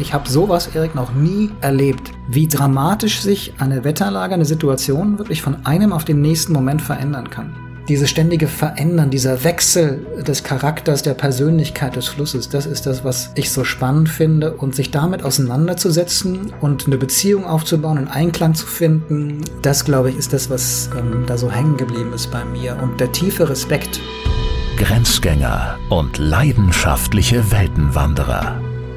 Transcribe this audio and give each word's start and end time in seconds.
Ich 0.00 0.12
habe 0.12 0.28
sowas, 0.28 0.70
Erik, 0.74 0.94
noch 0.94 1.14
nie 1.14 1.50
erlebt. 1.60 2.10
Wie 2.28 2.48
dramatisch 2.48 3.20
sich 3.20 3.54
eine 3.58 3.84
Wetterlage, 3.84 4.34
eine 4.34 4.44
Situation 4.44 5.18
wirklich 5.18 5.42
von 5.42 5.64
einem 5.64 5.92
auf 5.92 6.04
den 6.04 6.20
nächsten 6.20 6.52
Moment 6.52 6.82
verändern 6.82 7.30
kann. 7.30 7.54
Dieses 7.88 8.08
ständige 8.08 8.46
Verändern, 8.46 9.10
dieser 9.10 9.44
Wechsel 9.44 10.06
des 10.26 10.42
Charakters, 10.42 11.02
der 11.02 11.12
Persönlichkeit 11.12 11.96
des 11.96 12.08
Flusses, 12.08 12.48
das 12.48 12.64
ist 12.64 12.86
das, 12.86 13.04
was 13.04 13.30
ich 13.34 13.50
so 13.50 13.62
spannend 13.62 14.08
finde. 14.08 14.54
Und 14.54 14.74
sich 14.74 14.90
damit 14.90 15.22
auseinanderzusetzen 15.22 16.54
und 16.62 16.86
eine 16.86 16.96
Beziehung 16.96 17.44
aufzubauen, 17.44 17.98
einen 17.98 18.08
Einklang 18.08 18.54
zu 18.54 18.66
finden, 18.66 19.42
das, 19.60 19.84
glaube 19.84 20.10
ich, 20.10 20.16
ist 20.16 20.32
das, 20.32 20.48
was 20.48 20.88
ähm, 20.98 21.24
da 21.26 21.36
so 21.36 21.50
hängen 21.50 21.76
geblieben 21.76 22.12
ist 22.14 22.30
bei 22.30 22.44
mir. 22.44 22.78
Und 22.82 23.00
der 23.00 23.12
tiefe 23.12 23.48
Respekt. 23.50 24.00
Grenzgänger 24.78 25.78
und 25.90 26.18
leidenschaftliche 26.18 27.52
Weltenwanderer 27.52 28.63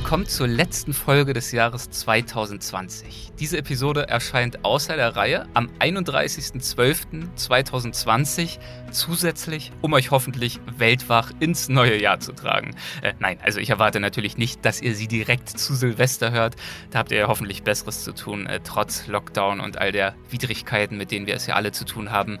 Willkommen 0.00 0.26
zur 0.26 0.48
letzten 0.48 0.94
Folge 0.94 1.34
des 1.34 1.52
Jahres 1.52 1.90
2020. 1.90 3.32
Diese 3.38 3.58
Episode 3.58 4.08
erscheint 4.08 4.64
außer 4.64 4.96
der 4.96 5.14
Reihe 5.14 5.46
am 5.52 5.68
31.12.2020 5.78 8.58
zusätzlich, 8.90 9.72
um 9.82 9.92
euch 9.92 10.10
hoffentlich 10.10 10.58
weltwach 10.78 11.32
ins 11.38 11.68
neue 11.68 12.00
Jahr 12.00 12.18
zu 12.18 12.32
tragen. 12.32 12.70
Äh, 13.02 13.12
nein, 13.18 13.36
also 13.42 13.60
ich 13.60 13.68
erwarte 13.68 14.00
natürlich 14.00 14.38
nicht, 14.38 14.64
dass 14.64 14.80
ihr 14.80 14.94
sie 14.94 15.06
direkt 15.06 15.50
zu 15.50 15.74
Silvester 15.74 16.32
hört. 16.32 16.56
Da 16.90 17.00
habt 17.00 17.12
ihr 17.12 17.18
ja 17.18 17.28
hoffentlich 17.28 17.62
Besseres 17.62 18.02
zu 18.02 18.12
tun, 18.12 18.46
äh, 18.46 18.60
trotz 18.64 19.06
Lockdown 19.06 19.60
und 19.60 19.76
all 19.76 19.92
der 19.92 20.14
Widrigkeiten, 20.30 20.96
mit 20.96 21.10
denen 21.10 21.26
wir 21.26 21.36
es 21.36 21.46
ja 21.46 21.56
alle 21.56 21.72
zu 21.72 21.84
tun 21.84 22.10
haben. 22.10 22.38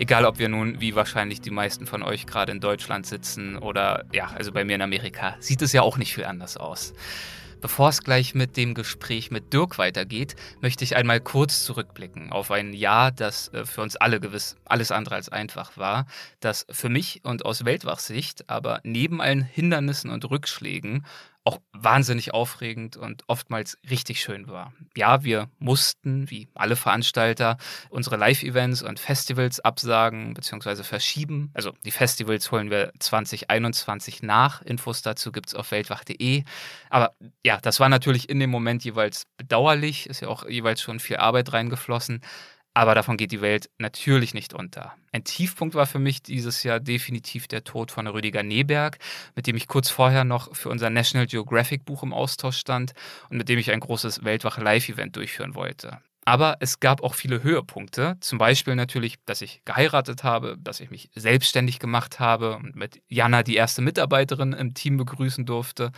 Egal, 0.00 0.24
ob 0.24 0.38
wir 0.38 0.48
nun, 0.48 0.80
wie 0.80 0.94
wahrscheinlich 0.94 1.42
die 1.42 1.50
meisten 1.50 1.86
von 1.86 2.02
euch 2.02 2.24
gerade 2.24 2.52
in 2.52 2.60
Deutschland 2.60 3.04
sitzen 3.04 3.58
oder 3.58 4.06
ja, 4.14 4.28
also 4.34 4.50
bei 4.50 4.64
mir 4.64 4.76
in 4.76 4.80
Amerika, 4.80 5.36
sieht 5.40 5.60
es 5.60 5.74
ja 5.74 5.82
auch 5.82 5.98
nicht 5.98 6.14
viel 6.14 6.24
anders 6.24 6.56
aus. 6.56 6.94
Bevor 7.60 7.90
es 7.90 8.02
gleich 8.02 8.34
mit 8.34 8.56
dem 8.56 8.72
Gespräch 8.72 9.30
mit 9.30 9.52
Dirk 9.52 9.76
weitergeht, 9.76 10.36
möchte 10.62 10.84
ich 10.84 10.96
einmal 10.96 11.20
kurz 11.20 11.64
zurückblicken 11.64 12.32
auf 12.32 12.50
ein 12.50 12.72
Jahr, 12.72 13.12
das 13.12 13.48
äh, 13.48 13.66
für 13.66 13.82
uns 13.82 13.96
alle 13.96 14.20
gewiss 14.20 14.56
alles 14.64 14.90
andere 14.90 15.16
als 15.16 15.28
einfach 15.28 15.76
war, 15.76 16.06
das 16.40 16.64
für 16.70 16.88
mich 16.88 17.20
und 17.22 17.44
aus 17.44 17.66
Weltwachsicht 17.66 18.48
aber 18.48 18.80
neben 18.82 19.20
allen 19.20 19.42
Hindernissen 19.42 20.10
und 20.10 20.24
Rückschlägen 20.30 21.04
auch 21.50 21.60
wahnsinnig 21.72 22.32
aufregend 22.32 22.96
und 22.96 23.24
oftmals 23.26 23.76
richtig 23.88 24.22
schön 24.22 24.46
war. 24.46 24.72
Ja, 24.96 25.24
wir 25.24 25.48
mussten, 25.58 26.30
wie 26.30 26.48
alle 26.54 26.76
Veranstalter, 26.76 27.56
unsere 27.88 28.16
Live-Events 28.16 28.82
und 28.82 29.00
Festivals 29.00 29.58
absagen 29.58 30.34
bzw. 30.34 30.84
verschieben. 30.84 31.50
Also 31.54 31.72
die 31.84 31.90
Festivals 31.90 32.52
holen 32.52 32.70
wir 32.70 32.92
2021 33.00 34.22
nach. 34.22 34.62
Infos 34.62 35.02
dazu 35.02 35.32
gibt 35.32 35.48
es 35.48 35.54
auf 35.56 35.72
weltwach.de. 35.72 36.44
Aber 36.88 37.14
ja, 37.44 37.58
das 37.60 37.80
war 37.80 37.88
natürlich 37.88 38.28
in 38.28 38.38
dem 38.38 38.50
Moment 38.50 38.84
jeweils 38.84 39.26
bedauerlich, 39.36 40.06
ist 40.06 40.20
ja 40.20 40.28
auch 40.28 40.48
jeweils 40.48 40.80
schon 40.80 41.00
viel 41.00 41.16
Arbeit 41.16 41.52
reingeflossen. 41.52 42.20
Aber 42.72 42.94
davon 42.94 43.16
geht 43.16 43.32
die 43.32 43.40
Welt 43.40 43.68
natürlich 43.78 44.32
nicht 44.32 44.54
unter. 44.54 44.94
Ein 45.12 45.24
Tiefpunkt 45.24 45.74
war 45.74 45.86
für 45.86 45.98
mich 45.98 46.22
dieses 46.22 46.62
Jahr 46.62 46.78
definitiv 46.78 47.48
der 47.48 47.64
Tod 47.64 47.90
von 47.90 48.06
Rüdiger 48.06 48.44
Neberg, 48.44 48.98
mit 49.34 49.48
dem 49.48 49.56
ich 49.56 49.66
kurz 49.66 49.90
vorher 49.90 50.24
noch 50.24 50.54
für 50.54 50.68
unser 50.68 50.88
National 50.88 51.26
Geographic 51.26 51.84
Buch 51.84 52.04
im 52.04 52.12
Austausch 52.12 52.58
stand 52.58 52.92
und 53.28 53.38
mit 53.38 53.48
dem 53.48 53.58
ich 53.58 53.72
ein 53.72 53.80
großes 53.80 54.24
Weltwache 54.24 54.62
Live-Event 54.62 55.16
durchführen 55.16 55.56
wollte. 55.56 55.98
Aber 56.24 56.58
es 56.60 56.80
gab 56.80 57.02
auch 57.02 57.14
viele 57.14 57.42
Höhepunkte. 57.42 58.16
Zum 58.20 58.38
Beispiel 58.38 58.74
natürlich, 58.74 59.16
dass 59.24 59.40
ich 59.40 59.62
geheiratet 59.64 60.22
habe, 60.22 60.56
dass 60.60 60.80
ich 60.80 60.90
mich 60.90 61.10
selbstständig 61.14 61.78
gemacht 61.78 62.20
habe 62.20 62.56
und 62.56 62.76
mit 62.76 63.00
Jana 63.08 63.42
die 63.42 63.56
erste 63.56 63.80
Mitarbeiterin 63.80 64.52
im 64.52 64.74
Team 64.74 64.98
begrüßen 64.98 65.46
durfte. 65.46 65.92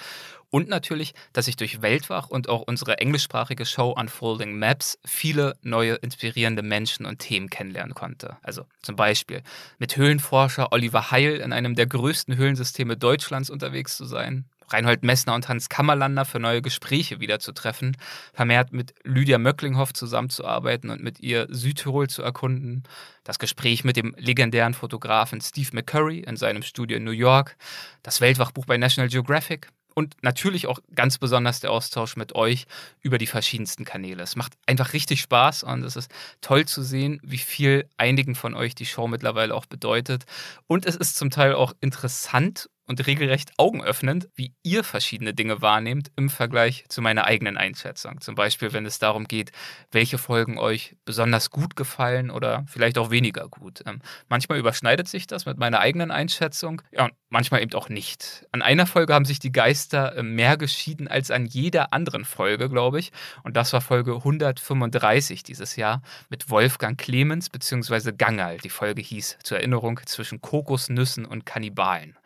Und 0.48 0.68
natürlich, 0.68 1.14
dass 1.32 1.48
ich 1.48 1.56
durch 1.56 1.82
Weltwach 1.82 2.28
und 2.28 2.48
auch 2.48 2.62
unsere 2.62 2.98
englischsprachige 2.98 3.64
Show 3.64 3.90
Unfolding 3.90 4.58
Maps 4.58 4.98
viele 5.04 5.56
neue 5.62 5.94
inspirierende 5.94 6.62
Menschen 6.62 7.06
und 7.06 7.18
Themen 7.18 7.48
kennenlernen 7.50 7.94
konnte. 7.94 8.36
Also 8.42 8.66
zum 8.82 8.94
Beispiel 8.94 9.42
mit 9.78 9.96
Höhlenforscher 9.96 10.70
Oliver 10.72 11.10
Heil 11.10 11.36
in 11.36 11.52
einem 11.52 11.74
der 11.74 11.86
größten 11.86 12.36
Höhlensysteme 12.36 12.96
Deutschlands 12.96 13.50
unterwegs 13.50 13.96
zu 13.96 14.04
sein, 14.04 14.44
Reinhold 14.72 15.02
Messner 15.02 15.34
und 15.34 15.48
Hans 15.48 15.68
Kammerlander 15.68 16.24
für 16.24 16.40
neue 16.40 16.62
Gespräche 16.62 17.20
wiederzutreffen, 17.20 17.96
vermehrt 18.32 18.72
mit 18.72 18.94
Lydia 19.04 19.38
Möcklinghoff 19.38 19.92
zusammenzuarbeiten 19.92 20.90
und 20.90 21.02
mit 21.02 21.20
ihr 21.20 21.46
Südtirol 21.50 22.08
zu 22.08 22.22
erkunden, 22.22 22.82
das 23.24 23.38
Gespräch 23.38 23.84
mit 23.84 23.96
dem 23.96 24.14
legendären 24.18 24.74
Fotografen 24.74 25.40
Steve 25.40 25.70
McCurry 25.72 26.20
in 26.20 26.36
seinem 26.36 26.62
Studio 26.62 26.96
in 26.96 27.04
New 27.04 27.10
York, 27.10 27.56
das 28.02 28.20
Weltwachbuch 28.20 28.66
bei 28.66 28.76
National 28.76 29.08
Geographic, 29.08 29.68
und 29.94 30.16
natürlich 30.22 30.66
auch 30.66 30.78
ganz 30.94 31.18
besonders 31.18 31.60
der 31.60 31.70
Austausch 31.70 32.16
mit 32.16 32.34
euch 32.34 32.66
über 33.00 33.18
die 33.18 33.26
verschiedensten 33.26 33.84
Kanäle. 33.84 34.22
Es 34.22 34.36
macht 34.36 34.54
einfach 34.66 34.92
richtig 34.92 35.20
Spaß 35.20 35.64
und 35.64 35.84
es 35.84 35.96
ist 35.96 36.10
toll 36.40 36.64
zu 36.66 36.82
sehen, 36.82 37.20
wie 37.22 37.38
viel 37.38 37.88
einigen 37.96 38.34
von 38.34 38.54
euch 38.54 38.74
die 38.74 38.86
Show 38.86 39.06
mittlerweile 39.06 39.54
auch 39.54 39.66
bedeutet. 39.66 40.24
Und 40.66 40.86
es 40.86 40.96
ist 40.96 41.16
zum 41.16 41.30
Teil 41.30 41.54
auch 41.54 41.74
interessant 41.80 42.70
und 42.86 43.06
regelrecht 43.06 43.52
augenöffnend, 43.58 44.28
wie 44.34 44.54
ihr 44.62 44.84
verschiedene 44.84 45.34
Dinge 45.34 45.62
wahrnehmt 45.62 46.10
im 46.16 46.28
Vergleich 46.28 46.84
zu 46.88 47.00
meiner 47.00 47.24
eigenen 47.24 47.56
Einschätzung. 47.56 48.20
Zum 48.20 48.34
Beispiel, 48.34 48.72
wenn 48.72 48.86
es 48.86 48.98
darum 48.98 49.26
geht, 49.28 49.52
welche 49.90 50.18
Folgen 50.18 50.58
euch 50.58 50.96
besonders 51.04 51.50
gut 51.50 51.76
gefallen 51.76 52.30
oder 52.30 52.64
vielleicht 52.68 52.98
auch 52.98 53.10
weniger 53.10 53.48
gut. 53.48 53.82
Ähm, 53.86 54.00
manchmal 54.28 54.58
überschneidet 54.58 55.08
sich 55.08 55.26
das 55.26 55.46
mit 55.46 55.58
meiner 55.58 55.80
eigenen 55.80 56.10
Einschätzung, 56.10 56.82
ja, 56.90 57.04
und 57.04 57.14
manchmal 57.28 57.62
eben 57.62 57.72
auch 57.74 57.88
nicht. 57.88 58.46
An 58.52 58.62
einer 58.62 58.86
Folge 58.86 59.14
haben 59.14 59.24
sich 59.24 59.38
die 59.38 59.52
Geister 59.52 60.16
äh, 60.16 60.22
mehr 60.22 60.56
geschieden 60.56 61.08
als 61.08 61.30
an 61.30 61.46
jeder 61.46 61.92
anderen 61.92 62.24
Folge, 62.24 62.68
glaube 62.68 62.98
ich. 62.98 63.12
Und 63.42 63.56
das 63.56 63.72
war 63.72 63.80
Folge 63.80 64.16
135 64.16 65.42
dieses 65.42 65.76
Jahr 65.76 66.02
mit 66.28 66.50
Wolfgang 66.50 66.98
Clemens 66.98 67.48
bzw. 67.48 68.12
Gangal. 68.12 68.58
Die 68.58 68.70
Folge 68.70 69.02
hieß 69.02 69.38
zur 69.42 69.58
Erinnerung 69.58 70.00
zwischen 70.06 70.40
Kokosnüssen 70.40 71.24
und 71.24 71.46
Kannibalen. 71.46 72.16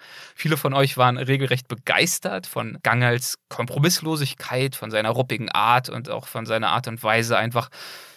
Viele 0.47 0.59
von 0.59 0.75
euch 0.75 0.97
waren 0.97 1.19
regelrecht 1.19 1.67
begeistert 1.67 2.47
von 2.47 2.79
Gangals 2.85 3.35
Kompromisslosigkeit, 3.49 4.77
von 4.77 4.93
seiner 4.93 5.11
ruppigen 5.11 5.51
Art 5.51 5.89
und 5.89 6.09
auch 6.09 6.29
von 6.29 6.47
seiner 6.47 6.69
Art 6.69 6.87
und 6.87 7.03
Weise, 7.03 7.37
einfach 7.37 7.69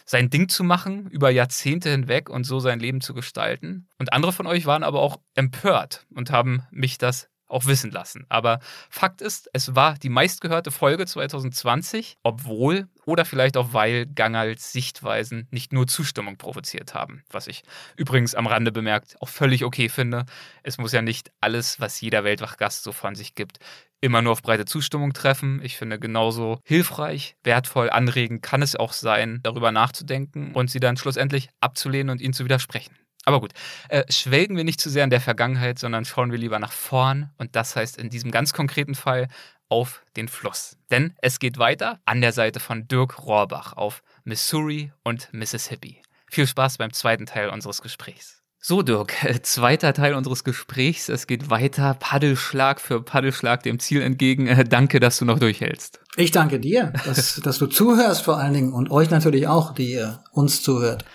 sein 0.06 0.30
Ding 0.30 0.48
zu 0.48 0.64
machen 0.64 1.10
über 1.10 1.32
Jahrzehnte 1.32 1.90
hinweg 1.90 2.30
und 2.30 2.44
so 2.44 2.60
sein 2.60 2.80
Leben 2.80 3.02
zu 3.02 3.16
gestalten. 3.16 3.88
Und 3.98 4.14
andere 4.14 4.32
von 4.32 4.46
euch 4.46 4.68
waren 4.68 4.84
aber 4.84 5.02
auch 5.02 5.18
empört 5.34 6.06
und 6.14 6.30
haben 6.30 6.62
mich 6.70 7.00
das 7.00 7.30
auch 7.48 7.66
wissen 7.66 7.90
lassen. 7.90 8.28
Aber 8.30 8.60
Fakt 8.92 9.22
ist, 9.22 9.50
es 9.54 9.76
war 9.76 9.96
die 9.96 10.10
meistgehörte 10.10 10.70
Folge 10.70 11.08
2020, 11.08 12.18
obwohl 12.22 12.90
oder 13.10 13.26
vielleicht 13.26 13.58
auch 13.58 13.74
weil 13.74 14.06
Gangals 14.06 14.72
Sichtweisen 14.72 15.48
nicht 15.50 15.74
nur 15.74 15.88
Zustimmung 15.88 16.38
provoziert 16.38 16.94
haben. 16.94 17.24
Was 17.32 17.48
ich 17.48 17.64
übrigens 17.98 18.36
am 18.36 18.46
Rande 18.46 18.72
bemerkt 18.72 19.16
auch 19.20 19.30
völlig 19.30 19.66
okay 19.66 19.90
finde. 19.90 20.26
Es 20.62 20.78
muss 20.78 20.92
ja 20.92 21.02
nicht 21.02 21.32
alles, 21.42 21.80
was 21.80 22.00
jeder 22.00 22.24
Weltwachgast 22.24 22.84
so 22.84 22.92
von 22.92 23.16
sich 23.16 23.34
gibt, 23.34 23.58
immer 24.00 24.22
nur 24.22 24.34
auf 24.34 24.44
breite 24.44 24.66
Zustimmung 24.66 25.14
treffen. 25.14 25.60
Ich 25.64 25.76
finde 25.76 26.00
genauso 26.00 26.60
hilfreich, 26.64 27.36
wertvoll, 27.44 27.90
anregend 27.90 28.44
kann 28.44 28.62
es 28.62 28.76
auch 28.76 28.94
sein, 28.94 29.40
darüber 29.42 29.72
nachzudenken 29.72 30.54
und 30.54 30.70
sie 30.70 30.80
dann 30.80 30.96
schlussendlich 30.96 31.50
abzulehnen 31.60 32.12
und 32.12 32.22
ihnen 32.22 32.34
zu 32.34 32.46
widersprechen. 32.46 32.96
Aber 33.26 33.42
gut, 33.42 33.52
äh, 33.90 34.04
schwelgen 34.10 34.56
wir 34.56 34.64
nicht 34.64 34.80
zu 34.80 34.90
sehr 34.90 35.04
in 35.04 35.10
der 35.10 35.22
Vergangenheit, 35.22 35.78
sondern 35.78 36.06
schauen 36.06 36.32
wir 36.32 36.38
lieber 36.38 36.60
nach 36.60 36.72
vorn. 36.72 37.32
Und 37.38 37.56
das 37.56 37.76
heißt 37.76 37.98
in 37.98 38.10
diesem 38.10 38.32
ganz 38.32 38.54
konkreten 38.54 38.96
Fall 38.96 39.28
auf 39.70 40.04
den 40.16 40.28
Fluss. 40.28 40.78
Denn 40.92 41.16
es 41.22 41.40
geht 41.40 41.58
weiter 41.58 42.00
an 42.06 42.22
der 42.22 42.34
Seite 42.34 42.60
von 42.60 42.88
Dirk 42.88 43.26
Rohrbach 43.26 43.74
auf 43.74 44.04
Missouri 44.24 44.92
und 45.04 45.30
Mississippi. 45.32 46.02
Viel 46.28 46.48
Spaß 46.48 46.78
beim 46.78 46.94
zweiten 46.94 47.26
Teil 47.26 47.50
unseres 47.50 47.82
Gesprächs. 47.82 48.40
So, 48.62 48.82
Dirk, 48.82 49.14
zweiter 49.44 49.94
Teil 49.94 50.14
unseres 50.14 50.44
Gesprächs. 50.44 51.08
Es 51.08 51.28
geht 51.28 51.50
weiter, 51.50 51.94
Paddelschlag 51.94 52.82
für 52.82 53.02
Paddelschlag 53.02 53.64
dem 53.64 53.80
Ziel 53.80 54.02
entgegen. 54.02 54.48
Äh, 54.48 54.66
danke, 54.66 55.00
dass 55.00 55.18
du 55.18 55.26
noch 55.26 55.40
durchhältst. 55.40 56.02
Ich 56.18 56.32
danke 56.32 56.60
dir, 56.60 56.92
dass, 57.06 57.36
dass 57.36 57.58
du 57.58 57.68
zuhörst 57.68 58.24
vor 58.24 58.38
allen 58.38 58.54
Dingen 58.54 58.74
und 58.74 58.92
euch 58.92 59.10
natürlich 59.10 59.48
auch, 59.48 59.74
die 59.74 59.94
ihr 59.94 60.24
uns 60.32 60.62
zuhört. 60.62 61.06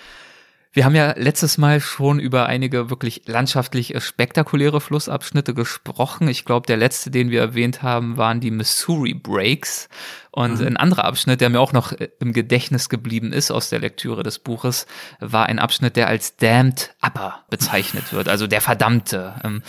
Wir 0.75 0.85
haben 0.85 0.97
ja 0.97 1.15
letztes 1.17 1.57
Mal 1.57 1.81
schon 1.81 2.19
über 2.19 2.47
einige 2.47 2.91
wirklich 2.91 3.23
landschaftlich 3.27 3.95
spektakuläre 4.03 4.81
Flussabschnitte 4.81 5.55
gesprochen. 5.55 6.27
Ich 6.27 6.45
glaube, 6.45 6.67
der 6.67 6.77
letzte, 6.77 7.13
den 7.13 7.31
wir 7.31 7.41
erwähnt 7.41 7.85
haben, 7.85 8.17
waren 8.17 8.41
die 8.41 8.51
Missouri 8.51 9.15
Breaks. 9.15 9.89
Und 10.33 10.59
mhm. 10.59 10.67
ein 10.67 10.77
anderer 10.77 11.05
Abschnitt, 11.05 11.41
der 11.41 11.49
mir 11.49 11.61
auch 11.61 11.73
noch 11.73 11.93
im 11.93 12.33
Gedächtnis 12.33 12.89
geblieben 12.89 13.33
ist 13.33 13.53
aus 13.53 13.69
der 13.69 13.79
Lektüre 13.79 14.25
des 14.25 14.41
Buches, 14.41 14.89
war 15.21 15.47
ein 15.47 15.61
Abschnitt, 15.61 15.95
der 15.95 16.09
als 16.09 16.37
Damned 16.39 16.97
Upper 17.01 17.45
bezeichnet 17.51 18.13
wird, 18.13 18.29
also 18.29 18.49
der 18.49 18.61
Verdammte. 18.61 19.35
Ähm, 19.45 19.63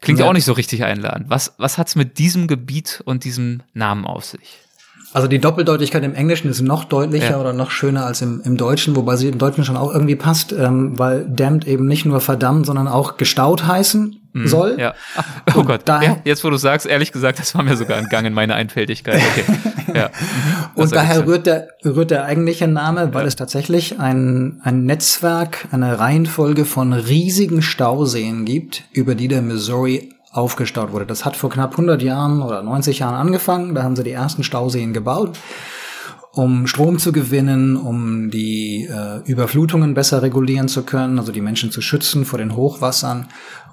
klingt 0.00 0.20
ja. 0.20 0.26
auch 0.26 0.32
nicht 0.32 0.44
so 0.44 0.52
richtig 0.52 0.84
einladend. 0.84 1.30
Was, 1.30 1.54
was 1.58 1.78
hat's 1.78 1.96
mit 1.96 2.18
diesem 2.18 2.46
Gebiet 2.46 3.02
und 3.04 3.24
diesem 3.24 3.64
Namen 3.72 4.06
auf 4.06 4.24
sich? 4.24 4.63
Also 5.14 5.28
die 5.28 5.38
Doppeldeutigkeit 5.38 6.02
im 6.02 6.12
Englischen 6.16 6.50
ist 6.50 6.60
noch 6.60 6.82
deutlicher 6.82 7.30
ja. 7.30 7.40
oder 7.40 7.52
noch 7.52 7.70
schöner 7.70 8.04
als 8.04 8.20
im, 8.20 8.42
im 8.44 8.56
Deutschen, 8.56 8.96
wobei 8.96 9.14
sie 9.14 9.28
im 9.28 9.38
Deutschen 9.38 9.64
schon 9.64 9.76
auch 9.76 9.94
irgendwie 9.94 10.16
passt, 10.16 10.52
ähm, 10.52 10.98
weil 10.98 11.24
damned 11.28 11.68
eben 11.68 11.86
nicht 11.86 12.04
nur 12.04 12.20
verdammt, 12.20 12.66
sondern 12.66 12.88
auch 12.88 13.16
gestaut 13.16 13.64
heißen 13.64 14.16
mhm, 14.32 14.48
soll. 14.48 14.76
Ja. 14.76 14.94
Ach, 15.14 15.24
oh 15.54 15.60
und 15.60 15.66
Gott. 15.66 15.82
Ja, 15.86 16.16
jetzt 16.24 16.42
wo 16.42 16.50
du 16.50 16.56
sagst, 16.56 16.84
ehrlich 16.84 17.12
gesagt, 17.12 17.38
das 17.38 17.54
war 17.54 17.62
mir 17.62 17.76
sogar 17.76 17.96
entgangen, 17.98 18.34
meine 18.34 18.56
Einfältigkeit. 18.56 19.22
Okay. 19.22 19.44
ja. 19.94 20.10
und 20.74 20.92
daher 20.92 21.24
rührt 21.28 21.46
der, 21.46 21.68
rührt 21.84 22.10
der 22.10 22.24
eigentliche 22.24 22.66
Name, 22.66 23.14
weil 23.14 23.22
ja. 23.22 23.28
es 23.28 23.36
tatsächlich 23.36 24.00
ein, 24.00 24.60
ein 24.64 24.84
Netzwerk, 24.84 25.68
eine 25.70 26.00
Reihenfolge 26.00 26.64
von 26.64 26.92
riesigen 26.92 27.62
Stauseen 27.62 28.44
gibt, 28.44 28.82
über 28.92 29.14
die 29.14 29.28
der 29.28 29.42
Missouri 29.42 30.13
aufgestaut 30.34 30.92
wurde. 30.92 31.06
Das 31.06 31.24
hat 31.24 31.36
vor 31.36 31.48
knapp 31.48 31.72
100 31.72 32.02
Jahren 32.02 32.42
oder 32.42 32.62
90 32.62 32.98
Jahren 32.98 33.14
angefangen. 33.14 33.74
Da 33.74 33.84
haben 33.84 33.96
sie 33.96 34.02
die 34.02 34.10
ersten 34.10 34.42
Stauseen 34.42 34.92
gebaut, 34.92 35.38
um 36.32 36.66
Strom 36.66 36.98
zu 36.98 37.12
gewinnen, 37.12 37.76
um 37.76 38.30
die 38.30 38.88
äh, 38.90 39.20
Überflutungen 39.24 39.94
besser 39.94 40.22
regulieren 40.22 40.68
zu 40.68 40.82
können, 40.82 41.18
also 41.18 41.30
die 41.30 41.40
Menschen 41.40 41.70
zu 41.70 41.80
schützen 41.80 42.24
vor 42.24 42.40
den 42.40 42.56
Hochwassern, 42.56 43.28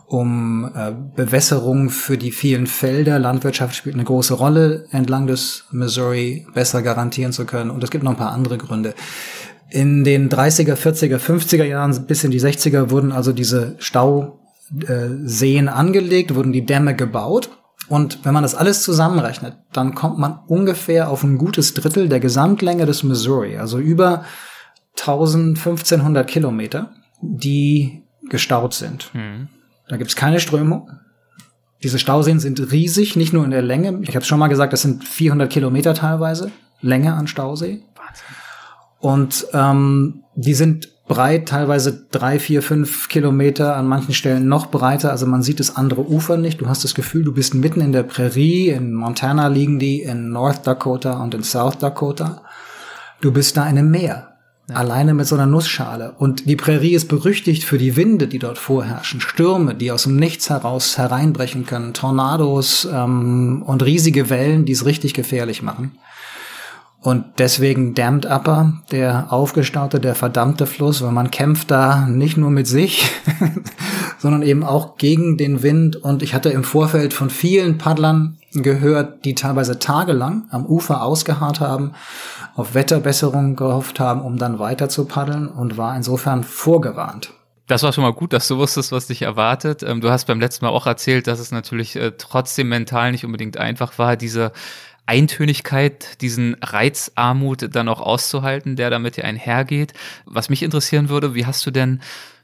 um 0.05 0.69
äh, 0.75 0.91
Bewässerung 1.15 1.89
für 1.89 2.17
die 2.17 2.31
vielen 2.31 2.67
Felder. 2.67 3.17
Landwirtschaft 3.17 3.75
spielt 3.75 3.95
eine 3.95 4.03
große 4.03 4.35
Rolle 4.35 4.85
entlang 4.91 5.25
des 5.25 5.65
Missouri 5.71 6.45
besser 6.53 6.83
garantieren 6.83 7.31
zu 7.31 7.45
können. 7.45 7.71
Und 7.71 7.83
es 7.83 7.89
gibt 7.89 8.03
noch 8.03 8.11
ein 8.11 8.17
paar 8.17 8.33
andere 8.33 8.59
Gründe. 8.59 8.93
In 9.71 10.03
den 10.03 10.29
30er, 10.29 10.75
40er, 10.75 11.17
50er 11.17 11.63
Jahren 11.63 12.05
bis 12.05 12.23
in 12.23 12.29
die 12.29 12.41
60er 12.41 12.91
wurden 12.91 13.11
also 13.11 13.31
diese 13.31 13.77
Stau 13.79 14.40
äh, 14.87 15.09
Seen 15.23 15.69
angelegt, 15.69 16.35
wurden 16.35 16.51
die 16.51 16.65
Dämme 16.65 16.95
gebaut. 16.95 17.49
Und 17.87 18.23
wenn 18.23 18.33
man 18.33 18.43
das 18.43 18.55
alles 18.55 18.83
zusammenrechnet, 18.83 19.57
dann 19.73 19.95
kommt 19.95 20.17
man 20.17 20.39
ungefähr 20.47 21.09
auf 21.09 21.23
ein 21.23 21.37
gutes 21.37 21.73
Drittel 21.73 22.07
der 22.07 22.19
Gesamtlänge 22.19 22.85
des 22.85 23.03
Missouri, 23.03 23.57
also 23.57 23.79
über 23.79 24.23
1500 24.99 26.27
Kilometer, 26.27 26.91
die 27.21 28.03
gestaut 28.29 28.73
sind. 28.73 29.09
Mhm. 29.13 29.49
Da 29.89 29.97
gibt's 29.97 30.15
keine 30.15 30.39
Strömung. 30.39 30.89
Diese 31.83 31.99
Stauseen 31.99 32.39
sind 32.39 32.71
riesig, 32.71 33.15
nicht 33.15 33.33
nur 33.33 33.43
in 33.43 33.51
der 33.51 33.63
Länge. 33.63 33.99
Ich 34.03 34.15
habe 34.15 34.23
schon 34.23 34.39
mal 34.39 34.47
gesagt, 34.47 34.71
das 34.71 34.83
sind 34.83 35.03
400 35.03 35.51
Kilometer 35.51 35.93
teilweise 35.93 36.51
Länge 36.79 37.13
an 37.13 37.27
Stausee. 37.27 37.83
Wahnsinn. 37.95 38.25
Und 38.99 39.47
ähm, 39.53 40.23
die 40.35 40.53
sind 40.53 40.89
breit, 41.11 41.49
teilweise 41.49 42.05
drei, 42.09 42.39
vier, 42.39 42.63
fünf 42.63 43.09
Kilometer, 43.09 43.75
an 43.75 43.85
manchen 43.85 44.13
Stellen 44.13 44.47
noch 44.47 44.67
breiter. 44.67 45.11
Also 45.11 45.25
man 45.25 45.43
sieht 45.43 45.59
das 45.59 45.75
andere 45.75 46.09
Ufer 46.09 46.37
nicht. 46.37 46.61
Du 46.61 46.69
hast 46.69 46.85
das 46.85 46.95
Gefühl, 46.95 47.25
du 47.25 47.33
bist 47.33 47.53
mitten 47.53 47.81
in 47.81 47.91
der 47.91 48.03
Prärie. 48.03 48.69
In 48.69 48.93
Montana 48.93 49.47
liegen 49.47 49.77
die, 49.77 50.03
in 50.03 50.29
North 50.29 50.65
Dakota 50.65 51.21
und 51.21 51.33
in 51.33 51.43
South 51.43 51.79
Dakota. 51.79 52.43
Du 53.19 53.33
bist 53.33 53.57
da 53.57 53.63
in 53.63 53.77
einem 53.77 53.91
Meer. 53.91 54.29
Ja. 54.69 54.75
Alleine 54.77 55.13
mit 55.13 55.27
so 55.27 55.35
einer 55.35 55.47
Nussschale. 55.47 56.13
Und 56.17 56.47
die 56.47 56.55
Prärie 56.55 56.95
ist 56.95 57.09
berüchtigt 57.09 57.65
für 57.65 57.77
die 57.77 57.97
Winde, 57.97 58.29
die 58.29 58.39
dort 58.39 58.57
vorherrschen. 58.57 59.19
Stürme, 59.19 59.75
die 59.75 59.91
aus 59.91 60.03
dem 60.03 60.15
Nichts 60.15 60.49
heraus 60.49 60.97
hereinbrechen 60.97 61.65
können. 61.65 61.93
Tornados 61.93 62.87
ähm, 62.89 63.63
und 63.65 63.83
riesige 63.83 64.29
Wellen, 64.29 64.63
die 64.63 64.71
es 64.71 64.85
richtig 64.85 65.13
gefährlich 65.13 65.61
machen. 65.61 65.91
Und 67.03 67.25
deswegen 67.39 67.95
Damned 67.95 68.27
Upper, 68.27 68.73
der 68.91 69.33
aufgestaute, 69.33 69.99
der 69.99 70.13
verdammte 70.13 70.67
Fluss, 70.67 71.01
weil 71.01 71.11
man 71.11 71.31
kämpft 71.31 71.71
da 71.71 72.05
nicht 72.07 72.37
nur 72.37 72.51
mit 72.51 72.67
sich, 72.67 73.09
sondern 74.19 74.43
eben 74.43 74.63
auch 74.63 74.97
gegen 74.97 75.35
den 75.35 75.63
Wind. 75.63 75.95
Und 75.95 76.21
ich 76.21 76.35
hatte 76.35 76.49
im 76.49 76.63
Vorfeld 76.63 77.13
von 77.13 77.31
vielen 77.31 77.79
Paddlern 77.79 78.37
gehört, 78.53 79.25
die 79.25 79.33
teilweise 79.33 79.79
tagelang 79.79 80.43
am 80.51 80.63
Ufer 80.67 81.01
ausgeharrt 81.03 81.59
haben, 81.59 81.93
auf 82.55 82.75
Wetterbesserung 82.75 83.55
gehofft 83.55 83.99
haben, 83.99 84.21
um 84.21 84.37
dann 84.37 84.59
weiter 84.59 84.87
zu 84.87 85.05
paddeln 85.05 85.47
und 85.47 85.77
war 85.77 85.95
insofern 85.95 86.43
vorgewarnt. 86.43 87.33
Das 87.65 87.83
war 87.83 87.93
schon 87.93 88.03
mal 88.03 88.13
gut, 88.13 88.33
dass 88.33 88.49
du 88.49 88.57
wusstest, 88.57 88.91
was 88.91 89.07
dich 89.07 89.21
erwartet. 89.21 89.81
Ähm, 89.81 90.01
du 90.01 90.11
hast 90.11 90.25
beim 90.25 90.41
letzten 90.41 90.65
Mal 90.65 90.71
auch 90.71 90.87
erzählt, 90.87 91.27
dass 91.27 91.39
es 91.39 91.51
natürlich 91.51 91.95
äh, 91.95 92.11
trotzdem 92.17 92.67
mental 92.67 93.11
nicht 93.11 93.23
unbedingt 93.25 93.57
einfach 93.57 93.97
war, 93.97 94.17
diese 94.17 94.51
Eintönigkeit, 95.05 96.21
diesen 96.21 96.55
Reizarmut 96.61 97.75
dann 97.75 97.89
auch 97.89 98.01
auszuhalten, 98.01 98.75
der 98.75 98.89
damit 98.89 99.17
ja 99.17 99.23
einhergeht. 99.23 99.93
Was 100.25 100.49
mich 100.49 100.63
interessieren 100.63 101.09
würde, 101.09 101.35
wie 101.35 101.45
hast 101.45 101.65
du 101.65 101.71
denn 101.71 102.01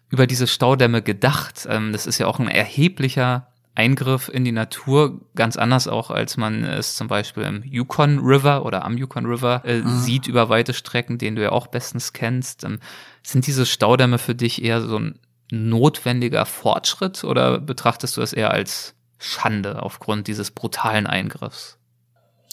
über 0.09 0.27
diese 0.27 0.47
Staudämme 0.47 1.01
gedacht? 1.01 1.67
Ähm, 1.69 1.91
das 1.91 2.07
ist 2.07 2.17
ja 2.17 2.27
auch 2.27 2.39
ein 2.39 2.49
erheblicher 2.49 3.47
Eingriff 3.77 4.27
in 4.27 4.43
die 4.43 4.51
Natur, 4.51 5.21
ganz 5.35 5.55
anders 5.55 5.87
auch, 5.87 6.09
als 6.09 6.35
man 6.35 6.63
es 6.63 6.95
zum 6.95 7.07
Beispiel 7.07 7.43
im 7.43 7.63
Yukon 7.63 8.19
River 8.19 8.65
oder 8.65 8.83
am 8.83 8.97
Yukon 8.97 9.27
River 9.27 9.61
äh, 9.65 9.81
mhm. 9.81 9.99
sieht 9.99 10.27
über 10.27 10.49
weite 10.49 10.73
Strecken, 10.73 11.19
den 11.19 11.35
du 11.35 11.43
ja 11.43 11.51
auch 11.51 11.67
bestens 11.67 12.11
kennst. 12.11 12.63
Ähm, 12.63 12.79
sind 13.21 13.45
diese 13.45 13.67
Staudämme 13.67 14.17
für 14.17 14.33
dich 14.33 14.63
eher 14.63 14.81
so 14.81 14.97
ein 14.97 15.19
notwendiger 15.51 16.45
Fortschritt 16.45 17.23
oder 17.23 17.59
betrachtest 17.59 18.17
du 18.17 18.21
es 18.21 18.33
eher 18.33 18.51
als 18.51 18.95
Schande 19.19 19.83
aufgrund 19.83 20.27
dieses 20.27 20.49
brutalen 20.49 21.05
Eingriffs? 21.05 21.76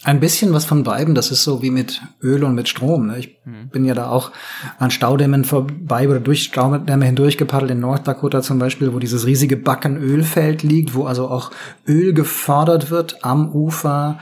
Ein 0.04 0.20
bisschen 0.20 0.52
was 0.52 0.66
von 0.66 0.82
beiden, 0.82 1.14
das 1.14 1.30
ist 1.30 1.44
so 1.44 1.62
wie 1.62 1.70
mit 1.70 2.02
Öl 2.22 2.44
und 2.44 2.54
mit 2.54 2.68
Strom. 2.68 3.06
Ne? 3.06 3.18
Ich 3.18 3.38
mhm. 3.46 3.68
bin 3.68 3.86
ja 3.86 3.94
da 3.94 4.10
auch 4.10 4.32
an 4.78 4.90
Staudämmen 4.90 5.44
vorbei 5.44 6.06
oder 6.08 6.20
durch 6.20 6.42
Staudämme 6.42 7.06
hindurch 7.06 7.38
gepaddelt, 7.38 7.70
in 7.70 7.80
North 7.80 8.06
Dakota 8.06 8.42
zum 8.42 8.58
Beispiel, 8.58 8.92
wo 8.92 8.98
dieses 8.98 9.24
riesige 9.24 9.56
Backenölfeld 9.56 10.62
liegt, 10.62 10.94
wo 10.94 11.06
also 11.06 11.28
auch 11.28 11.50
Öl 11.88 12.12
gefördert 12.12 12.90
wird 12.90 13.24
am 13.24 13.50
Ufer. 13.50 14.18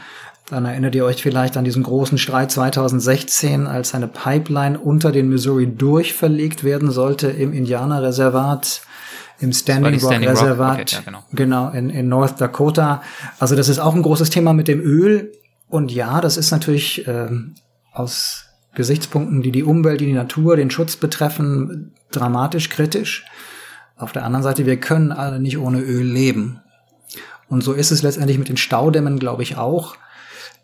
Dann 0.49 0.67
erinnert 0.67 0.95
ihr 0.95 1.05
euch 1.05 1.21
vielleicht 1.21 1.57
an 1.57 1.65
diesen 1.65 1.83
großen 1.83 2.19
Streit 2.19 2.53
2016, 2.53 3.67
als 3.67 3.95
eine 3.95 4.07
Pipeline 4.07 4.79
unter 4.79 5.11
den 5.11 5.29
Missouri 5.29 5.67
durchverlegt 5.67 6.63
werden 6.63 6.93
sollte 6.93 7.29
im 7.29 7.53
Indianerreservat 7.53 8.83
im 9.41 9.53
Standing, 9.53 9.99
Standing 9.99 10.29
Rock 10.29 10.39
Reservat, 10.39 10.81
okay, 10.81 10.95
ja, 10.95 11.01
genau, 11.01 11.25
genau 11.33 11.71
in, 11.71 11.91
in 11.91 12.09
North 12.09 12.41
Dakota. 12.41 13.03
Also 13.41 13.57
das 13.57 13.69
ist 13.69 13.81
auch 13.81 13.95
ein 13.95 14.03
großes 14.03 14.31
Thema 14.31 14.53
mit 14.53 14.69
dem 14.69 14.81
Öl. 14.81 15.33
Und 15.73 15.91
ja, 15.91 16.21
das 16.21 16.37
ist 16.37 16.51
natürlich 16.51 17.09
ähm, 17.09 17.55
aus 17.95 18.45
Gesichtspunkten, 18.75 19.41
die 19.41 19.53
die 19.53 19.65
Umwelt, 19.65 20.03
die 20.03 20.07
die 20.07 20.13
Natur, 20.13 20.55
den 20.55 20.71
Schutz 20.71 20.97
betreffen, 20.97 21.95
dramatisch 22.11 22.69
kritisch. 22.69 23.25
Auf 23.97 24.13
der 24.13 24.27
anderen 24.27 24.43
Seite, 24.43 24.67
wir 24.67 24.77
können 24.77 25.13
alle 25.13 25.41
nicht 25.41 25.57
ohne 25.57 25.81
Öl 25.81 26.05
leben. 26.05 26.61
Und 27.49 27.65
so 27.65 27.73
ist 27.73 27.91
es 27.91 28.03
letztendlich 28.03 28.37
mit 28.37 28.51
den 28.51 28.59
Staudämmen, 28.59 29.19
glaube 29.19 29.43
ich, 29.45 29.57
auch 29.57 29.97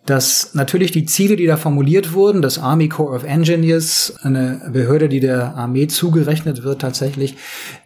dass 0.09 0.55
natürlich 0.55 0.91
die 0.91 1.05
Ziele, 1.05 1.37
die 1.37 1.45
da 1.45 1.59
formuliert 1.59 2.15
wurden, 2.15 2.41
das 2.41 2.59
Army 2.59 2.88
Corps 2.88 3.15
of 3.15 3.25
Engineers, 3.25 4.15
eine 4.23 4.71
Behörde, 4.73 5.11
die 5.11 5.21
der 5.21 5.55
Armee 5.55 5.87
zugerechnet 5.87 6.62
wird 6.62 6.81
tatsächlich, 6.81 7.37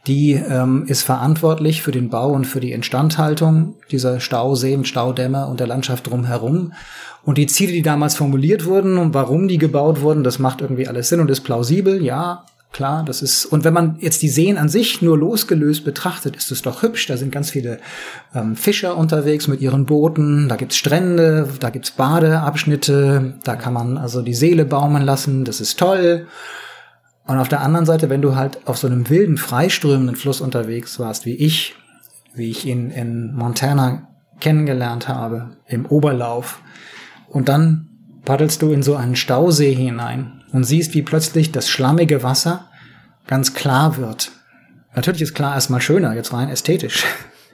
die 0.07 0.35
ähm, 0.35 0.85
ist 0.87 1.03
verantwortlich 1.03 1.83
für 1.83 1.91
den 1.91 2.11
Bau 2.11 2.31
und 2.31 2.47
für 2.47 2.61
die 2.61 2.71
Instandhaltung 2.71 3.75
dieser 3.91 4.21
Stauseen, 4.21 4.85
Staudämme 4.85 5.49
und 5.49 5.59
der 5.59 5.67
Landschaft 5.67 6.07
drumherum. 6.07 6.73
Und 7.25 7.39
die 7.39 7.47
Ziele, 7.47 7.73
die 7.73 7.83
damals 7.83 8.17
formuliert 8.17 8.65
wurden 8.65 8.99
und 8.99 9.15
warum 9.15 9.47
die 9.47 9.59
gebaut 9.59 10.01
wurden, 10.01 10.25
das 10.25 10.39
macht 10.39 10.61
irgendwie 10.61 10.89
alles 10.89 11.09
Sinn 11.09 11.21
und 11.21 11.31
ist 11.31 11.43
plausibel, 11.43 12.03
ja, 12.03 12.45
klar, 12.73 13.05
das 13.05 13.23
ist, 13.23 13.45
und 13.45 13.65
wenn 13.65 13.75
man 13.75 13.97
jetzt 14.01 14.23
die 14.23 14.29
Seen 14.29 14.59
an 14.59 14.69
sich 14.69 15.03
nur 15.03 15.17
losgelöst 15.17 15.85
betrachtet, 15.85 16.37
ist 16.37 16.51
es 16.51 16.63
doch 16.63 16.83
hübsch. 16.83 17.07
Da 17.07 17.17
sind 17.17 17.31
ganz 17.31 17.51
viele 17.51 17.79
ähm, 18.35 18.57
Fischer 18.57 18.97
unterwegs 18.97 19.47
mit 19.47 19.61
ihren 19.61 19.87
Booten, 19.87 20.49
da 20.49 20.57
gibt's 20.57 20.77
Strände, 20.77 21.49
da 21.61 21.71
gibt's 21.71 21.93
Badeabschnitte, 21.93 23.35
da 23.45 23.57
kann 23.57 23.75
man 23.75 23.99
also 23.99 24.23
die 24.23 24.35
Seele 24.35 24.65
baumeln 24.65 25.05
lassen, 25.05 25.45
das 25.45 25.61
ist 25.61 25.79
toll. 25.79 26.27
Und 27.25 27.39
auf 27.39 27.49
der 27.49 27.61
anderen 27.61 27.87
Seite, 27.87 28.11
wenn 28.11 28.23
du 28.23 28.35
halt 28.35 28.67
auf 28.67 28.79
so 28.79 28.89
einem 28.89 29.09
wilden, 29.09 29.37
freiströmenden 29.37 30.17
Fluss 30.17 30.41
unterwegs 30.41 30.99
warst, 30.99 31.25
wie 31.25 31.37
ich, 31.37 31.77
wie 32.35 32.51
ich 32.51 32.67
ihn 32.67 32.91
in 32.91 33.33
Montana 33.35 34.09
kennengelernt 34.41 35.07
habe, 35.07 35.57
im 35.69 35.87
Oberlauf, 35.87 36.61
und 37.33 37.49
dann 37.49 37.89
paddelst 38.25 38.61
du 38.63 38.73
in 38.73 38.83
so 38.83 38.95
einen 38.95 39.17
Stausee 39.17 39.75
hinein 39.75 40.45
und 40.53 40.65
siehst, 40.65 40.95
wie 40.95 41.03
plötzlich 41.03 41.51
das 41.51 41.69
schlammige 41.69 42.23
Wasser 42.23 42.69
ganz 43.27 43.55
klar 43.55 43.97
wird. 43.97 44.31
Natürlich 44.95 45.23
ist 45.23 45.35
klar 45.35 45.55
erstmal 45.55 45.81
schöner, 45.81 46.15
jetzt 46.15 46.35
rein 46.35 46.51
ästhetisch. 46.51 47.05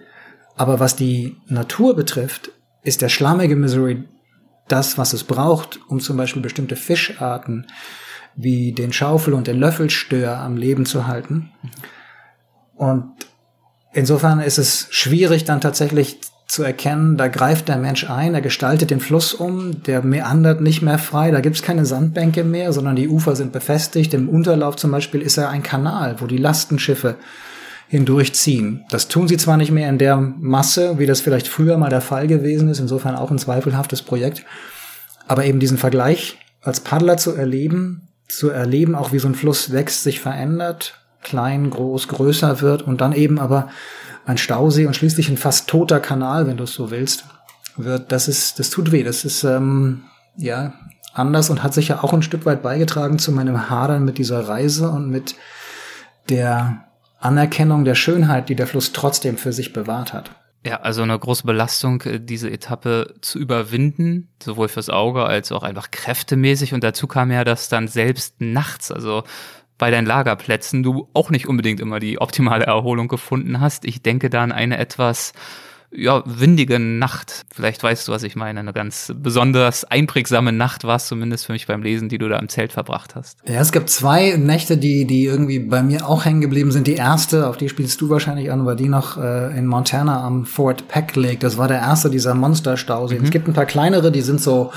Aber 0.56 0.80
was 0.80 0.97
die 0.97 1.37
Natur 1.47 1.94
betrifft, 1.94 2.50
ist 2.82 3.02
der 3.02 3.08
schlammige 3.08 3.54
Missouri 3.54 4.02
das, 4.66 4.99
was 4.99 5.12
es 5.12 5.23
braucht, 5.23 5.78
um 5.88 6.00
zum 6.00 6.16
Beispiel 6.16 6.42
bestimmte 6.42 6.75
Fischarten, 6.75 7.68
wie 8.35 8.73
den 8.73 8.92
Schaufel- 8.92 9.35
und 9.35 9.47
den 9.47 9.61
Löffelstör 9.61 10.38
am 10.38 10.56
Leben 10.56 10.87
zu 10.87 11.06
halten. 11.06 11.52
Und 12.75 13.12
insofern 13.92 14.40
ist 14.40 14.58
es 14.58 14.88
schwierig 14.90 15.44
dann 15.44 15.61
tatsächlich 15.61 16.18
zu 16.48 16.62
erkennen, 16.62 17.18
da 17.18 17.28
greift 17.28 17.68
der 17.68 17.76
Mensch 17.76 18.08
ein, 18.08 18.34
er 18.34 18.40
gestaltet 18.40 18.90
den 18.90 19.00
Fluss 19.00 19.34
um, 19.34 19.82
der 19.82 20.02
meandert 20.02 20.62
nicht 20.62 20.80
mehr 20.80 20.98
frei, 20.98 21.30
da 21.30 21.40
gibt's 21.40 21.62
keine 21.62 21.84
Sandbänke 21.84 22.42
mehr, 22.42 22.72
sondern 22.72 22.96
die 22.96 23.08
Ufer 23.08 23.36
sind 23.36 23.52
befestigt. 23.52 24.14
Im 24.14 24.30
Unterlauf 24.30 24.76
zum 24.76 24.90
Beispiel 24.90 25.20
ist 25.20 25.36
er 25.36 25.50
ein 25.50 25.62
Kanal, 25.62 26.16
wo 26.20 26.26
die 26.26 26.38
Lastenschiffe 26.38 27.16
hindurchziehen. 27.88 28.84
Das 28.90 29.08
tun 29.08 29.28
sie 29.28 29.36
zwar 29.36 29.58
nicht 29.58 29.72
mehr 29.72 29.90
in 29.90 29.98
der 29.98 30.16
Masse, 30.16 30.98
wie 30.98 31.06
das 31.06 31.20
vielleicht 31.20 31.48
früher 31.48 31.76
mal 31.76 31.90
der 31.90 32.00
Fall 32.00 32.26
gewesen 32.26 32.70
ist, 32.70 32.80
insofern 32.80 33.14
auch 33.14 33.30
ein 33.30 33.38
zweifelhaftes 33.38 34.00
Projekt, 34.00 34.44
aber 35.26 35.44
eben 35.44 35.60
diesen 35.60 35.78
Vergleich 35.78 36.38
als 36.62 36.80
Paddler 36.80 37.18
zu 37.18 37.34
erleben, 37.34 38.08
zu 38.26 38.48
erleben 38.48 38.94
auch 38.94 39.12
wie 39.12 39.18
so 39.18 39.28
ein 39.28 39.34
Fluss 39.34 39.72
wächst, 39.72 40.02
sich 40.02 40.20
verändert, 40.20 40.94
klein, 41.22 41.68
groß, 41.68 42.08
größer 42.08 42.62
wird 42.62 42.82
und 42.82 43.02
dann 43.02 43.12
eben 43.12 43.38
aber 43.38 43.68
ein 44.28 44.37
Stausee 44.37 44.85
und 44.85 44.94
schließlich 44.94 45.30
ein 45.30 45.38
fast 45.38 45.68
toter 45.68 46.00
Kanal, 46.00 46.47
wenn 46.47 46.58
du 46.58 46.64
es 46.64 46.75
so 46.75 46.90
willst, 46.90 47.25
wird, 47.76 48.12
das 48.12 48.28
ist, 48.28 48.58
das 48.58 48.68
tut 48.68 48.92
weh. 48.92 49.02
Das 49.02 49.25
ist 49.25 49.42
ähm, 49.42 50.02
ja 50.37 50.75
anders 51.14 51.49
und 51.49 51.62
hat 51.62 51.73
sicher 51.73 52.04
auch 52.04 52.12
ein 52.12 52.23
Stück 52.23 52.44
weit 52.44 52.62
beigetragen 52.62 53.18
zu 53.18 53.32
meinem 53.32 53.70
Hadern 53.70 54.04
mit 54.04 54.18
dieser 54.18 54.47
Reise 54.47 54.90
und 54.90 55.08
mit 55.08 55.35
der 56.28 56.85
Anerkennung 57.18 57.87
der 57.87 57.94
Schönheit, 57.94 58.50
die 58.50 58.54
der 58.54 58.66
Fluss 58.66 58.92
trotzdem 58.92 59.38
für 59.38 59.54
sich 59.54 59.73
bewahrt 59.73 60.12
hat. 60.12 60.30
Ja, 60.66 60.80
also 60.80 61.02
eine 61.02 61.18
große 61.18 61.44
Belastung, 61.47 62.02
äh, 62.02 62.20
diese 62.20 62.50
Etappe 62.50 63.14
zu 63.23 63.38
überwinden, 63.38 64.28
sowohl 64.42 64.68
fürs 64.68 64.90
Auge 64.90 65.25
als 65.25 65.52
auch 65.52 65.62
einfach 65.62 65.90
kräftemäßig. 65.90 66.75
Und 66.75 66.85
dazu 66.85 67.06
kam 67.06 67.30
ja, 67.30 67.44
dass 67.44 67.70
dann 67.70 67.88
selbst 67.88 68.42
nachts, 68.42 68.92
also 68.92 69.25
bei 69.78 69.90
deinen 69.90 70.06
Lagerplätzen 70.06 70.82
du 70.82 71.08
auch 71.14 71.30
nicht 71.30 71.49
unbedingt 71.49 71.80
immer 71.80 72.00
die 72.00 72.20
optimale 72.20 72.66
Erholung 72.66 73.08
gefunden 73.08 73.61
hast. 73.61 73.85
Ich 73.85 74.02
denke 74.02 74.28
da 74.28 74.42
an 74.42 74.52
eine 74.52 74.78
etwas 74.78 75.32
ja, 75.90 76.23
windige 76.26 76.78
Nacht. 76.78 77.47
Vielleicht 77.54 77.82
weißt 77.82 78.08
du, 78.08 78.12
was 78.12 78.23
ich 78.23 78.37
meine. 78.37 78.61
Eine 78.61 78.73
ganz 78.73 79.12
besonders 79.16 79.85
einprägsame 79.85 80.52
Nacht 80.52 80.85
war 80.85 80.97
es 80.97 81.06
zumindest 81.06 81.47
für 81.47 81.52
mich 81.52 81.66
beim 81.66 81.82
Lesen, 81.82 82.08
die 82.08 82.18
du 82.18 82.28
da 82.28 82.38
im 82.38 82.49
Zelt 82.49 82.73
verbracht 82.73 83.14
hast. 83.14 83.38
Ja, 83.47 83.61
es 83.61 83.73
gibt 83.73 83.88
zwei 83.88 84.37
Nächte, 84.37 84.76
die, 84.76 85.06
die 85.06 85.25
irgendwie 85.25 85.61
bei 85.61 85.82
mir 85.82 86.06
auch 86.06 86.25
hängen 86.26 86.42
geblieben 86.42 86.73
sind. 86.73 86.87
Die 86.87 86.94
erste, 86.94 87.49
auf 87.49 87.56
die 87.56 87.70
spielst 87.70 88.00
du 88.00 88.11
wahrscheinlich 88.11 88.52
an, 88.52 88.66
war 88.66 88.76
die 88.76 88.88
noch 88.88 89.16
äh, 89.16 89.56
in 89.56 89.66
Montana 89.66 90.23
am 90.23 90.44
Fort 90.44 90.88
Peck 90.88 91.16
Lake. 91.16 91.38
Das 91.38 91.56
war 91.56 91.68
der 91.68 91.78
erste 91.78 92.11
dieser 92.11 92.35
Monsterstauseen. 92.35 93.20
Mhm. 93.20 93.25
Es 93.25 93.30
gibt 93.30 93.49
ein 93.49 93.54
paar 93.54 93.66
kleinere, 93.66 94.12
die 94.12 94.23
sind 94.23 94.42
so 94.42 94.73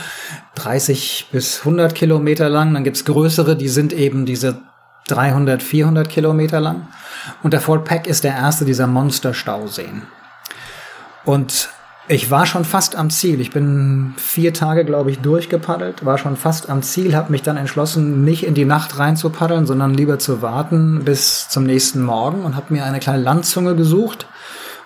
30 0.56 1.28
bis 1.32 1.60
100 1.60 1.94
Kilometer 1.94 2.48
lang. 2.48 2.74
Dann 2.74 2.86
gibt's 2.86 3.04
größere, 3.04 3.58
die 3.58 3.70
sind 3.70 3.92
eben 3.92 4.26
diese 4.26 4.62
300, 5.08 5.62
400 5.62 6.10
Kilometer 6.10 6.60
lang. 6.60 6.88
Und 7.44 7.54
der 7.54 7.62
Fort 7.62 7.86
Peck 7.86 8.08
ist 8.08 8.24
der 8.24 8.34
erste 8.34 8.66
dieser 8.66 8.88
Monsterstauseen. 8.88 10.04
Und 11.26 11.70
ich 12.08 12.30
war 12.30 12.46
schon 12.46 12.66
fast 12.66 12.96
am 12.96 13.10
Ziel. 13.10 13.40
Ich 13.40 13.52
bin 13.52 14.14
vier 14.18 14.54
Tage, 14.54 14.84
glaube 14.86 15.12
ich, 15.12 15.20
durchgepaddelt, 15.20 16.04
war 16.04 16.18
schon 16.18 16.36
fast 16.36 16.70
am 16.70 16.82
Ziel, 16.82 17.16
habe 17.16 17.32
mich 17.32 17.44
dann 17.44 17.58
entschlossen, 17.58 18.26
nicht 18.26 18.46
in 18.46 18.54
die 18.54 18.66
Nacht 18.66 18.98
reinzupaddeln, 19.00 19.66
sondern 19.66 19.94
lieber 19.94 20.20
zu 20.20 20.42
warten 20.42 21.06
bis 21.06 21.48
zum 21.48 21.64
nächsten 21.64 22.02
Morgen 22.02 22.44
und 22.44 22.56
habe 22.56 22.74
mir 22.74 22.84
eine 22.84 23.00
kleine 23.00 23.24
Landzunge 23.24 23.76
gesucht, 23.76 24.26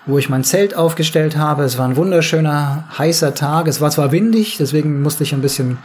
wo 0.06 0.20
ich 0.20 0.30
mein 0.30 0.44
Zelt 0.44 0.76
aufgestellt 0.76 1.38
habe. 1.38 1.64
Es 1.64 1.78
war 1.78 1.88
ein 1.88 1.96
wunderschöner, 1.96 2.84
heißer 2.98 3.34
Tag. 3.34 3.68
Es 3.68 3.82
war 3.82 3.90
zwar 3.90 4.12
windig, 4.12 4.58
deswegen 4.58 5.02
musste 5.02 5.24
ich 5.24 5.34
ein 5.34 5.42
bisschen 5.42 5.80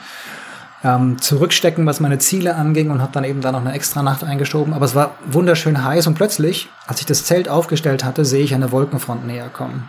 ähm, 0.82 1.20
zurückstecken, 1.20 1.86
was 1.86 2.00
meine 2.00 2.18
Ziele 2.18 2.54
anging 2.54 2.90
und 2.90 3.02
habe 3.02 3.12
dann 3.12 3.24
eben 3.24 3.40
da 3.40 3.52
noch 3.52 3.60
eine 3.60 3.72
extra 3.72 4.02
Nacht 4.02 4.24
eingeschoben. 4.24 4.72
Aber 4.72 4.84
es 4.84 4.94
war 4.94 5.14
wunderschön 5.26 5.84
heiß 5.84 6.06
und 6.06 6.14
plötzlich, 6.14 6.68
als 6.86 7.00
ich 7.00 7.06
das 7.06 7.24
Zelt 7.24 7.48
aufgestellt 7.48 8.04
hatte, 8.04 8.24
sehe 8.24 8.44
ich 8.44 8.54
eine 8.54 8.72
Wolkenfront 8.72 9.26
näher 9.26 9.48
kommen. 9.48 9.88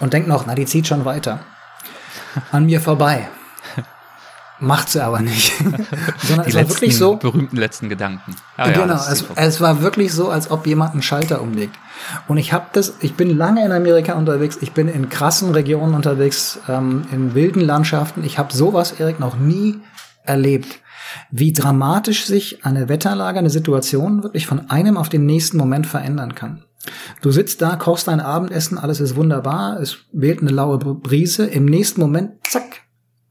Und 0.00 0.12
denk 0.12 0.26
noch, 0.26 0.46
na, 0.46 0.54
die 0.54 0.66
zieht 0.66 0.86
schon 0.86 1.04
weiter. 1.04 1.40
An 2.50 2.66
mir 2.66 2.80
vorbei. 2.80 3.28
Macht 4.62 4.90
sie 4.90 5.04
aber 5.04 5.20
nicht. 5.20 5.52
Sondern 6.22 6.46
die 6.46 6.50
es 6.50 6.54
war 6.54 6.68
wirklich 6.68 6.96
so. 6.96 7.16
berühmten 7.16 7.56
letzten 7.56 7.88
Gedanken. 7.88 8.36
Ah, 8.56 8.70
genau, 8.70 8.94
ja, 8.94 9.10
es, 9.10 9.24
es, 9.34 9.60
war 9.60 9.82
wirklich 9.82 10.12
so, 10.12 10.30
als 10.30 10.52
ob 10.52 10.68
jemand 10.68 10.92
einen 10.92 11.02
Schalter 11.02 11.42
umlegt. 11.42 11.74
Und 12.28 12.38
ich 12.38 12.52
habe 12.52 12.66
das, 12.72 12.94
ich 13.00 13.14
bin 13.14 13.36
lange 13.36 13.64
in 13.64 13.72
Amerika 13.72 14.14
unterwegs, 14.14 14.58
ich 14.60 14.70
bin 14.70 14.86
in 14.86 15.08
krassen 15.08 15.50
Regionen 15.50 15.94
unterwegs, 15.94 16.60
ähm, 16.68 17.02
in 17.10 17.34
wilden 17.34 17.60
Landschaften. 17.60 18.22
Ich 18.22 18.38
habe 18.38 18.54
sowas, 18.54 18.92
Erik, 18.92 19.18
noch 19.18 19.36
nie 19.36 19.80
erlebt, 20.22 20.78
wie 21.32 21.52
dramatisch 21.52 22.24
sich 22.24 22.64
eine 22.64 22.88
Wetterlage, 22.88 23.40
eine 23.40 23.50
Situation 23.50 24.22
wirklich 24.22 24.46
von 24.46 24.70
einem 24.70 24.96
auf 24.96 25.08
den 25.08 25.26
nächsten 25.26 25.56
Moment 25.56 25.88
verändern 25.88 26.36
kann. 26.36 26.64
Du 27.20 27.32
sitzt 27.32 27.62
da, 27.62 27.74
kochst 27.74 28.06
dein 28.06 28.20
Abendessen, 28.20 28.78
alles 28.78 29.00
ist 29.00 29.16
wunderbar, 29.16 29.80
es 29.80 29.98
wählt 30.12 30.40
eine 30.40 30.50
laue 30.50 30.78
Brise, 30.78 31.46
im 31.46 31.64
nächsten 31.64 32.00
Moment, 32.00 32.46
zack, 32.48 32.81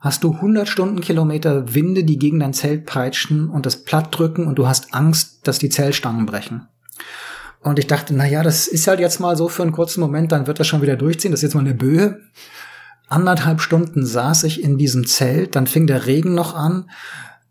hast 0.01 0.23
du 0.23 0.33
100 0.33 0.67
Stundenkilometer 0.67 1.73
Winde, 1.73 2.03
die 2.03 2.19
gegen 2.19 2.39
dein 2.39 2.53
Zelt 2.53 2.85
peitschen 2.85 3.49
und 3.49 3.65
das 3.65 3.85
platt 3.85 4.09
drücken 4.11 4.47
und 4.47 4.55
du 4.55 4.67
hast 4.67 4.93
Angst, 4.93 5.47
dass 5.47 5.59
die 5.59 5.69
Zellstangen 5.69 6.25
brechen. 6.25 6.67
Und 7.61 7.79
ich 7.79 7.87
dachte, 7.87 8.13
na 8.13 8.27
ja, 8.27 8.43
das 8.43 8.67
ist 8.67 8.87
halt 8.87 8.99
jetzt 8.99 9.19
mal 9.19 9.37
so 9.37 9.47
für 9.47 9.61
einen 9.61 9.71
kurzen 9.71 10.01
Moment, 10.01 10.31
dann 10.31 10.47
wird 10.47 10.59
das 10.59 10.67
schon 10.67 10.81
wieder 10.81 10.97
durchziehen, 10.97 11.31
das 11.31 11.39
ist 11.39 11.43
jetzt 11.43 11.53
mal 11.53 11.61
eine 11.61 11.75
Böe 11.75 12.19
anderthalb 13.11 13.59
Stunden 13.59 14.05
saß 14.05 14.45
ich 14.45 14.63
in 14.63 14.77
diesem 14.77 15.05
Zelt, 15.05 15.55
dann 15.55 15.67
fing 15.67 15.85
der 15.85 16.05
Regen 16.05 16.33
noch 16.33 16.55
an 16.55 16.89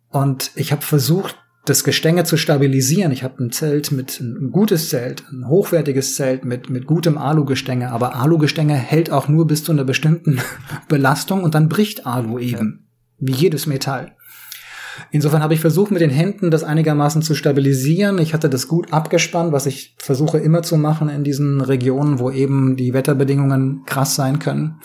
und 0.09 0.51
ich 0.55 0.73
habe 0.73 0.83
versucht, 0.83 1.37
das 1.71 1.85
Gestänge 1.85 2.25
zu 2.25 2.37
stabilisieren. 2.37 3.13
Ich 3.13 3.23
habe 3.23 3.45
ein 3.45 3.53
Zelt 3.53 3.93
mit 3.93 4.21
ein 4.21 4.51
gutes 4.51 4.89
Zelt, 4.89 5.23
ein 5.31 5.47
hochwertiges 5.47 6.17
Zelt 6.17 6.45
mit 6.45 6.69
mit 6.69 6.85
gutem 6.85 7.17
Alugestänge, 7.17 7.93
aber 7.93 8.17
Alugestänge 8.17 8.75
hält 8.75 9.11
auch 9.11 9.29
nur 9.29 9.47
bis 9.47 9.63
zu 9.63 9.71
einer 9.71 9.85
bestimmten 9.85 10.41
Belastung 10.89 11.45
und 11.45 11.55
dann 11.55 11.69
bricht 11.69 12.07
Alu 12.07 12.41
eben, 12.41 12.89
wie 13.19 13.33
jedes 13.33 13.67
Metall. 13.67 14.17
Insofern 15.13 15.43
habe 15.43 15.55
ich 15.55 15.61
versucht, 15.61 15.93
mit 15.93 16.01
den 16.01 16.11
Händen 16.11 16.51
das 16.51 16.65
einigermaßen 16.65 17.23
zu 17.23 17.35
stabilisieren. 17.35 18.19
Ich 18.19 18.35
hatte 18.35 18.51
das 18.51 18.67
gut 18.67 18.93
abgespannt, 18.93 19.53
was 19.53 19.67
ich 19.67 19.97
versuche 19.99 20.39
immer 20.39 20.63
zu 20.63 20.77
machen 20.77 21.09
in 21.09 21.23
diesen 21.25 21.61
Regionen, 21.61 22.19
wo 22.19 22.31
eben 22.31 22.77
die 22.77 22.93
Wetterbedingungen 22.93 23.85
krass 23.87 24.17
sein 24.17 24.41
können. 24.41 24.81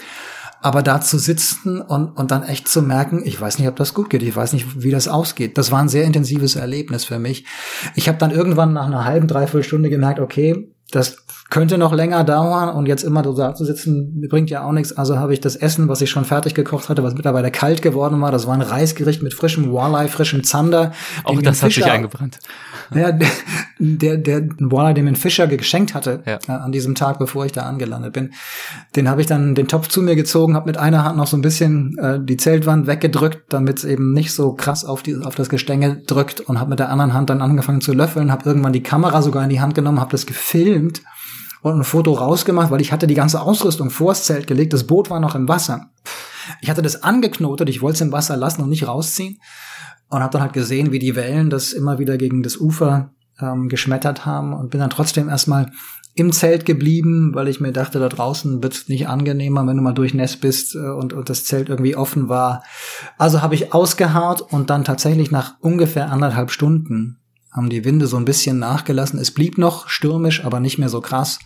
Aber 0.66 0.82
da 0.82 1.00
zu 1.00 1.20
sitzen 1.20 1.80
und, 1.80 2.08
und 2.18 2.32
dann 2.32 2.42
echt 2.42 2.68
zu 2.68 2.82
merken, 2.82 3.22
ich 3.24 3.40
weiß 3.40 3.60
nicht, 3.60 3.68
ob 3.68 3.76
das 3.76 3.94
gut 3.94 4.10
geht, 4.10 4.24
ich 4.24 4.36
weiß 4.36 4.52
nicht, 4.52 4.82
wie 4.82 4.90
das 4.90 5.08
ausgeht. 5.08 5.60
Das 5.60 5.70
war 5.70 5.80
ein 5.80 5.90
sehr 5.90 6.06
intensives 6.06 6.56
Erlebnis 6.56 7.06
für 7.06 7.20
mich. 7.20 7.46
Ich 7.94 8.08
habe 8.08 8.18
dann 8.18 8.32
irgendwann 8.32 8.74
nach 8.74 8.88
einer 8.88 9.06
halben, 9.06 9.28
dreiviertel 9.28 9.62
Stunde 9.62 9.92
gemerkt, 9.92 10.20
okay, 10.20 10.74
das 10.90 11.24
könnte 11.50 11.78
noch 11.78 11.94
länger 11.94 12.24
dauern 12.24 12.70
und 12.70 12.88
jetzt 12.88 13.04
immer 13.04 13.22
da 13.22 13.54
zu 13.54 13.66
sitzen, 13.66 14.28
bringt 14.30 14.50
ja 14.50 14.64
auch 14.64 14.72
nichts. 14.72 14.98
Also 14.98 15.20
habe 15.20 15.32
ich 15.32 15.40
das 15.40 15.56
Essen, 15.56 15.88
was 15.88 16.02
ich 16.02 16.10
schon 16.10 16.26
fertig 16.26 16.56
gekocht 16.56 16.90
hatte, 16.90 17.04
was 17.04 17.14
mittlerweile 17.14 17.52
kalt 17.52 17.84
geworden 17.84 18.20
war, 18.20 18.32
das 18.32 18.48
war 18.48 18.56
ein 18.56 18.62
Reisgericht 18.62 19.22
mit 19.22 19.34
frischem 19.34 19.72
Walleye, 19.72 20.08
frischem 20.08 20.44
Zander. 20.44 20.92
Auch 21.24 21.40
das 21.42 21.62
hat 21.62 21.72
sich 21.72 21.86
eingebrannt. 21.86 22.40
Ja, 22.94 23.12
der, 23.12 23.28
der, 23.80 24.18
der 24.18 24.42
Walleye, 24.60 24.96
den 24.96 25.06
mir 25.06 25.12
ein 25.12 25.16
Fischer 25.16 25.48
geschenkt 25.48 25.94
hatte, 25.94 26.24
ja. 26.26 26.40
äh, 26.48 26.52
an 26.52 26.72
diesem 26.72 26.96
Tag, 26.96 27.20
bevor 27.20 27.46
ich 27.46 27.52
da 27.52 27.62
angelandet 27.64 28.14
bin, 28.14 28.34
den 28.96 29.08
habe 29.10 29.22
ich 29.22 29.28
dann 29.28 29.56
den 29.56 29.68
Topf 29.68 29.88
zu 29.88 30.02
mir 30.02 30.16
gezogen, 30.16 30.56
habe 30.56 30.68
mit 30.68 30.78
einer 30.78 31.04
Hand 31.04 31.18
noch 31.18 31.28
so 31.28 31.38
ein 31.38 31.42
bisschen 31.42 31.98
äh, 32.00 32.20
die 32.20 32.38
Zeltwand 32.38 32.88
weggedrückt, 32.88 33.44
damit 33.50 33.80
es 33.80 33.86
eben 33.86 34.14
nicht 34.14 34.34
so 34.34 34.54
krass 34.54 34.84
auf, 34.84 35.04
die, 35.04 35.16
auf 35.16 35.36
das 35.36 35.50
Gestänge 35.50 35.98
drückt 36.08 36.42
und 36.42 36.60
habe 36.60 36.72
mit 36.72 36.80
der 36.80 36.90
anderen 36.90 37.14
Hand 37.14 37.30
dann 37.30 37.42
angefangen 37.42 37.82
zu 37.82 37.94
löffeln, 37.94 38.32
habe 38.32 38.50
irgendwann 38.50 38.74
die 38.74 38.84
Kamera 38.84 39.22
sogar 39.22 39.44
in 39.44 39.50
die 39.50 39.62
Hand 39.62 39.76
genommen, 39.76 40.00
habe 40.00 40.12
das 40.12 40.26
gefilmt 40.26 41.02
und 41.66 41.80
ein 41.80 41.84
Foto 41.84 42.14
rausgemacht, 42.14 42.70
weil 42.70 42.82
ich 42.82 42.92
hatte 42.92 43.08
die 43.08 43.16
ganze 43.16 43.42
Ausrüstung 43.42 43.90
vors 43.90 44.26
Zelt 44.26 44.46
gelegt. 44.46 44.72
Das 44.74 44.86
Boot 44.86 45.10
war 45.10 45.20
noch 45.20 45.34
im 45.34 45.48
Wasser. 45.48 45.90
Ich 46.62 46.70
hatte 46.70 46.84
das 46.84 47.02
angeknotet, 47.02 47.70
ich 47.70 47.82
wollte 47.82 47.96
es 47.96 48.02
im 48.02 48.12
Wasser 48.12 48.38
lassen 48.38 48.62
und 48.62 48.70
nicht 48.70 48.88
rausziehen. 48.88 49.40
Und 50.08 50.22
habe 50.22 50.32
dann 50.32 50.44
halt 50.44 50.54
gesehen, 50.54 50.92
wie 50.92 51.00
die 51.00 51.16
Wellen 51.16 51.50
das 51.50 51.74
immer 51.74 51.98
wieder 51.98 52.18
gegen 52.18 52.44
das 52.44 52.58
Ufer 52.58 53.10
ähm, 53.42 53.68
geschmettert 53.68 54.28
haben 54.28 54.54
und 54.54 54.70
bin 54.70 54.80
dann 54.80 54.92
trotzdem 54.92 55.28
erstmal 55.28 55.72
im 56.14 56.32
Zelt 56.32 56.66
geblieben, 56.66 57.34
weil 57.34 57.48
ich 57.48 57.60
mir 57.60 57.72
dachte, 57.72 57.98
da 57.98 58.10
draußen 58.10 58.62
wird's 58.62 58.88
nicht 58.88 59.08
angenehmer, 59.08 59.66
wenn 59.66 59.76
du 59.76 59.82
mal 59.82 59.94
durchnässt 59.94 60.42
bist 60.42 60.76
äh, 60.76 60.78
und, 60.78 61.14
und 61.14 61.32
das 61.32 61.46
Zelt 61.46 61.70
irgendwie 61.70 61.96
offen 61.96 62.30
war. 62.30 62.64
Also 63.18 63.42
habe 63.42 63.56
ich 63.56 63.74
ausgeharrt 63.74 64.42
und 64.42 64.70
dann 64.70 64.84
tatsächlich 64.84 65.32
nach 65.32 65.56
ungefähr 65.62 66.12
anderthalb 66.12 66.52
Stunden 66.52 67.18
haben 67.56 67.70
die 67.70 67.86
Winde 67.86 68.08
so 68.08 68.18
ein 68.18 68.26
bisschen 68.26 68.60
nachgelassen. 68.60 69.20
Es 69.20 69.32
blieb 69.32 69.58
noch 69.58 69.88
stürmisch, 69.88 70.44
aber 70.44 70.60
nicht 70.60 70.78
mehr 70.78 70.90
so 70.90 71.02
krass. 71.02 71.40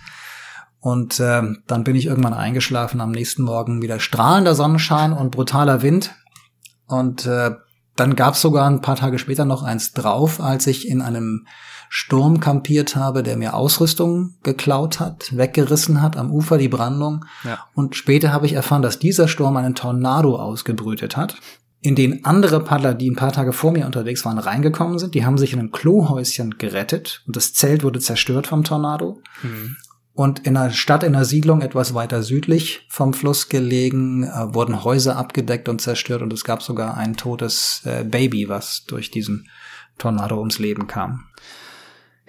Und 0.80 1.20
äh, 1.20 1.44
dann 1.68 1.84
bin 1.84 1.96
ich 1.96 2.06
irgendwann 2.06 2.34
eingeschlafen. 2.34 3.02
Am 3.02 3.12
nächsten 3.12 3.44
Morgen 3.44 3.82
wieder 3.82 4.00
strahlender 4.00 4.56
Sonnenschein 4.56 5.14
und 5.14 5.32
brutaler 5.32 5.82
Wind. 5.82 6.16
Und 6.88 7.26
äh, 7.26 7.52
dann 7.96 8.16
gab 8.16 8.34
es 8.34 8.42
sogar 8.42 8.68
ein 8.68 8.82
paar 8.82 8.96
Tage 8.96 9.20
später 9.20 9.46
noch 9.46 9.62
eins 9.62 9.92
drauf, 9.92 10.40
als 10.40 10.68
ich 10.68 10.88
in 10.88 11.02
einem 11.02 11.46
Sturm 11.90 12.40
kampiert 12.40 12.96
habe, 12.96 13.24
der 13.24 13.36
mir 13.36 13.56
Ausrüstung 13.56 14.36
geklaut 14.44 15.00
hat, 15.00 15.36
weggerissen 15.36 16.02
hat 16.02 16.18
am 16.18 16.32
Ufer, 16.32 16.58
die 16.58 16.70
Brandung. 16.70 17.26
Ja. 17.44 17.66
Und 17.74 17.96
später 17.96 18.32
habe 18.32 18.46
ich 18.46 18.54
erfahren, 18.54 18.84
dass 18.84 19.00
dieser 19.00 19.28
Sturm 19.28 19.58
einen 19.58 19.76
Tornado 19.76 20.38
ausgebrütet 20.38 21.18
hat. 21.18 21.36
In 21.82 21.96
denen 21.96 22.26
andere 22.26 22.64
Paddler, 22.64 22.94
die 22.94 23.10
ein 23.10 23.16
paar 23.16 23.32
Tage 23.32 23.54
vor 23.54 23.72
mir 23.72 23.86
unterwegs 23.86 24.26
waren, 24.26 24.38
reingekommen 24.38 25.00
sind. 25.00 25.16
Die 25.16 25.26
haben 25.26 25.38
sich 25.38 25.54
in 25.54 25.60
einem 25.60 25.72
Klohäuschen 25.72 26.58
gerettet 26.58 27.24
und 27.26 27.36
das 27.36 27.54
Zelt 27.54 27.84
wurde 27.84 28.00
zerstört 28.00 28.48
vom 28.48 28.64
Tornado. 28.64 29.22
Mhm. 29.44 29.78
Und 30.14 30.40
in 30.40 30.58
einer 30.58 30.72
Stadt, 30.72 31.04
in 31.04 31.16
einer 31.16 31.24
Siedlung 31.24 31.62
etwas 31.62 31.94
weiter 31.94 32.24
südlich 32.24 32.86
vom 32.90 33.14
Fluss 33.14 33.48
gelegen, 33.48 34.24
äh, 34.24 34.54
wurden 34.54 34.84
Häuser 34.84 35.16
abgedeckt 35.16 35.70
und 35.70 35.80
zerstört 35.80 36.22
und 36.22 36.34
es 36.34 36.44
gab 36.44 36.62
sogar 36.62 36.98
ein 36.98 37.16
totes 37.16 37.84
äh, 37.86 38.04
Baby, 38.04 38.50
was 38.50 38.84
durch 38.86 39.12
diesen 39.12 39.48
Tornado 39.98 40.38
ums 40.38 40.60
Leben 40.60 40.88
kam. 40.88 41.29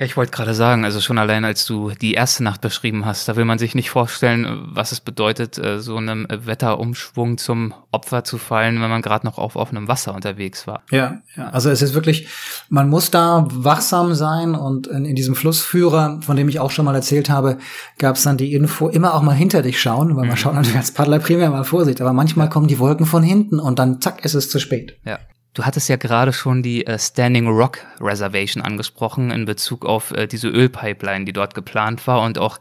Ja, 0.01 0.07
ich 0.07 0.17
wollte 0.17 0.33
gerade 0.33 0.55
sagen, 0.55 0.87
also 0.87 0.99
schon 1.03 1.19
allein 1.19 1.45
als 1.45 1.67
du 1.67 1.91
die 1.91 2.15
erste 2.15 2.43
Nacht 2.43 2.63
beschrieben 2.63 3.05
hast, 3.05 3.29
da 3.29 3.37
will 3.37 3.45
man 3.45 3.59
sich 3.59 3.75
nicht 3.75 3.91
vorstellen, 3.91 4.71
was 4.73 4.93
es 4.93 5.01
bedeutet, 5.01 5.59
äh, 5.59 5.79
so 5.79 5.99
einem 5.99 6.27
Wetterumschwung 6.31 7.37
zum 7.37 7.75
Opfer 7.91 8.25
zu 8.25 8.39
fallen, 8.39 8.81
wenn 8.81 8.89
man 8.89 9.03
gerade 9.03 9.27
noch 9.27 9.37
auf 9.37 9.57
offenem 9.57 9.89
Wasser 9.89 10.15
unterwegs 10.15 10.67
war. 10.67 10.85
Ja, 10.91 11.21
ja, 11.37 11.51
also 11.51 11.69
es 11.69 11.83
ist 11.83 11.93
wirklich, 11.93 12.29
man 12.71 12.89
muss 12.89 13.11
da 13.11 13.47
wachsam 13.51 14.15
sein 14.15 14.55
und 14.55 14.87
in, 14.87 15.05
in 15.05 15.17
diesem 15.17 15.35
Flussführer, 15.35 16.23
von 16.23 16.35
dem 16.35 16.49
ich 16.49 16.61
auch 16.61 16.71
schon 16.71 16.87
mal 16.87 16.95
erzählt 16.95 17.29
habe, 17.29 17.59
gab 17.99 18.17
es 18.17 18.23
dann 18.23 18.39
die 18.39 18.55
Info, 18.55 18.89
immer 18.89 19.13
auch 19.13 19.21
mal 19.21 19.35
hinter 19.35 19.61
dich 19.61 19.79
schauen, 19.79 20.17
weil 20.17 20.25
man 20.25 20.31
mhm. 20.31 20.37
schaut 20.37 20.55
natürlich 20.55 20.79
als 20.79 20.93
Paddler 20.93 21.19
primär 21.19 21.51
mal 21.51 21.65
Vorsicht, 21.65 22.01
aber 22.01 22.15
manchmal 22.15 22.49
kommen 22.49 22.69
die 22.69 22.79
Wolken 22.79 23.05
von 23.05 23.23
hinten 23.23 23.61
und 23.61 23.79
dann 23.79 24.01
zack, 24.01 24.25
ist 24.25 24.33
es 24.33 24.49
zu 24.49 24.61
spät. 24.61 24.97
Ja. 25.05 25.19
Du 25.53 25.65
hattest 25.65 25.89
ja 25.89 25.97
gerade 25.97 26.33
schon 26.33 26.63
die 26.63 26.87
äh, 26.87 26.99
Standing 26.99 27.49
Rock 27.49 27.79
Reservation 28.01 28.63
angesprochen 28.63 29.31
in 29.31 29.47
Bezug 29.47 29.85
auf 29.85 30.13
äh, 30.13 30.27
diese 30.27 30.49
Ölpipeline, 30.49 31.25
die 31.25 31.33
dort 31.33 31.55
geplant 31.55 32.07
war 32.07 32.23
und 32.23 32.39
auch 32.39 32.59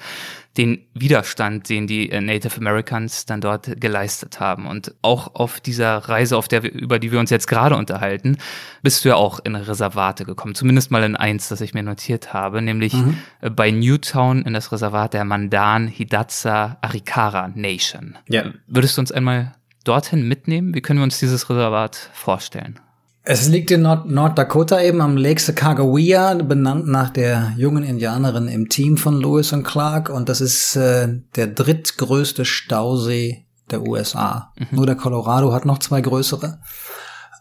den 0.57 0.85
Widerstand, 0.93 1.69
den 1.69 1.85
die 1.85 2.11
äh, 2.11 2.19
Native 2.19 2.57
Americans 2.57 3.25
dann 3.25 3.41
dort 3.41 3.79
geleistet 3.79 4.39
haben. 4.39 4.65
Und 4.65 4.95
auch 5.03 5.35
auf 5.35 5.59
dieser 5.59 5.97
Reise, 5.97 6.35
auf 6.35 6.47
der 6.47 6.63
wir, 6.63 6.71
über 6.71 6.97
die 6.97 7.11
wir 7.11 7.19
uns 7.19 7.29
jetzt 7.29 7.47
gerade 7.47 7.75
unterhalten, 7.75 8.37
bist 8.81 9.05
du 9.05 9.09
ja 9.09 9.15
auch 9.15 9.39
in 9.39 9.55
Reservate 9.55 10.25
gekommen. 10.25 10.55
Zumindest 10.55 10.89
mal 10.89 11.03
in 11.03 11.15
eins, 11.15 11.47
das 11.47 11.61
ich 11.61 11.73
mir 11.73 11.83
notiert 11.83 12.33
habe, 12.33 12.61
nämlich 12.61 12.93
mhm. 12.93 13.17
Äh, 13.41 13.49
bei 13.51 13.71
Newtown 13.71 14.41
in 14.41 14.53
das 14.53 14.71
Reservat 14.71 15.13
der 15.13 15.23
Mandan 15.23 15.87
Hidatsa 15.87 16.77
Arikara 16.81 17.49
Nation. 17.53 18.17
Ja. 18.27 18.45
Würdest 18.67 18.97
du 18.97 19.01
uns 19.01 19.11
einmal 19.11 19.53
dorthin 19.83 20.27
mitnehmen? 20.27 20.73
Wie 20.73 20.81
können 20.81 20.99
wir 20.99 21.03
uns 21.03 21.19
dieses 21.19 21.49
Reservat 21.49 21.95
vorstellen? 22.13 22.79
Es 23.23 23.47
liegt 23.47 23.69
in 23.69 23.83
Nord 23.83 24.09
Norddakota 24.09 24.81
eben 24.81 25.01
am 25.01 25.15
Lake 25.15 25.39
Sacagawea, 25.39 26.33
benannt 26.35 26.87
nach 26.87 27.09
der 27.11 27.53
jungen 27.57 27.83
Indianerin 27.83 28.47
im 28.47 28.69
Team 28.69 28.97
von 28.97 29.21
Lewis 29.21 29.53
und 29.53 29.63
Clark. 29.63 30.09
Und 30.09 30.29
das 30.29 30.41
ist 30.41 30.75
äh, 30.75 31.19
der 31.35 31.47
drittgrößte 31.47 32.45
Stausee 32.45 33.45
der 33.69 33.83
USA. 33.87 34.51
Mhm. 34.57 34.67
Nur 34.71 34.85
der 34.85 34.95
Colorado 34.95 35.53
hat 35.53 35.65
noch 35.65 35.77
zwei 35.79 36.01
größere. 36.01 36.59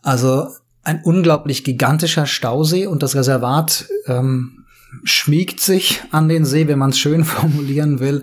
Also 0.03 0.49
ein 0.83 1.03
unglaublich 1.05 1.65
gigantischer 1.65 2.27
Stausee 2.27 2.87
und 2.87 3.03
das 3.03 3.15
Reservat 3.15 3.87
ähm, 4.07 4.58
schmiegt 5.05 5.61
sich 5.61 6.03
an 6.11 6.29
den 6.29 6.45
See, 6.45 6.67
wenn 6.69 6.79
man 6.79 6.91
es 6.91 6.99
schön 6.99 7.25
formulieren 7.25 8.01
will. 8.01 8.23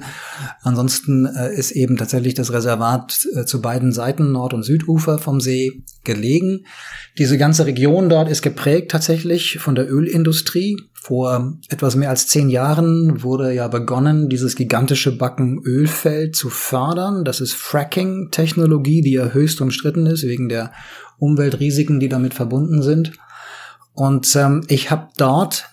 Ansonsten 0.61 1.25
äh, 1.25 1.55
ist 1.55 1.71
eben 1.71 1.97
tatsächlich 1.97 2.33
das 2.33 2.51
Reservat 2.51 3.27
äh, 3.35 3.45
zu 3.45 3.61
beiden 3.61 3.91
Seiten, 3.91 4.31
Nord- 4.31 4.53
und 4.53 4.63
Südufer 4.63 5.17
vom 5.17 5.39
See, 5.39 5.83
gelegen. 6.05 6.65
Diese 7.17 7.37
ganze 7.37 7.65
Region 7.65 8.07
dort 8.07 8.29
ist 8.29 8.41
geprägt 8.41 8.91
tatsächlich 8.91 9.57
von 9.59 9.75
der 9.75 9.91
Ölindustrie. 9.91 10.77
Vor 10.93 11.57
etwas 11.69 11.95
mehr 11.95 12.09
als 12.09 12.27
zehn 12.27 12.49
Jahren 12.49 13.21
wurde 13.21 13.53
ja 13.53 13.67
begonnen, 13.67 14.29
dieses 14.29 14.55
gigantische 14.55 15.17
Backen-Ölfeld 15.17 16.35
zu 16.35 16.49
fördern. 16.49 17.25
Das 17.25 17.41
ist 17.41 17.53
Fracking-Technologie, 17.53 19.01
die 19.01 19.13
ja 19.13 19.29
höchst 19.29 19.61
umstritten 19.61 20.05
ist 20.05 20.23
wegen 20.23 20.47
der 20.47 20.71
Umweltrisiken, 21.17 21.99
die 21.99 22.09
damit 22.09 22.33
verbunden 22.33 22.81
sind. 22.81 23.11
Und 23.93 24.35
ähm, 24.35 24.63
ich 24.67 24.91
habe 24.91 25.09
dort 25.17 25.69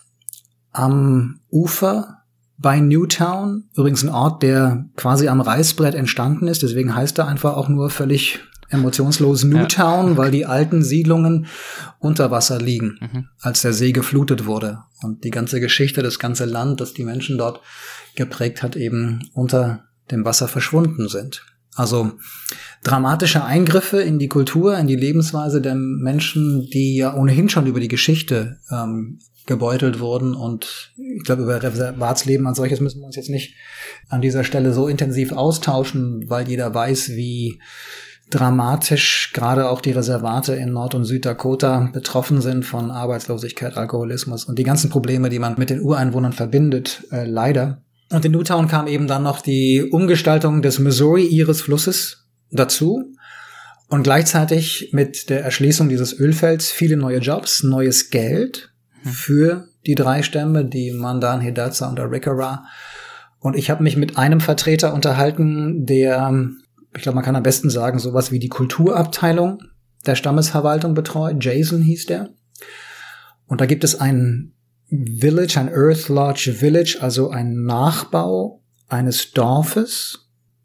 am 0.72 1.40
Ufer 1.50 2.18
bei 2.58 2.80
Newtown, 2.80 3.64
übrigens 3.76 4.02
ein 4.02 4.08
Ort, 4.08 4.42
der 4.42 4.86
quasi 4.96 5.28
am 5.28 5.40
Reißbrett 5.40 5.94
entstanden 5.94 6.46
ist, 6.48 6.62
deswegen 6.62 6.94
heißt 6.94 7.18
er 7.18 7.26
einfach 7.26 7.56
auch 7.56 7.68
nur 7.68 7.90
völlig 7.90 8.40
emotionslos 8.72 9.44
Newtown, 9.44 10.12
ja. 10.12 10.16
weil 10.16 10.30
die 10.30 10.46
alten 10.46 10.82
Siedlungen 10.82 11.46
unter 11.98 12.30
Wasser 12.30 12.58
liegen, 12.58 12.98
mhm. 13.00 13.26
als 13.40 13.62
der 13.62 13.72
See 13.72 13.92
geflutet 13.92 14.46
wurde. 14.46 14.78
Und 15.02 15.24
die 15.24 15.30
ganze 15.30 15.60
Geschichte, 15.60 16.02
das 16.02 16.18
ganze 16.18 16.46
Land, 16.46 16.80
das 16.80 16.94
die 16.94 17.04
Menschen 17.04 17.36
dort 17.36 17.60
geprägt 18.14 18.62
hat, 18.62 18.76
eben 18.76 19.28
unter 19.34 19.84
dem 20.10 20.24
Wasser 20.24 20.48
verschwunden 20.48 21.08
sind. 21.08 21.44
Also 21.74 22.12
dramatische 22.84 23.44
Eingriffe 23.44 24.02
in 24.02 24.18
die 24.18 24.28
Kultur, 24.28 24.76
in 24.76 24.86
die 24.86 24.96
Lebensweise 24.96 25.60
der 25.62 25.74
Menschen, 25.74 26.68
die 26.70 26.96
ja 26.96 27.14
ohnehin 27.14 27.48
schon 27.48 27.66
über 27.66 27.80
die 27.80 27.88
Geschichte 27.88 28.58
ähm, 28.70 29.18
gebeutelt 29.46 30.00
wurden. 30.00 30.34
Und 30.34 30.92
ich 30.96 31.24
glaube, 31.24 31.42
über 31.42 31.62
Reservatsleben 31.62 32.46
als 32.46 32.58
solches 32.58 32.80
müssen 32.80 33.00
wir 33.00 33.06
uns 33.06 33.16
jetzt 33.16 33.30
nicht 33.30 33.54
an 34.08 34.20
dieser 34.20 34.44
Stelle 34.44 34.72
so 34.72 34.88
intensiv 34.88 35.32
austauschen, 35.32 36.24
weil 36.28 36.48
jeder 36.48 36.74
weiß, 36.74 37.10
wie 37.10 37.60
dramatisch 38.30 39.30
gerade 39.34 39.68
auch 39.68 39.80
die 39.80 39.92
Reservate 39.92 40.54
in 40.54 40.72
Nord- 40.72 40.94
und 40.94 41.04
Süddakota 41.04 41.90
betroffen 41.92 42.40
sind 42.40 42.64
von 42.64 42.90
Arbeitslosigkeit, 42.90 43.76
Alkoholismus 43.76 44.46
und 44.46 44.58
die 44.58 44.64
ganzen 44.64 44.90
Probleme, 44.90 45.28
die 45.28 45.38
man 45.38 45.56
mit 45.58 45.70
den 45.70 45.82
Ureinwohnern 45.82 46.32
verbindet, 46.32 47.04
äh, 47.10 47.26
leider. 47.26 47.82
Und 48.10 48.24
in 48.24 48.32
Newtown 48.32 48.68
kam 48.68 48.86
eben 48.86 49.06
dann 49.06 49.22
noch 49.22 49.40
die 49.40 49.82
Umgestaltung 49.90 50.62
des 50.62 50.78
Missouri 50.78 51.26
ihres 51.26 51.62
Flusses 51.62 52.28
dazu. 52.50 53.04
Und 53.88 54.04
gleichzeitig 54.04 54.90
mit 54.92 55.28
der 55.28 55.44
Erschließung 55.44 55.90
dieses 55.90 56.18
Ölfelds 56.18 56.70
viele 56.70 56.96
neue 56.96 57.18
Jobs, 57.18 57.62
neues 57.62 58.08
Geld 58.08 58.71
für 59.02 59.68
die 59.86 59.94
drei 59.94 60.22
Stämme, 60.22 60.64
die 60.64 60.92
Mandan, 60.92 61.40
Hidatsa 61.40 61.88
und 61.88 61.98
Arikara. 61.98 62.64
Und 63.38 63.56
ich 63.56 63.70
habe 63.70 63.82
mich 63.82 63.96
mit 63.96 64.16
einem 64.16 64.40
Vertreter 64.40 64.94
unterhalten, 64.94 65.84
der, 65.86 66.32
ich 66.94 67.02
glaube, 67.02 67.16
man 67.16 67.24
kann 67.24 67.36
am 67.36 67.42
besten 67.42 67.70
sagen, 67.70 67.98
sowas 67.98 68.30
wie 68.30 68.38
die 68.38 68.48
Kulturabteilung 68.48 69.62
der 70.06 70.14
Stammesverwaltung 70.14 70.94
betreut. 70.94 71.42
Jason 71.44 71.82
hieß 71.82 72.06
der. 72.06 72.30
Und 73.46 73.60
da 73.60 73.66
gibt 73.66 73.84
es 73.84 74.00
ein 74.00 74.52
Village, 74.88 75.58
ein 75.58 75.70
Earth 75.72 76.08
Lodge 76.08 76.52
Village, 76.52 76.98
also 77.00 77.30
ein 77.30 77.64
Nachbau 77.64 78.62
eines 78.88 79.32
Dorfes, 79.32 80.21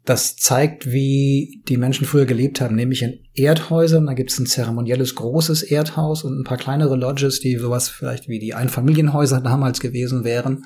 das 0.08 0.36
zeigt, 0.36 0.90
wie 0.90 1.62
die 1.68 1.76
Menschen 1.76 2.06
früher 2.06 2.24
gelebt 2.24 2.62
haben, 2.62 2.76
nämlich 2.76 3.02
in 3.02 3.20
Erdhäusern. 3.34 4.06
Da 4.06 4.14
gibt 4.14 4.30
es 4.30 4.38
ein 4.38 4.46
zeremonielles 4.46 5.14
großes 5.14 5.62
Erdhaus 5.62 6.24
und 6.24 6.40
ein 6.40 6.44
paar 6.44 6.56
kleinere 6.56 6.96
Lodges, 6.96 7.40
die 7.40 7.56
sowas 7.56 7.90
vielleicht 7.90 8.26
wie 8.26 8.38
die 8.38 8.54
Einfamilienhäuser 8.54 9.42
damals 9.42 9.80
gewesen 9.80 10.24
wären. 10.24 10.64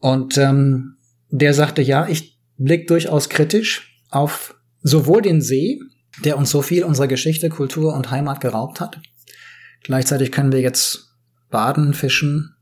Und 0.00 0.38
ähm, 0.38 0.96
der 1.30 1.54
sagte, 1.54 1.82
ja, 1.82 2.08
ich 2.08 2.36
blick 2.56 2.88
durchaus 2.88 3.28
kritisch 3.28 4.02
auf 4.10 4.56
sowohl 4.82 5.22
den 5.22 5.40
See, 5.40 5.78
der 6.24 6.36
uns 6.36 6.50
so 6.50 6.62
viel 6.62 6.82
unserer 6.82 7.06
Geschichte, 7.06 7.48
Kultur 7.48 7.94
und 7.94 8.10
Heimat 8.10 8.40
geraubt 8.40 8.80
hat. 8.80 9.00
Gleichzeitig 9.84 10.32
können 10.32 10.50
wir 10.50 10.60
jetzt 10.60 11.14
baden, 11.48 11.94
fischen, 11.94 12.56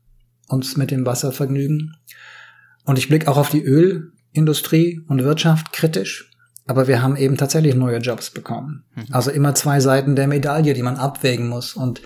uns 0.47 0.77
mit 0.77 0.91
dem 0.91 1.07
Wasser 1.07 1.31
vergnügen. 1.31 1.95
Und 2.83 2.99
ich 2.99 3.07
blick 3.07 3.27
auch 3.27 3.37
auf 3.37 3.49
die 3.49 3.63
Öl- 3.63 4.11
Industrie 4.35 5.01
und 5.07 5.23
Wirtschaft 5.23 5.73
kritisch, 5.73 6.31
aber 6.67 6.87
wir 6.87 7.01
haben 7.01 7.15
eben 7.15 7.37
tatsächlich 7.37 7.75
neue 7.75 7.99
Jobs 7.99 8.31
bekommen. 8.31 8.83
Mhm. 8.95 9.05
Also 9.11 9.31
immer 9.31 9.55
zwei 9.55 9.79
Seiten 9.79 10.15
der 10.15 10.27
Medaille, 10.27 10.73
die 10.73 10.81
man 10.81 10.97
abwägen 10.97 11.47
muss. 11.47 11.75
Und 11.75 12.01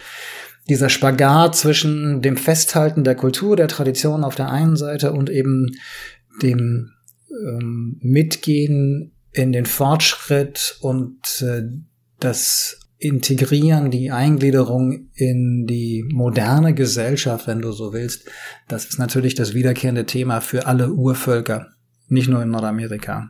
dieser 0.68 0.90
Spagat 0.90 1.56
zwischen 1.56 2.22
dem 2.22 2.38
Festhalten 2.38 3.04
der 3.04 3.16
Kultur, 3.16 3.56
der 3.56 3.68
Tradition 3.68 4.24
auf 4.24 4.36
der 4.36 4.52
einen 4.52 4.76
Seite 4.76 5.14
und 5.14 5.30
eben 5.30 5.72
dem 6.42 6.92
ähm, 7.32 7.98
Mitgehen 8.02 9.14
in 9.32 9.52
den 9.52 9.66
Fortschritt 9.66 10.78
und 10.82 11.42
äh, 11.42 11.64
das 12.20 12.80
Integrieren, 13.02 13.92
die 13.92 14.12
Eingliederung 14.12 15.10
in 15.14 15.66
die 15.66 16.04
moderne 16.12 16.74
Gesellschaft, 16.74 17.48
wenn 17.48 17.62
du 17.62 17.72
so 17.72 17.94
willst, 17.94 18.30
das 18.68 18.86
ist 18.86 19.00
natürlich 19.00 19.36
das 19.36 19.54
wiederkehrende 19.54 20.06
Thema 20.06 20.42
für 20.42 20.68
alle 20.68 20.92
Urvölker 20.92 21.68
nicht 22.10 22.28
nur 22.28 22.42
in 22.42 22.50
Nordamerika. 22.50 23.30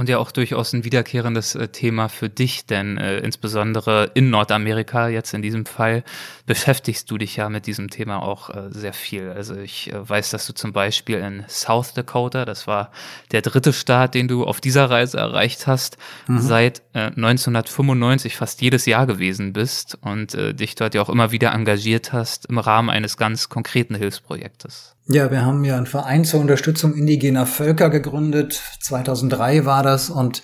Und 0.00 0.08
ja 0.08 0.16
auch 0.16 0.30
durchaus 0.30 0.72
ein 0.72 0.84
wiederkehrendes 0.84 1.54
äh, 1.56 1.68
Thema 1.68 2.08
für 2.08 2.30
dich, 2.30 2.64
denn 2.64 2.96
äh, 2.96 3.18
insbesondere 3.18 4.10
in 4.14 4.30
Nordamerika 4.30 5.08
jetzt 5.08 5.34
in 5.34 5.42
diesem 5.42 5.66
Fall 5.66 6.04
beschäftigst 6.46 7.10
du 7.10 7.18
dich 7.18 7.36
ja 7.36 7.50
mit 7.50 7.66
diesem 7.66 7.90
Thema 7.90 8.22
auch 8.22 8.48
äh, 8.48 8.70
sehr 8.70 8.94
viel. 8.94 9.28
Also 9.28 9.56
ich 9.56 9.92
äh, 9.92 10.08
weiß, 10.08 10.30
dass 10.30 10.46
du 10.46 10.54
zum 10.54 10.72
Beispiel 10.72 11.18
in 11.18 11.44
South 11.48 11.92
Dakota, 11.92 12.46
das 12.46 12.66
war 12.66 12.92
der 13.32 13.42
dritte 13.42 13.74
Staat, 13.74 14.14
den 14.14 14.26
du 14.26 14.44
auf 14.44 14.62
dieser 14.62 14.88
Reise 14.88 15.18
erreicht 15.18 15.66
hast, 15.66 15.98
mhm. 16.28 16.38
seit 16.38 16.82
1995 16.94 18.32
äh, 18.32 18.36
fast 18.36 18.62
jedes 18.62 18.86
Jahr 18.86 19.06
gewesen 19.06 19.52
bist 19.52 19.98
und 20.00 20.34
äh, 20.34 20.54
dich 20.54 20.76
dort 20.76 20.94
ja 20.94 21.02
auch 21.02 21.10
immer 21.10 21.30
wieder 21.30 21.52
engagiert 21.52 22.14
hast 22.14 22.46
im 22.46 22.56
Rahmen 22.58 22.88
eines 22.88 23.18
ganz 23.18 23.50
konkreten 23.50 23.96
Hilfsprojektes. 23.96 24.96
Ja, 25.12 25.28
wir 25.32 25.44
haben 25.44 25.64
ja 25.64 25.76
einen 25.76 25.86
Verein 25.86 26.24
zur 26.24 26.38
Unterstützung 26.38 26.94
indigener 26.94 27.44
Völker 27.44 27.90
gegründet. 27.90 28.62
2003 28.78 29.64
war 29.64 29.82
das 29.82 30.08
und 30.08 30.40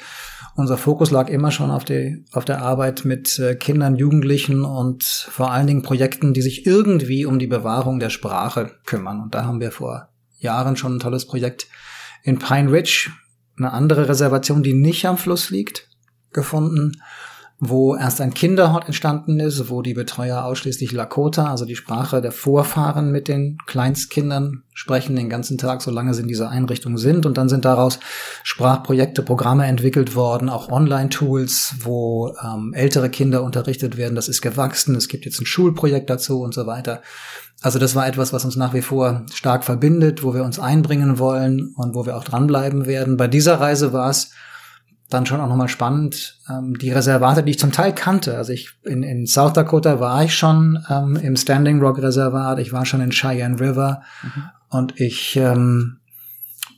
unser 0.56 0.76
Fokus 0.76 1.12
lag 1.12 1.28
immer 1.28 1.52
schon 1.52 1.70
auf, 1.70 1.84
die, 1.84 2.24
auf 2.32 2.44
der 2.44 2.62
Arbeit 2.62 3.04
mit 3.04 3.38
äh, 3.38 3.54
Kindern, 3.54 3.94
Jugendlichen 3.94 4.64
und 4.64 5.04
vor 5.04 5.52
allen 5.52 5.68
Dingen 5.68 5.82
Projekten, 5.82 6.34
die 6.34 6.42
sich 6.42 6.66
irgendwie 6.66 7.26
um 7.26 7.38
die 7.38 7.46
Bewahrung 7.46 8.00
der 8.00 8.10
Sprache 8.10 8.72
kümmern. 8.84 9.20
Und 9.20 9.36
da 9.36 9.44
haben 9.44 9.60
wir 9.60 9.70
vor 9.70 10.08
Jahren 10.38 10.76
schon 10.76 10.96
ein 10.96 11.00
tolles 11.00 11.28
Projekt 11.28 11.68
in 12.24 12.40
Pine 12.40 12.72
Ridge, 12.72 13.12
eine 13.56 13.72
andere 13.72 14.08
Reservation, 14.08 14.64
die 14.64 14.74
nicht 14.74 15.06
am 15.06 15.16
Fluss 15.16 15.50
liegt, 15.50 15.88
gefunden 16.32 17.00
wo 17.58 17.96
erst 17.96 18.20
ein 18.20 18.34
Kinderhort 18.34 18.84
entstanden 18.84 19.40
ist, 19.40 19.70
wo 19.70 19.80
die 19.80 19.94
Betreuer 19.94 20.44
ausschließlich 20.44 20.92
Lakota, 20.92 21.50
also 21.50 21.64
die 21.64 21.76
Sprache 21.76 22.20
der 22.20 22.32
Vorfahren 22.32 23.10
mit 23.10 23.28
den 23.28 23.56
Kleinstkindern 23.66 24.62
sprechen 24.74 25.16
den 25.16 25.30
ganzen 25.30 25.56
Tag, 25.56 25.80
solange 25.80 26.12
sie 26.12 26.20
in 26.20 26.28
dieser 26.28 26.50
Einrichtung 26.50 26.98
sind. 26.98 27.24
Und 27.24 27.38
dann 27.38 27.48
sind 27.48 27.64
daraus 27.64 27.98
Sprachprojekte, 28.42 29.22
Programme 29.22 29.64
entwickelt 29.64 30.14
worden, 30.14 30.50
auch 30.50 30.70
Online-Tools, 30.70 31.76
wo 31.80 32.34
ähm, 32.44 32.74
ältere 32.74 33.08
Kinder 33.08 33.42
unterrichtet 33.42 33.96
werden. 33.96 34.16
Das 34.16 34.28
ist 34.28 34.42
gewachsen. 34.42 34.94
Es 34.94 35.08
gibt 35.08 35.24
jetzt 35.24 35.40
ein 35.40 35.46
Schulprojekt 35.46 36.10
dazu 36.10 36.42
und 36.42 36.52
so 36.52 36.66
weiter. 36.66 37.00
Also 37.62 37.78
das 37.78 37.94
war 37.94 38.06
etwas, 38.06 38.34
was 38.34 38.44
uns 38.44 38.56
nach 38.56 38.74
wie 38.74 38.82
vor 38.82 39.24
stark 39.32 39.64
verbindet, 39.64 40.22
wo 40.22 40.34
wir 40.34 40.44
uns 40.44 40.58
einbringen 40.58 41.18
wollen 41.18 41.72
und 41.74 41.94
wo 41.94 42.04
wir 42.04 42.18
auch 42.18 42.24
dranbleiben 42.24 42.84
werden. 42.84 43.16
Bei 43.16 43.28
dieser 43.28 43.58
Reise 43.60 43.94
war 43.94 44.10
es 44.10 44.30
dann 45.08 45.26
schon 45.26 45.40
auch 45.40 45.48
nochmal 45.48 45.68
spannend, 45.68 46.38
ähm, 46.50 46.76
die 46.78 46.90
Reservate, 46.90 47.42
die 47.42 47.50
ich 47.50 47.58
zum 47.58 47.72
Teil 47.72 47.94
kannte. 47.94 48.36
Also 48.36 48.52
ich 48.52 48.70
in, 48.84 49.02
in 49.02 49.26
South 49.26 49.52
Dakota 49.52 50.00
war 50.00 50.24
ich 50.24 50.34
schon 50.34 50.84
ähm, 50.90 51.16
im 51.16 51.36
Standing 51.36 51.80
Rock 51.80 51.98
Reservat, 51.98 52.58
ich 52.58 52.72
war 52.72 52.84
schon 52.86 53.00
in 53.00 53.10
Cheyenne 53.10 53.60
River 53.60 54.02
mhm. 54.22 54.42
und 54.70 55.00
ich 55.00 55.36
ähm, 55.36 55.98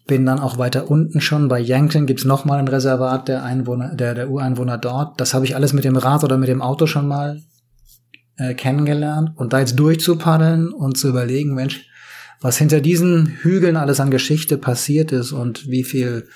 bin 0.07 0.27
dann 0.27 0.41
auch 0.41 0.59
weiter 0.59 0.91
unten 0.91 1.21
schon 1.21 1.49
bei 1.49 1.61
Yankton 1.61 2.07
gibt's 2.07 2.25
noch 2.25 2.45
mal 2.45 2.59
ein 2.59 2.69
Reservat 2.69 3.29
der 3.29 3.45
Einwohner, 3.45 3.95
der 3.95 4.15
der 4.15 4.31
Ureinwohner 4.31 4.79
dort. 4.79 5.21
Das 5.21 5.35
habe 5.35 5.45
ich 5.45 5.55
alles 5.55 5.73
mit 5.73 5.85
dem 5.85 5.97
Rad 5.97 6.25
oder 6.25 6.39
mit 6.39 6.49
dem 6.49 6.63
Auto 6.63 6.87
schon 6.87 7.07
mal 7.07 7.43
äh, 8.37 8.55
kennengelernt 8.55 9.33
und 9.37 9.53
da 9.53 9.61
jetzt 9.61 9.79
durchzupaddeln 9.79 10.73
und 10.73 10.97
zu 10.99 11.09
überlegen, 11.09 11.55
Mensch, 11.55 11.87
was 12.41 12.57
hinter 12.57 12.81
diesen 12.81 13.27
Hügeln 13.27 13.77
alles 13.77 14.01
an 14.01 14.11
Geschichte 14.11 14.59
passiert 14.59 15.13
ist 15.13 15.33
und 15.33 15.69
wie 15.69 15.85
viel 15.85 16.29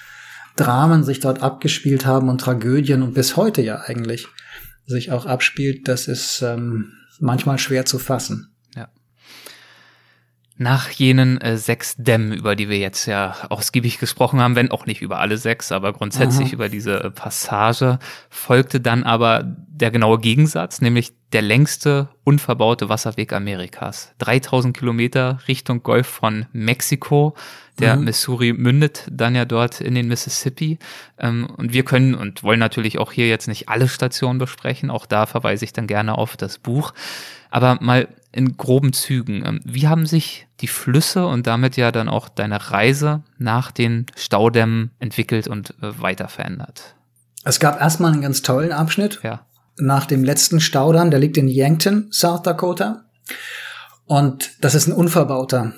Dramen 0.56 1.04
sich 1.04 1.20
dort 1.20 1.42
abgespielt 1.42 2.06
haben 2.06 2.28
und 2.28 2.40
Tragödien 2.40 3.02
und 3.02 3.14
bis 3.14 3.36
heute 3.36 3.62
ja 3.62 3.80
eigentlich 3.86 4.28
sich 4.86 5.12
auch 5.12 5.26
abspielt, 5.26 5.88
das 5.88 6.08
ist 6.08 6.42
ähm, 6.42 6.92
manchmal 7.20 7.58
schwer 7.58 7.84
zu 7.84 7.98
fassen. 7.98 8.51
Nach 10.62 10.90
jenen 10.90 11.40
äh, 11.40 11.56
sechs 11.56 11.96
Dämmen, 11.96 12.32
über 12.32 12.54
die 12.54 12.68
wir 12.68 12.78
jetzt 12.78 13.06
ja 13.06 13.34
ausgiebig 13.48 13.98
gesprochen 13.98 14.40
haben, 14.40 14.54
wenn 14.54 14.70
auch 14.70 14.86
nicht 14.86 15.02
über 15.02 15.18
alle 15.18 15.36
sechs, 15.36 15.72
aber 15.72 15.92
grundsätzlich 15.92 16.48
Aha. 16.48 16.54
über 16.54 16.68
diese 16.68 17.02
äh, 17.02 17.10
Passage, 17.10 17.98
folgte 18.30 18.80
dann 18.80 19.02
aber 19.02 19.42
der 19.44 19.90
genaue 19.90 20.18
Gegensatz, 20.18 20.80
nämlich 20.80 21.12
der 21.32 21.42
längste 21.42 22.08
unverbaute 22.24 22.88
Wasserweg 22.88 23.32
Amerikas. 23.32 24.14
3000 24.18 24.76
Kilometer 24.76 25.40
Richtung 25.48 25.82
Golf 25.82 26.06
von 26.06 26.46
Mexiko 26.52 27.34
der 27.78 27.96
mhm. 27.96 28.04
Missouri 28.04 28.52
mündet 28.52 29.06
dann 29.10 29.34
ja 29.34 29.44
dort 29.44 29.80
in 29.80 29.94
den 29.94 30.08
Mississippi. 30.08 30.78
Ähm, 31.18 31.48
und 31.56 31.72
wir 31.72 31.84
können 31.84 32.14
und 32.14 32.42
wollen 32.42 32.60
natürlich 32.60 32.98
auch 32.98 33.12
hier 33.12 33.28
jetzt 33.28 33.48
nicht 33.48 33.68
alle 33.68 33.88
Stationen 33.88 34.38
besprechen. 34.38 34.90
Auch 34.90 35.06
da 35.06 35.26
verweise 35.26 35.64
ich 35.64 35.72
dann 35.72 35.86
gerne 35.86 36.18
auf 36.18 36.36
das 36.36 36.58
Buch. 36.58 36.92
Aber 37.52 37.78
mal 37.80 38.08
in 38.32 38.56
groben 38.56 38.92
Zügen. 38.92 39.44
Ähm, 39.44 39.60
wie 39.64 39.86
haben 39.86 40.06
sich 40.06 40.48
die 40.60 40.68
Flüsse 40.68 41.26
und 41.26 41.46
damit 41.46 41.76
ja 41.76 41.92
dann 41.92 42.08
auch 42.08 42.28
deine 42.28 42.70
Reise 42.70 43.22
nach 43.38 43.70
den 43.70 44.06
Staudämmen 44.16 44.90
entwickelt 44.98 45.46
und 45.46 45.74
äh, 45.82 46.00
weiter 46.00 46.28
verändert? 46.28 46.96
Es 47.44 47.60
gab 47.60 47.80
erstmal 47.80 48.12
einen 48.12 48.22
ganz 48.22 48.42
tollen 48.42 48.72
Abschnitt. 48.72 49.20
Ja. 49.22 49.44
Nach 49.76 50.06
dem 50.06 50.24
letzten 50.24 50.60
Staudamm, 50.60 51.10
der 51.10 51.20
liegt 51.20 51.36
in 51.36 51.48
Yankton, 51.48 52.08
South 52.10 52.42
Dakota. 52.42 53.04
Und 54.06 54.52
das 54.60 54.74
ist 54.74 54.86
ein 54.86 54.92
unverbauter 54.92 55.74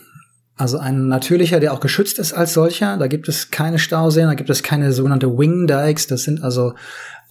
also 0.57 0.79
ein 0.79 1.09
natürlicher, 1.09 1.59
der 1.59 1.73
auch 1.73 1.81
geschützt 1.81 2.19
ist 2.19 2.33
als 2.33 2.55
solcher. 2.55 2.97
Da 2.97 3.09
gibt 3.09 3.29
es 3.29 3.51
keine 3.51 3.79
Stauseen, 3.79 4.29
da 4.29 4.35
gibt 4.35 4.51
es 4.51 4.63
keine 4.63 4.93
sogenannte 4.93 5.37
Wing 5.37 5.67
Dikes. 5.67 6.07
Das 6.07 6.23
sind 6.23 6.45
also 6.45 6.75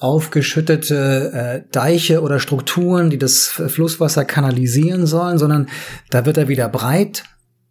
aufgeschüttete 0.04 1.32
äh, 1.34 1.72
Deiche 1.72 2.22
oder 2.22 2.40
Strukturen, 2.40 3.10
die 3.10 3.18
das 3.18 3.48
Flusswasser 3.48 4.26
kanalisieren 4.26 5.08
sollen, 5.08 5.38
sondern 5.38 5.70
da 6.10 6.26
wird 6.26 6.38
er 6.38 6.50
wieder 6.50 6.68
breit. 6.68 7.24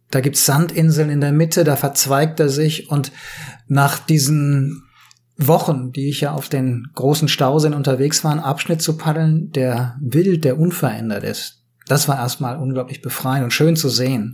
Da 0.09 0.19
gibt's 0.19 0.43
Sandinseln 0.43 1.11
in 1.11 1.21
der 1.21 1.31
Mitte, 1.31 1.63
da 1.63 1.75
verzweigt 1.75 2.39
er 2.39 2.49
sich 2.49 2.89
und 2.89 3.11
nach 3.67 3.99
diesen 3.99 4.83
Wochen, 5.37 5.91
die 5.91 6.09
ich 6.09 6.21
ja 6.21 6.31
auf 6.31 6.49
den 6.49 6.87
großen 6.95 7.27
Stauseen 7.27 7.75
unterwegs 7.75 8.23
war, 8.23 8.31
einen 8.31 8.39
Abschnitt 8.39 8.81
zu 8.81 8.97
paddeln, 8.97 9.51
der 9.51 9.95
wild, 10.01 10.43
der 10.43 10.57
unverändert 10.57 11.23
ist. 11.23 11.63
Das 11.85 12.07
war 12.07 12.17
erstmal 12.17 12.57
unglaublich 12.57 13.03
befreiend 13.03 13.43
und 13.43 13.51
schön 13.51 13.75
zu 13.75 13.89
sehen. 13.89 14.33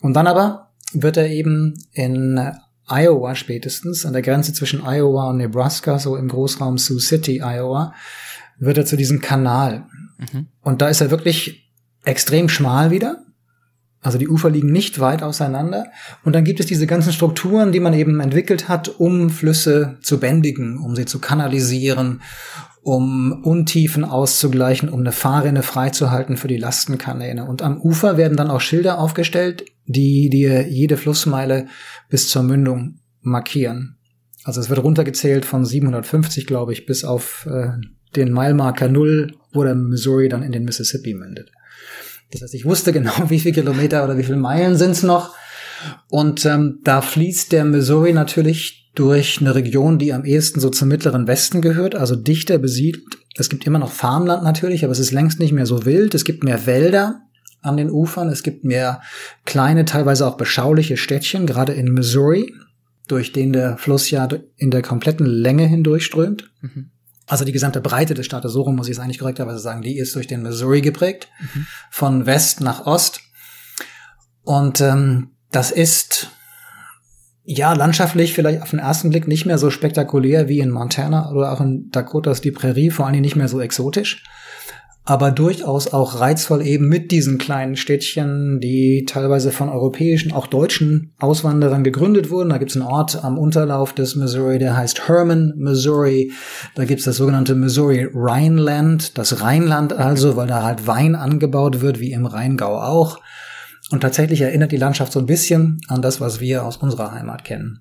Und 0.00 0.14
dann 0.14 0.26
aber 0.26 0.70
wird 0.94 1.18
er 1.18 1.28
eben 1.28 1.74
in 1.92 2.40
Iowa 2.88 3.34
spätestens, 3.34 4.06
an 4.06 4.12
der 4.12 4.22
Grenze 4.22 4.52
zwischen 4.52 4.82
Iowa 4.84 5.30
und 5.30 5.38
Nebraska, 5.38 5.98
so 5.98 6.16
im 6.16 6.28
Großraum 6.28 6.78
Sioux 6.78 7.00
City, 7.00 7.42
Iowa, 7.42 7.94
wird 8.58 8.78
er 8.78 8.86
zu 8.86 8.96
diesem 8.96 9.20
Kanal. 9.20 9.86
Mhm. 10.18 10.48
Und 10.62 10.82
da 10.82 10.88
ist 10.88 11.00
er 11.00 11.10
wirklich 11.10 11.72
extrem 12.04 12.48
schmal 12.48 12.90
wieder. 12.90 13.24
Also 14.00 14.16
die 14.16 14.28
Ufer 14.28 14.50
liegen 14.50 14.70
nicht 14.70 15.00
weit 15.00 15.22
auseinander. 15.22 15.86
Und 16.24 16.34
dann 16.34 16.44
gibt 16.44 16.60
es 16.60 16.66
diese 16.66 16.86
ganzen 16.86 17.12
Strukturen, 17.12 17.72
die 17.72 17.80
man 17.80 17.94
eben 17.94 18.20
entwickelt 18.20 18.68
hat, 18.68 18.88
um 18.88 19.28
Flüsse 19.30 19.98
zu 20.02 20.20
bändigen, 20.20 20.78
um 20.78 20.94
sie 20.94 21.04
zu 21.04 21.18
kanalisieren, 21.18 22.22
um 22.82 23.42
Untiefen 23.42 24.04
auszugleichen, 24.04 24.88
um 24.88 25.00
eine 25.00 25.12
Fahrrinne 25.12 25.62
freizuhalten 25.62 26.36
für 26.36 26.48
die 26.48 26.56
Lastenkanäle. 26.56 27.44
Und 27.44 27.60
am 27.60 27.80
Ufer 27.80 28.16
werden 28.16 28.36
dann 28.36 28.50
auch 28.50 28.60
Schilder 28.60 28.98
aufgestellt, 28.98 29.64
die 29.88 30.28
dir 30.28 30.68
jede 30.68 30.96
Flussmeile 30.96 31.66
bis 32.08 32.28
zur 32.28 32.42
Mündung 32.42 33.00
markieren. 33.20 33.96
Also 34.44 34.60
es 34.60 34.68
wird 34.68 34.82
runtergezählt 34.82 35.44
von 35.44 35.64
750, 35.64 36.46
glaube 36.46 36.72
ich, 36.72 36.86
bis 36.86 37.04
auf 37.04 37.46
äh, 37.50 37.70
den 38.14 38.32
Mile-Marker 38.32 38.88
Null, 38.88 39.34
wo 39.52 39.64
der 39.64 39.74
Missouri 39.74 40.28
dann 40.28 40.42
in 40.42 40.52
den 40.52 40.64
Mississippi 40.64 41.14
mündet. 41.14 41.50
Das 42.30 42.42
heißt, 42.42 42.54
ich 42.54 42.64
wusste 42.64 42.92
genau, 42.92 43.12
wie 43.28 43.40
viele 43.40 43.54
Kilometer 43.54 44.04
oder 44.04 44.16
wie 44.16 44.22
viele 44.22 44.38
Meilen 44.38 44.76
sind's 44.76 45.02
noch. 45.02 45.34
Und 46.08 46.44
ähm, 46.44 46.80
da 46.84 47.00
fließt 47.00 47.52
der 47.52 47.64
Missouri 47.64 48.12
natürlich 48.12 48.90
durch 48.94 49.40
eine 49.40 49.54
Region, 49.54 49.98
die 49.98 50.12
am 50.12 50.24
ehesten 50.24 50.60
so 50.60 50.70
zum 50.70 50.88
mittleren 50.88 51.28
Westen 51.28 51.62
gehört, 51.62 51.94
also 51.94 52.16
dichter 52.16 52.58
besiedelt. 52.58 53.04
Es 53.36 53.48
gibt 53.48 53.64
immer 53.64 53.78
noch 53.78 53.92
Farmland 53.92 54.42
natürlich, 54.42 54.82
aber 54.82 54.92
es 54.92 54.98
ist 54.98 55.12
längst 55.12 55.38
nicht 55.38 55.52
mehr 55.52 55.66
so 55.66 55.84
wild. 55.84 56.14
Es 56.14 56.24
gibt 56.24 56.42
mehr 56.42 56.66
Wälder 56.66 57.27
an 57.68 57.76
den 57.76 57.90
Ufern. 57.90 58.28
Es 58.28 58.42
gibt 58.42 58.64
mehr 58.64 59.00
kleine, 59.44 59.84
teilweise 59.84 60.26
auch 60.26 60.36
beschauliche 60.36 60.96
Städtchen, 60.96 61.46
gerade 61.46 61.72
in 61.72 61.92
Missouri, 61.92 62.52
durch 63.06 63.32
den 63.32 63.52
der 63.52 63.78
Fluss 63.78 64.10
ja 64.10 64.28
in 64.56 64.70
der 64.70 64.82
kompletten 64.82 65.26
Länge 65.26 65.66
hindurchströmt. 65.66 66.50
Mhm. 66.60 66.90
Also 67.26 67.44
die 67.44 67.52
gesamte 67.52 67.80
Breite 67.80 68.14
des 68.14 68.26
Staates, 68.26 68.52
so 68.52 68.62
rum 68.62 68.76
muss 68.76 68.88
ich 68.88 68.96
es 68.96 68.98
eigentlich 68.98 69.18
korrekterweise 69.18 69.58
sagen, 69.58 69.82
die 69.82 69.98
ist 69.98 70.14
durch 70.14 70.26
den 70.26 70.42
Missouri 70.42 70.80
geprägt, 70.80 71.28
mhm. 71.40 71.66
von 71.90 72.26
West 72.26 72.60
nach 72.60 72.86
Ost. 72.86 73.20
Und 74.42 74.80
ähm, 74.80 75.32
das 75.50 75.70
ist 75.70 76.30
ja, 77.50 77.72
landschaftlich 77.72 78.34
vielleicht 78.34 78.60
auf 78.60 78.70
den 78.70 78.78
ersten 78.78 79.08
Blick 79.08 79.26
nicht 79.26 79.46
mehr 79.46 79.56
so 79.56 79.70
spektakulär 79.70 80.48
wie 80.48 80.58
in 80.58 80.70
Montana 80.70 81.30
oder 81.30 81.50
auch 81.50 81.62
in 81.62 81.88
Dakotas 81.90 82.42
die 82.42 82.50
Prärie, 82.50 82.90
vor 82.90 83.06
allem 83.06 83.22
nicht 83.22 83.36
mehr 83.36 83.48
so 83.48 83.58
exotisch, 83.58 84.22
aber 85.08 85.30
durchaus 85.30 85.90
auch 85.90 86.20
reizvoll 86.20 86.60
eben 86.60 86.86
mit 86.86 87.12
diesen 87.12 87.38
kleinen 87.38 87.76
Städtchen, 87.76 88.60
die 88.60 89.06
teilweise 89.06 89.52
von 89.52 89.70
europäischen, 89.70 90.32
auch 90.32 90.46
deutschen 90.46 91.14
Auswanderern 91.18 91.82
gegründet 91.82 92.28
wurden. 92.28 92.50
Da 92.50 92.58
gibt 92.58 92.72
es 92.72 92.76
einen 92.76 92.84
Ort 92.84 93.24
am 93.24 93.38
Unterlauf 93.38 93.94
des 93.94 94.16
Missouri, 94.16 94.58
der 94.58 94.76
heißt 94.76 95.08
Herman, 95.08 95.54
Missouri. 95.56 96.30
Da 96.74 96.84
gibt 96.84 96.98
es 96.98 97.06
das 97.06 97.16
sogenannte 97.16 97.54
Missouri 97.54 98.06
Rhineland, 98.12 99.16
das 99.16 99.40
Rheinland 99.40 99.94
also, 99.94 100.36
weil 100.36 100.46
da 100.46 100.62
halt 100.62 100.86
Wein 100.86 101.14
angebaut 101.14 101.80
wird, 101.80 102.00
wie 102.00 102.12
im 102.12 102.26
Rheingau 102.26 102.76
auch. 102.76 103.18
Und 103.90 104.00
tatsächlich 104.00 104.42
erinnert 104.42 104.72
die 104.72 104.76
Landschaft 104.76 105.12
so 105.12 105.20
ein 105.20 105.26
bisschen 105.26 105.80
an 105.88 106.02
das, 106.02 106.20
was 106.20 106.38
wir 106.40 106.66
aus 106.66 106.76
unserer 106.76 107.12
Heimat 107.12 107.44
kennen. 107.44 107.80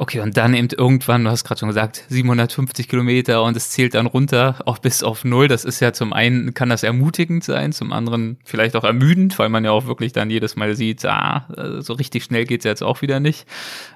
Okay, 0.00 0.20
und 0.20 0.38
dann 0.38 0.54
eben 0.54 0.68
irgendwann, 0.74 1.24
du 1.24 1.30
hast 1.30 1.44
gerade 1.44 1.58
schon 1.58 1.68
gesagt, 1.68 2.04
750 2.08 2.88
Kilometer 2.88 3.42
und 3.42 3.54
es 3.54 3.68
zählt 3.68 3.92
dann 3.92 4.06
runter, 4.06 4.56
auch 4.64 4.78
bis 4.78 5.02
auf 5.02 5.26
Null. 5.26 5.46
Das 5.46 5.66
ist 5.66 5.78
ja 5.80 5.92
zum 5.92 6.14
einen, 6.14 6.54
kann 6.54 6.70
das 6.70 6.82
ermutigend 6.82 7.44
sein, 7.44 7.72
zum 7.72 7.92
anderen 7.92 8.38
vielleicht 8.42 8.76
auch 8.76 8.84
ermüdend, 8.84 9.38
weil 9.38 9.50
man 9.50 9.62
ja 9.62 9.72
auch 9.72 9.84
wirklich 9.84 10.12
dann 10.14 10.30
jedes 10.30 10.56
Mal 10.56 10.74
sieht, 10.74 11.04
ah, 11.04 11.46
so 11.80 11.92
richtig 11.92 12.24
schnell 12.24 12.46
geht's 12.46 12.64
jetzt 12.64 12.82
auch 12.82 13.02
wieder 13.02 13.20
nicht. 13.20 13.46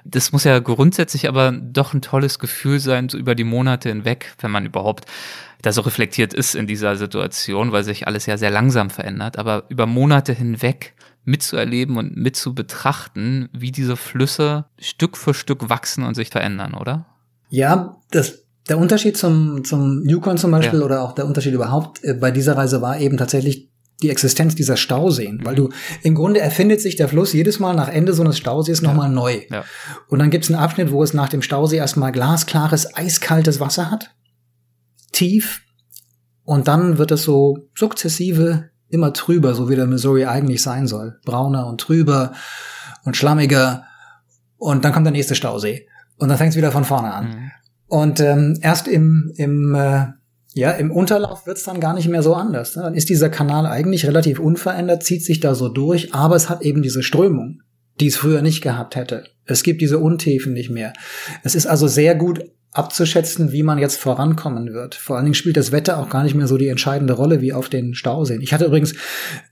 Das 0.03 0.31
muss 0.31 0.43
ja 0.43 0.59
grundsätzlich 0.59 1.27
aber 1.27 1.51
doch 1.51 1.95
ein 1.95 2.03
tolles 2.03 2.37
Gefühl 2.37 2.79
sein, 2.79 3.09
so 3.09 3.17
über 3.17 3.33
die 3.33 3.43
Monate 3.43 3.89
hinweg, 3.89 4.31
wenn 4.41 4.51
man 4.51 4.67
überhaupt 4.67 5.05
da 5.63 5.71
so 5.71 5.81
reflektiert 5.81 6.35
ist 6.35 6.53
in 6.53 6.67
dieser 6.67 6.97
Situation, 6.97 7.71
weil 7.71 7.83
sich 7.83 8.05
alles 8.05 8.27
ja 8.27 8.37
sehr 8.37 8.51
langsam 8.51 8.91
verändert, 8.91 9.39
aber 9.39 9.63
über 9.69 9.87
Monate 9.87 10.33
hinweg 10.33 10.93
mitzuerleben 11.25 11.97
und 11.97 12.15
mitzubetrachten, 12.15 13.49
wie 13.51 13.71
diese 13.71 13.95
Flüsse 13.97 14.65
Stück 14.79 15.17
für 15.17 15.33
Stück 15.33 15.69
wachsen 15.69 16.03
und 16.03 16.15
sich 16.15 16.29
verändern, 16.29 16.73
oder? 16.73 17.05
Ja, 17.49 17.97
das 18.11 18.45
Der 18.69 18.77
Unterschied 18.77 19.17
zum, 19.17 19.63
zum 19.63 20.03
Yukon 20.07 20.37
zum 20.37 20.51
Beispiel 20.51 20.79
ja. 20.79 20.85
oder 20.85 21.01
auch 21.01 21.13
der 21.13 21.25
Unterschied 21.25 21.53
überhaupt 21.53 22.03
äh, 22.03 22.13
bei 22.13 22.31
dieser 22.31 22.57
Reise 22.57 22.81
war 22.81 22.99
eben 22.99 23.17
tatsächlich 23.17 23.69
die 24.01 24.09
Existenz 24.09 24.55
dieser 24.55 24.75
Stauseen, 24.75 25.39
weil 25.43 25.55
du 25.55 25.69
im 26.03 26.15
Grunde 26.15 26.41
erfindet 26.41 26.81
sich 26.81 26.95
der 26.95 27.07
Fluss 27.07 27.31
jedes 27.31 27.59
Mal 27.59 27.73
nach 27.73 27.87
Ende 27.87 28.13
so 28.13 28.23
eines 28.23 28.37
Stausees 28.37 28.81
ja. 28.81 28.87
nochmal 28.87 29.09
neu. 29.09 29.41
Ja. 29.49 29.63
Und 30.09 30.19
dann 30.19 30.29
gibt 30.29 30.43
es 30.43 30.51
einen 30.51 30.59
Abschnitt, 30.59 30.91
wo 30.91 31.01
es 31.01 31.13
nach 31.13 31.29
dem 31.29 31.41
Stausee 31.41 31.77
erstmal 31.77 32.11
glasklares, 32.11 32.93
eiskaltes 32.95 33.59
Wasser 33.59 33.89
hat, 33.89 34.11
tief, 35.13 35.61
und 36.45 36.67
dann 36.67 36.99
wird 36.99 37.11
es 37.11 37.23
so 37.23 37.57
sukzessive 37.75 38.69
immer 38.89 39.13
trüber, 39.13 39.53
so 39.53 39.69
wie 39.69 39.75
der 39.75 39.87
Missouri 39.87 40.25
eigentlich 40.25 40.61
sein 40.61 40.87
soll. 40.87 41.19
Brauner 41.25 41.67
und 41.67 41.81
trüber 41.81 42.33
und 43.03 43.17
schlammiger. 43.17 43.83
Und 44.57 44.85
dann 44.85 44.93
kommt 44.93 45.05
der 45.05 45.11
nächste 45.11 45.35
Stausee. 45.35 45.87
Und 46.17 46.29
dann 46.29 46.37
fängt 46.37 46.51
es 46.51 46.57
wieder 46.57 46.71
von 46.71 46.85
vorne 46.85 47.13
an. 47.13 47.27
Mhm. 47.27 47.51
Und 47.87 48.19
ähm, 48.19 48.57
erst 48.61 48.87
im, 48.87 49.31
im 49.35 49.75
äh, 49.75 50.07
ja, 50.53 50.71
im 50.71 50.89
Unterlauf 50.89 51.45
wird's 51.45 51.63
dann 51.63 51.81
gar 51.81 51.93
nicht 51.93 52.07
mehr 52.07 52.23
so 52.23 52.33
anders. 52.33 52.75
Ne? 52.77 52.83
Dann 52.83 52.93
ist 52.93 53.09
dieser 53.09 53.29
Kanal 53.29 53.65
eigentlich 53.65 54.05
relativ 54.05 54.39
unverändert, 54.39 55.03
zieht 55.03 55.23
sich 55.23 55.41
da 55.41 55.53
so 55.53 55.67
durch, 55.67 56.13
aber 56.13 56.37
es 56.37 56.49
hat 56.49 56.61
eben 56.61 56.81
diese 56.81 57.03
Strömung, 57.03 57.61
die 57.99 58.07
es 58.07 58.15
früher 58.15 58.41
nicht 58.41 58.61
gehabt 58.61 58.95
hätte. 58.95 59.25
Es 59.45 59.63
gibt 59.63 59.81
diese 59.81 59.99
Untiefen 59.99 60.53
nicht 60.53 60.69
mehr. 60.69 60.93
Es 61.43 61.55
ist 61.55 61.67
also 61.67 61.87
sehr 61.87 62.15
gut 62.15 62.39
abzuschätzen, 62.77 63.51
wie 63.51 63.63
man 63.63 63.77
jetzt 63.77 63.97
vorankommen 63.97 64.73
wird. 64.73 64.95
Vor 64.95 65.15
allen 65.15 65.25
Dingen 65.25 65.35
spielt 65.35 65.57
das 65.57 65.71
Wetter 65.71 65.97
auch 65.97 66.09
gar 66.09 66.23
nicht 66.23 66.35
mehr 66.35 66.47
so 66.47 66.57
die 66.57 66.67
entscheidende 66.67 67.13
Rolle 67.13 67.41
wie 67.41 67.53
auf 67.53 67.69
den 67.69 67.95
Stauseen. 67.95 68.41
Ich 68.41 68.53
hatte 68.53 68.65
übrigens 68.65 68.95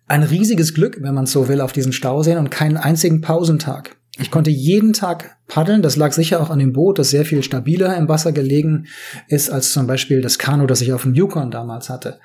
ein 0.08 0.24
riesiges 0.24 0.74
Glück, 0.74 0.98
wenn 1.02 1.14
man 1.14 1.26
so 1.26 1.48
will, 1.48 1.62
auf 1.62 1.72
diesen 1.72 1.94
Stauseen 1.94 2.38
und 2.38 2.52
keinen 2.52 2.78
einzigen 2.78 3.22
Pausentag. 3.22 3.96
Ich 4.20 4.30
konnte 4.30 4.52
jeden 4.52 4.94
Tag 4.94 5.38
paddeln. 5.48 5.82
Das 5.82 5.96
lag 5.96 6.12
sicher 6.12 6.42
auch 6.42 6.50
an 6.50 6.60
dem 6.60 6.74
Boot, 6.74 7.00
das 7.00 7.10
sehr 7.10 7.26
viel 7.26 7.42
stabiler 7.42 7.98
im 7.98 8.08
Wasser 8.08 8.32
gelegen 8.32 8.86
ist 9.28 9.50
als 9.50 9.74
zum 9.74 9.88
Beispiel 9.88 10.22
das 10.22 10.38
Kanu, 10.38 10.68
das 10.68 10.82
ich 10.82 10.94
auf 10.94 11.04
dem 11.04 11.16
Yukon 11.16 11.50
damals 11.50 11.90
hatte. 11.90 12.20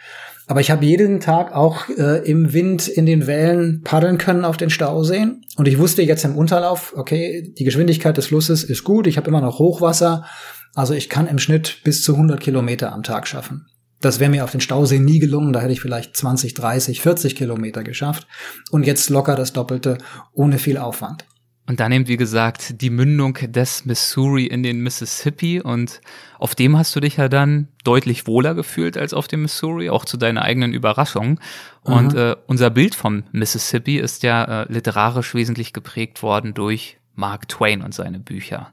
Aber 0.46 0.60
ich 0.60 0.70
habe 0.70 0.84
jeden 0.84 1.20
Tag 1.20 1.54
auch 1.54 1.88
äh, 1.90 2.26
im 2.28 2.54
Wind 2.54 2.88
in 2.88 3.04
den 3.04 3.26
Wellen 3.26 3.82
paddeln 3.84 4.16
können 4.16 4.46
auf 4.46 4.56
den 4.56 4.70
Stauseen. 4.70 5.42
Und 5.56 5.68
ich 5.68 5.78
wusste 5.78 6.02
jetzt 6.02 6.24
im 6.24 6.36
Unterlauf, 6.36 6.94
okay, 6.96 7.52
die 7.58 7.64
Geschwindigkeit 7.64 8.16
des 8.16 8.26
Flusses 8.26 8.64
ist 8.64 8.82
gut. 8.82 9.06
Ich 9.06 9.18
habe 9.18 9.28
immer 9.28 9.42
noch 9.42 9.58
Hochwasser. 9.58 10.24
Also 10.74 10.94
ich 10.94 11.08
kann 11.08 11.26
im 11.26 11.38
Schnitt 11.38 11.80
bis 11.84 12.02
zu 12.02 12.14
100 12.14 12.40
Kilometer 12.40 12.92
am 12.92 13.02
Tag 13.02 13.26
schaffen. 13.26 13.66
Das 14.00 14.20
wäre 14.20 14.30
mir 14.30 14.44
auf 14.44 14.52
den 14.52 14.60
Stauseen 14.60 15.04
nie 15.04 15.18
gelungen. 15.18 15.52
Da 15.52 15.60
hätte 15.60 15.72
ich 15.72 15.80
vielleicht 15.80 16.16
20, 16.16 16.54
30, 16.54 17.00
40 17.00 17.34
Kilometer 17.34 17.82
geschafft. 17.82 18.26
Und 18.70 18.86
jetzt 18.86 19.10
locker 19.10 19.34
das 19.34 19.52
Doppelte 19.52 19.98
ohne 20.32 20.58
viel 20.58 20.78
Aufwand. 20.78 21.24
Und 21.68 21.80
dann 21.80 21.92
eben, 21.92 22.08
wie 22.08 22.16
gesagt, 22.16 22.80
die 22.80 22.88
Mündung 22.88 23.34
des 23.34 23.84
Missouri 23.84 24.46
in 24.46 24.62
den 24.62 24.80
Mississippi. 24.80 25.60
Und 25.60 26.00
auf 26.38 26.54
dem 26.54 26.78
hast 26.78 26.96
du 26.96 27.00
dich 27.00 27.18
ja 27.18 27.28
dann 27.28 27.68
deutlich 27.84 28.26
wohler 28.26 28.54
gefühlt 28.54 28.96
als 28.96 29.12
auf 29.12 29.28
dem 29.28 29.42
Missouri, 29.42 29.90
auch 29.90 30.06
zu 30.06 30.16
deiner 30.16 30.42
eigenen 30.42 30.72
Überraschung. 30.72 31.40
Und 31.82 32.14
äh, 32.14 32.36
unser 32.46 32.70
Bild 32.70 32.94
vom 32.94 33.24
Mississippi 33.32 33.98
ist 33.98 34.22
ja 34.22 34.62
äh, 34.62 34.72
literarisch 34.72 35.34
wesentlich 35.34 35.74
geprägt 35.74 36.22
worden 36.22 36.54
durch 36.54 36.98
Mark 37.14 37.48
Twain 37.48 37.82
und 37.82 37.92
seine 37.92 38.18
Bücher. 38.18 38.72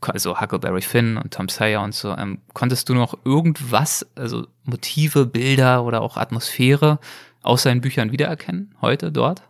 Also 0.00 0.40
Huckleberry 0.40 0.80
Finn 0.80 1.16
und 1.16 1.32
Tom 1.32 1.48
Sawyer 1.48 1.82
und 1.82 1.94
so. 1.94 2.16
Ähm, 2.16 2.38
konntest 2.54 2.88
du 2.88 2.94
noch 2.94 3.18
irgendwas, 3.24 4.06
also 4.14 4.46
Motive, 4.64 5.26
Bilder 5.26 5.84
oder 5.84 6.02
auch 6.02 6.16
Atmosphäre 6.16 6.98
aus 7.42 7.62
seinen 7.62 7.80
Büchern 7.80 8.12
wiedererkennen, 8.12 8.74
heute 8.80 9.12
dort? 9.12 9.42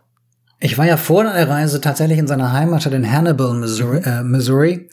Ich 0.59 0.77
war 0.77 0.85
ja 0.85 0.97
vor 0.97 1.23
der 1.23 1.47
Reise 1.47 1.79
tatsächlich 1.79 2.19
in 2.19 2.27
seiner 2.27 2.51
Heimatstadt 2.51 2.93
in 2.93 3.09
Hannibal, 3.09 3.53
Missouri, 3.53 3.99
äh, 3.99 4.23
Missouri. 4.23 4.89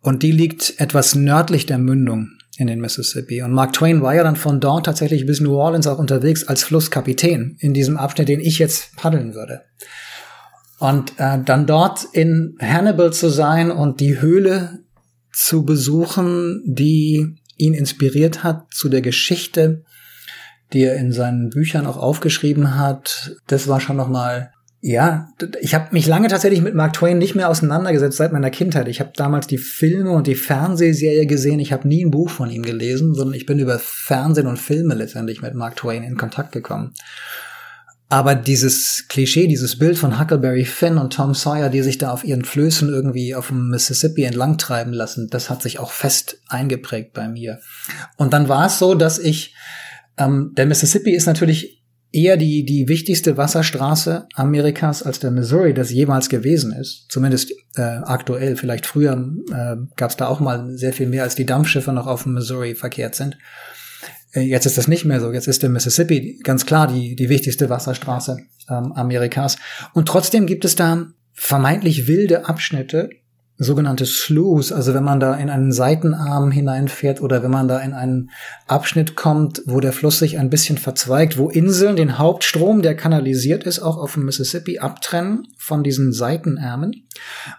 Und 0.00 0.22
die 0.22 0.32
liegt 0.32 0.78
etwas 0.80 1.14
nördlich 1.14 1.66
der 1.66 1.78
Mündung 1.78 2.30
in 2.58 2.66
den 2.66 2.80
Mississippi. 2.80 3.42
Und 3.42 3.52
Mark 3.52 3.72
Twain 3.72 4.02
war 4.02 4.14
ja 4.14 4.22
dann 4.22 4.36
von 4.36 4.60
dort 4.60 4.86
tatsächlich 4.86 5.24
bis 5.24 5.40
New 5.40 5.56
Orleans 5.56 5.86
auch 5.86 5.98
unterwegs 5.98 6.44
als 6.44 6.64
Flusskapitän 6.64 7.56
in 7.60 7.72
diesem 7.72 7.96
Abschnitt, 7.96 8.28
den 8.28 8.40
ich 8.40 8.58
jetzt 8.58 8.96
paddeln 8.96 9.34
würde. 9.34 9.62
Und 10.78 11.14
äh, 11.18 11.38
dann 11.44 11.66
dort 11.66 12.04
in 12.12 12.56
Hannibal 12.60 13.12
zu 13.12 13.28
sein 13.28 13.70
und 13.70 14.00
die 14.00 14.20
Höhle 14.20 14.80
zu 15.32 15.64
besuchen, 15.64 16.62
die 16.66 17.36
ihn 17.56 17.74
inspiriert 17.74 18.44
hat 18.44 18.72
zu 18.72 18.88
der 18.88 19.02
Geschichte, 19.02 19.84
die 20.72 20.82
er 20.82 20.96
in 20.96 21.12
seinen 21.12 21.50
Büchern 21.50 21.86
auch 21.86 21.96
aufgeschrieben 21.96 22.78
hat, 22.78 23.36
das 23.46 23.66
war 23.66 23.80
schon 23.80 23.96
noch 23.96 24.08
mal 24.08 24.52
ja, 24.80 25.28
ich 25.60 25.74
habe 25.74 25.88
mich 25.90 26.06
lange 26.06 26.28
tatsächlich 26.28 26.62
mit 26.62 26.74
Mark 26.74 26.92
Twain 26.92 27.18
nicht 27.18 27.34
mehr 27.34 27.48
auseinandergesetzt 27.48 28.16
seit 28.16 28.32
meiner 28.32 28.50
Kindheit. 28.50 28.86
Ich 28.86 29.00
habe 29.00 29.10
damals 29.16 29.48
die 29.48 29.58
Filme 29.58 30.12
und 30.12 30.28
die 30.28 30.36
Fernsehserie 30.36 31.26
gesehen. 31.26 31.58
Ich 31.58 31.72
habe 31.72 31.88
nie 31.88 32.04
ein 32.04 32.12
Buch 32.12 32.30
von 32.30 32.48
ihm 32.48 32.62
gelesen, 32.62 33.12
sondern 33.14 33.34
ich 33.34 33.44
bin 33.44 33.58
über 33.58 33.80
Fernsehen 33.80 34.46
und 34.46 34.58
Filme 34.58 34.94
letztendlich 34.94 35.42
mit 35.42 35.54
Mark 35.54 35.74
Twain 35.76 36.04
in 36.04 36.16
Kontakt 36.16 36.52
gekommen. 36.52 36.94
Aber 38.10 38.34
dieses 38.34 39.06
Klischee, 39.08 39.48
dieses 39.48 39.78
Bild 39.78 39.98
von 39.98 40.18
Huckleberry 40.18 40.64
Finn 40.64 40.96
und 40.96 41.12
Tom 41.12 41.34
Sawyer, 41.34 41.68
die 41.68 41.82
sich 41.82 41.98
da 41.98 42.10
auf 42.10 42.24
ihren 42.24 42.44
Flößen 42.44 42.88
irgendwie 42.88 43.34
auf 43.34 43.48
dem 43.48 43.68
Mississippi 43.68 44.24
entlangtreiben 44.24 44.94
lassen, 44.94 45.28
das 45.30 45.50
hat 45.50 45.62
sich 45.62 45.78
auch 45.78 45.90
fest 45.90 46.40
eingeprägt 46.48 47.12
bei 47.12 47.28
mir. 47.28 47.60
Und 48.16 48.32
dann 48.32 48.48
war 48.48 48.66
es 48.66 48.78
so, 48.78 48.94
dass 48.94 49.18
ich, 49.18 49.54
ähm, 50.16 50.52
der 50.56 50.64
Mississippi 50.64 51.14
ist 51.14 51.26
natürlich 51.26 51.84
eher 52.10 52.38
die, 52.38 52.64
die 52.64 52.88
wichtigste 52.88 53.36
Wasserstraße 53.36 54.26
Amerikas 54.34 55.02
als 55.02 55.20
der 55.20 55.30
Missouri 55.30 55.74
das 55.74 55.90
jemals 55.90 56.30
gewesen 56.30 56.72
ist. 56.72 57.06
Zumindest 57.10 57.52
äh, 57.76 57.82
aktuell. 57.82 58.56
Vielleicht 58.56 58.86
früher 58.86 59.12
äh, 59.52 59.76
gab 59.96 60.10
es 60.10 60.16
da 60.16 60.28
auch 60.28 60.40
mal 60.40 60.76
sehr 60.78 60.94
viel 60.94 61.08
mehr, 61.08 61.24
als 61.24 61.34
die 61.34 61.44
Dampfschiffe 61.44 61.92
noch 61.92 62.06
auf 62.06 62.22
dem 62.22 62.32
Missouri 62.32 62.74
verkehrt 62.74 63.14
sind. 63.14 63.36
Äh, 64.32 64.40
jetzt 64.40 64.66
ist 64.66 64.78
das 64.78 64.88
nicht 64.88 65.04
mehr 65.04 65.20
so. 65.20 65.32
Jetzt 65.32 65.48
ist 65.48 65.62
der 65.62 65.70
Mississippi 65.70 66.40
ganz 66.42 66.66
klar 66.66 66.86
die, 66.86 67.16
die 67.16 67.28
wichtigste 67.28 67.70
Wasserstraße 67.70 68.38
ähm, 68.68 68.92
Amerikas. 68.92 69.56
Und 69.94 70.06
trotzdem 70.08 70.46
gibt 70.46 70.64
es 70.64 70.76
da 70.76 71.06
vermeintlich 71.32 72.06
wilde 72.06 72.48
Abschnitte, 72.48 73.10
sogenannte 73.60 74.06
Sloughs, 74.06 74.70
also 74.70 74.94
wenn 74.94 75.02
man 75.02 75.18
da 75.18 75.34
in 75.34 75.50
einen 75.50 75.72
Seitenarm 75.72 76.52
hineinfährt 76.52 77.20
oder 77.20 77.42
wenn 77.42 77.50
man 77.50 77.66
da 77.66 77.80
in 77.80 77.92
einen 77.92 78.30
Abschnitt 78.68 79.16
kommt, 79.16 79.62
wo 79.66 79.80
der 79.80 79.92
Fluss 79.92 80.20
sich 80.20 80.38
ein 80.38 80.48
bisschen 80.48 80.78
verzweigt, 80.78 81.38
wo 81.38 81.48
Inseln 81.48 81.96
den 81.96 82.18
Hauptstrom, 82.18 82.82
der 82.82 82.94
kanalisiert 82.94 83.64
ist, 83.64 83.80
auch 83.80 83.96
auf 83.96 84.14
dem 84.14 84.24
Mississippi 84.24 84.78
abtrennen 84.78 85.48
von 85.56 85.82
diesen 85.82 86.12
Seitenärmen. 86.12 87.04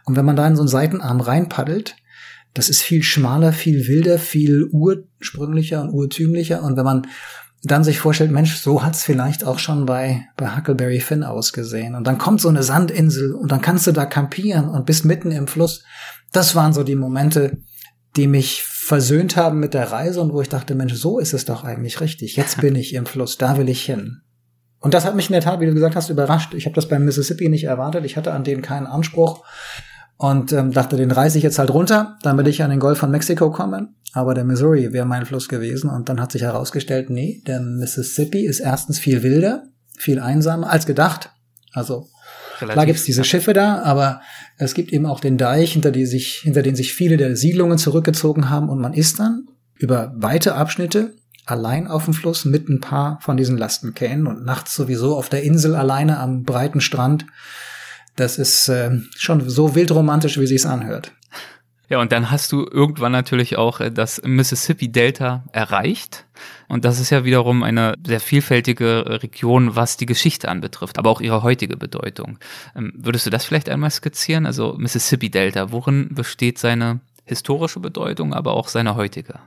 Und 0.05 0.15
wenn 0.15 0.25
man 0.25 0.37
da 0.37 0.47
in 0.47 0.55
so 0.55 0.61
einen 0.61 0.69
Seitenarm 0.69 1.19
reinpaddelt, 1.19 1.95
das 2.53 2.69
ist 2.69 2.81
viel 2.81 3.03
schmaler, 3.03 3.53
viel 3.53 3.87
wilder, 3.87 4.17
viel 4.17 4.65
ursprünglicher 4.71 5.81
und 5.81 5.91
urtümlicher. 5.91 6.63
Und 6.63 6.77
wenn 6.77 6.85
man 6.85 7.07
dann 7.63 7.83
sich 7.83 7.99
vorstellt, 7.99 8.31
Mensch, 8.31 8.55
so 8.55 8.83
hat's 8.83 9.03
vielleicht 9.03 9.43
auch 9.43 9.59
schon 9.59 9.85
bei, 9.85 10.25
bei 10.37 10.55
Huckleberry 10.55 10.99
Finn 10.99 11.23
ausgesehen. 11.23 11.95
Und 11.95 12.07
dann 12.07 12.17
kommt 12.17 12.41
so 12.41 12.49
eine 12.49 12.63
Sandinsel 12.63 13.33
und 13.33 13.51
dann 13.51 13.61
kannst 13.61 13.85
du 13.85 13.91
da 13.91 14.05
campieren 14.05 14.69
und 14.69 14.85
bist 14.85 15.05
mitten 15.05 15.31
im 15.31 15.47
Fluss. 15.47 15.83
Das 16.31 16.55
waren 16.55 16.73
so 16.73 16.83
die 16.83 16.95
Momente, 16.95 17.57
die 18.15 18.27
mich 18.27 18.63
versöhnt 18.63 19.35
haben 19.35 19.59
mit 19.59 19.73
der 19.73 19.91
Reise 19.91 20.21
und 20.21 20.33
wo 20.33 20.41
ich 20.41 20.49
dachte, 20.49 20.73
Mensch, 20.73 20.93
so 20.93 21.19
ist 21.19 21.33
es 21.33 21.45
doch 21.45 21.63
eigentlich 21.63 22.01
richtig. 22.01 22.35
Jetzt 22.35 22.61
bin 22.61 22.75
ich 22.75 22.93
im 22.93 23.05
Fluss, 23.05 23.37
da 23.37 23.57
will 23.57 23.69
ich 23.69 23.83
hin. 23.83 24.21
Und 24.79 24.93
das 24.93 25.05
hat 25.05 25.15
mich 25.15 25.27
in 25.27 25.33
der 25.33 25.41
Tat, 25.41 25.59
wie 25.59 25.65
du 25.65 25.73
gesagt 25.73 25.95
hast, 25.97 26.09
überrascht. 26.09 26.53
Ich 26.53 26.65
habe 26.65 26.75
das 26.75 26.87
beim 26.87 27.03
Mississippi 27.03 27.49
nicht 27.49 27.65
erwartet. 27.65 28.05
Ich 28.05 28.15
hatte 28.15 28.31
an 28.31 28.45
den 28.45 28.61
keinen 28.61 28.87
Anspruch 28.87 29.43
und 30.21 30.51
ähm, 30.51 30.73
dachte, 30.73 30.97
den 30.97 31.11
reiße 31.11 31.37
ich 31.37 31.45
jetzt 31.45 31.59
halt 31.59 31.73
runter, 31.73 32.17
damit 32.23 32.45
ich 32.45 32.61
an 32.61 32.69
den 32.69 32.81
Golf 32.81 32.97
von 32.97 33.09
Mexiko 33.09 33.51
komme. 33.51 33.87
Aber 34.11 34.33
der 34.33 34.43
Missouri 34.43 34.91
wäre 34.91 35.05
mein 35.05 35.25
Fluss 35.25 35.47
gewesen. 35.47 35.89
Und 35.89 36.09
dann 36.09 36.19
hat 36.19 36.33
sich 36.33 36.41
herausgestellt, 36.41 37.09
nee, 37.09 37.41
der 37.47 37.61
Mississippi 37.61 38.45
ist 38.45 38.59
erstens 38.59 38.99
viel 38.99 39.23
wilder, 39.23 39.63
viel 39.97 40.19
einsamer 40.19 40.69
als 40.69 40.85
gedacht. 40.85 41.29
Also 41.71 42.09
Relativ, 42.59 42.73
klar 42.73 42.85
gibt's 42.85 43.05
diese 43.05 43.23
Schiffe 43.23 43.53
da, 43.53 43.81
aber 43.83 44.19
es 44.57 44.73
gibt 44.73 44.91
eben 44.91 45.05
auch 45.05 45.21
den 45.21 45.37
Deich, 45.37 45.71
hinter, 45.71 45.91
die 45.91 46.05
sich, 46.05 46.39
hinter 46.43 46.63
den 46.63 46.75
sich 46.75 46.93
viele 46.93 47.15
der 47.15 47.37
Siedlungen 47.37 47.77
zurückgezogen 47.77 48.49
haben. 48.49 48.67
Und 48.67 48.81
man 48.81 48.93
ist 48.93 49.19
dann 49.19 49.47
über 49.75 50.11
weite 50.17 50.55
Abschnitte 50.55 51.13
allein 51.45 51.87
auf 51.87 52.03
dem 52.03 52.13
Fluss 52.13 52.43
mit 52.43 52.67
ein 52.67 52.81
paar 52.81 53.19
von 53.21 53.37
diesen 53.37 53.57
Lastenkähnen 53.57 54.27
und 54.27 54.43
nachts 54.43 54.75
sowieso 54.75 55.15
auf 55.15 55.29
der 55.29 55.43
Insel 55.43 55.75
alleine 55.75 56.19
am 56.19 56.43
breiten 56.43 56.81
Strand 56.81 57.25
das 58.19 58.37
ist 58.37 58.69
äh, 58.69 58.91
schon 59.15 59.49
so 59.49 59.75
wildromantisch, 59.75 60.39
wie 60.39 60.47
sich's 60.47 60.65
anhört. 60.65 61.11
Ja, 61.89 61.99
und 61.99 62.11
dann 62.11 62.29
hast 62.29 62.51
du 62.51 62.67
irgendwann 62.69 63.11
natürlich 63.11 63.57
auch 63.57 63.79
äh, 63.79 63.91
das 63.91 64.21
Mississippi 64.23 64.91
Delta 64.91 65.43
erreicht. 65.51 66.25
Und 66.67 66.85
das 66.85 66.99
ist 66.99 67.09
ja 67.09 67.25
wiederum 67.25 67.63
eine 67.63 67.95
sehr 68.05 68.19
vielfältige 68.19 69.21
Region, 69.23 69.75
was 69.75 69.97
die 69.97 70.05
Geschichte 70.05 70.49
anbetrifft, 70.49 70.99
aber 70.99 71.09
auch 71.09 71.19
ihre 71.19 71.41
heutige 71.41 71.77
Bedeutung. 71.77 72.37
Ähm, 72.75 72.93
würdest 72.95 73.25
du 73.25 73.31
das 73.31 73.43
vielleicht 73.43 73.69
einmal 73.69 73.89
skizzieren? 73.89 74.45
Also 74.45 74.75
Mississippi 74.77 75.31
Delta, 75.31 75.71
worin 75.71 76.13
besteht 76.13 76.59
seine 76.59 76.99
historische 77.25 77.79
Bedeutung, 77.79 78.33
aber 78.33 78.53
auch 78.53 78.67
seine 78.67 78.95
heutige? 78.95 79.39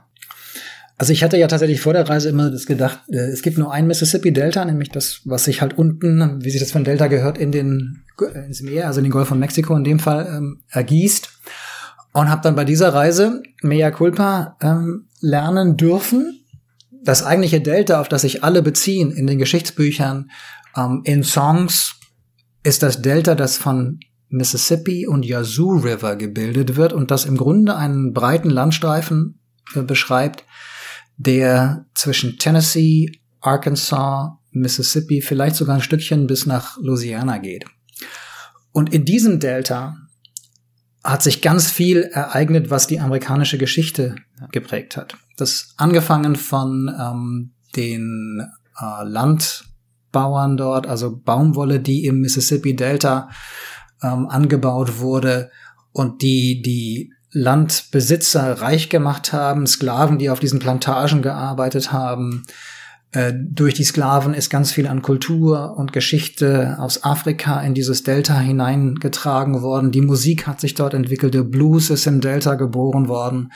Also 0.97 1.11
ich 1.11 1.23
hatte 1.23 1.37
ja 1.37 1.47
tatsächlich 1.47 1.81
vor 1.81 1.93
der 1.93 2.07
Reise 2.07 2.29
immer 2.29 2.51
das 2.51 2.65
gedacht, 2.65 2.99
äh, 3.09 3.17
es 3.31 3.41
gibt 3.41 3.57
nur 3.57 3.73
ein 3.73 3.87
Mississippi 3.87 4.31
Delta, 4.31 4.63
nämlich 4.63 4.89
das, 4.89 5.21
was 5.25 5.45
sich 5.45 5.61
halt 5.61 5.77
unten, 5.77 6.43
wie 6.43 6.49
sich 6.49 6.59
das 6.59 6.71
von 6.71 6.83
Delta 6.83 7.07
gehört, 7.07 7.37
in 7.37 7.51
den 7.51 8.03
ins 8.45 8.61
Meer, 8.61 8.87
also 8.87 8.99
in 8.99 9.05
den 9.05 9.11
Golf 9.11 9.27
von 9.27 9.39
Mexiko 9.39 9.75
in 9.75 9.83
dem 9.83 9.99
Fall 9.99 10.27
ähm, 10.29 10.61
ergießt. 10.69 11.29
und 12.13 12.29
habe 12.29 12.43
dann 12.43 12.55
bei 12.55 12.63
dieser 12.63 12.93
Reise 12.93 13.41
Mea 13.63 13.89
Culpa 13.91 14.55
ähm, 14.61 15.07
lernen 15.19 15.77
dürfen. 15.77 16.39
Das 17.03 17.23
eigentliche 17.23 17.59
Delta, 17.59 17.99
auf 17.99 18.07
das 18.07 18.21
sich 18.21 18.43
alle 18.43 18.61
beziehen 18.61 19.11
in 19.11 19.27
den 19.27 19.39
Geschichtsbüchern, 19.39 20.29
ähm, 20.77 21.01
in 21.05 21.23
Songs, 21.23 21.95
ist 22.63 22.83
das 22.83 23.01
Delta, 23.01 23.35
das 23.35 23.57
von 23.57 23.99
Mississippi 24.29 25.05
und 25.07 25.25
Yazoo 25.25 25.77
River 25.77 26.15
gebildet 26.15 26.75
wird 26.75 26.93
und 26.93 27.11
das 27.11 27.25
im 27.25 27.35
Grunde 27.35 27.75
einen 27.75 28.13
breiten 28.13 28.49
Landstreifen 28.49 29.39
äh, 29.75 29.81
beschreibt, 29.81 30.45
der 31.17 31.85
zwischen 31.93 32.37
Tennessee, 32.37 33.11
Arkansas, 33.39 34.31
Mississippi, 34.51 35.21
vielleicht 35.21 35.55
sogar 35.55 35.75
ein 35.75 35.81
Stückchen 35.81 36.27
bis 36.27 36.45
nach 36.45 36.77
Louisiana 36.77 37.37
geht. 37.39 37.65
Und 38.71 38.93
in 38.93 39.05
diesem 39.05 39.39
Delta 39.39 39.95
hat 41.03 41.21
sich 41.21 41.41
ganz 41.41 41.69
viel 41.69 42.03
ereignet, 42.03 42.69
was 42.69 42.87
die 42.87 42.99
amerikanische 42.99 43.57
Geschichte 43.57 44.15
geprägt 44.51 44.95
hat. 44.95 45.17
Das 45.37 45.73
angefangen 45.77 46.35
von 46.35 46.89
ähm, 46.97 47.53
den 47.75 48.41
äh, 48.79 49.03
Landbauern 49.03 50.57
dort, 50.57 50.87
also 50.87 51.15
Baumwolle, 51.17 51.79
die 51.79 52.05
im 52.05 52.21
Mississippi 52.21 52.75
Delta 52.75 53.29
ähm, 54.01 54.27
angebaut 54.27 54.99
wurde 54.99 55.51
und 55.91 56.21
die 56.21 56.61
die 56.61 57.11
Landbesitzer 57.33 58.61
reich 58.61 58.89
gemacht 58.89 59.33
haben, 59.33 59.67
Sklaven, 59.67 60.17
die 60.17 60.29
auf 60.29 60.39
diesen 60.39 60.59
Plantagen 60.59 61.21
gearbeitet 61.21 61.91
haben, 61.91 62.45
äh, 63.13 63.31
durch 63.35 63.75
die 63.75 63.83
Sklaven 63.83 64.33
ist 64.33 64.49
ganz 64.49 64.71
viel 64.71 64.87
an 64.87 65.03
Kultur 65.03 65.77
und 65.77 65.93
Geschichte 65.93 66.77
aus 66.79 67.03
Afrika 67.03 67.61
in 67.61 67.75
dieses 67.75 68.01
Delta 68.01 68.39
hineingetragen 68.39 69.61
worden. 69.61 69.91
Die 69.91 70.01
Musik 70.01 70.47
hat 70.47 70.59
sich 70.59 70.73
dort 70.73 70.95
entwickelt, 70.95 71.35
der 71.35 71.43
Blues 71.43 71.91
ist 71.91 72.07
im 72.07 72.21
Delta 72.21 72.55
geboren 72.55 73.07
worden. 73.07 73.51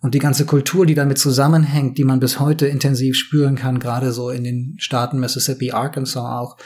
Und 0.00 0.14
die 0.14 0.20
ganze 0.20 0.46
Kultur, 0.46 0.86
die 0.86 0.94
damit 0.94 1.18
zusammenhängt, 1.18 1.98
die 1.98 2.04
man 2.04 2.20
bis 2.20 2.38
heute 2.38 2.66
intensiv 2.66 3.16
spüren 3.16 3.56
kann, 3.56 3.80
gerade 3.80 4.12
so 4.12 4.30
in 4.30 4.44
den 4.44 4.76
Staaten 4.78 5.18
Mississippi, 5.18 5.72
Arkansas 5.72 6.24
auch, 6.24 6.56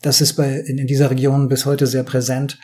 das 0.00 0.20
ist 0.20 0.34
bei, 0.34 0.60
in, 0.60 0.78
in 0.78 0.86
dieser 0.86 1.10
Region 1.10 1.48
bis 1.48 1.66
heute 1.66 1.86
sehr 1.86 2.04
präsent. 2.04 2.58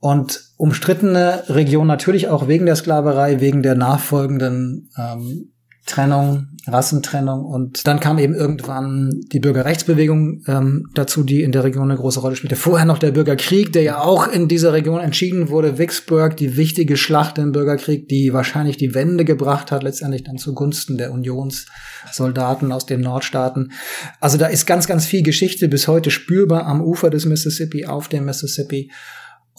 Und 0.00 0.40
umstrittene 0.56 1.44
Region 1.48 1.86
natürlich 1.86 2.28
auch 2.28 2.48
wegen 2.48 2.66
der 2.66 2.76
Sklaverei, 2.76 3.40
wegen 3.40 3.62
der 3.62 3.74
nachfolgenden 3.74 4.90
ähm, 4.96 5.52
Trennung, 5.86 6.46
Rassentrennung. 6.66 7.44
Und 7.44 7.86
dann 7.86 8.00
kam 8.00 8.18
eben 8.18 8.34
irgendwann 8.34 9.20
die 9.32 9.40
Bürgerrechtsbewegung 9.40 10.42
ähm, 10.46 10.88
dazu, 10.94 11.24
die 11.24 11.42
in 11.42 11.52
der 11.52 11.64
Region 11.64 11.90
eine 11.90 11.98
große 11.98 12.20
Rolle 12.20 12.36
spielte. 12.36 12.56
Vorher 12.56 12.86
noch 12.86 12.98
der 12.98 13.10
Bürgerkrieg, 13.10 13.72
der 13.72 13.82
ja 13.82 14.00
auch 14.00 14.28
in 14.28 14.46
dieser 14.46 14.72
Region 14.72 15.00
entschieden 15.00 15.48
wurde. 15.48 15.78
Vicksburg, 15.78 16.36
die 16.36 16.56
wichtige 16.56 16.96
Schlacht 16.96 17.38
im 17.38 17.52
Bürgerkrieg, 17.52 18.08
die 18.08 18.32
wahrscheinlich 18.32 18.76
die 18.76 18.94
Wende 18.94 19.24
gebracht 19.24 19.72
hat, 19.72 19.82
letztendlich 19.82 20.22
dann 20.22 20.38
zugunsten 20.38 20.96
der 20.96 21.12
Unionssoldaten 21.12 22.72
aus 22.72 22.86
den 22.86 23.00
Nordstaaten. 23.00 23.72
Also 24.20 24.38
da 24.38 24.46
ist 24.46 24.66
ganz, 24.66 24.86
ganz 24.86 25.06
viel 25.06 25.22
Geschichte 25.22 25.68
bis 25.68 25.88
heute 25.88 26.10
spürbar 26.10 26.66
am 26.66 26.80
Ufer 26.80 27.10
des 27.10 27.26
Mississippi, 27.26 27.86
auf 27.86 28.08
dem 28.08 28.26
Mississippi. 28.26 28.90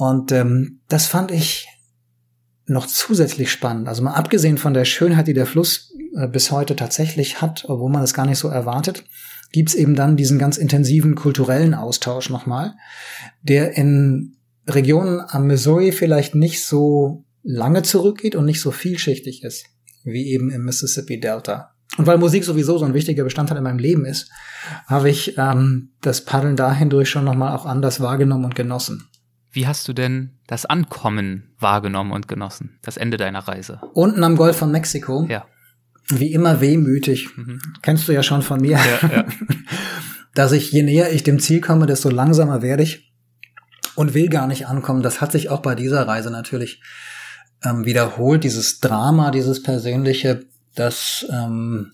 Und 0.01 0.31
ähm, 0.31 0.79
das 0.87 1.05
fand 1.05 1.29
ich 1.29 1.67
noch 2.65 2.87
zusätzlich 2.87 3.51
spannend. 3.51 3.87
Also 3.87 4.01
mal 4.01 4.15
abgesehen 4.15 4.57
von 4.57 4.73
der 4.73 4.83
Schönheit, 4.83 5.27
die 5.27 5.35
der 5.35 5.45
Fluss 5.45 5.93
äh, 6.15 6.27
bis 6.27 6.49
heute 6.49 6.75
tatsächlich 6.75 7.39
hat, 7.39 7.65
obwohl 7.67 7.91
man 7.91 8.01
es 8.01 8.15
gar 8.15 8.25
nicht 8.25 8.39
so 8.39 8.47
erwartet, 8.47 9.03
gibt's 9.51 9.75
eben 9.75 9.93
dann 9.93 10.17
diesen 10.17 10.39
ganz 10.39 10.57
intensiven 10.57 11.13
kulturellen 11.13 11.75
Austausch 11.75 12.31
nochmal, 12.31 12.73
der 13.43 13.77
in 13.77 14.37
Regionen 14.65 15.21
am 15.27 15.45
Missouri 15.45 15.91
vielleicht 15.91 16.33
nicht 16.33 16.65
so 16.65 17.23
lange 17.43 17.83
zurückgeht 17.83 18.35
und 18.35 18.45
nicht 18.45 18.61
so 18.61 18.71
vielschichtig 18.71 19.43
ist, 19.43 19.67
wie 20.03 20.31
eben 20.31 20.49
im 20.49 20.65
Mississippi 20.65 21.19
Delta. 21.19 21.75
Und 21.99 22.07
weil 22.07 22.17
Musik 22.17 22.43
sowieso 22.43 22.79
so 22.79 22.85
ein 22.85 22.95
wichtiger 22.95 23.23
Bestandteil 23.23 23.59
in 23.59 23.63
meinem 23.63 23.77
Leben 23.77 24.05
ist, 24.05 24.31
habe 24.87 25.11
ich 25.11 25.37
ähm, 25.37 25.91
das 26.01 26.25
Paddeln 26.25 26.55
dahindurch 26.55 27.11
schon 27.11 27.25
nochmal 27.25 27.55
auch 27.55 27.67
anders 27.67 28.01
wahrgenommen 28.01 28.45
und 28.45 28.55
genossen. 28.55 29.10
Wie 29.51 29.67
hast 29.67 29.87
du 29.87 29.93
denn 29.93 30.31
das 30.47 30.65
Ankommen 30.65 31.53
wahrgenommen 31.59 32.11
und 32.11 32.27
genossen, 32.27 32.79
das 32.81 32.97
Ende 32.97 33.17
deiner 33.17 33.39
Reise? 33.39 33.81
Unten 33.93 34.23
am 34.23 34.37
Golf 34.37 34.57
von 34.57 34.71
Mexiko. 34.71 35.25
Ja. 35.29 35.45
Wie 36.07 36.31
immer 36.31 36.61
wehmütig. 36.61 37.35
Mhm. 37.35 37.61
Kennst 37.81 38.07
du 38.07 38.13
ja 38.13 38.23
schon 38.23 38.41
von 38.41 38.61
mir. 38.61 38.77
Ja, 38.77 39.09
ja. 39.09 39.25
Dass 40.33 40.53
ich, 40.53 40.71
je 40.71 40.83
näher 40.83 41.11
ich 41.11 41.23
dem 41.23 41.39
Ziel 41.39 41.59
komme, 41.59 41.85
desto 41.85 42.09
langsamer 42.09 42.61
werde 42.61 42.83
ich 42.83 43.11
und 43.95 44.13
will 44.13 44.29
gar 44.29 44.47
nicht 44.47 44.67
ankommen. 44.67 45.03
Das 45.03 45.19
hat 45.19 45.33
sich 45.33 45.49
auch 45.49 45.61
bei 45.61 45.75
dieser 45.75 46.07
Reise 46.07 46.31
natürlich 46.31 46.81
ähm, 47.63 47.85
wiederholt. 47.85 48.45
Dieses 48.45 48.79
Drama, 48.79 49.31
dieses 49.31 49.61
Persönliche, 49.61 50.45
das 50.75 51.25
ähm, 51.29 51.91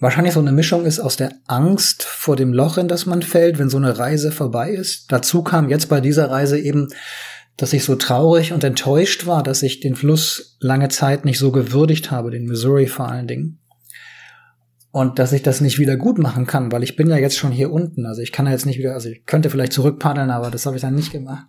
wahrscheinlich 0.00 0.34
so 0.34 0.40
eine 0.40 0.52
Mischung 0.52 0.84
ist 0.84 1.00
aus 1.00 1.16
der 1.16 1.32
Angst 1.46 2.02
vor 2.02 2.36
dem 2.36 2.52
Loch, 2.52 2.78
in 2.78 2.88
das 2.88 3.06
man 3.06 3.22
fällt, 3.22 3.58
wenn 3.58 3.70
so 3.70 3.76
eine 3.76 3.98
Reise 3.98 4.32
vorbei 4.32 4.70
ist. 4.70 5.12
Dazu 5.12 5.42
kam 5.42 5.68
jetzt 5.68 5.88
bei 5.88 6.00
dieser 6.00 6.30
Reise 6.30 6.58
eben, 6.58 6.88
dass 7.56 7.72
ich 7.72 7.84
so 7.84 7.94
traurig 7.94 8.52
und 8.52 8.64
enttäuscht 8.64 9.26
war, 9.26 9.42
dass 9.42 9.62
ich 9.62 9.80
den 9.80 9.94
Fluss 9.94 10.56
lange 10.60 10.88
Zeit 10.88 11.24
nicht 11.24 11.38
so 11.38 11.52
gewürdigt 11.52 12.10
habe, 12.10 12.30
den 12.30 12.46
Missouri 12.46 12.86
vor 12.86 13.08
allen 13.08 13.28
Dingen. 13.28 13.60
Und 14.90 15.18
dass 15.18 15.32
ich 15.32 15.42
das 15.42 15.60
nicht 15.60 15.78
wieder 15.78 15.96
gut 15.96 16.18
machen 16.18 16.46
kann, 16.46 16.70
weil 16.70 16.84
ich 16.84 16.94
bin 16.94 17.08
ja 17.08 17.16
jetzt 17.16 17.36
schon 17.36 17.50
hier 17.50 17.72
unten. 17.72 18.06
Also 18.06 18.22
ich 18.22 18.30
kann 18.30 18.46
ja 18.46 18.52
jetzt 18.52 18.66
nicht 18.66 18.78
wieder, 18.78 18.94
also 18.94 19.08
ich 19.08 19.24
könnte 19.26 19.50
vielleicht 19.50 19.72
zurückpaddeln, 19.72 20.30
aber 20.30 20.50
das 20.50 20.66
habe 20.66 20.76
ich 20.76 20.82
dann 20.82 20.94
nicht 20.94 21.10
gemacht. 21.10 21.46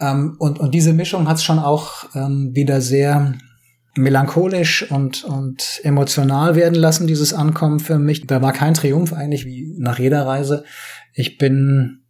Ähm, 0.00 0.36
und, 0.38 0.60
und 0.60 0.74
diese 0.74 0.92
Mischung 0.92 1.28
hat 1.28 1.38
es 1.38 1.44
schon 1.44 1.58
auch 1.58 2.04
ähm, 2.14 2.50
wieder 2.54 2.80
sehr 2.80 3.34
melancholisch 3.98 4.90
und, 4.90 5.24
und 5.24 5.80
emotional 5.82 6.54
werden 6.54 6.74
lassen, 6.74 7.06
dieses 7.06 7.34
Ankommen 7.34 7.80
für 7.80 7.98
mich. 7.98 8.26
Da 8.26 8.40
war 8.42 8.52
kein 8.52 8.74
Triumph 8.74 9.12
eigentlich 9.12 9.44
wie 9.44 9.74
nach 9.78 9.98
jeder 9.98 10.26
Reise. 10.26 10.64
Ich 11.12 11.38
bin 11.38 12.04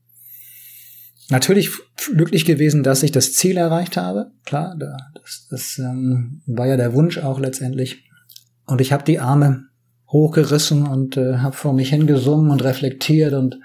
natürlich 1.31 1.71
glücklich 2.15 2.45
gewesen, 2.45 2.83
dass 2.83 3.03
ich 3.03 3.13
das 3.13 3.33
Ziel 3.33 3.57
erreicht 3.57 3.97
habe. 3.97 4.31
Klar, 4.45 4.77
das, 4.79 5.47
das 5.51 5.79
ähm, 5.79 6.43
war 6.47 6.67
ja 6.67 6.77
der 6.77 6.95
Wunsch 6.95 7.19
auch 7.19 7.41
letztendlich. 7.41 8.05
Und 8.67 8.81
ich 8.81 8.93
habe 8.93 9.05
die 9.05 9.19
Arme 9.19 9.65
hochgerissen 10.09 10.87
und 10.87 11.17
äh, 11.17 11.39
habe 11.39 11.57
vor 11.57 11.73
mich 11.73 11.91
hingesungen 11.91 12.51
und 12.51 12.63
reflektiert 12.63 13.35
und 13.35 13.59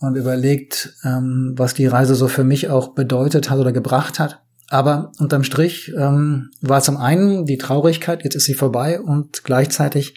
und 0.00 0.16
überlegt, 0.16 0.94
ähm, 1.04 1.54
was 1.56 1.74
die 1.74 1.86
Reise 1.86 2.14
so 2.14 2.28
für 2.28 2.44
mich 2.44 2.68
auch 2.68 2.94
bedeutet 2.94 3.50
hat 3.50 3.58
oder 3.58 3.72
gebracht 3.72 4.18
hat. 4.18 4.42
Aber 4.70 5.12
unterm 5.18 5.44
Strich 5.44 5.92
ähm, 5.96 6.50
war 6.60 6.82
zum 6.82 6.98
einen 6.98 7.46
die 7.46 7.56
Traurigkeit, 7.56 8.22
jetzt 8.24 8.34
ist 8.34 8.44
sie 8.44 8.54
vorbei 8.54 9.00
und 9.00 9.42
gleichzeitig, 9.44 10.14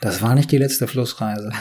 das 0.00 0.22
war 0.22 0.34
nicht 0.34 0.50
die 0.50 0.58
letzte 0.58 0.88
Flussreise. 0.88 1.52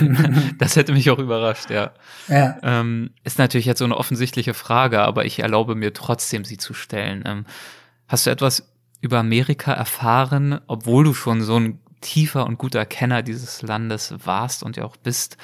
das 0.58 0.76
hätte 0.76 0.92
mich 0.92 1.10
auch 1.10 1.18
überrascht, 1.18 1.70
ja. 1.70 1.92
ja. 2.28 2.56
Ähm, 2.62 3.10
ist 3.24 3.38
natürlich 3.38 3.66
jetzt 3.66 3.80
so 3.80 3.84
eine 3.84 3.96
offensichtliche 3.96 4.54
Frage, 4.54 5.00
aber 5.00 5.24
ich 5.24 5.40
erlaube 5.40 5.74
mir 5.74 5.92
trotzdem, 5.92 6.44
sie 6.44 6.58
zu 6.58 6.74
stellen. 6.74 7.24
Ähm, 7.26 7.46
hast 8.06 8.26
du 8.26 8.30
etwas 8.30 8.72
über 9.00 9.18
Amerika 9.18 9.72
erfahren, 9.72 10.60
obwohl 10.68 11.04
du 11.04 11.14
schon 11.14 11.42
so 11.42 11.58
ein 11.58 11.80
tiefer 12.00 12.46
und 12.46 12.58
guter 12.58 12.86
Kenner 12.86 13.22
dieses 13.22 13.62
Landes 13.62 14.14
warst 14.24 14.62
und 14.62 14.76
ja 14.76 14.84
auch 14.84 14.96
bist? 14.96 15.36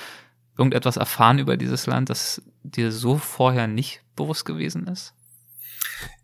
Irgendetwas 0.56 0.96
erfahren 0.96 1.38
über 1.38 1.56
dieses 1.56 1.86
Land, 1.86 2.10
das 2.10 2.42
dir 2.62 2.92
so 2.92 3.16
vorher 3.16 3.66
nicht 3.66 4.02
bewusst 4.14 4.44
gewesen 4.44 4.86
ist? 4.86 5.14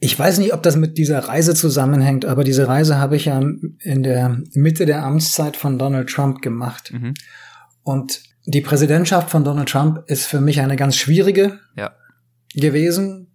Ich 0.00 0.16
weiß 0.18 0.38
nicht, 0.38 0.54
ob 0.54 0.62
das 0.62 0.76
mit 0.76 0.96
dieser 0.96 1.20
Reise 1.20 1.54
zusammenhängt, 1.54 2.24
aber 2.24 2.44
diese 2.44 2.68
Reise 2.68 2.98
habe 2.98 3.16
ich 3.16 3.24
ja 3.24 3.40
in 3.40 4.02
der 4.02 4.40
Mitte 4.52 4.86
der 4.86 5.02
Amtszeit 5.02 5.56
von 5.56 5.78
Donald 5.78 6.08
Trump 6.08 6.40
gemacht. 6.40 6.92
Mhm. 6.92 7.14
Und 7.82 8.22
die 8.46 8.60
Präsidentschaft 8.60 9.30
von 9.30 9.44
Donald 9.44 9.68
Trump 9.68 10.04
ist 10.06 10.26
für 10.26 10.40
mich 10.40 10.60
eine 10.60 10.76
ganz 10.76 10.96
schwierige 10.96 11.58
ja. 11.76 11.92
gewesen. 12.54 13.26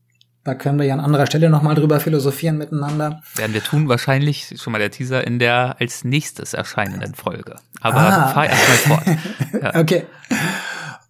Da 0.43 0.56
können 0.56 0.77
wir 0.77 0.86
ja 0.86 0.93
an 0.93 0.99
anderer 0.99 1.25
Stelle 1.25 1.49
nochmal 1.49 1.75
drüber 1.75 1.99
philosophieren 1.99 2.58
miteinander. 2.58 3.21
Werden 3.36 3.53
wir 3.53 3.63
tun, 3.63 3.88
wahrscheinlich 3.88 4.53
schon 4.58 4.73
mal 4.73 4.79
der 4.79 4.91
Teaser 4.91 5.25
in 5.25 5.39
der 5.39 5.77
als 5.79 6.03
nächstes 6.03 6.53
erscheinenden 6.53 7.13
Folge. 7.13 7.56
Aber 7.79 7.99
ah. 7.99 8.27
fahr 8.29 8.47
erstmal 8.47 8.77
fort. 8.77 9.17
Ja. 9.62 9.75
Okay. 9.75 10.03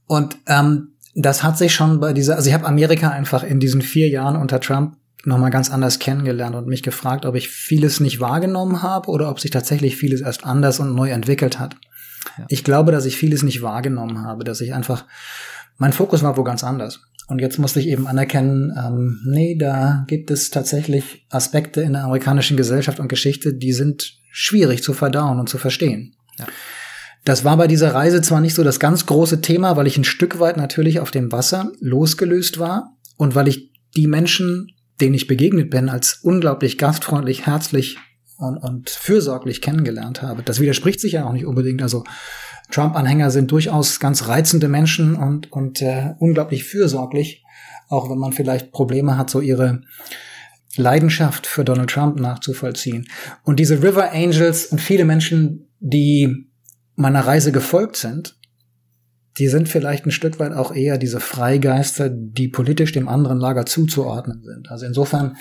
Und 0.06 0.38
ähm, 0.48 0.90
das 1.16 1.44
hat 1.44 1.58
sich 1.58 1.74
schon 1.74 2.00
bei 2.00 2.14
dieser, 2.14 2.36
also 2.36 2.48
ich 2.48 2.54
habe 2.54 2.66
Amerika 2.66 3.10
einfach 3.10 3.44
in 3.44 3.60
diesen 3.60 3.82
vier 3.82 4.10
Jahren 4.10 4.36
unter 4.36 4.60
Trump 4.60 4.98
nochmal 5.26 5.52
ganz 5.52 5.72
anders 5.72 6.00
kennengelernt 6.00 6.56
und 6.56 6.68
mich 6.68 6.84
gefragt, 6.84 7.26
ob 7.26 7.36
ich 7.36 7.50
vieles 7.50 8.00
nicht 8.00 8.20
wahrgenommen 8.20 8.82
habe 8.82 9.10
oder 9.10 9.30
ob 9.30 9.40
sich 9.40 9.52
tatsächlich 9.52 9.96
vieles 9.96 10.22
erst 10.22 10.46
anders 10.46 10.80
und 10.80 10.96
neu 10.96 11.10
entwickelt 11.12 11.60
hat. 11.60 11.76
Ja. 12.38 12.46
Ich 12.50 12.64
glaube, 12.64 12.92
dass 12.92 13.06
ich 13.06 13.18
vieles 13.18 13.44
nicht 13.44 13.62
wahrgenommen 13.62 14.24
habe, 14.24 14.44
dass 14.44 14.62
ich 14.62 14.74
einfach, 14.74 15.06
mein 15.78 15.94
Fokus 15.94 16.24
war 16.24 16.38
wo 16.38 16.44
ganz 16.44 16.64
anders. 16.64 17.02
Und 17.28 17.40
jetzt 17.40 17.58
musste 17.58 17.80
ich 17.80 17.88
eben 17.88 18.08
anerkennen, 18.08 18.74
ähm, 18.78 19.22
nee, 19.26 19.56
da 19.58 20.04
gibt 20.08 20.30
es 20.30 20.50
tatsächlich 20.50 21.26
Aspekte 21.30 21.82
in 21.82 21.94
der 21.94 22.04
amerikanischen 22.04 22.58
Gesellschaft 22.58 23.00
und 23.00 23.08
Geschichte, 23.08 23.54
die 23.54 23.72
sind 23.72 24.18
schwierig 24.30 24.84
zu 24.84 24.94
verdauen 24.94 25.40
und 25.40 25.48
zu 25.48 25.58
verstehen. 25.58 26.16
Ja. 26.38 26.46
Das 27.24 27.46
war 27.46 27.56
bei 27.56 27.68
dieser 27.68 27.94
Reise 27.94 28.22
zwar 28.22 28.42
nicht 28.42 28.56
so 28.56 28.64
das 28.64 28.82
ganz 28.82 29.06
große 29.06 29.40
Thema, 29.40 29.78
weil 29.78 29.88
ich 29.88 29.98
ein 29.98 30.04
Stück 30.04 30.40
weit 30.40 30.58
natürlich 30.58 31.00
auf 31.00 31.12
dem 31.12 31.32
Wasser 31.32 31.72
losgelöst 31.80 32.60
war 32.60 32.98
und 33.16 33.36
weil 33.36 33.48
ich 33.48 33.72
die 33.96 34.08
Menschen 34.08 34.73
denen 35.02 35.16
ich 35.16 35.28
begegnet 35.28 35.70
bin, 35.70 35.90
als 35.90 36.20
unglaublich 36.22 36.78
gastfreundlich, 36.78 37.46
herzlich 37.46 37.98
und, 38.38 38.58
und 38.58 38.90
fürsorglich 38.90 39.62
kennengelernt 39.62 40.22
habe. 40.22 40.44
Das 40.44 40.60
widerspricht 40.60 41.00
sich 41.00 41.14
ja 41.14 41.26
auch 41.26 41.34
nicht 41.34 41.46
unbedingt. 41.46 41.82
Also 41.82 42.04
Trump-Anhänger 42.72 43.32
sind 43.32 43.52
durchaus 43.52 44.00
ganz 44.00 44.28
reizende 44.28 44.68
Menschen 44.68 45.16
und, 45.16 45.52
und 45.52 45.82
äh, 45.82 46.14
unglaublich 46.20 46.64
fürsorglich, 46.64 47.44
auch 47.90 48.10
wenn 48.10 48.18
man 48.18 48.34
vielleicht 48.34 48.72
Probleme 48.72 49.18
hat, 49.18 49.30
so 49.30 49.42
ihre 49.42 49.82
Leidenschaft 50.76 51.46
für 51.46 51.64
Donald 51.64 51.92
Trump 51.92 52.20
nachzuvollziehen. 52.20 53.08
Und 53.44 53.60
diese 53.60 53.84
River 53.84 54.12
Angels 54.12 54.68
und 54.68 54.82
viele 54.82 55.06
Menschen, 55.06 55.68
die 55.80 56.48
meiner 56.96 57.22
Reise 57.22 57.52
gefolgt 57.52 57.96
sind, 57.96 58.38
die 59.38 59.48
sind 59.48 59.68
vielleicht 59.70 60.06
ein 60.06 60.12
Stück 60.12 60.40
weit 60.40 60.54
auch 60.54 60.74
eher 60.74 60.98
diese 60.98 61.20
Freigeister, 61.20 62.10
die 62.10 62.48
politisch 62.48 62.92
dem 62.92 63.08
anderen 63.08 63.40
Lager 63.40 63.66
zuzuordnen 63.66 64.44
sind. 64.44 64.70
Also 64.70 64.86
insofern 64.86 65.38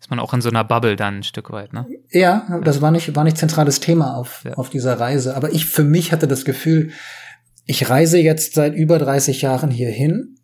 ist 0.00 0.10
man 0.10 0.18
auch 0.18 0.34
in 0.34 0.40
so 0.40 0.50
einer 0.50 0.64
Bubble 0.64 0.96
dann 0.96 1.18
ein 1.18 1.22
Stück 1.22 1.50
weit, 1.50 1.72
ne? 1.72 1.86
Ja, 2.10 2.60
das 2.64 2.82
war 2.82 2.90
nicht, 2.90 3.14
war 3.14 3.24
nicht 3.24 3.38
zentrales 3.38 3.80
Thema 3.80 4.16
auf, 4.16 4.42
ja. 4.44 4.54
auf 4.54 4.68
dieser 4.68 4.98
Reise. 4.98 5.36
Aber 5.36 5.52
ich 5.52 5.66
für 5.66 5.84
mich 5.84 6.12
hatte 6.12 6.26
das 6.26 6.44
Gefühl, 6.44 6.90
ich 7.64 7.88
reise 7.88 8.18
jetzt 8.18 8.54
seit 8.54 8.74
über 8.74 8.98
30 8.98 9.42
Jahren 9.42 9.70
hierhin 9.70 10.36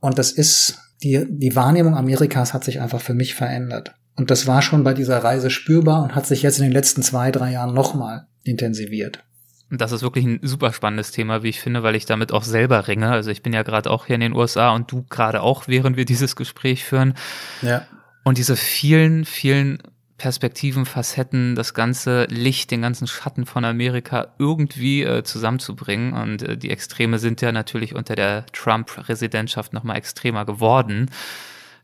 und 0.00 0.18
das 0.18 0.30
ist, 0.30 0.78
die, 1.02 1.24
die 1.28 1.56
Wahrnehmung 1.56 1.96
Amerikas 1.96 2.52
hat 2.52 2.64
sich 2.64 2.80
einfach 2.80 3.00
für 3.00 3.14
mich 3.14 3.34
verändert. 3.34 3.94
Und 4.14 4.30
das 4.30 4.46
war 4.46 4.62
schon 4.62 4.84
bei 4.84 4.94
dieser 4.94 5.18
Reise 5.18 5.48
spürbar 5.48 6.02
und 6.02 6.14
hat 6.14 6.26
sich 6.26 6.42
jetzt 6.42 6.58
in 6.58 6.64
den 6.64 6.72
letzten 6.72 7.02
zwei, 7.02 7.30
drei 7.30 7.52
Jahren 7.52 7.72
nochmal 7.72 8.26
intensiviert. 8.42 9.24
Und 9.70 9.80
das 9.80 9.92
ist 9.92 10.02
wirklich 10.02 10.24
ein 10.24 10.40
super 10.42 10.72
spannendes 10.72 11.10
Thema, 11.10 11.42
wie 11.42 11.48
ich 11.48 11.60
finde, 11.60 11.82
weil 11.82 11.94
ich 11.94 12.06
damit 12.06 12.32
auch 12.32 12.42
selber 12.42 12.88
ringe. 12.88 13.10
Also 13.10 13.30
ich 13.30 13.42
bin 13.42 13.52
ja 13.52 13.62
gerade 13.62 13.90
auch 13.90 14.06
hier 14.06 14.14
in 14.14 14.20
den 14.20 14.34
USA 14.34 14.70
und 14.70 14.90
du 14.90 15.04
gerade 15.10 15.42
auch, 15.42 15.68
während 15.68 15.96
wir 15.96 16.06
dieses 16.06 16.36
Gespräch 16.36 16.84
führen. 16.84 17.14
Ja. 17.60 17.86
Und 18.24 18.38
diese 18.38 18.56
vielen, 18.56 19.24
vielen 19.24 19.78
Perspektiven, 20.16 20.84
Facetten, 20.84 21.54
das 21.54 21.74
ganze 21.74 22.24
Licht, 22.24 22.70
den 22.70 22.82
ganzen 22.82 23.06
Schatten 23.06 23.46
von 23.46 23.64
Amerika 23.64 24.34
irgendwie 24.38 25.02
äh, 25.02 25.22
zusammenzubringen. 25.22 26.12
Und 26.14 26.42
äh, 26.42 26.56
die 26.56 26.70
Extreme 26.70 27.18
sind 27.18 27.40
ja 27.40 27.52
natürlich 27.52 27.94
unter 27.94 28.16
der 28.16 28.46
Trump-Präsidentschaft 28.46 29.72
nochmal 29.72 29.96
extremer 29.96 30.44
geworden 30.44 31.10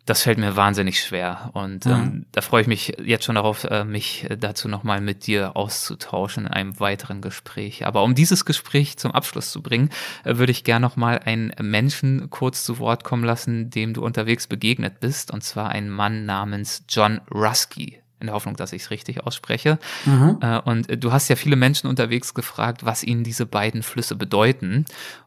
das 0.06 0.22
fällt 0.22 0.38
mir 0.38 0.54
wahnsinnig 0.54 1.02
schwer. 1.02 1.50
Und 1.54 1.86
ähm, 1.86 1.92
mhm. 1.92 2.26
da 2.32 2.42
freue 2.42 2.62
ich 2.62 2.66
mich 2.66 2.96
jetzt 3.02 3.24
schon 3.24 3.36
darauf, 3.36 3.64
äh, 3.64 3.84
mich 3.84 4.26
dazu 4.38 4.68
nochmal 4.68 5.00
mit 5.00 5.26
dir 5.26 5.56
auszutauschen 5.56 6.46
in 6.46 6.52
einem 6.52 6.78
weiteren 6.78 7.22
Gespräch. 7.22 7.86
Aber 7.86 8.02
um 8.02 8.14
dieses 8.14 8.44
Gespräch 8.44 8.98
zum 8.98 9.12
Abschluss 9.12 9.50
zu 9.50 9.62
bringen, 9.62 9.90
äh, 10.24 10.36
würde 10.36 10.52
ich 10.52 10.64
gerne 10.64 10.84
nochmal 10.84 11.20
einen 11.24 11.52
Menschen 11.60 12.28
kurz 12.28 12.64
zu 12.64 12.78
Wort 12.78 13.02
kommen 13.02 13.24
lassen, 13.24 13.70
dem 13.70 13.94
du 13.94 14.04
unterwegs 14.04 14.46
begegnet 14.46 15.00
bist. 15.00 15.30
Und 15.30 15.42
zwar 15.42 15.70
einen 15.70 15.88
Mann 15.88 16.26
namens 16.26 16.84
John 16.88 17.22
Rusky 17.30 18.00
in 18.20 18.28
der 18.28 18.34
Hoffnung, 18.34 18.56
dass 18.56 18.72
ich 18.72 18.82
es 18.82 18.90
richtig 18.90 19.22
ausspreche. 19.24 19.78
Mhm. 20.04 20.38
Äh, 20.40 20.58
und 20.60 21.02
du 21.02 21.12
hast 21.12 21.28
ja 21.28 21.36
viele 21.36 21.56
Menschen 21.56 21.88
unterwegs 21.88 22.34
gefragt, 22.34 22.84
was 22.84 23.04
ihnen 23.04 23.24
diese 23.24 23.46
beiden 23.46 23.82
Flüsse 23.82 24.16
bedeuten. 24.16 24.86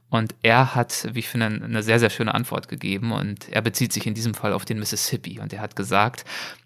Und 0.09 0.35
er 0.41 0.73
hat, 0.73 1.09
wie 1.11 1.19
ich 1.19 1.27
finde, 1.27 1.47
eine 1.47 1.83
sehr, 1.83 1.99
sehr 1.99 2.09
schöne 2.09 2.33
Antwort 2.33 2.69
gegeben. 2.69 3.11
Und 3.11 3.49
er 3.49 3.61
bezieht 3.61 3.91
sich 3.91 4.07
in 4.07 4.13
diesem 4.13 4.33
Fall 4.33 4.53
auf 4.53 4.63
den 4.63 4.79
Mississippi. 4.79 5.39
Und 5.39 5.51
er 5.51 5.59
hat 5.59 5.75
gesagt, 5.75 6.23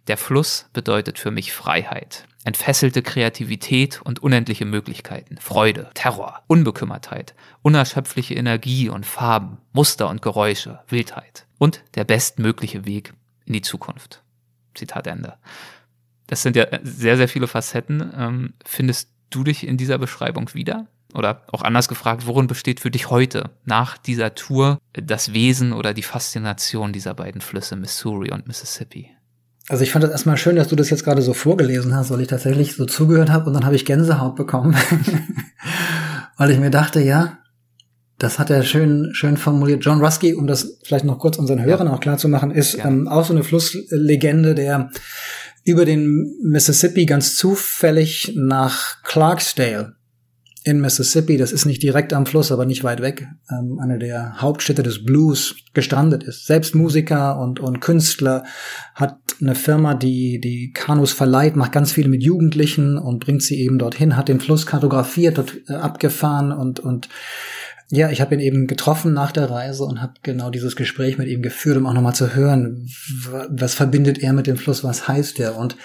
der 0.08 0.18
Fluss 0.18 0.70
bedeutet 0.74 1.18
für 1.18 1.32
mich 1.32 1.52
Freiheit. 1.52 2.26
Entfesselte 2.44 3.02
Kreativität 3.02 4.02
und 4.02 4.20
unendliche 4.20 4.66
Möglichkeiten, 4.66 5.38
Freude, 5.38 5.92
Terror, 5.94 6.42
Unbekümmertheit, 6.48 7.36
unerschöpfliche 7.62 8.34
Energie 8.34 8.90
und 8.90 9.06
Farben, 9.06 9.60
Muster 9.74 10.10
und 10.10 10.24
Geräusche, 10.24 10.80
Wildheit 10.88 11.46
und 11.60 11.84
der 11.94 12.04
bestmögliche 12.04 12.86
Weg 12.86 13.14
in 13.46 13.54
die 13.54 13.62
Zukunft. 13.62 14.24
Zitat 14.74 15.06
Ende. 15.06 15.36
Das 16.26 16.42
sind 16.42 16.56
ja 16.56 16.66
sehr, 16.82 17.18
sehr 17.18 17.28
viele 17.28 17.46
Facetten. 17.46 18.12
Ähm, 18.18 18.54
findest 18.66 19.10
du 19.30 19.44
dich 19.44 19.68
in 19.68 19.78
dieser 19.78 19.98
Beschreibung 19.98 20.54
wieder? 20.54 20.88
Oder 21.14 21.44
auch 21.52 21.62
anders 21.62 21.88
gefragt, 21.88 22.26
worin 22.26 22.48
besteht 22.48 22.80
für 22.80 22.92
dich 22.92 23.10
heute 23.10 23.50
nach 23.66 23.98
dieser 23.98 24.34
Tour 24.36 24.80
das 24.94 25.34
Wesen 25.34 25.74
oder 25.74 25.94
die 25.94 26.04
Faszination 26.04 26.94
dieser 26.94 27.14
beiden 27.14 27.42
Flüsse 27.42 27.76
Missouri 27.76 28.32
und 28.32 28.48
Mississippi? 28.48 29.10
Also 29.68 29.84
ich 29.84 29.92
fand 29.92 30.04
das 30.04 30.12
erstmal 30.12 30.38
schön, 30.38 30.56
dass 30.56 30.68
du 30.68 30.76
das 30.76 30.90
jetzt 30.90 31.04
gerade 31.04 31.22
so 31.22 31.34
vorgelesen 31.34 31.96
hast, 31.96 32.12
weil 32.12 32.22
ich 32.22 32.28
tatsächlich 32.28 32.76
so 32.76 32.86
zugehört 32.86 33.30
habe 33.30 33.48
und 33.48 33.54
dann 33.54 33.66
habe 33.66 33.76
ich 33.76 33.86
Gänsehaut 33.86 34.36
bekommen, 34.36 34.76
weil 36.38 36.52
ich 36.52 36.60
mir 36.60 36.72
dachte, 36.72 37.00
ja, 37.02 37.38
das 38.18 38.38
hat 38.38 38.50
er 38.50 38.64
schön, 38.64 39.10
schön 39.14 39.38
formuliert. 39.38 39.84
John 39.84 40.04
Rusky, 40.04 40.36
um 40.36 40.46
das 40.46 40.80
vielleicht 40.84 41.06
noch 41.06 41.20
kurz 41.20 41.38
unseren 41.38 41.64
Hörern 41.64 41.88
ja. 41.88 41.94
auch 41.94 42.00
klar 42.00 42.18
zu 42.18 42.28
machen, 42.28 42.52
ist 42.52 42.74
ja. 42.74 42.86
ähm, 42.86 43.08
auch 43.08 43.26
so 43.26 43.34
eine 43.34 43.44
Flusslegende, 43.44 44.56
der 44.56 44.90
über 45.64 45.86
den 45.86 46.36
Mississippi 46.44 47.06
ganz 47.06 47.36
zufällig 47.36 48.34
nach 48.36 49.02
Clarksdale 49.04 49.96
in 50.64 50.80
Mississippi, 50.80 51.38
das 51.38 51.52
ist 51.52 51.66
nicht 51.66 51.82
direkt 51.82 52.14
am 52.14 52.26
Fluss, 52.26 52.52
aber 52.52 52.66
nicht 52.66 52.84
weit 52.84 53.02
weg, 53.02 53.28
ähm, 53.50 53.80
eine 53.82 53.98
der 53.98 54.42
Hauptstädte 54.42 54.84
des 54.84 55.04
Blues 55.04 55.56
gestrandet 55.74 56.24
ist. 56.24 56.46
Selbst 56.46 56.76
Musiker 56.76 57.40
und, 57.40 57.60
und 57.60 57.82
Künstler 57.82 58.44
hat 58.94 59.18
eine 59.42 59.56
Firma, 59.56 59.96
die 59.96 60.40
die 60.40 60.72
Kanus 60.72 61.14
verleiht, 61.14 61.56
macht 61.56 61.72
ganz 61.72 61.92
viel 61.92 62.08
mit 62.08 62.22
Jugendlichen 62.22 63.00
und 63.00 63.26
bringt 63.26 63.42
sie 63.42 63.60
eben 63.60 63.80
dorthin, 63.80 64.16
hat 64.16 64.28
den 64.28 64.40
Fluss 64.40 64.68
kartografiert, 64.68 65.40
dort 65.40 65.62
äh, 65.68 65.74
abgefahren 65.74 66.52
und, 66.52 66.80
und 66.80 67.10
ja, 67.90 68.10
ich 68.10 68.22
habe 68.22 68.36
ihn 68.36 68.40
eben 68.40 68.68
getroffen 68.68 69.14
nach 69.14 69.32
der 69.32 69.50
Reise 69.50 69.84
und 69.84 70.02
habe 70.02 70.14
genau 70.22 70.50
dieses 70.50 70.76
Gespräch 70.76 71.18
mit 71.18 71.28
ihm 71.28 71.42
geführt, 71.42 71.78
um 71.78 71.88
auch 71.88 71.94
nochmal 71.94 72.16
zu 72.16 72.36
hören, 72.36 72.88
was 73.50 73.74
verbindet 73.74 74.20
er 74.20 74.32
mit 74.32 74.48
dem 74.48 74.58
Fluss, 74.58 74.84
was 74.84 75.08
heißt 75.08 75.40
er 75.40 75.58
und 75.58 75.76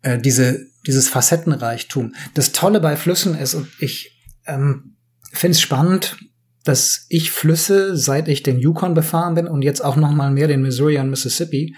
äh, 0.00 0.18
diese, 0.18 0.66
dieses 0.86 1.08
Facettenreichtum. 1.08 2.14
Das 2.34 2.52
Tolle 2.52 2.80
bei 2.80 2.96
Flüssen 2.96 3.36
ist, 3.36 3.54
und 3.54 3.68
ich 3.78 4.18
ähm, 4.46 4.96
finde 5.32 5.52
es 5.52 5.60
spannend, 5.60 6.16
dass 6.64 7.06
ich 7.08 7.30
Flüsse, 7.30 7.96
seit 7.96 8.28
ich 8.28 8.42
den 8.42 8.58
Yukon 8.58 8.94
befahren 8.94 9.34
bin 9.34 9.48
und 9.48 9.62
jetzt 9.62 9.84
auch 9.84 9.96
noch 9.96 10.12
mal 10.12 10.30
mehr 10.30 10.48
den 10.48 10.62
Missouri 10.62 10.98
und 10.98 11.10
Mississippi, 11.10 11.74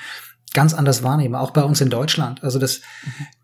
ganz 0.53 0.75
anders 0.75 1.03
wahrnehme, 1.03 1.41
auch 1.41 1.51
bei 1.53 1.63
uns 1.63 1.81
in 1.81 1.91
Deutschland. 1.91 2.43
Also 2.45 2.59
dass 2.59 2.81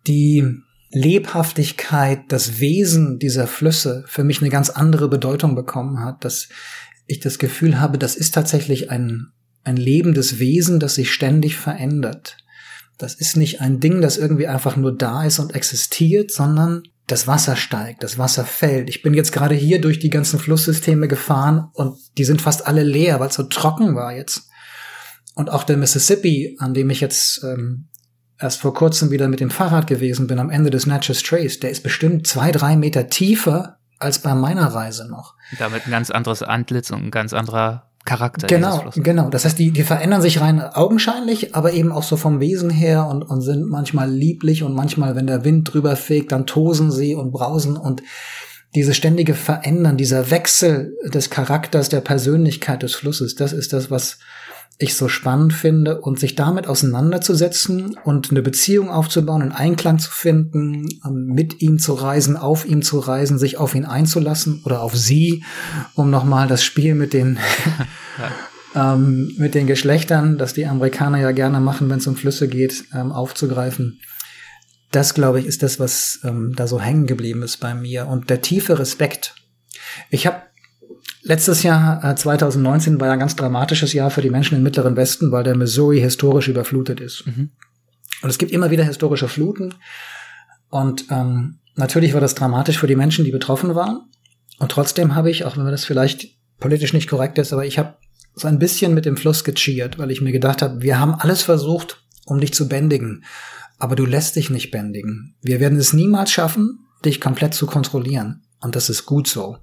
die 0.06 0.44
Lebhaftigkeit, 0.90 2.20
das 2.28 2.60
Wesen 2.60 3.18
dieser 3.18 3.46
Flüsse 3.46 4.04
für 4.06 4.24
mich 4.24 4.40
eine 4.40 4.50
ganz 4.50 4.70
andere 4.70 5.08
Bedeutung 5.08 5.54
bekommen 5.54 6.00
hat, 6.00 6.24
dass 6.24 6.48
ich 7.06 7.20
das 7.20 7.38
Gefühl 7.38 7.80
habe, 7.80 7.98
das 7.98 8.16
ist 8.16 8.34
tatsächlich 8.34 8.90
ein, 8.90 9.28
ein 9.64 9.76
lebendes 9.76 10.38
Wesen, 10.38 10.78
das 10.78 10.94
sich 10.94 11.12
ständig 11.12 11.56
verändert. 11.56 12.36
Das 13.02 13.14
ist 13.14 13.36
nicht 13.36 13.60
ein 13.60 13.80
Ding, 13.80 14.00
das 14.00 14.16
irgendwie 14.16 14.46
einfach 14.46 14.76
nur 14.76 14.96
da 14.96 15.24
ist 15.24 15.38
und 15.38 15.54
existiert, 15.54 16.30
sondern 16.30 16.82
das 17.06 17.26
Wasser 17.26 17.56
steigt, 17.56 18.02
das 18.02 18.18
Wasser 18.18 18.44
fällt. 18.44 18.88
Ich 18.88 19.02
bin 19.02 19.14
jetzt 19.14 19.32
gerade 19.32 19.54
hier 19.54 19.80
durch 19.80 19.98
die 19.98 20.10
ganzen 20.10 20.38
Flusssysteme 20.38 21.08
gefahren 21.08 21.68
und 21.72 21.96
die 22.18 22.24
sind 22.24 22.40
fast 22.40 22.66
alle 22.66 22.84
leer, 22.84 23.18
weil 23.18 23.28
es 23.28 23.34
so 23.34 23.42
trocken 23.42 23.96
war 23.96 24.14
jetzt. 24.14 24.48
Und 25.34 25.50
auch 25.50 25.64
der 25.64 25.76
Mississippi, 25.76 26.56
an 26.60 26.74
dem 26.74 26.90
ich 26.90 27.00
jetzt 27.00 27.42
ähm, 27.42 27.88
erst 28.38 28.60
vor 28.60 28.74
kurzem 28.74 29.10
wieder 29.10 29.28
mit 29.28 29.40
dem 29.40 29.50
Fahrrad 29.50 29.86
gewesen 29.86 30.26
bin, 30.26 30.38
am 30.38 30.50
Ende 30.50 30.70
des 30.70 30.86
Natchez 30.86 31.22
Trace, 31.22 31.58
der 31.60 31.70
ist 31.70 31.82
bestimmt 31.82 32.26
zwei, 32.26 32.52
drei 32.52 32.76
Meter 32.76 33.08
tiefer 33.08 33.78
als 33.98 34.20
bei 34.20 34.34
meiner 34.34 34.66
Reise 34.66 35.08
noch. 35.08 35.34
Damit 35.58 35.86
ein 35.86 35.90
ganz 35.90 36.10
anderes 36.10 36.42
Antlitz 36.42 36.90
und 36.90 37.04
ein 37.04 37.10
ganz 37.10 37.32
anderer 37.32 37.89
Charakter. 38.04 38.46
Genau, 38.46 38.90
genau. 38.96 39.28
Das 39.28 39.44
heißt, 39.44 39.58
die, 39.58 39.72
die 39.72 39.82
verändern 39.82 40.22
sich 40.22 40.40
rein 40.40 40.60
augenscheinlich, 40.60 41.54
aber 41.54 41.72
eben 41.72 41.92
auch 41.92 42.02
so 42.02 42.16
vom 42.16 42.40
Wesen 42.40 42.70
her 42.70 43.06
und, 43.06 43.22
und 43.22 43.42
sind 43.42 43.68
manchmal 43.68 44.10
lieblich 44.10 44.62
und 44.62 44.74
manchmal, 44.74 45.16
wenn 45.16 45.26
der 45.26 45.44
Wind 45.44 45.72
drüber 45.72 45.96
fegt, 45.96 46.32
dann 46.32 46.46
tosen 46.46 46.90
sie 46.90 47.14
und 47.14 47.30
brausen 47.30 47.76
und 47.76 48.02
diese 48.74 48.94
ständige 48.94 49.34
Verändern, 49.34 49.96
dieser 49.96 50.30
Wechsel 50.30 50.96
des 51.12 51.28
Charakters, 51.28 51.88
der 51.88 52.00
Persönlichkeit 52.00 52.82
des 52.82 52.94
Flusses, 52.94 53.34
das 53.34 53.52
ist 53.52 53.72
das, 53.72 53.90
was 53.90 54.18
ich 54.80 54.94
so 54.94 55.08
spannend 55.08 55.52
finde 55.52 56.00
und 56.00 56.18
sich 56.18 56.34
damit 56.34 56.66
auseinanderzusetzen 56.66 57.96
und 58.02 58.30
eine 58.30 58.40
Beziehung 58.40 58.88
aufzubauen, 58.90 59.42
einen 59.42 59.52
Einklang 59.52 59.98
zu 59.98 60.10
finden, 60.10 60.88
ähm, 61.04 61.26
mit 61.26 61.60
ihm 61.60 61.78
zu 61.78 61.92
reisen, 61.92 62.36
auf 62.36 62.64
ihm 62.64 62.80
zu 62.82 62.98
reisen, 62.98 63.38
sich 63.38 63.58
auf 63.58 63.74
ihn 63.74 63.84
einzulassen 63.84 64.62
oder 64.64 64.80
auf 64.80 64.96
sie, 64.96 65.44
um 65.94 66.10
nochmal 66.10 66.48
das 66.48 66.64
Spiel 66.64 66.94
mit 66.94 67.12
den 67.12 67.38
ähm, 68.74 69.34
mit 69.36 69.54
den 69.54 69.66
Geschlechtern, 69.66 70.38
das 70.38 70.54
die 70.54 70.66
Amerikaner 70.66 71.18
ja 71.18 71.32
gerne 71.32 71.60
machen, 71.60 71.90
wenn 71.90 71.98
es 71.98 72.06
um 72.06 72.16
Flüsse 72.16 72.48
geht, 72.48 72.84
ähm, 72.94 73.12
aufzugreifen. 73.12 74.00
Das, 74.92 75.12
glaube 75.12 75.40
ich, 75.40 75.46
ist 75.46 75.62
das, 75.62 75.78
was 75.78 76.20
ähm, 76.24 76.54
da 76.56 76.66
so 76.66 76.80
hängen 76.80 77.06
geblieben 77.06 77.42
ist 77.42 77.58
bei 77.58 77.74
mir 77.74 78.08
und 78.08 78.30
der 78.30 78.40
tiefe 78.40 78.78
Respekt. 78.78 79.34
Ich 80.08 80.26
habe 80.26 80.42
Letztes 81.22 81.62
Jahr, 81.62 82.02
äh, 82.04 82.14
2019, 82.14 82.98
war 83.00 83.08
ja 83.08 83.12
ein 83.12 83.18
ganz 83.18 83.36
dramatisches 83.36 83.92
Jahr 83.92 84.10
für 84.10 84.22
die 84.22 84.30
Menschen 84.30 84.56
im 84.56 84.62
Mittleren 84.62 84.96
Westen, 84.96 85.32
weil 85.32 85.44
der 85.44 85.56
Missouri 85.56 86.00
historisch 86.00 86.48
überflutet 86.48 87.00
ist. 87.00 87.26
Mhm. 87.26 87.50
Und 88.22 88.30
es 88.30 88.38
gibt 88.38 88.52
immer 88.52 88.70
wieder 88.70 88.84
historische 88.84 89.28
Fluten. 89.28 89.74
Und 90.70 91.06
ähm, 91.10 91.58
natürlich 91.76 92.14
war 92.14 92.20
das 92.20 92.34
dramatisch 92.34 92.78
für 92.78 92.86
die 92.86 92.96
Menschen, 92.96 93.24
die 93.24 93.32
betroffen 93.32 93.74
waren. 93.74 94.08
Und 94.58 94.72
trotzdem 94.72 95.14
habe 95.14 95.30
ich, 95.30 95.44
auch 95.44 95.56
wenn 95.56 95.66
das 95.66 95.84
vielleicht 95.84 96.28
politisch 96.58 96.92
nicht 96.92 97.08
korrekt 97.08 97.38
ist, 97.38 97.52
aber 97.52 97.64
ich 97.64 97.78
habe 97.78 97.96
so 98.34 98.46
ein 98.46 98.58
bisschen 98.58 98.94
mit 98.94 99.04
dem 99.04 99.16
Fluss 99.16 99.44
gecheert, 99.44 99.98
weil 99.98 100.10
ich 100.10 100.20
mir 100.20 100.32
gedacht 100.32 100.62
habe, 100.62 100.82
wir 100.82 101.00
haben 101.00 101.14
alles 101.14 101.42
versucht, 101.42 102.02
um 102.26 102.40
dich 102.40 102.54
zu 102.54 102.68
bändigen. 102.68 103.24
Aber 103.78 103.96
du 103.96 104.04
lässt 104.04 104.36
dich 104.36 104.50
nicht 104.50 104.70
bändigen. 104.70 105.34
Wir 105.42 105.58
werden 105.58 105.78
es 105.78 105.92
niemals 105.92 106.30
schaffen, 106.30 106.86
dich 107.04 107.20
komplett 107.20 107.54
zu 107.54 107.66
kontrollieren. 107.66 108.42
Und 108.60 108.76
das 108.76 108.90
ist 108.90 109.06
gut 109.06 109.26
so. 109.26 109.56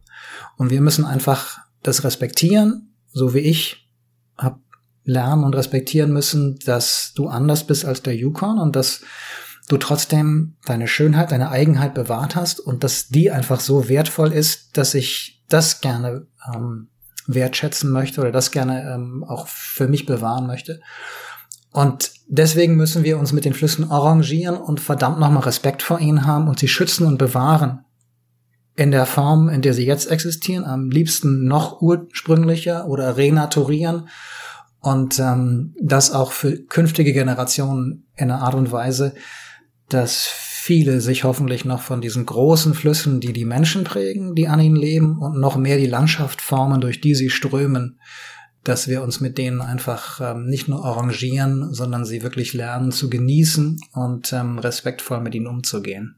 Und 0.57 0.69
wir 0.69 0.81
müssen 0.81 1.05
einfach 1.05 1.59
das 1.83 2.03
respektieren, 2.03 2.93
so 3.13 3.33
wie 3.33 3.39
ich 3.39 3.89
hab 4.37 4.59
lernen 5.03 5.43
und 5.43 5.55
respektieren 5.55 6.11
müssen, 6.11 6.59
dass 6.65 7.13
du 7.15 7.27
anders 7.27 7.65
bist 7.65 7.85
als 7.85 8.03
der 8.03 8.15
Yukon 8.15 8.59
und 8.59 8.75
dass 8.75 9.01
du 9.69 9.77
trotzdem 9.77 10.55
deine 10.65 10.87
Schönheit, 10.87 11.31
deine 11.31 11.49
Eigenheit 11.49 11.93
bewahrt 11.93 12.35
hast 12.35 12.59
und 12.59 12.83
dass 12.83 13.07
die 13.07 13.31
einfach 13.31 13.59
so 13.59 13.89
wertvoll 13.89 14.33
ist, 14.33 14.77
dass 14.77 14.93
ich 14.93 15.43
das 15.49 15.81
gerne 15.81 16.27
ähm, 16.53 16.89
wertschätzen 17.27 17.91
möchte 17.91 18.21
oder 18.21 18.31
das 18.31 18.51
gerne 18.51 18.93
ähm, 18.93 19.23
auch 19.23 19.47
für 19.47 19.87
mich 19.87 20.05
bewahren 20.05 20.47
möchte. 20.47 20.81
Und 21.71 22.11
deswegen 22.27 22.75
müssen 22.75 23.03
wir 23.03 23.19
uns 23.19 23.33
mit 23.33 23.45
den 23.45 23.53
Flüssen 23.53 23.91
arrangieren 23.91 24.57
und 24.57 24.79
verdammt 24.79 25.19
nochmal 25.19 25.43
Respekt 25.43 25.83
vor 25.83 25.99
ihnen 25.99 26.25
haben 26.25 26.47
und 26.47 26.59
sie 26.59 26.67
schützen 26.67 27.05
und 27.05 27.17
bewahren. 27.17 27.85
In 28.77 28.91
der 28.91 29.05
Form, 29.05 29.49
in 29.49 29.61
der 29.61 29.73
sie 29.73 29.85
jetzt 29.85 30.09
existieren, 30.09 30.63
am 30.63 30.89
liebsten 30.91 31.45
noch 31.45 31.81
ursprünglicher 31.81 32.87
oder 32.87 33.17
renaturieren 33.17 34.07
und 34.79 35.19
ähm, 35.19 35.73
das 35.81 36.11
auch 36.11 36.31
für 36.31 36.57
künftige 36.57 37.11
Generationen 37.11 38.05
in 38.15 38.31
einer 38.31 38.43
Art 38.43 38.53
und 38.53 38.71
Weise, 38.71 39.15
dass 39.89 40.27
viele 40.27 41.01
sich 41.01 41.23
hoffentlich 41.23 41.65
noch 41.65 41.81
von 41.81 42.01
diesen 42.01 42.25
großen 42.25 42.75
Flüssen, 42.75 43.19
die 43.19 43.33
die 43.33 43.45
Menschen 43.45 43.83
prägen, 43.83 44.35
die 44.35 44.47
an 44.47 44.59
ihnen 44.59 44.75
leben 44.75 45.17
und 45.17 45.39
noch 45.39 45.57
mehr 45.57 45.77
die 45.77 45.87
Landschaft 45.87 46.39
formen, 46.41 46.79
durch 46.79 47.01
die 47.01 47.15
sie 47.15 47.31
strömen, 47.31 47.99
dass 48.63 48.87
wir 48.87 49.01
uns 49.01 49.21
mit 49.21 49.39
denen 49.39 49.61
einfach 49.61 50.21
ähm, 50.21 50.45
nicht 50.45 50.67
nur 50.67 50.85
arrangieren, 50.85 51.73
sondern 51.73 52.05
sie 52.05 52.21
wirklich 52.21 52.53
lernen 52.53 52.91
zu 52.91 53.09
genießen 53.09 53.79
und 53.93 54.33
ähm, 54.33 54.59
respektvoll 54.59 55.21
mit 55.21 55.33
ihnen 55.33 55.47
umzugehen. 55.47 56.17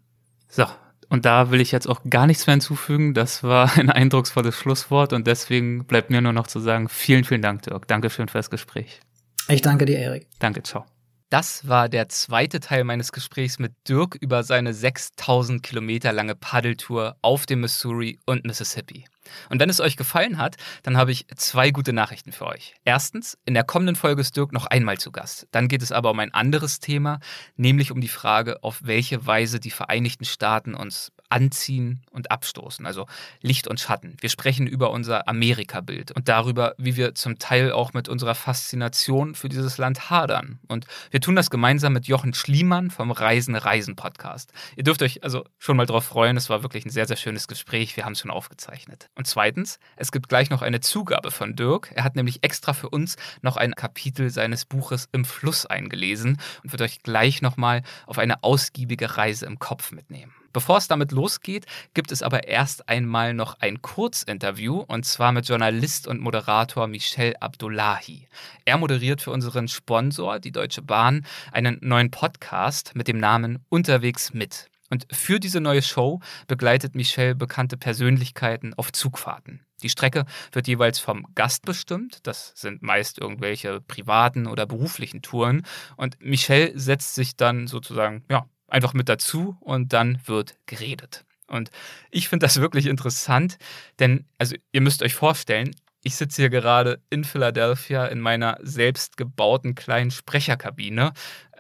So, 0.50 0.66
und 1.10 1.26
da 1.26 1.52
will 1.52 1.60
ich 1.60 1.72
jetzt 1.72 1.88
auch 1.88 2.02
gar 2.10 2.28
nichts 2.28 2.48
mehr 2.48 2.54
hinzufügen. 2.54 3.14
Das 3.14 3.44
war 3.44 3.72
ein 3.78 3.90
eindrucksvolles 3.90 4.56
Schlusswort 4.56 5.14
und 5.14 5.28
deswegen 5.28 5.86
bleibt 5.86 6.10
mir 6.10 6.22
nur 6.22 6.34
noch 6.34 6.48
zu 6.48 6.60
sagen, 6.60 6.88
vielen, 6.90 7.24
vielen 7.24 7.42
Dank, 7.42 7.64
Dirk. 7.64 7.88
Dankeschön 7.88 8.28
für 8.28 8.38
das 8.38 8.50
Gespräch. 8.50 9.00
Ich 9.48 9.62
danke 9.62 9.86
dir, 9.86 9.98
Erik. 9.98 10.28
Danke, 10.40 10.62
ciao. 10.64 10.86
Das 11.30 11.68
war 11.68 11.90
der 11.90 12.10
zweite 12.10 12.60
Teil 12.60 12.84
meines 12.84 13.12
Gesprächs 13.12 13.60
mit 13.60 13.74
Dirk 13.88 14.16
über 14.16 14.42
seine 14.44 14.74
6000 14.74 15.62
Kilometer 15.62 16.12
lange 16.12 16.34
Paddeltour 16.34 17.18
auf 17.22 17.46
dem 17.46 17.62
Missouri 17.62 18.20
und 18.26 18.46
Mississippi. 18.46 19.06
Und 19.50 19.60
wenn 19.60 19.70
es 19.70 19.80
euch 19.80 19.98
gefallen 19.98 20.38
hat, 20.38 20.58
dann 20.84 20.98
habe 20.98 21.12
ich 21.12 21.28
zwei 21.36 21.72
gute 21.72 21.94
Nachrichten 21.94 22.32
für 22.32 22.48
euch. 22.48 22.76
Erstens, 22.86 23.38
in 23.46 23.54
der 23.54 23.64
kommenden 23.64 23.96
Folge 23.96 24.22
ist 24.22 24.36
Dirk 24.36 24.52
noch 24.52 24.66
einmal 24.66 24.98
zu 24.98 25.12
Gast. 25.12 25.48
Dann 25.52 25.68
geht 25.68 25.82
es 25.82 25.92
aber 25.92 26.12
um 26.12 26.20
ein 26.20 26.34
anderes 26.34 26.80
Thema, 26.80 27.20
nämlich 27.56 27.92
um 27.92 28.02
die 28.02 28.08
Frage, 28.08 28.64
auf 28.64 28.80
welche 28.84 29.26
Weise 29.26 29.60
die 29.60 29.72
Vereinigten 29.72 30.26
Staaten 30.26 30.74
uns 30.74 31.12
anziehen 31.30 32.02
und 32.12 32.32
abstoßen, 32.32 32.86
also 32.86 33.06
Licht 33.42 33.68
und 33.68 33.80
Schatten. 33.80 34.18
Wir 34.20 34.30
sprechen 34.30 34.68
über 34.68 34.92
unser 34.92 35.28
Amerika-Bild 35.28 36.12
und 36.12 36.28
darüber, 36.28 36.74
wie 36.78 36.96
wir 36.96 37.16
zum 37.16 37.40
Teil 37.40 37.72
auch 37.72 37.94
mit 37.94 38.10
unserer 38.10 38.36
Faszination 38.36 39.36
für 39.36 39.50
dieses 39.50 39.78
Land 39.78 40.10
hadern. 40.10 40.60
Und 40.68 40.86
wir 41.12 41.22
tun 41.22 41.36
das 41.36 41.50
gemeinsam 41.50 41.94
mit 41.94 42.08
Jochen 42.08 42.34
Schliemann 42.34 42.90
vom 42.90 43.12
Reisen 43.12 43.56
Reisen 43.56 43.96
Podcast. 43.96 44.52
Ihr 44.76 44.84
dürft 44.84 45.02
euch 45.02 45.24
also 45.24 45.46
schon 45.60 45.78
mal 45.78 45.86
drauf 45.86 46.06
freuen. 46.06 46.36
Es 46.38 46.50
war 46.50 46.64
wirklich 46.64 46.86
ein 46.86 46.90
sehr, 46.90 47.06
sehr 47.06 47.18
schönes 47.18 47.48
Gespräch. 47.48 47.96
Wir 47.96 48.06
haben 48.06 48.14
es 48.14 48.20
schon 48.20 48.32
aufgezeichnet. 48.32 49.10
Und 49.16 49.28
zweitens, 49.28 49.80
es 49.96 50.12
gibt 50.12 50.30
gleich 50.30 50.50
noch 50.50 50.62
eine 50.62 50.80
Zugabe 50.80 51.32
von 51.32 51.56
Dirk. 51.56 51.92
Er 51.94 52.04
hat 52.04 52.16
nämlich 52.16 52.44
extra 52.44 52.74
für 52.74 52.90
uns 52.90 53.18
noch 53.42 53.58
ein 53.58 53.76
Kapitel 53.76 54.30
seines 54.32 54.66
Buches 54.66 55.08
Im 55.12 55.26
Fluss 55.26 55.66
eingelesen 55.66 56.40
und 56.64 56.72
wird 56.72 56.82
euch 56.82 57.04
gleich 57.04 57.42
nochmal 57.42 57.84
auf 58.08 58.18
eine 58.18 58.44
ausgiebige 58.44 59.18
Reise 59.18 59.46
im 59.46 59.60
Kopf 59.60 59.92
mitnehmen. 59.92 60.34
Bevor 60.52 60.78
es 60.78 60.88
damit 60.88 61.12
losgeht, 61.12 61.66
gibt 61.94 62.12
es 62.12 62.24
aber 62.24 62.48
erst 62.48 62.90
einmal 62.90 63.34
noch 63.34 63.60
ein 63.60 63.82
Kurzinterview 63.82 64.80
und 64.88 65.06
zwar 65.06 65.32
mit 65.32 65.48
Journalist 65.48 66.08
und 66.08 66.20
Moderator 66.22 66.88
Michel 66.88 67.36
Abdullahi. 67.40 68.28
Er 68.66 68.78
moderiert 68.78 69.22
für 69.22 69.32
unseren 69.32 69.68
Sponsor, 69.68 70.40
die 70.40 70.52
Deutsche 70.52 70.82
Bahn, 70.82 71.26
einen 71.52 71.78
neuen 71.82 72.12
Podcast 72.12 72.96
mit 72.96 73.08
dem 73.08 73.18
Namen 73.18 73.64
Unterwegs 73.70 74.34
mit. 74.34 74.70
Und 74.90 75.06
für 75.12 75.40
diese 75.40 75.62
neue 75.62 75.82
Show 75.82 76.20
begleitet 76.48 76.96
Michelle 76.96 77.36
bekannte 77.36 77.78
Persönlichkeiten 77.78 78.74
auf 78.74 78.92
Zugfahrten. 78.92 79.64
Die 79.84 79.90
Strecke 79.90 80.26
wird 80.52 80.68
jeweils 80.68 81.00
vom 81.00 81.26
Gast 81.36 81.64
bestimmt. 81.64 82.20
Das 82.24 82.54
sind 82.56 82.82
meist 82.82 83.20
irgendwelche 83.20 83.82
privaten 83.82 84.48
oder 84.48 84.66
beruflichen 84.66 85.22
Touren. 85.22 85.66
Und 85.96 86.18
Michelle 86.22 86.78
setzt 86.78 87.16
sich 87.16 87.36
dann 87.36 87.68
sozusagen, 87.68 88.24
ja, 88.30 88.46
einfach 88.72 88.94
mit 88.94 89.10
dazu 89.10 89.58
und 89.60 89.94
dann 89.94 90.20
wird 90.26 90.56
geredet. 90.66 91.26
Und 91.48 91.72
ich 92.12 92.30
finde 92.30 92.46
das 92.46 92.58
wirklich 92.62 92.86
interessant, 92.86 93.58
denn, 94.00 94.26
also 94.38 94.56
ihr 94.72 94.82
müsst 94.82 95.04
euch 95.04 95.16
vorstellen, 95.16 95.72
ich 96.02 96.16
sitze 96.16 96.44
hier 96.44 96.50
gerade 96.50 97.02
in 97.10 97.26
Philadelphia 97.26 98.06
in 98.06 98.22
meiner 98.22 98.58
selbst 98.62 99.18
gebauten 99.18 99.76
kleinen 99.76 100.12
Sprecherkabine 100.12 101.12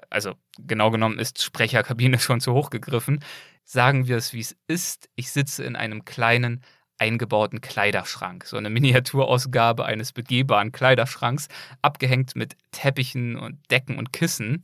also 0.09 0.35
genau 0.57 0.91
genommen 0.91 1.19
ist 1.19 1.41
Sprecherkabine 1.41 2.19
schon 2.19 2.41
zu 2.41 2.53
hoch 2.53 2.69
gegriffen. 2.69 3.23
Sagen 3.63 4.07
wir 4.07 4.17
es, 4.17 4.33
wie 4.33 4.39
es 4.39 4.55
ist. 4.67 5.09
Ich 5.15 5.31
sitze 5.31 5.63
in 5.63 5.75
einem 5.75 6.05
kleinen 6.05 6.63
eingebauten 6.97 7.61
Kleiderschrank, 7.61 8.43
so 8.45 8.57
eine 8.57 8.69
Miniaturausgabe 8.69 9.85
eines 9.85 10.11
begehbaren 10.11 10.73
Kleiderschranks, 10.73 11.47
abgehängt 11.81 12.35
mit 12.35 12.57
Teppichen 12.71 13.37
und 13.37 13.59
Decken 13.71 13.97
und 13.97 14.11
Kissen. 14.11 14.61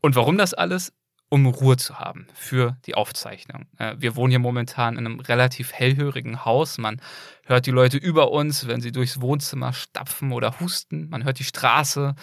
Und 0.00 0.14
warum 0.14 0.38
das 0.38 0.54
alles? 0.54 0.92
Um 1.32 1.46
Ruhe 1.46 1.78
zu 1.78 1.98
haben 1.98 2.26
für 2.34 2.76
die 2.84 2.94
Aufzeichnung. 2.94 3.64
Äh, 3.78 3.94
wir 3.96 4.16
wohnen 4.16 4.32
hier 4.32 4.38
momentan 4.38 4.98
in 4.98 5.06
einem 5.06 5.18
relativ 5.18 5.72
hellhörigen 5.72 6.44
Haus. 6.44 6.76
Man 6.76 7.00
hört 7.46 7.64
die 7.64 7.70
Leute 7.70 7.96
über 7.96 8.32
uns, 8.32 8.66
wenn 8.66 8.82
sie 8.82 8.92
durchs 8.92 9.22
Wohnzimmer 9.22 9.72
stapfen 9.72 10.32
oder 10.32 10.60
husten. 10.60 11.08
Man 11.08 11.24
hört 11.24 11.38
die 11.38 11.44
Straße. 11.44 12.14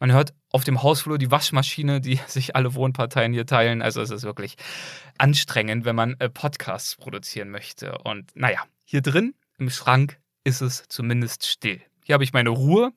Man 0.00 0.10
hört 0.10 0.34
auf 0.50 0.64
dem 0.64 0.82
Hausflur 0.82 1.16
die 1.16 1.30
Waschmaschine, 1.30 2.00
die 2.00 2.16
sich 2.26 2.56
alle 2.56 2.74
Wohnparteien 2.74 3.32
hier 3.32 3.46
teilen. 3.46 3.82
Also 3.82 4.02
es 4.02 4.10
ist 4.10 4.24
wirklich 4.24 4.56
anstrengend, 5.16 5.84
wenn 5.84 5.94
man 5.94 6.16
äh, 6.18 6.28
Podcasts 6.28 6.96
produzieren 6.96 7.50
möchte. 7.50 7.98
Und 7.98 8.34
naja, 8.34 8.64
hier 8.84 9.00
drin 9.00 9.36
im 9.58 9.70
Schrank 9.70 10.18
ist 10.42 10.60
es 10.60 10.88
zumindest 10.88 11.46
still. 11.46 11.80
Hier 12.06 12.14
habe 12.14 12.22
ich 12.22 12.32
meine 12.32 12.50
Ruhe, 12.50 12.92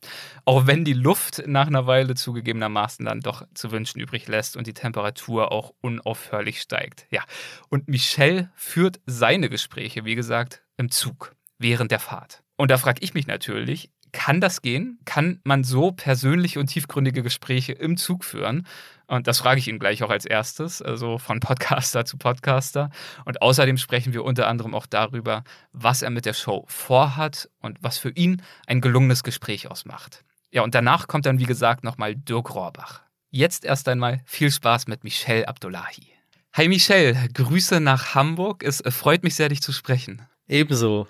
auch 0.45 0.67
wenn 0.67 0.85
die 0.85 0.93
Luft 0.93 1.41
nach 1.47 1.65
einer 1.65 1.87
Weile 1.87 2.13
zugegebenermaßen 2.13 3.03
dann 3.03 3.21
doch 3.21 3.41
zu 3.55 3.71
wünschen 3.71 3.99
übrig 3.99 4.27
lässt 4.27 4.55
und 4.55 4.67
die 4.67 4.75
Temperatur 4.75 5.51
auch 5.51 5.73
unaufhörlich 5.81 6.61
steigt. 6.61 7.07
Ja, 7.09 7.23
und 7.69 7.87
Michelle 7.87 8.51
führt 8.55 8.99
seine 9.07 9.49
Gespräche, 9.49 10.05
wie 10.05 10.13
gesagt, 10.13 10.61
im 10.77 10.91
Zug 10.91 11.35
während 11.57 11.89
der 11.89 11.97
Fahrt. 11.97 12.43
Und 12.55 12.69
da 12.69 12.77
frage 12.77 13.01
ich 13.01 13.15
mich 13.15 13.25
natürlich, 13.25 13.89
kann 14.11 14.41
das 14.41 14.61
gehen? 14.61 14.99
Kann 15.05 15.39
man 15.43 15.63
so 15.63 15.91
persönliche 15.91 16.59
und 16.59 16.67
tiefgründige 16.67 17.23
Gespräche 17.23 17.73
im 17.73 17.97
Zug 17.97 18.23
führen? 18.23 18.65
Und 19.07 19.27
das 19.27 19.39
frage 19.39 19.59
ich 19.59 19.67
ihn 19.67 19.79
gleich 19.79 20.03
auch 20.03 20.09
als 20.09 20.25
erstes, 20.25 20.81
also 20.81 21.17
von 21.17 21.39
Podcaster 21.41 22.05
zu 22.05 22.17
Podcaster. 22.17 22.89
Und 23.25 23.41
außerdem 23.41 23.77
sprechen 23.77 24.13
wir 24.13 24.23
unter 24.23 24.47
anderem 24.47 24.75
auch 24.75 24.85
darüber, 24.85 25.43
was 25.71 26.01
er 26.01 26.09
mit 26.09 26.25
der 26.25 26.33
Show 26.33 26.65
vorhat 26.67 27.49
und 27.59 27.77
was 27.81 27.97
für 27.97 28.11
ihn 28.11 28.41
ein 28.67 28.81
gelungenes 28.81 29.23
Gespräch 29.23 29.69
ausmacht. 29.69 30.23
Ja, 30.51 30.63
und 30.63 30.75
danach 30.75 31.07
kommt 31.07 31.25
dann, 31.25 31.39
wie 31.39 31.45
gesagt, 31.45 31.83
nochmal 31.83 32.15
Dirk 32.15 32.53
Rohrbach. 32.55 33.01
Jetzt 33.31 33.65
erst 33.65 33.87
einmal 33.87 34.21
viel 34.25 34.51
Spaß 34.51 34.87
mit 34.87 35.03
Michelle 35.03 35.47
Abdullahi. 35.47 36.07
Hi 36.53 36.67
Michelle, 36.67 37.15
Grüße 37.33 37.79
nach 37.79 38.15
Hamburg. 38.15 38.63
Es 38.63 38.81
freut 38.89 39.23
mich 39.23 39.35
sehr, 39.35 39.49
dich 39.49 39.61
zu 39.61 39.71
sprechen. 39.71 40.23
Ebenso. 40.47 41.07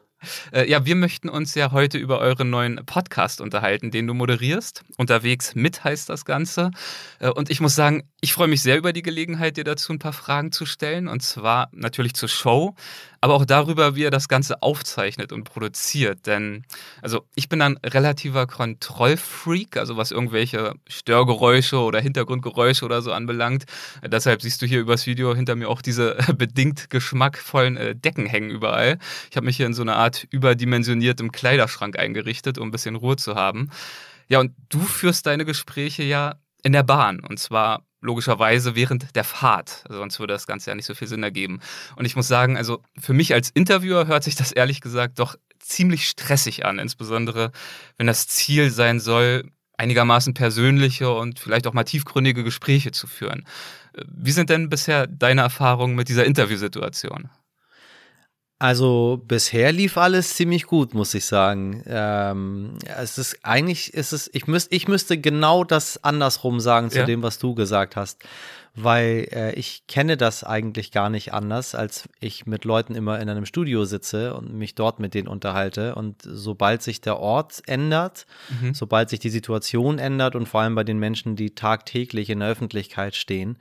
Äh, 0.51 0.69
ja, 0.69 0.85
wir 0.85 0.95
möchten 0.95 1.29
uns 1.29 1.55
ja 1.55 1.71
heute 1.71 1.97
über 1.97 2.19
euren 2.19 2.49
neuen 2.49 2.85
Podcast 2.85 3.41
unterhalten, 3.41 3.91
den 3.91 4.07
du 4.07 4.13
moderierst. 4.13 4.83
Unterwegs 4.97 5.55
mit 5.55 5.83
heißt 5.83 6.09
das 6.09 6.25
Ganze. 6.25 6.71
Äh, 7.19 7.29
und 7.29 7.49
ich 7.49 7.61
muss 7.61 7.75
sagen, 7.75 8.03
ich 8.21 8.33
freue 8.33 8.47
mich 8.47 8.61
sehr 8.61 8.77
über 8.77 8.93
die 8.93 9.01
Gelegenheit, 9.01 9.57
dir 9.57 9.63
dazu 9.63 9.93
ein 9.93 9.99
paar 9.99 10.13
Fragen 10.13 10.51
zu 10.51 10.65
stellen. 10.65 11.07
Und 11.07 11.21
zwar 11.23 11.69
natürlich 11.71 12.13
zur 12.13 12.29
Show, 12.29 12.75
aber 13.21 13.35
auch 13.35 13.45
darüber, 13.45 13.95
wie 13.95 14.03
er 14.03 14.11
das 14.11 14.27
Ganze 14.27 14.61
aufzeichnet 14.61 15.31
und 15.31 15.43
produziert. 15.43 16.25
Denn, 16.25 16.65
also 17.01 17.25
ich 17.35 17.49
bin 17.49 17.61
ein 17.61 17.77
relativer 17.85 18.47
Kontrollfreak, 18.47 19.77
also 19.77 19.97
was 19.97 20.11
irgendwelche 20.11 20.73
Störgeräusche 20.87 21.79
oder 21.79 21.99
Hintergrundgeräusche 21.99 22.85
oder 22.85 23.01
so 23.01 23.11
anbelangt. 23.13 23.65
Äh, 24.01 24.09
deshalb 24.09 24.41
siehst 24.41 24.61
du 24.61 24.65
hier 24.65 24.79
übers 24.79 25.05
Video 25.05 25.33
hinter 25.35 25.55
mir 25.55 25.69
auch 25.69 25.81
diese 25.81 26.17
bedingt 26.37 26.89
geschmackvollen 26.89 27.99
Decken 28.01 28.25
hängen 28.25 28.49
überall. 28.49 28.97
Ich 29.29 29.37
habe 29.37 29.45
mich 29.45 29.57
hier 29.57 29.65
in 29.65 29.73
so 29.73 29.81
eine 29.81 29.95
Art 29.95 30.08
überdimensioniertem 30.29 31.31
Kleiderschrank 31.31 31.97
eingerichtet, 31.97 32.57
um 32.57 32.69
ein 32.69 32.71
bisschen 32.71 32.95
Ruhe 32.95 33.15
zu 33.15 33.35
haben. 33.35 33.69
Ja, 34.27 34.39
und 34.39 34.53
du 34.69 34.79
führst 34.79 35.25
deine 35.25 35.45
Gespräche 35.45 36.03
ja 36.03 36.35
in 36.63 36.73
der 36.73 36.83
Bahn 36.83 37.19
und 37.19 37.39
zwar 37.39 37.85
logischerweise 38.01 38.75
während 38.75 39.15
der 39.15 39.23
Fahrt. 39.23 39.83
Also 39.87 39.99
sonst 39.99 40.19
würde 40.19 40.33
das 40.33 40.47
Ganze 40.47 40.71
ja 40.71 40.75
nicht 40.75 40.85
so 40.85 40.93
viel 40.93 41.07
Sinn 41.07 41.23
ergeben. 41.23 41.59
Und 41.95 42.05
ich 42.05 42.15
muss 42.15 42.27
sagen, 42.27 42.57
also 42.57 42.81
für 42.97 43.13
mich 43.13 43.33
als 43.33 43.49
Interviewer 43.49 44.07
hört 44.07 44.23
sich 44.23 44.35
das 44.35 44.51
ehrlich 44.51 44.81
gesagt 44.81 45.19
doch 45.19 45.35
ziemlich 45.59 46.07
stressig 46.07 46.65
an, 46.65 46.79
insbesondere 46.79 47.51
wenn 47.97 48.07
das 48.07 48.27
Ziel 48.27 48.71
sein 48.71 48.99
soll, 48.99 49.51
einigermaßen 49.77 50.33
persönliche 50.33 51.09
und 51.09 51.39
vielleicht 51.39 51.67
auch 51.67 51.73
mal 51.73 51.83
tiefgründige 51.83 52.43
Gespräche 52.43 52.91
zu 52.91 53.07
führen. 53.07 53.45
Wie 54.07 54.31
sind 54.31 54.49
denn 54.49 54.69
bisher 54.69 55.07
deine 55.07 55.41
Erfahrungen 55.41 55.95
mit 55.95 56.09
dieser 56.09 56.25
Interviewsituation? 56.25 57.29
Also 58.59 59.21
bisher 59.25 59.71
lief 59.71 59.97
alles 59.97 60.35
ziemlich 60.35 60.65
gut, 60.65 60.93
muss 60.93 61.13
ich 61.13 61.25
sagen. 61.25 61.81
Ähm, 61.87 62.73
es 62.97 63.17
ist 63.17 63.39
eigentlich, 63.41 63.93
ist 63.93 64.11
es, 64.11 64.29
ich 64.33 64.47
müsste, 64.47 64.75
ich 64.75 64.87
müsste 64.87 65.17
genau 65.17 65.63
das 65.63 66.03
andersrum 66.03 66.59
sagen 66.59 66.89
zu 66.89 66.99
ja. 66.99 67.05
dem, 67.05 67.23
was 67.23 67.39
du 67.39 67.55
gesagt 67.55 67.95
hast 67.95 68.19
weil 68.75 69.27
äh, 69.31 69.53
ich 69.53 69.83
kenne 69.87 70.17
das 70.17 70.43
eigentlich 70.43 70.91
gar 70.91 71.09
nicht 71.09 71.33
anders, 71.33 71.75
als 71.75 72.07
ich 72.19 72.45
mit 72.45 72.65
Leuten 72.65 72.95
immer 72.95 73.19
in 73.19 73.29
einem 73.29 73.45
Studio 73.45 73.85
sitze 73.85 74.35
und 74.35 74.53
mich 74.53 74.75
dort 74.75 74.99
mit 74.99 75.13
denen 75.13 75.27
unterhalte. 75.27 75.95
Und 75.95 76.21
sobald 76.21 76.81
sich 76.81 77.01
der 77.01 77.19
Ort 77.19 77.61
ändert, 77.67 78.25
mhm. 78.61 78.73
sobald 78.73 79.09
sich 79.09 79.19
die 79.19 79.29
Situation 79.29 79.99
ändert 79.99 80.35
und 80.35 80.47
vor 80.47 80.61
allem 80.61 80.75
bei 80.75 80.83
den 80.83 80.99
Menschen, 80.99 81.35
die 81.35 81.55
tagtäglich 81.55 82.29
in 82.29 82.39
der 82.39 82.49
Öffentlichkeit 82.49 83.15
stehen, 83.15 83.57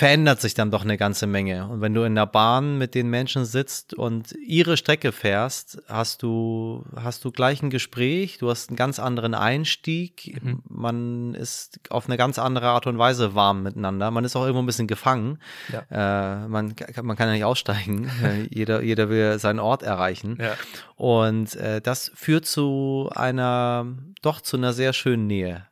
verändert 0.00 0.40
sich 0.40 0.54
dann 0.54 0.70
doch 0.70 0.82
eine 0.82 0.96
ganze 0.96 1.26
Menge. 1.26 1.68
Und 1.68 1.82
wenn 1.82 1.92
du 1.92 2.04
in 2.04 2.14
der 2.14 2.24
Bahn 2.24 2.78
mit 2.78 2.94
den 2.94 3.10
Menschen 3.10 3.44
sitzt 3.44 3.92
und 3.92 4.32
ihre 4.32 4.78
Strecke 4.78 5.12
fährst, 5.12 5.82
hast 5.88 6.22
du, 6.22 6.86
hast 6.96 7.22
du 7.22 7.30
gleich 7.30 7.62
ein 7.62 7.68
Gespräch, 7.68 8.38
du 8.38 8.48
hast 8.48 8.70
einen 8.70 8.78
ganz 8.78 8.98
anderen 8.98 9.34
Einstieg, 9.34 10.40
mhm. 10.42 10.62
man 10.70 11.34
ist 11.34 11.80
auf 11.90 12.06
eine 12.06 12.16
ganz 12.16 12.38
andere 12.38 12.68
Art 12.68 12.86
und 12.86 12.96
Weise 12.96 13.34
warm 13.34 13.62
miteinander. 13.62 14.10
Man 14.10 14.24
ist 14.24 14.36
auch 14.36 14.40
irgendwo 14.44 14.62
ein 14.62 14.66
bisschen 14.66 14.86
gefangen. 14.86 15.38
Ja. 15.70 16.44
Äh, 16.44 16.48
man, 16.48 16.74
man 17.02 17.16
kann 17.18 17.28
ja 17.28 17.34
nicht 17.34 17.44
aussteigen. 17.44 18.10
Äh, 18.20 18.48
jeder, 18.50 18.82
jeder 18.82 19.08
will 19.08 19.38
seinen 19.38 19.60
Ort 19.60 19.82
erreichen. 19.82 20.36
Ja. 20.40 20.52
Und 20.96 21.56
äh, 21.56 21.80
das 21.80 22.10
führt 22.14 22.44
zu 22.44 23.10
einer, 23.14 23.86
doch 24.20 24.40
zu 24.40 24.58
einer 24.58 24.72
sehr 24.74 24.92
schönen 24.92 25.26
Nähe. 25.26 25.66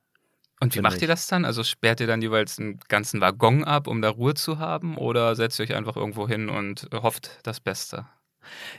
Und 0.60 0.74
wie 0.74 0.80
macht 0.80 0.96
ich. 0.96 1.02
ihr 1.02 1.08
das 1.08 1.26
dann? 1.26 1.44
Also 1.44 1.62
sperrt 1.62 2.00
ihr 2.00 2.06
dann 2.06 2.22
jeweils 2.22 2.58
einen 2.58 2.80
ganzen 2.88 3.20
Waggon 3.20 3.64
ab, 3.64 3.86
um 3.86 4.02
da 4.02 4.10
Ruhe 4.10 4.34
zu 4.34 4.58
haben? 4.58 4.96
Oder 4.96 5.36
setzt 5.36 5.58
ihr 5.60 5.64
euch 5.64 5.74
einfach 5.74 5.96
irgendwo 5.96 6.26
hin 6.28 6.48
und 6.48 6.88
hofft 6.92 7.38
das 7.44 7.60
Beste? 7.60 8.06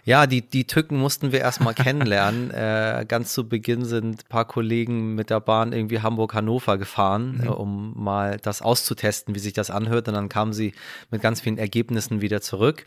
Ja, 0.03 0.27
die, 0.27 0.41
die 0.41 0.65
Tücken 0.65 0.97
mussten 0.97 1.31
wir 1.31 1.39
erstmal 1.39 1.73
kennenlernen. 1.73 2.51
äh, 2.53 3.05
ganz 3.07 3.33
zu 3.33 3.47
Beginn 3.47 3.85
sind 3.85 4.23
ein 4.23 4.29
paar 4.29 4.45
Kollegen 4.45 5.15
mit 5.15 5.29
der 5.29 5.39
Bahn 5.39 5.73
irgendwie 5.73 6.01
Hamburg-Hannover 6.01 6.77
gefahren, 6.77 7.37
mhm. 7.37 7.43
äh, 7.43 7.49
um 7.49 7.93
mal 7.95 8.37
das 8.37 8.61
auszutesten, 8.61 9.35
wie 9.35 9.39
sich 9.39 9.53
das 9.53 9.69
anhört. 9.69 10.07
Und 10.07 10.15
dann 10.15 10.29
kamen 10.29 10.53
sie 10.53 10.73
mit 11.11 11.21
ganz 11.21 11.41
vielen 11.41 11.57
Ergebnissen 11.57 12.21
wieder 12.21 12.41
zurück. 12.41 12.85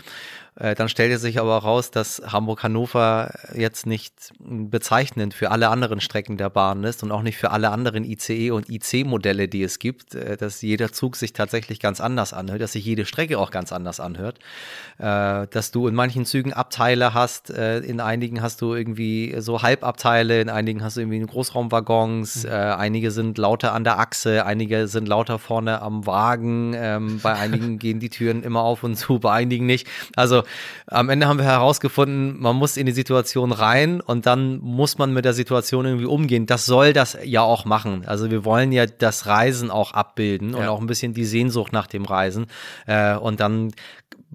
Äh, 0.54 0.74
dann 0.74 0.88
stellte 0.88 1.16
sich 1.18 1.40
aber 1.40 1.56
raus, 1.58 1.90
dass 1.90 2.22
Hamburg-Hannover 2.26 3.32
jetzt 3.54 3.86
nicht 3.86 4.32
bezeichnend 4.38 5.32
für 5.32 5.50
alle 5.50 5.68
anderen 5.68 6.00
Strecken 6.00 6.36
der 6.36 6.50
Bahn 6.50 6.84
ist 6.84 7.02
und 7.02 7.10
auch 7.10 7.22
nicht 7.22 7.38
für 7.38 7.52
alle 7.52 7.70
anderen 7.70 8.04
ICE 8.04 8.50
und 8.50 8.68
IC-Modelle, 8.68 9.48
die 9.48 9.62
es 9.62 9.78
gibt, 9.78 10.14
äh, 10.14 10.36
dass 10.36 10.60
jeder 10.60 10.92
Zug 10.92 11.16
sich 11.16 11.32
tatsächlich 11.32 11.80
ganz 11.80 12.00
anders 12.00 12.34
anhört, 12.34 12.60
dass 12.60 12.72
sich 12.72 12.84
jede 12.84 13.06
Strecke 13.06 13.38
auch 13.38 13.50
ganz 13.50 13.72
anders 13.72 13.98
anhört, 13.98 14.40
äh, 14.98 15.46
dass 15.46 15.70
du 15.70 15.88
in 15.88 15.94
manchen 15.94 16.26
Zügen 16.26 16.52
Abteile 16.52 17.14
hast, 17.14 17.50
in 17.50 18.00
einigen 18.00 18.42
hast 18.42 18.60
du 18.60 18.74
irgendwie 18.74 19.34
so 19.38 19.62
Halbabteile, 19.62 20.40
in 20.40 20.48
einigen 20.48 20.82
hast 20.82 20.96
du 20.96 21.00
irgendwie 21.00 21.20
Großraumwaggons, 21.20 22.44
mhm. 22.44 22.50
einige 22.50 23.10
sind 23.10 23.38
lauter 23.38 23.72
an 23.72 23.84
der 23.84 23.98
Achse, 23.98 24.44
einige 24.44 24.88
sind 24.88 25.08
lauter 25.08 25.38
vorne 25.38 25.82
am 25.82 26.06
Wagen, 26.06 26.74
ähm, 26.74 27.20
bei 27.22 27.34
einigen 27.34 27.78
gehen 27.78 28.00
die 28.00 28.10
Türen 28.10 28.42
immer 28.42 28.62
auf 28.62 28.82
und 28.82 28.96
zu, 28.96 29.18
bei 29.18 29.32
einigen 29.32 29.66
nicht. 29.66 29.88
Also 30.16 30.41
am 30.86 31.08
Ende 31.08 31.26
haben 31.26 31.38
wir 31.38 31.44
herausgefunden, 31.44 32.40
man 32.40 32.56
muss 32.56 32.76
in 32.76 32.86
die 32.86 32.92
Situation 32.92 33.52
rein 33.52 34.00
und 34.00 34.26
dann 34.26 34.58
muss 34.58 34.98
man 34.98 35.12
mit 35.12 35.24
der 35.24 35.32
Situation 35.32 35.84
irgendwie 35.84 36.06
umgehen. 36.06 36.46
Das 36.46 36.66
soll 36.66 36.92
das 36.92 37.16
ja 37.24 37.42
auch 37.42 37.64
machen. 37.64 38.04
Also 38.06 38.30
wir 38.30 38.44
wollen 38.44 38.72
ja 38.72 38.86
das 38.86 39.26
Reisen 39.26 39.70
auch 39.70 39.92
abbilden 39.92 40.54
und 40.54 40.66
auch 40.66 40.80
ein 40.80 40.86
bisschen 40.86 41.14
die 41.14 41.24
Sehnsucht 41.24 41.72
nach 41.72 41.86
dem 41.86 42.04
Reisen. 42.04 42.46
Äh, 42.86 43.16
und 43.16 43.40
dann 43.40 43.72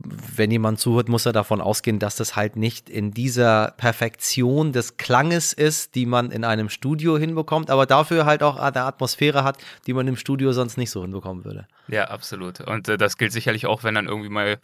wenn 0.04 0.52
jemand 0.52 0.80
zuhört, 0.80 1.10
muss 1.10 1.26
er 1.26 1.34
davon 1.34 1.62
ausgehen, 1.62 2.00
dass 2.00 2.16
das 2.16 2.36
halt 2.36 2.56
nicht 2.56 2.90
in 2.90 3.12
dieser 3.12 3.74
Perfektion 3.78 4.72
des 4.72 4.98
Klanges 4.98 5.54
ist, 5.54 5.96
die 5.96 6.06
man 6.06 6.32
in 6.32 6.44
einem 6.44 6.70
Studio 6.70 7.18
hinbekommt, 7.18 7.70
aber 7.72 7.86
dafür 7.86 8.26
halt 8.26 8.44
auch 8.44 8.58
eine 8.58 8.82
Atmosphäre 8.82 9.44
hat, 9.44 9.58
die 9.88 9.94
man 9.94 10.08
im 10.08 10.16
Studio 10.16 10.54
sonst 10.54 10.78
nicht 10.78 10.92
so 10.92 11.02
hinbekommen 11.02 11.46
würde. 11.46 11.68
Ja, 11.88 12.06
absolut. 12.06 12.62
Und 12.62 12.88
äh, 12.90 12.98
das 12.98 13.18
gilt 13.18 13.32
sicherlich 13.32 13.66
auch, 13.66 13.84
wenn 13.84 13.96
dann 13.96 14.08
irgendwie 14.08 14.30
mal 14.30 14.60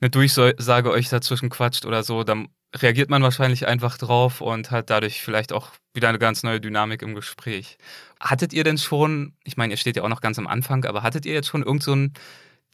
eine 0.00 0.10
Durchsage 0.10 0.90
euch 0.90 1.08
dazwischen 1.08 1.50
quatscht 1.50 1.86
oder 1.86 2.02
so, 2.02 2.24
dann 2.24 2.48
reagiert 2.74 3.10
man 3.10 3.22
wahrscheinlich 3.22 3.66
einfach 3.68 3.98
drauf 3.98 4.40
und 4.40 4.70
hat 4.70 4.90
dadurch 4.90 5.20
vielleicht 5.20 5.52
auch 5.52 5.70
wieder 5.94 6.08
eine 6.08 6.18
ganz 6.18 6.42
neue 6.42 6.60
Dynamik 6.60 7.02
im 7.02 7.14
Gespräch. 7.14 7.76
Hattet 8.18 8.52
ihr 8.52 8.64
denn 8.64 8.78
schon, 8.78 9.34
ich 9.44 9.56
meine, 9.56 9.74
ihr 9.74 9.76
steht 9.76 9.96
ja 9.96 10.02
auch 10.02 10.08
noch 10.08 10.22
ganz 10.22 10.38
am 10.38 10.46
Anfang, 10.46 10.84
aber 10.86 11.02
hattet 11.02 11.26
ihr 11.26 11.34
jetzt 11.34 11.48
schon 11.48 11.62
irgend 11.62 11.82
so 11.82 11.92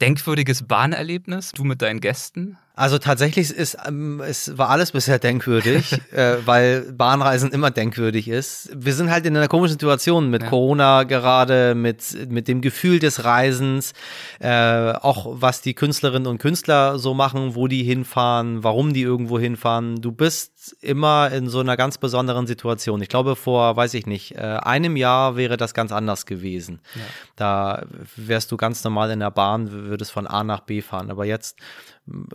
denkwürdiges 0.01 0.66
Bahnerlebnis, 0.66 1.53
du 1.53 1.64
mit 1.64 1.82
deinen 1.82 2.01
Gästen? 2.01 2.57
Also 2.78 2.98
tatsächlich 2.98 3.50
ist 3.50 3.76
ähm, 3.88 4.20
es 4.20 4.56
war 4.56 4.70
alles 4.70 4.92
bisher 4.92 5.18
denkwürdig, 5.18 6.00
äh, 6.12 6.36
weil 6.44 6.92
Bahnreisen 6.92 7.50
immer 7.50 7.72
denkwürdig 7.72 8.28
ist. 8.28 8.70
Wir 8.72 8.94
sind 8.94 9.10
halt 9.10 9.26
in 9.26 9.36
einer 9.36 9.48
komischen 9.48 9.72
Situation 9.72 10.30
mit 10.30 10.44
ja. 10.44 10.48
Corona 10.48 11.02
gerade, 11.02 11.74
mit 11.74 12.30
mit 12.30 12.46
dem 12.46 12.60
Gefühl 12.60 13.00
des 13.00 13.24
Reisens, 13.24 13.94
äh, 14.38 14.92
auch 14.92 15.26
was 15.28 15.60
die 15.60 15.74
Künstlerinnen 15.74 16.28
und 16.28 16.38
Künstler 16.38 17.00
so 17.00 17.14
machen, 17.14 17.56
wo 17.56 17.66
die 17.66 17.82
hinfahren, 17.82 18.62
warum 18.62 18.92
die 18.92 19.02
irgendwo 19.02 19.40
hinfahren. 19.40 20.00
Du 20.00 20.12
bist 20.12 20.76
immer 20.80 21.32
in 21.32 21.48
so 21.48 21.58
einer 21.58 21.76
ganz 21.76 21.98
besonderen 21.98 22.46
Situation. 22.46 23.02
Ich 23.02 23.08
glaube 23.08 23.34
vor, 23.34 23.74
weiß 23.74 23.94
ich 23.94 24.06
nicht, 24.06 24.36
äh, 24.36 24.38
einem 24.38 24.96
Jahr 24.96 25.34
wäre 25.34 25.56
das 25.56 25.74
ganz 25.74 25.90
anders 25.90 26.26
gewesen. 26.26 26.78
Ja. 26.94 27.00
Da 27.34 27.86
wärst 28.14 28.52
du 28.52 28.56
ganz 28.56 28.84
normal 28.84 29.10
in 29.10 29.18
der 29.18 29.32
Bahn, 29.32 29.72
würdest 29.72 30.12
von 30.12 30.28
A 30.28 30.44
nach 30.44 30.60
B 30.60 30.80
fahren. 30.80 31.10
Aber 31.10 31.24
jetzt 31.24 31.56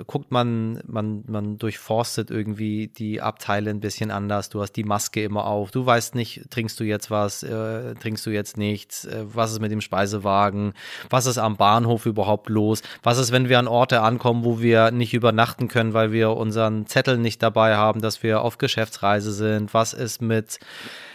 guckt 0.07 0.31
man, 0.31 0.81
man, 0.85 1.23
man 1.27 1.57
durchforstet 1.57 2.31
irgendwie 2.31 2.87
die 2.87 3.21
Abteile 3.21 3.69
ein 3.69 3.79
bisschen 3.79 4.11
anders. 4.11 4.49
Du 4.49 4.61
hast 4.61 4.73
die 4.73 4.83
Maske 4.83 5.23
immer 5.23 5.45
auf. 5.45 5.71
Du 5.71 5.85
weißt 5.85 6.15
nicht, 6.15 6.49
trinkst 6.49 6.79
du 6.79 6.83
jetzt 6.83 7.11
was, 7.11 7.43
äh, 7.43 7.93
trinkst 7.95 8.25
du 8.25 8.29
jetzt 8.29 8.57
nichts, 8.57 9.05
äh, 9.05 9.25
was 9.25 9.51
ist 9.51 9.61
mit 9.61 9.71
dem 9.71 9.81
Speisewagen, 9.81 10.73
was 11.09 11.25
ist 11.25 11.37
am 11.37 11.57
Bahnhof 11.57 12.05
überhaupt 12.05 12.49
los, 12.49 12.81
was 13.01 13.17
ist, 13.17 13.31
wenn 13.31 13.49
wir 13.49 13.59
an 13.59 13.67
Orte 13.67 14.01
ankommen, 14.01 14.43
wo 14.43 14.59
wir 14.59 14.91
nicht 14.91 15.13
übernachten 15.13 15.67
können, 15.67 15.93
weil 15.93 16.11
wir 16.11 16.31
unseren 16.31 16.85
Zettel 16.85 17.17
nicht 17.17 17.41
dabei 17.41 17.75
haben, 17.75 18.01
dass 18.01 18.23
wir 18.23 18.41
auf 18.41 18.57
Geschäftsreise 18.57 19.31
sind, 19.31 19.73
was 19.73 19.93
ist 19.93 20.21
mit 20.21 20.59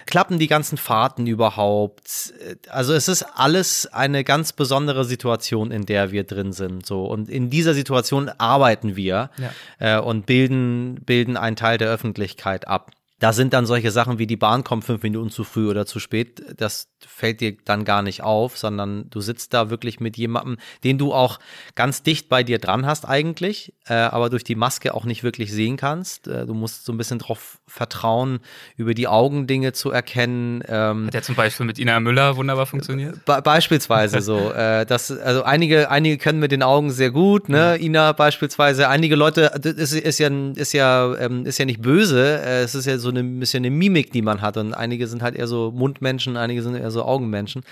klappen 0.08 0.38
die 0.38 0.46
ganzen 0.46 0.78
Fahrten 0.78 1.26
überhaupt? 1.26 2.32
Also 2.68 2.94
es 2.94 3.08
ist 3.08 3.22
alles 3.22 3.86
eine 3.86 4.24
ganz 4.24 4.52
besondere 4.52 5.04
Situation, 5.04 5.70
in 5.70 5.86
der 5.86 6.10
wir 6.10 6.24
drin 6.24 6.52
sind. 6.52 6.86
So 6.86 7.04
und 7.04 7.28
in 7.28 7.50
dieser 7.50 7.74
Situation 7.74 8.28
arbeiten 8.38 8.96
wir 8.96 9.30
ja. 9.38 9.98
äh, 9.98 10.00
und 10.00 10.26
bilden 10.26 10.96
bilden 11.04 11.36
einen 11.36 11.56
Teil 11.56 11.78
der 11.78 11.88
Öffentlichkeit 11.88 12.66
ab. 12.66 12.90
Da 13.20 13.32
sind 13.32 13.52
dann 13.52 13.66
solche 13.66 13.90
Sachen 13.90 14.18
wie 14.18 14.26
die 14.26 14.36
Bahn 14.36 14.62
kommt 14.62 14.84
fünf 14.84 15.02
Minuten 15.02 15.30
zu 15.30 15.42
früh 15.42 15.68
oder 15.68 15.86
zu 15.86 15.98
spät. 15.98 16.42
Das 16.56 16.88
fällt 17.06 17.40
dir 17.40 17.56
dann 17.64 17.84
gar 17.84 18.02
nicht 18.02 18.22
auf, 18.22 18.56
sondern 18.56 19.10
du 19.10 19.20
sitzt 19.20 19.54
da 19.54 19.70
wirklich 19.70 20.00
mit 20.00 20.16
jemandem, 20.16 20.56
den 20.84 20.98
du 20.98 21.12
auch 21.12 21.38
ganz 21.74 22.02
dicht 22.02 22.28
bei 22.28 22.42
dir 22.42 22.58
dran 22.58 22.86
hast 22.86 23.08
eigentlich, 23.08 23.72
äh, 23.86 23.94
aber 23.94 24.30
durch 24.30 24.44
die 24.44 24.54
Maske 24.54 24.94
auch 24.94 25.04
nicht 25.04 25.22
wirklich 25.22 25.52
sehen 25.52 25.76
kannst. 25.76 26.28
Äh, 26.28 26.46
du 26.46 26.54
musst 26.54 26.84
so 26.84 26.92
ein 26.92 26.98
bisschen 26.98 27.18
darauf 27.18 27.58
vertrauen, 27.66 28.40
über 28.76 28.94
die 28.94 29.08
Augen 29.08 29.46
Dinge 29.46 29.72
zu 29.72 29.90
erkennen. 29.90 30.62
Ähm, 30.68 31.06
Hat 31.06 31.14
ja 31.14 31.22
zum 31.22 31.34
Beispiel 31.34 31.66
mit 31.66 31.78
Ina 31.78 32.00
Müller 32.00 32.36
wunderbar 32.36 32.66
funktioniert? 32.66 33.24
Be 33.24 33.40
beispielsweise 33.42 34.20
so. 34.20 34.52
Äh, 34.58 34.86
das, 34.86 35.10
also 35.12 35.42
einige, 35.44 35.90
einige 35.90 36.18
können 36.18 36.40
mit 36.40 36.50
den 36.52 36.62
Augen 36.62 36.90
sehr 36.90 37.10
gut, 37.10 37.48
ne? 37.48 37.76
Mhm. 37.78 37.84
Ina 37.84 38.12
beispielsweise. 38.12 38.88
Einige 38.88 39.14
Leute, 39.14 39.52
das 39.60 39.74
ist, 39.74 39.92
ist 39.92 40.18
ja, 40.18 40.30
ist 40.54 40.72
ja, 40.72 41.14
ähm, 41.16 41.44
ist 41.44 41.58
ja 41.58 41.64
nicht 41.64 41.80
böse. 41.80 42.40
Äh, 42.40 42.62
es 42.62 42.74
ist 42.74 42.86
ja 42.86 42.98
so 42.98 43.07
eine, 43.10 43.42
ist 43.42 43.52
ja 43.52 43.58
eine 43.58 43.70
Mimik, 43.70 44.12
die 44.12 44.22
man 44.22 44.40
hat. 44.40 44.56
Und 44.56 44.74
einige 44.74 45.06
sind 45.06 45.22
halt 45.22 45.36
eher 45.36 45.46
so 45.46 45.70
Mundmenschen, 45.70 46.36
einige 46.36 46.62
sind 46.62 46.74
eher 46.74 46.90
so 46.90 47.04
Augenmenschen. 47.04 47.62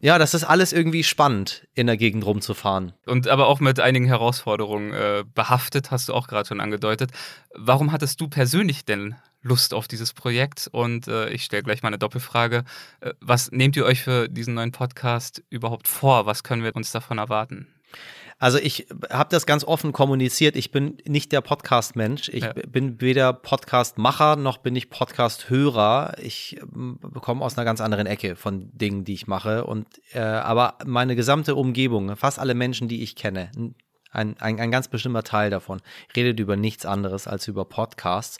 Ja, 0.00 0.18
das 0.18 0.34
ist 0.34 0.44
alles 0.44 0.72
irgendwie 0.72 1.04
spannend, 1.04 1.66
in 1.74 1.86
der 1.86 1.96
Gegend 1.96 2.24
rumzufahren. 2.24 2.92
Und 3.06 3.28
aber 3.28 3.46
auch 3.46 3.60
mit 3.60 3.80
einigen 3.80 4.06
Herausforderungen 4.06 4.92
äh, 4.92 5.24
behaftet, 5.34 5.90
hast 5.90 6.08
du 6.08 6.14
auch 6.14 6.28
gerade 6.28 6.48
schon 6.48 6.60
angedeutet. 6.60 7.10
Warum 7.54 7.92
hattest 7.92 8.20
du 8.20 8.28
persönlich 8.28 8.84
denn 8.84 9.14
Lust 9.42 9.74
auf 9.74 9.88
dieses 9.88 10.12
Projekt? 10.12 10.68
Und 10.72 11.08
äh, 11.08 11.30
ich 11.30 11.44
stelle 11.44 11.62
gleich 11.62 11.82
mal 11.82 11.88
eine 11.88 11.98
Doppelfrage. 11.98 12.64
Äh, 13.00 13.12
was 13.20 13.50
nehmt 13.50 13.76
ihr 13.76 13.84
euch 13.84 14.02
für 14.02 14.28
diesen 14.28 14.54
neuen 14.54 14.72
Podcast 14.72 15.42
überhaupt 15.50 15.88
vor? 15.88 16.26
Was 16.26 16.42
können 16.42 16.62
wir 16.62 16.74
uns 16.74 16.92
davon 16.92 17.18
erwarten? 17.18 17.66
Also 18.38 18.58
ich 18.58 18.86
habe 19.10 19.30
das 19.30 19.46
ganz 19.46 19.64
offen 19.64 19.92
kommuniziert. 19.92 20.54
Ich 20.54 20.70
bin 20.70 20.98
nicht 21.06 21.32
der 21.32 21.40
Podcast-Mensch. 21.40 22.28
Ich 22.28 22.44
ja. 22.44 22.52
bin 22.52 23.00
weder 23.00 23.32
Podcast-Macher 23.32 24.36
noch 24.36 24.58
bin 24.58 24.76
ich 24.76 24.90
Podcast-Hörer. 24.90 26.14
Ich 26.22 26.58
ähm, 26.62 27.00
komme 27.20 27.44
aus 27.44 27.58
einer 27.58 27.64
ganz 27.64 27.80
anderen 27.80 28.06
Ecke 28.06 28.36
von 28.36 28.70
Dingen, 28.72 29.04
die 29.04 29.14
ich 29.14 29.26
mache. 29.26 29.64
Und 29.64 29.86
äh, 30.12 30.20
aber 30.20 30.78
meine 30.86 31.16
gesamte 31.16 31.56
Umgebung, 31.56 32.16
fast 32.16 32.38
alle 32.38 32.54
Menschen, 32.54 32.86
die 32.86 33.02
ich 33.02 33.16
kenne, 33.16 33.50
Ein, 34.10 34.36
ein, 34.40 34.58
ein 34.58 34.70
ganz 34.70 34.88
bestimmter 34.88 35.22
Teil 35.22 35.50
davon 35.50 35.80
redet 36.16 36.40
über 36.40 36.56
nichts 36.56 36.86
anderes 36.86 37.26
als 37.26 37.46
über 37.46 37.66
Podcasts. 37.66 38.38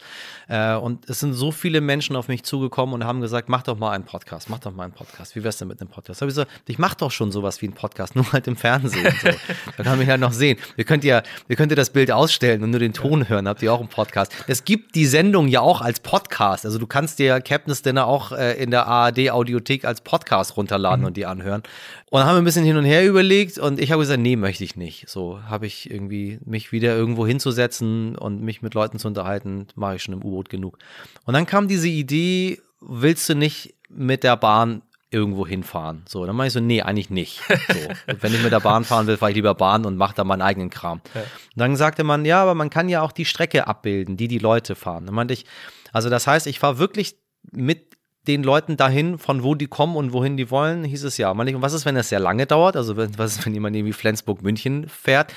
Äh, 0.48 0.74
und 0.74 1.08
es 1.10 1.20
sind 1.20 1.34
so 1.34 1.52
viele 1.52 1.82
Menschen 1.82 2.16
auf 2.16 2.28
mich 2.28 2.42
zugekommen 2.42 2.94
und 2.94 3.04
haben 3.04 3.20
gesagt, 3.20 3.50
mach 3.50 3.62
doch 3.62 3.78
mal 3.78 3.90
einen 3.90 4.04
Podcast, 4.04 4.48
mach 4.48 4.60
doch 4.60 4.72
mal 4.72 4.84
einen 4.84 4.94
Podcast. 4.94 5.36
Wie 5.36 5.44
wär's 5.44 5.58
denn 5.58 5.68
mit 5.68 5.80
einem 5.80 5.90
Podcast? 5.90 6.20
Da 6.20 6.24
habe 6.24 6.30
ich 6.30 6.36
gesagt, 6.36 6.50
ich 6.66 6.78
mach 6.78 6.94
doch 6.94 7.10
schon 7.10 7.30
sowas 7.30 7.60
wie 7.60 7.66
einen 7.66 7.74
Podcast, 7.74 8.16
nur 8.16 8.32
halt 8.32 8.46
im 8.46 8.56
Fernsehen. 8.56 9.14
So. 9.20 9.28
da 9.28 9.82
kann 9.82 9.92
man 9.92 9.98
mich 9.98 10.08
halt 10.08 10.20
noch 10.20 10.32
sehen. 10.32 10.58
Wir 10.76 10.84
könnt 10.84 11.04
ja, 11.04 11.22
ihr 11.48 11.56
könnt 11.56 11.70
ihr 11.70 11.76
das 11.76 11.90
Bild 11.90 12.10
ausstellen 12.10 12.62
und 12.62 12.70
nur 12.70 12.80
den 12.80 12.94
Ton 12.94 13.28
hören, 13.28 13.46
habt 13.46 13.62
ihr 13.62 13.72
auch 13.72 13.80
einen 13.80 13.88
Podcast. 13.88 14.32
Es 14.46 14.64
gibt 14.64 14.94
die 14.94 15.06
Sendung 15.06 15.48
ja 15.48 15.60
auch 15.60 15.82
als 15.82 16.00
Podcast. 16.00 16.64
Also 16.64 16.78
du 16.78 16.86
kannst 16.86 17.18
dir 17.18 17.40
Captain's 17.42 17.82
Dinner 17.82 18.06
auch 18.06 18.32
äh, 18.32 18.54
in 18.62 18.70
der 18.70 18.86
ARD 18.86 19.30
Audiothek 19.30 19.84
als 19.84 20.00
Podcast 20.00 20.56
runterladen 20.56 21.00
mhm. 21.00 21.06
und 21.08 21.16
die 21.18 21.26
anhören. 21.26 21.62
Und 22.10 22.24
haben 22.24 22.36
wir 22.36 22.42
ein 22.42 22.44
bisschen 22.44 22.64
hin 22.64 22.78
und 22.78 22.84
her 22.84 23.06
überlegt 23.06 23.58
und 23.58 23.78
ich 23.78 23.92
habe 23.92 24.00
gesagt, 24.00 24.20
nee, 24.20 24.36
möchte 24.36 24.64
ich 24.64 24.76
nicht. 24.76 25.10
So 25.10 25.40
habe 25.46 25.66
ich 25.66 25.67
irgendwie 25.90 26.38
mich 26.44 26.72
wieder 26.72 26.96
irgendwo 26.96 27.26
hinzusetzen 27.26 28.16
und 28.16 28.42
mich 28.42 28.62
mit 28.62 28.74
Leuten 28.74 28.98
zu 28.98 29.08
unterhalten, 29.08 29.66
mache 29.74 29.96
ich 29.96 30.02
schon 30.02 30.14
im 30.14 30.24
U-Boot 30.24 30.48
genug. 30.48 30.78
Und 31.24 31.34
dann 31.34 31.46
kam 31.46 31.68
diese 31.68 31.88
Idee, 31.88 32.60
willst 32.80 33.28
du 33.28 33.34
nicht 33.34 33.74
mit 33.88 34.24
der 34.24 34.36
Bahn 34.36 34.82
irgendwo 35.10 35.46
hinfahren? 35.46 36.02
So, 36.06 36.26
dann 36.26 36.36
meine 36.36 36.48
ich 36.48 36.52
so, 36.52 36.60
nee, 36.60 36.82
eigentlich 36.82 37.10
nicht. 37.10 37.40
So, 37.48 38.14
wenn 38.20 38.34
ich 38.34 38.42
mit 38.42 38.52
der 38.52 38.60
Bahn 38.60 38.84
fahren 38.84 39.06
will, 39.06 39.16
fahre 39.16 39.30
ich 39.30 39.36
lieber 39.36 39.54
Bahn 39.54 39.84
und 39.84 39.96
mache 39.96 40.14
da 40.14 40.24
meinen 40.24 40.42
eigenen 40.42 40.70
Kram. 40.70 41.00
Ja. 41.14 41.22
dann 41.56 41.76
sagte 41.76 42.04
man, 42.04 42.24
ja, 42.24 42.42
aber 42.42 42.54
man 42.54 42.70
kann 42.70 42.88
ja 42.88 43.02
auch 43.02 43.12
die 43.12 43.24
Strecke 43.24 43.66
abbilden, 43.66 44.16
die 44.16 44.28
die 44.28 44.38
Leute 44.38 44.74
fahren. 44.74 45.06
Dann 45.06 45.14
meinte 45.14 45.34
ich, 45.34 45.44
also 45.92 46.10
das 46.10 46.26
heißt, 46.26 46.46
ich 46.46 46.58
fahre 46.58 46.78
wirklich 46.78 47.16
mit 47.50 47.88
den 48.28 48.42
Leuten 48.42 48.76
dahin, 48.76 49.18
von 49.18 49.42
wo 49.42 49.54
die 49.54 49.66
kommen 49.66 49.96
und 49.96 50.12
wohin 50.12 50.36
die 50.36 50.50
wollen, 50.50 50.84
hieß 50.84 51.04
es 51.04 51.16
ja. 51.16 51.30
Und 51.30 51.62
was 51.62 51.72
ist, 51.72 51.86
wenn 51.86 51.96
es 51.96 52.10
sehr 52.10 52.20
lange 52.20 52.46
dauert? 52.46 52.76
Also 52.76 52.96
was 52.96 53.36
ist, 53.36 53.46
wenn 53.46 53.54
jemand 53.54 53.74
irgendwie 53.74 53.94
Flensburg-München 53.94 54.86
fährt? 54.88 55.34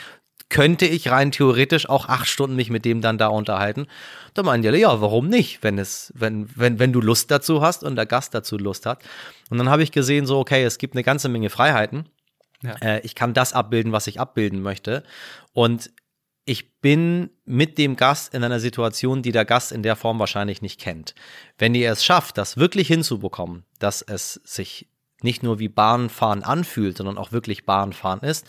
Könnte 0.52 0.86
ich 0.86 1.10
rein 1.10 1.32
theoretisch 1.32 1.88
auch 1.88 2.10
acht 2.10 2.28
Stunden 2.28 2.58
mich 2.58 2.70
mit 2.70 2.84
dem 2.84 3.00
dann 3.00 3.18
da 3.18 3.28
unterhalten? 3.28 3.88
Da 4.34 4.44
meinen 4.44 4.62
die, 4.62 4.68
ja, 4.68 5.00
warum 5.00 5.30
nicht, 5.30 5.64
wenn 5.64 5.80
es, 5.80 6.12
wenn, 6.14 6.50
wenn, 6.58 6.78
wenn 6.78 6.92
du 6.92 7.00
Lust 7.00 7.32
dazu 7.32 7.62
hast 7.62 7.86
und 7.86 7.96
der 7.96 8.06
Gast 8.06 8.34
dazu 8.34 8.58
Lust 8.58 8.86
hat. 8.86 9.02
Und 9.50 9.60
dann 9.60 9.70
habe 9.70 9.82
ich 9.82 9.94
gesehen, 9.94 10.26
so, 10.26 10.40
okay, 10.40 10.66
es 10.66 10.78
gibt 10.78 10.94
eine 10.94 11.04
ganze 11.04 11.30
Menge 11.30 11.50
Freiheiten. 11.50 12.10
Ja. 12.62 12.76
Äh, 12.82 13.00
ich 13.00 13.16
kann 13.16 13.34
das 13.34 13.54
abbilden, 13.54 13.94
was 13.94 14.08
ich 14.08 14.20
abbilden 14.20 14.62
möchte. 14.62 15.04
Und 15.54 15.90
ich 16.44 16.82
bin 16.82 17.30
mit 17.46 17.78
dem 17.78 17.96
Gast 17.96 18.34
in 18.34 18.44
einer 18.44 18.60
Situation, 18.60 19.22
die 19.22 19.32
der 19.32 19.46
Gast 19.46 19.72
in 19.72 19.84
der 19.84 19.96
Form 19.96 20.20
wahrscheinlich 20.20 20.62
nicht 20.62 20.82
kennt. 20.82 21.16
Wenn 21.60 21.74
ihr 21.76 21.90
es 21.90 22.04
schafft, 22.04 22.38
das 22.38 22.58
wirklich 22.58 22.90
hinzubekommen, 22.90 23.64
dass 23.80 24.02
es 24.02 24.42
sich 24.44 24.90
nicht 25.22 25.44
nur 25.44 25.60
wie 25.60 25.70
Bahnfahren 25.70 26.44
anfühlt, 26.44 26.98
sondern 26.98 27.18
auch 27.18 27.32
wirklich 27.32 27.66
Bahnfahren 27.66 28.20
ist, 28.20 28.46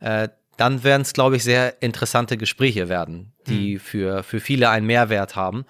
äh, 0.00 0.30
dann 0.56 0.84
werden 0.84 1.02
es, 1.02 1.12
glaube 1.12 1.36
ich, 1.36 1.44
sehr 1.44 1.82
interessante 1.82 2.36
Gespräche 2.36 2.88
werden, 2.88 3.32
die 3.46 3.74
mhm. 3.74 3.80
für, 3.80 4.22
für 4.22 4.40
viele 4.40 4.70
einen 4.70 4.86
Mehrwert 4.86 5.36
haben. 5.36 5.64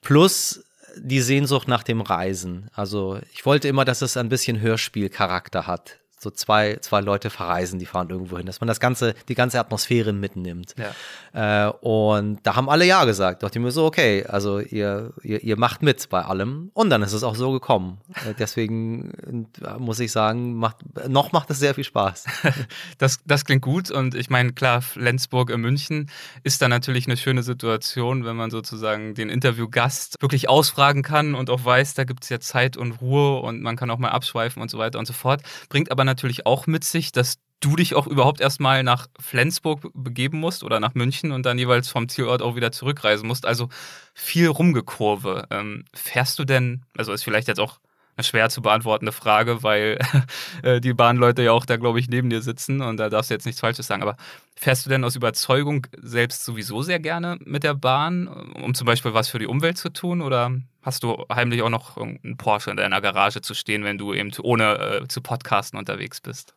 Plus 0.00 0.64
die 0.96 1.20
Sehnsucht 1.20 1.66
nach 1.66 1.82
dem 1.82 2.00
Reisen. 2.00 2.70
Also 2.72 3.18
ich 3.32 3.44
wollte 3.46 3.68
immer, 3.68 3.84
dass 3.84 4.02
es 4.02 4.16
ein 4.16 4.28
bisschen 4.28 4.60
Hörspielcharakter 4.60 5.66
hat 5.66 5.98
so 6.24 6.30
zwei, 6.30 6.78
zwei 6.80 7.00
Leute 7.00 7.30
verreisen, 7.30 7.78
die 7.78 7.86
fahren 7.86 8.10
irgendwo 8.10 8.36
hin, 8.36 8.46
dass 8.46 8.60
man 8.60 8.66
das 8.66 8.80
ganze, 8.80 9.14
die 9.28 9.34
ganze 9.34 9.60
Atmosphäre 9.60 10.12
mitnimmt. 10.12 10.74
Ja. 10.76 11.68
Äh, 11.68 11.70
und 11.80 12.40
da 12.42 12.56
haben 12.56 12.68
alle 12.68 12.84
Ja 12.84 13.04
gesagt. 13.04 13.42
Dachte 13.44 13.58
ich 13.58 13.64
mir 13.64 13.70
so, 13.70 13.84
okay, 13.84 14.24
also 14.26 14.58
ihr, 14.58 15.12
ihr, 15.22 15.44
ihr 15.44 15.56
macht 15.56 15.82
mit 15.82 16.08
bei 16.08 16.22
allem. 16.22 16.70
Und 16.74 16.90
dann 16.90 17.02
ist 17.02 17.12
es 17.12 17.22
auch 17.22 17.36
so 17.36 17.52
gekommen. 17.52 17.98
Äh, 18.26 18.34
deswegen 18.38 19.46
äh, 19.62 19.78
muss 19.78 20.00
ich 20.00 20.10
sagen, 20.10 20.54
macht, 20.54 20.78
noch 21.08 21.32
macht 21.32 21.50
es 21.50 21.58
sehr 21.58 21.74
viel 21.74 21.84
Spaß. 21.84 22.24
das, 22.98 23.20
das 23.24 23.44
klingt 23.44 23.62
gut. 23.62 23.90
Und 23.90 24.14
ich 24.14 24.30
meine, 24.30 24.52
klar, 24.52 24.82
Flensburg 24.82 25.50
in 25.50 25.60
München 25.60 26.10
ist 26.42 26.62
da 26.62 26.68
natürlich 26.68 27.06
eine 27.06 27.16
schöne 27.16 27.42
Situation, 27.42 28.24
wenn 28.24 28.36
man 28.36 28.50
sozusagen 28.50 29.14
den 29.14 29.28
Interviewgast 29.28 30.16
wirklich 30.20 30.48
ausfragen 30.48 31.02
kann 31.02 31.34
und 31.34 31.50
auch 31.50 31.64
weiß, 31.64 31.94
da 31.94 32.04
gibt 32.04 32.24
es 32.24 32.30
ja 32.30 32.40
Zeit 32.40 32.76
und 32.76 33.00
Ruhe 33.00 33.40
und 33.40 33.60
man 33.60 33.76
kann 33.76 33.90
auch 33.90 33.98
mal 33.98 34.08
abschweifen 34.08 34.62
und 34.62 34.70
so 34.70 34.78
weiter 34.78 34.98
und 34.98 35.06
so 35.06 35.12
fort. 35.12 35.42
Bringt 35.68 35.90
aber 35.90 36.04
natürlich 36.04 36.13
natürlich 36.14 36.46
auch 36.46 36.66
mit 36.66 36.84
sich, 36.84 37.12
dass 37.12 37.38
du 37.60 37.76
dich 37.76 37.94
auch 37.94 38.06
überhaupt 38.06 38.40
erstmal 38.40 38.82
nach 38.82 39.08
Flensburg 39.18 39.88
begeben 39.94 40.38
musst 40.38 40.62
oder 40.64 40.80
nach 40.80 40.94
München 40.94 41.32
und 41.32 41.46
dann 41.46 41.58
jeweils 41.58 41.88
vom 41.88 42.08
Zielort 42.08 42.42
auch 42.42 42.56
wieder 42.56 42.72
zurückreisen 42.72 43.26
musst. 43.26 43.46
Also 43.46 43.68
viel 44.14 44.48
Rumgekurve. 44.48 45.46
Ähm, 45.50 45.84
fährst 45.94 46.38
du 46.38 46.44
denn, 46.44 46.84
also 46.96 47.12
ist 47.12 47.24
vielleicht 47.24 47.48
jetzt 47.48 47.60
auch 47.60 47.80
schwer 48.20 48.48
zu 48.48 48.62
beantwortende 48.62 49.12
Frage, 49.12 49.62
weil 49.62 49.98
äh, 50.62 50.80
die 50.80 50.94
Bahnleute 50.94 51.42
ja 51.42 51.52
auch 51.52 51.66
da, 51.66 51.76
glaube 51.76 51.98
ich, 52.00 52.08
neben 52.08 52.30
dir 52.30 52.42
sitzen 52.42 52.80
und 52.80 52.96
da 52.98 53.08
darfst 53.08 53.30
du 53.30 53.34
jetzt 53.34 53.46
nichts 53.46 53.60
Falsches 53.60 53.86
sagen. 53.86 54.02
Aber 54.02 54.16
fährst 54.56 54.86
du 54.86 54.90
denn 54.90 55.04
aus 55.04 55.16
Überzeugung 55.16 55.86
selbst 56.00 56.44
sowieso 56.44 56.82
sehr 56.82 57.00
gerne 57.00 57.38
mit 57.44 57.64
der 57.64 57.74
Bahn, 57.74 58.28
um 58.28 58.74
zum 58.74 58.86
Beispiel 58.86 59.14
was 59.14 59.28
für 59.28 59.38
die 59.38 59.46
Umwelt 59.46 59.78
zu 59.78 59.92
tun? 59.92 60.22
Oder 60.22 60.52
hast 60.82 61.02
du 61.02 61.24
heimlich 61.32 61.62
auch 61.62 61.70
noch 61.70 61.96
einen 61.96 62.36
Porsche 62.36 62.70
in 62.70 62.76
deiner 62.76 63.00
Garage 63.00 63.40
zu 63.40 63.54
stehen, 63.54 63.84
wenn 63.84 63.98
du 63.98 64.14
eben 64.14 64.30
ohne 64.42 64.78
äh, 64.78 65.08
zu 65.08 65.20
podcasten 65.20 65.78
unterwegs 65.78 66.20
bist? 66.20 66.54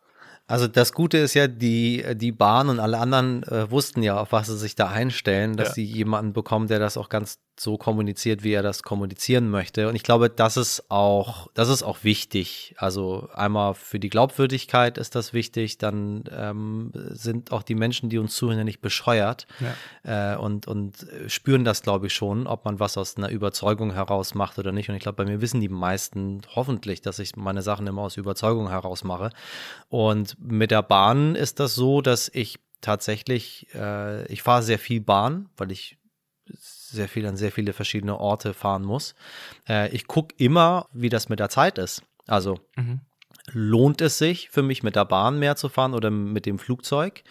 Also 0.48 0.68
das 0.68 0.94
Gute 0.94 1.18
ist 1.18 1.34
ja, 1.34 1.48
die, 1.48 2.06
die 2.16 2.32
Bahn 2.32 2.70
und 2.70 2.80
alle 2.80 2.98
anderen 3.00 3.44
äh, 3.44 3.70
wussten 3.70 4.02
ja, 4.02 4.20
auf 4.20 4.32
was 4.32 4.48
sie 4.48 4.58
sich 4.58 4.76
da 4.76 4.88
einstellen, 4.88 5.58
dass 5.58 5.70
ja. 5.70 5.74
sie 5.76 5.84
jemanden 5.84 6.32
bekommen, 6.32 6.68
der 6.68 6.80
das 6.80 6.96
auch 6.96 7.10
ganz 7.10 7.40
so 7.60 7.78
kommuniziert, 7.78 8.44
wie 8.44 8.54
er 8.54 8.62
das 8.62 8.84
kommunizieren 8.84 9.50
möchte. 9.50 9.90
Und 9.90 9.96
ich 9.96 10.04
glaube, 10.04 10.30
das 10.30 10.58
ist 10.58 10.92
auch, 10.92 11.48
das 11.56 11.70
ist 11.70 11.82
auch 11.82 12.04
wichtig. 12.04 12.76
Also 12.78 13.30
einmal 13.34 13.74
für 13.74 14.00
die 14.00 14.10
Glaubwürdigkeit 14.10 14.98
ist 14.98 15.16
das 15.16 15.34
wichtig. 15.34 15.80
Dann 15.80 16.26
ähm, 16.32 16.92
sind 16.94 17.52
auch 17.52 17.64
die 17.64 17.76
Menschen, 17.76 18.10
die 18.10 18.20
uns 18.20 18.36
zuhören, 18.36 18.64
nicht 18.64 18.82
bescheuert 18.82 19.48
ja. 19.60 20.34
Äh, 20.34 20.38
und, 20.38 20.68
und 20.68 21.08
spüren 21.28 21.66
das, 21.66 21.82
glaube 21.82 22.08
ich, 22.08 22.14
schon, 22.14 22.46
ob 22.46 22.64
man 22.66 22.80
was 22.80 22.98
aus 22.98 23.18
einer 23.18 23.30
Überzeugung 23.30 23.92
heraus 23.94 24.36
macht 24.36 24.60
oder 24.60 24.72
nicht. 24.72 24.90
Und 24.90 24.96
ich 24.96 25.02
glaube, 25.02 25.24
bei 25.24 25.26
mir 25.26 25.42
wissen 25.42 25.60
die 25.60 25.70
meisten 25.70 26.42
hoffentlich, 26.56 27.02
dass 27.02 27.18
ich 27.18 27.36
meine 27.36 27.64
Sachen 27.64 27.88
immer 27.88 28.04
aus 28.04 28.18
Überzeugung 28.18 28.70
heraus 28.70 29.04
mache. 29.04 29.32
Und 29.90 30.37
mit 30.38 30.72
der 30.72 30.84
Bahn 30.84 31.36
ist 31.36 31.60
das 31.60 31.76
so, 31.76 32.02
dass 32.02 32.30
ich 32.34 32.60
tatsächlich, 32.82 33.68
äh, 33.74 34.26
ich 34.32 34.44
fahre 34.44 34.64
sehr 34.64 34.80
viel 34.80 35.02
Bahn, 35.02 35.50
weil 35.58 35.72
ich 35.72 35.98
sehr 36.46 37.10
viel 37.10 37.26
an 37.26 37.36
sehr 37.38 37.52
viele 37.52 37.74
verschiedene 37.74 38.18
Orte 38.18 38.54
fahren 38.54 38.84
muss. 38.84 39.16
Äh, 39.68 39.90
ich 39.90 40.08
gucke 40.08 40.36
immer, 40.38 40.88
wie 40.94 41.10
das 41.10 41.30
mit 41.30 41.40
der 41.40 41.50
Zeit 41.50 41.78
ist. 41.78 42.04
Also 42.28 42.60
mhm. 42.76 43.02
lohnt 43.52 44.02
es 44.02 44.18
sich 44.18 44.50
für 44.50 44.64
mich 44.64 44.84
mit 44.84 44.96
der 44.96 45.06
Bahn 45.06 45.40
mehr 45.40 45.56
zu 45.56 45.70
fahren 45.70 45.94
oder 45.94 46.10
mit 46.12 46.46
dem 46.46 46.60
Flugzeug? 46.60 47.24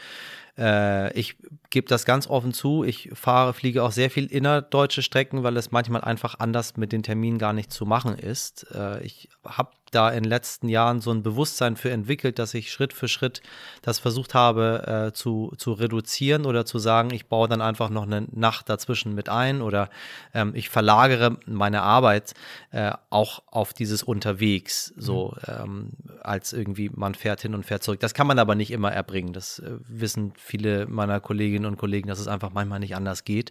Äh, 0.58 1.12
ich 1.18 1.36
gebe 1.76 1.88
das 1.88 2.06
ganz 2.06 2.26
offen 2.26 2.54
zu. 2.54 2.84
Ich 2.84 3.10
fahre, 3.12 3.52
fliege 3.52 3.82
auch 3.82 3.92
sehr 3.92 4.08
viel 4.08 4.24
innerdeutsche 4.24 5.02
Strecken, 5.02 5.42
weil 5.42 5.58
es 5.58 5.72
manchmal 5.72 6.00
einfach 6.00 6.38
anders 6.38 6.78
mit 6.78 6.90
den 6.90 7.02
Terminen 7.02 7.36
gar 7.36 7.52
nicht 7.52 7.70
zu 7.70 7.84
machen 7.84 8.16
ist. 8.16 8.66
Äh, 8.74 9.04
ich 9.04 9.28
habe 9.44 9.72
da 9.90 10.10
in 10.10 10.24
den 10.24 10.30
letzten 10.30 10.68
Jahren 10.68 11.00
so 11.00 11.10
ein 11.10 11.22
Bewusstsein 11.22 11.76
für 11.76 11.90
entwickelt, 11.90 12.38
dass 12.38 12.54
ich 12.54 12.72
Schritt 12.72 12.92
für 12.92 13.08
Schritt 13.08 13.40
das 13.82 13.98
versucht 13.98 14.34
habe 14.34 15.08
äh, 15.08 15.12
zu, 15.12 15.52
zu 15.58 15.72
reduzieren 15.72 16.44
oder 16.44 16.64
zu 16.64 16.78
sagen, 16.78 17.10
ich 17.12 17.26
baue 17.26 17.48
dann 17.48 17.60
einfach 17.60 17.88
noch 17.88 18.02
eine 18.02 18.26
Nacht 18.32 18.68
dazwischen 18.68 19.14
mit 19.14 19.28
ein 19.28 19.62
oder 19.62 19.88
ähm, 20.34 20.52
ich 20.54 20.68
verlagere 20.70 21.38
meine 21.46 21.82
Arbeit 21.82 22.34
äh, 22.72 22.92
auch 23.10 23.42
auf 23.46 23.72
dieses 23.72 24.02
Unterwegs, 24.02 24.92
so 24.96 25.36
mhm. 25.46 25.52
ähm, 25.62 25.90
als 26.20 26.52
irgendwie 26.52 26.90
man 26.92 27.14
fährt 27.14 27.42
hin 27.42 27.54
und 27.54 27.64
fährt 27.64 27.82
zurück. 27.82 28.00
Das 28.00 28.14
kann 28.14 28.26
man 28.26 28.38
aber 28.38 28.54
nicht 28.54 28.72
immer 28.72 28.92
erbringen. 28.92 29.32
Das 29.32 29.60
äh, 29.60 29.76
wissen 29.86 30.32
viele 30.36 30.86
meiner 30.86 31.20
Kolleginnen 31.20 31.65
und 31.66 31.76
Kollegen, 31.76 32.08
dass 32.08 32.18
es 32.18 32.28
einfach 32.28 32.50
manchmal 32.52 32.80
nicht 32.80 32.96
anders 32.96 33.24
geht. 33.24 33.50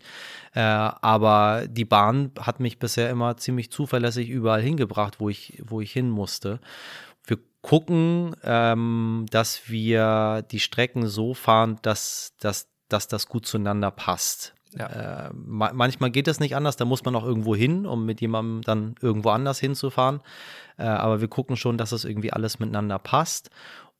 Äh, 0.53 0.59
aber 0.59 1.65
die 1.67 1.85
Bahn 1.85 2.31
hat 2.39 2.59
mich 2.59 2.77
bisher 2.77 3.09
immer 3.09 3.37
ziemlich 3.37 3.71
zuverlässig 3.71 4.29
überall 4.29 4.61
hingebracht, 4.61 5.19
wo 5.19 5.29
ich, 5.29 5.61
wo 5.65 5.79
ich 5.81 5.91
hin 5.91 6.09
muss 6.09 6.25
musste. 6.25 6.59
Wir 7.23 7.37
gucken, 7.61 8.35
ähm, 8.43 9.27
dass 9.29 9.69
wir 9.69 10.43
die 10.49 10.59
Strecken 10.59 11.05
so 11.05 11.35
fahren, 11.35 11.77
dass, 11.83 12.33
dass, 12.39 12.67
dass 12.89 13.07
das 13.07 13.27
gut 13.27 13.45
zueinander 13.45 13.91
passt. 13.91 14.55
Ja. 14.75 15.27
Äh, 15.27 15.33
ma 15.33 15.71
manchmal 15.73 16.09
geht 16.09 16.27
es 16.27 16.39
nicht 16.39 16.55
anders, 16.55 16.77
da 16.77 16.85
muss 16.85 17.05
man 17.05 17.15
auch 17.15 17.23
irgendwo 17.23 17.55
hin, 17.55 17.85
um 17.85 18.05
mit 18.05 18.21
jemandem 18.21 18.63
dann 18.63 18.95
irgendwo 19.01 19.29
anders 19.29 19.59
hinzufahren. 19.59 20.21
Äh, 20.77 20.85
aber 20.85 21.21
wir 21.21 21.27
gucken 21.27 21.57
schon, 21.57 21.77
dass 21.77 21.91
es 21.91 22.01
das 22.01 22.09
irgendwie 22.09 22.33
alles 22.33 22.57
miteinander 22.57 22.97
passt. 22.97 23.51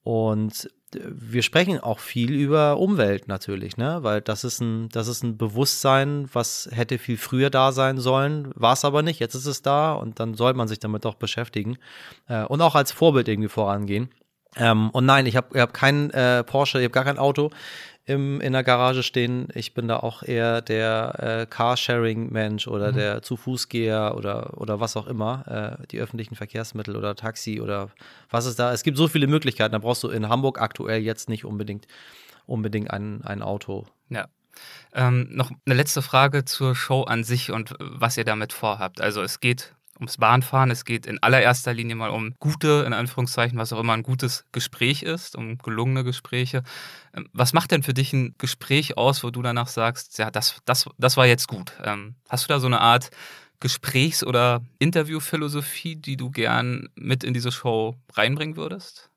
Und 0.01 0.68
wir 1.04 1.41
sprechen 1.43 1.80
auch 1.80 2.00
viel 2.00 2.32
über 2.32 2.78
Umwelt 2.78 3.28
natürlich, 3.28 3.78
ne? 3.78 4.00
Weil 4.02 4.22
das 4.22 4.43
ist 4.43 4.62
ein, 4.62 4.89
das 4.89 5.08
ist 5.08 5.24
ein 5.24 5.38
Bewusstsein, 5.38 6.30
was 6.34 6.70
hätte 6.72 6.98
viel 6.98 7.18
früher 7.18 7.50
da 7.50 7.72
sein 7.72 7.98
sollen, 7.98 8.52
war 8.56 8.74
es 8.74 8.86
aber 8.86 9.02
nicht. 9.02 9.20
Jetzt 9.20 9.36
ist 9.36 9.46
es 9.46 9.62
da 9.62 9.93
und 9.93 10.20
dann 10.20 10.34
soll 10.34 10.54
man 10.54 10.68
sich 10.68 10.80
damit 10.80 11.06
doch 11.06 11.16
beschäftigen 11.16 11.78
äh, 12.28 12.43
und 12.43 12.62
auch 12.62 12.76
als 12.76 12.91
Vorbild 12.91 13.28
irgendwie 13.28 13.50
vorangehen. 13.50 14.10
Ähm, 14.58 14.89
und 14.91 15.06
nein, 15.06 15.26
ich 15.26 15.36
habe 15.36 15.48
ich 15.54 15.62
hab 15.62 15.74
keinen 15.74 16.12
äh, 16.12 16.43
Porsche, 16.43 16.80
ich 16.80 16.86
habe 16.86 16.93
gar 16.93 17.04
kein 17.04 17.20
Auto. 17.20 17.52
Im, 18.06 18.39
in 18.39 18.53
der 18.53 18.64
Garage 18.64 19.03
stehen. 19.03 19.47
Ich 19.53 19.74
bin 19.74 19.88
da 19.88 19.97
auch 19.97 20.22
eher 20.22 20.62
der 20.62 21.16
äh, 21.41 21.45
Carsharing-Mensch 21.47 22.68
oder 22.68 22.91
mhm. 22.91 22.95
der 22.95 23.22
zu 23.24 23.36
Fußgeher 23.36 24.14
oder, 24.16 24.62
oder 24.62 24.80
was 24.80 24.95
auch 24.95 25.08
immer, 25.08 25.80
äh, 25.82 25.88
die 25.88 25.99
öffentlichen 25.99 26.36
Verkehrsmittel 26.36 26.95
oder 26.95 27.16
Taxi 27.16 27.60
oder 27.62 27.89
was 28.30 28.45
ist 28.45 28.60
da. 28.60 28.72
Es 28.72 28.84
gibt 28.84 28.97
so 28.97 29.08
viele 29.08 29.28
Möglichkeiten. 29.28 29.72
Da 29.72 29.80
brauchst 29.80 30.03
du 30.03 30.10
in 30.10 30.30
Hamburg 30.30 30.62
aktuell 30.62 31.01
jetzt 31.01 31.30
nicht 31.30 31.45
unbedingt, 31.45 31.88
unbedingt 32.45 32.91
ein, 32.91 33.24
ein 33.24 33.41
Auto. 33.41 33.86
Ja. 34.10 34.28
Ähm, 34.93 35.28
noch 35.32 35.51
eine 35.66 35.76
letzte 35.76 36.01
Frage 36.01 36.45
zur 36.45 36.76
Show 36.76 37.03
an 37.03 37.24
sich 37.24 37.51
und 37.51 37.76
was 37.80 38.18
ihr 38.18 38.24
damit 38.24 38.53
vorhabt. 38.53 39.01
Also 39.01 39.22
es 39.22 39.39
geht 39.39 39.74
ums 39.98 40.18
Bahnfahren. 40.18 40.72
Es 40.72 40.86
geht 40.86 41.06
in 41.06 41.22
allererster 41.22 41.74
Linie 41.74 41.96
mal 41.96 42.10
um 42.10 42.34
gute, 42.39 42.84
in 42.86 42.93
Anführungszeichen, 42.93 43.58
was 43.58 43.74
auch 43.74 43.80
immer 43.80 43.93
ein 43.93 44.04
gutes 44.04 44.46
Gespräch 44.52 45.04
ist, 45.04 45.36
um 45.36 45.58
gelungene 45.58 46.04
Gespräche. 46.04 46.64
Ähm, 47.14 47.30
was 47.34 47.54
macht 47.54 47.72
denn 47.72 47.84
für 47.84 47.93
dich 47.93 48.14
ein 48.14 48.36
Gespräch 48.38 48.98
aus, 48.98 49.24
wo 49.24 49.30
du 49.30 49.41
danach 49.41 49.68
sagst, 49.68 50.18
ja, 50.18 50.32
das, 50.32 50.62
das, 50.66 50.89
das 50.98 51.18
war 51.18 51.26
jetzt 51.26 51.48
gut? 51.48 51.74
Ähm, 51.84 52.16
hast 52.30 52.46
du 52.46 52.54
da 52.54 52.60
so 52.60 52.68
eine 52.68 52.82
Art 52.82 53.10
Gesprächs- 53.60 54.24
oder 54.24 54.62
Interviewphilosophie, 54.80 55.96
die 55.96 56.18
du 56.18 56.30
gern 56.30 56.89
mit 56.96 57.24
in 57.24 57.34
diese 57.34 57.52
Show 57.52 57.96
reinbringen 58.14 58.58
würdest? 58.58 59.10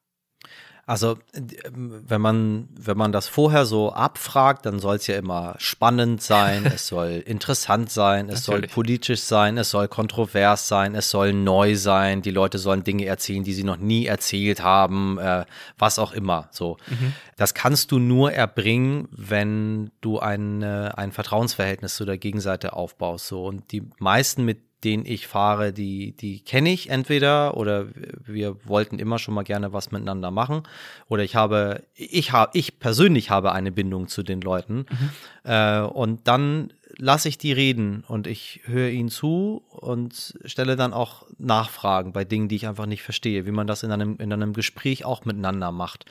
Also, 0.88 1.18
wenn 1.34 2.20
man, 2.22 2.66
wenn 2.74 2.96
man 2.96 3.12
das 3.12 3.28
vorher 3.28 3.66
so 3.66 3.92
abfragt, 3.92 4.64
dann 4.64 4.78
soll 4.78 4.96
es 4.96 5.06
ja 5.06 5.16
immer 5.16 5.54
spannend 5.58 6.22
sein, 6.22 6.64
es 6.64 6.86
soll 6.88 7.22
interessant 7.26 7.90
sein, 7.90 8.30
es 8.30 8.44
soll 8.44 8.62
politisch 8.62 9.20
sein, 9.20 9.58
es 9.58 9.70
soll 9.70 9.86
kontrovers 9.88 10.66
sein, 10.66 10.94
es 10.94 11.10
soll 11.10 11.34
neu 11.34 11.76
sein, 11.76 12.22
die 12.22 12.30
Leute 12.30 12.56
sollen 12.56 12.84
Dinge 12.84 13.04
erzählen, 13.04 13.44
die 13.44 13.52
sie 13.52 13.64
noch 13.64 13.76
nie 13.76 14.06
erzählt 14.06 14.62
haben, 14.62 15.18
äh, 15.18 15.44
was 15.76 15.98
auch 15.98 16.12
immer. 16.12 16.48
So. 16.52 16.78
Mhm. 16.88 17.12
Das 17.36 17.52
kannst 17.52 17.92
du 17.92 17.98
nur 17.98 18.32
erbringen, 18.32 19.08
wenn 19.10 19.90
du 20.00 20.20
ein, 20.20 20.64
ein 20.64 21.12
Vertrauensverhältnis 21.12 21.96
zu 21.96 22.06
der 22.06 22.16
Gegenseite 22.16 22.72
aufbaust. 22.72 23.26
So. 23.26 23.44
Und 23.44 23.72
die 23.72 23.82
meisten, 23.98 24.46
mit 24.46 24.67
den 24.84 25.04
ich 25.04 25.26
fahre, 25.26 25.72
die, 25.72 26.12
die 26.12 26.40
kenne 26.40 26.70
ich 26.70 26.90
entweder 26.90 27.56
oder 27.56 27.86
wir 28.24 28.56
wollten 28.64 28.98
immer 28.98 29.18
schon 29.18 29.34
mal 29.34 29.42
gerne 29.42 29.72
was 29.72 29.90
miteinander 29.90 30.30
machen 30.30 30.62
oder 31.08 31.24
ich 31.24 31.34
habe, 31.34 31.82
ich 31.94 32.32
habe, 32.32 32.50
ich 32.54 32.78
persönlich 32.78 33.30
habe 33.30 33.52
eine 33.52 33.72
Bindung 33.72 34.08
zu 34.08 34.22
den 34.22 34.40
Leuten 34.40 34.86
mhm. 34.88 35.10
äh, 35.50 35.80
und 35.80 36.28
dann 36.28 36.72
lasse 36.96 37.28
ich 37.28 37.38
die 37.38 37.52
reden 37.52 38.04
und 38.06 38.26
ich 38.26 38.60
höre 38.64 38.90
ihnen 38.90 39.08
zu 39.08 39.62
und 39.70 40.38
stelle 40.44 40.76
dann 40.76 40.92
auch 40.92 41.26
Nachfragen 41.38 42.12
bei 42.12 42.24
Dingen, 42.24 42.48
die 42.48 42.56
ich 42.56 42.66
einfach 42.66 42.86
nicht 42.86 43.02
verstehe, 43.02 43.46
wie 43.46 43.52
man 43.52 43.66
das 43.66 43.82
in 43.82 43.92
einem, 43.92 44.16
in 44.18 44.32
einem 44.32 44.52
Gespräch 44.52 45.04
auch 45.04 45.24
miteinander 45.24 45.72
macht. 45.72 46.06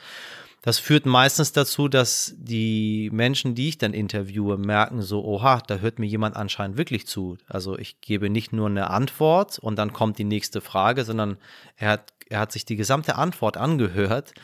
Das 0.62 0.78
führt 0.78 1.06
meistens 1.06 1.52
dazu, 1.52 1.88
dass 1.88 2.34
die 2.36 3.10
Menschen, 3.12 3.54
die 3.54 3.68
ich 3.68 3.78
dann 3.78 3.94
interviewe, 3.94 4.58
merken 4.58 5.02
so, 5.02 5.24
oha, 5.24 5.62
da 5.66 5.76
hört 5.76 5.98
mir 5.98 6.06
jemand 6.06 6.36
anscheinend 6.36 6.76
wirklich 6.76 7.06
zu. 7.06 7.38
Also 7.46 7.78
ich 7.78 8.00
gebe 8.00 8.28
nicht 8.28 8.52
nur 8.52 8.66
eine 8.66 8.90
Antwort 8.90 9.58
und 9.58 9.76
dann 9.76 9.92
kommt 9.92 10.18
die 10.18 10.24
nächste 10.24 10.60
Frage, 10.60 11.04
sondern 11.04 11.38
er 11.76 11.90
hat, 11.92 12.12
er 12.28 12.40
hat 12.40 12.52
sich 12.52 12.64
die 12.64 12.76
gesamte 12.76 13.14
Antwort 13.14 13.56
angehört. 13.56 14.34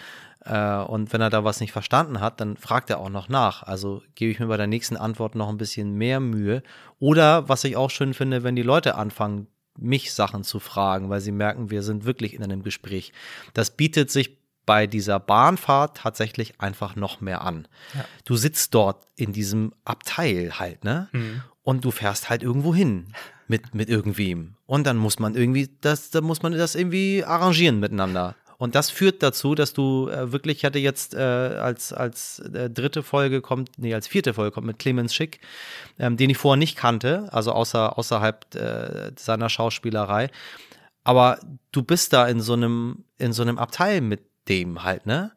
Äh, 0.44 0.78
und 0.78 1.12
wenn 1.12 1.20
er 1.20 1.30
da 1.30 1.42
was 1.42 1.60
nicht 1.60 1.72
verstanden 1.72 2.20
hat, 2.20 2.40
dann 2.40 2.56
fragt 2.56 2.90
er 2.90 3.00
auch 3.00 3.10
noch 3.10 3.28
nach. 3.28 3.64
Also 3.64 4.02
gebe 4.14 4.30
ich 4.30 4.38
mir 4.38 4.46
bei 4.46 4.56
der 4.56 4.68
nächsten 4.68 4.96
Antwort 4.96 5.34
noch 5.34 5.48
ein 5.48 5.58
bisschen 5.58 5.94
mehr 5.94 6.20
Mühe. 6.20 6.62
Oder 7.00 7.48
was 7.48 7.64
ich 7.64 7.76
auch 7.76 7.90
schön 7.90 8.14
finde, 8.14 8.44
wenn 8.44 8.54
die 8.54 8.62
Leute 8.62 8.94
anfangen, 8.94 9.48
mich 9.76 10.12
Sachen 10.12 10.44
zu 10.44 10.60
fragen, 10.60 11.10
weil 11.10 11.20
sie 11.20 11.32
merken, 11.32 11.70
wir 11.70 11.82
sind 11.82 12.04
wirklich 12.04 12.34
in 12.34 12.44
einem 12.44 12.62
Gespräch. 12.62 13.12
Das 13.54 13.70
bietet 13.70 14.10
sich 14.10 14.38
bei 14.66 14.86
dieser 14.86 15.20
Bahnfahrt 15.20 15.98
tatsächlich 15.98 16.60
einfach 16.60 16.96
noch 16.96 17.20
mehr 17.20 17.42
an. 17.42 17.68
Ja. 17.94 18.04
Du 18.24 18.36
sitzt 18.36 18.74
dort 18.74 19.06
in 19.16 19.32
diesem 19.32 19.72
Abteil 19.84 20.58
halt, 20.58 20.84
ne? 20.84 21.08
Mhm. 21.12 21.42
Und 21.62 21.84
du 21.84 21.90
fährst 21.90 22.28
halt 22.28 22.42
irgendwo 22.42 22.74
hin 22.74 23.14
mit, 23.48 23.74
mit 23.74 23.88
irgendwem. 23.88 24.56
Und 24.66 24.86
dann 24.86 24.96
muss 24.96 25.18
man 25.18 25.34
irgendwie, 25.34 25.70
das, 25.80 26.10
dann 26.10 26.24
muss 26.24 26.42
man 26.42 26.52
das 26.52 26.74
irgendwie 26.74 27.24
arrangieren 27.24 27.80
miteinander. 27.80 28.34
Und 28.58 28.74
das 28.74 28.90
führt 28.90 29.22
dazu, 29.22 29.54
dass 29.54 29.72
du 29.72 30.08
äh, 30.08 30.32
wirklich, 30.32 30.58
ich 30.58 30.64
hatte 30.64 30.78
jetzt 30.78 31.14
äh, 31.14 31.18
als, 31.18 31.92
als 31.92 32.38
äh, 32.38 32.70
dritte 32.70 33.02
Folge 33.02 33.40
kommt, 33.40 33.70
nee, 33.78 33.92
als 33.94 34.06
vierte 34.06 34.34
Folge 34.34 34.52
kommt 34.52 34.66
mit 34.66 34.78
Clemens 34.78 35.14
Schick, 35.14 35.40
ähm, 35.98 36.16
den 36.16 36.30
ich 36.30 36.38
vorher 36.38 36.56
nicht 36.56 36.76
kannte, 36.76 37.28
also 37.32 37.52
außer, 37.52 37.98
außerhalb 37.98 38.54
äh, 38.54 39.12
seiner 39.16 39.48
Schauspielerei. 39.48 40.30
Aber 41.02 41.38
du 41.72 41.82
bist 41.82 42.12
da 42.12 42.26
in 42.26 42.40
so 42.40 42.54
einem, 42.54 43.04
in 43.18 43.32
so 43.32 43.42
einem 43.42 43.58
Abteil 43.58 44.00
mit 44.00 44.22
dem 44.48 44.82
halt, 44.82 45.06
ne? 45.06 45.32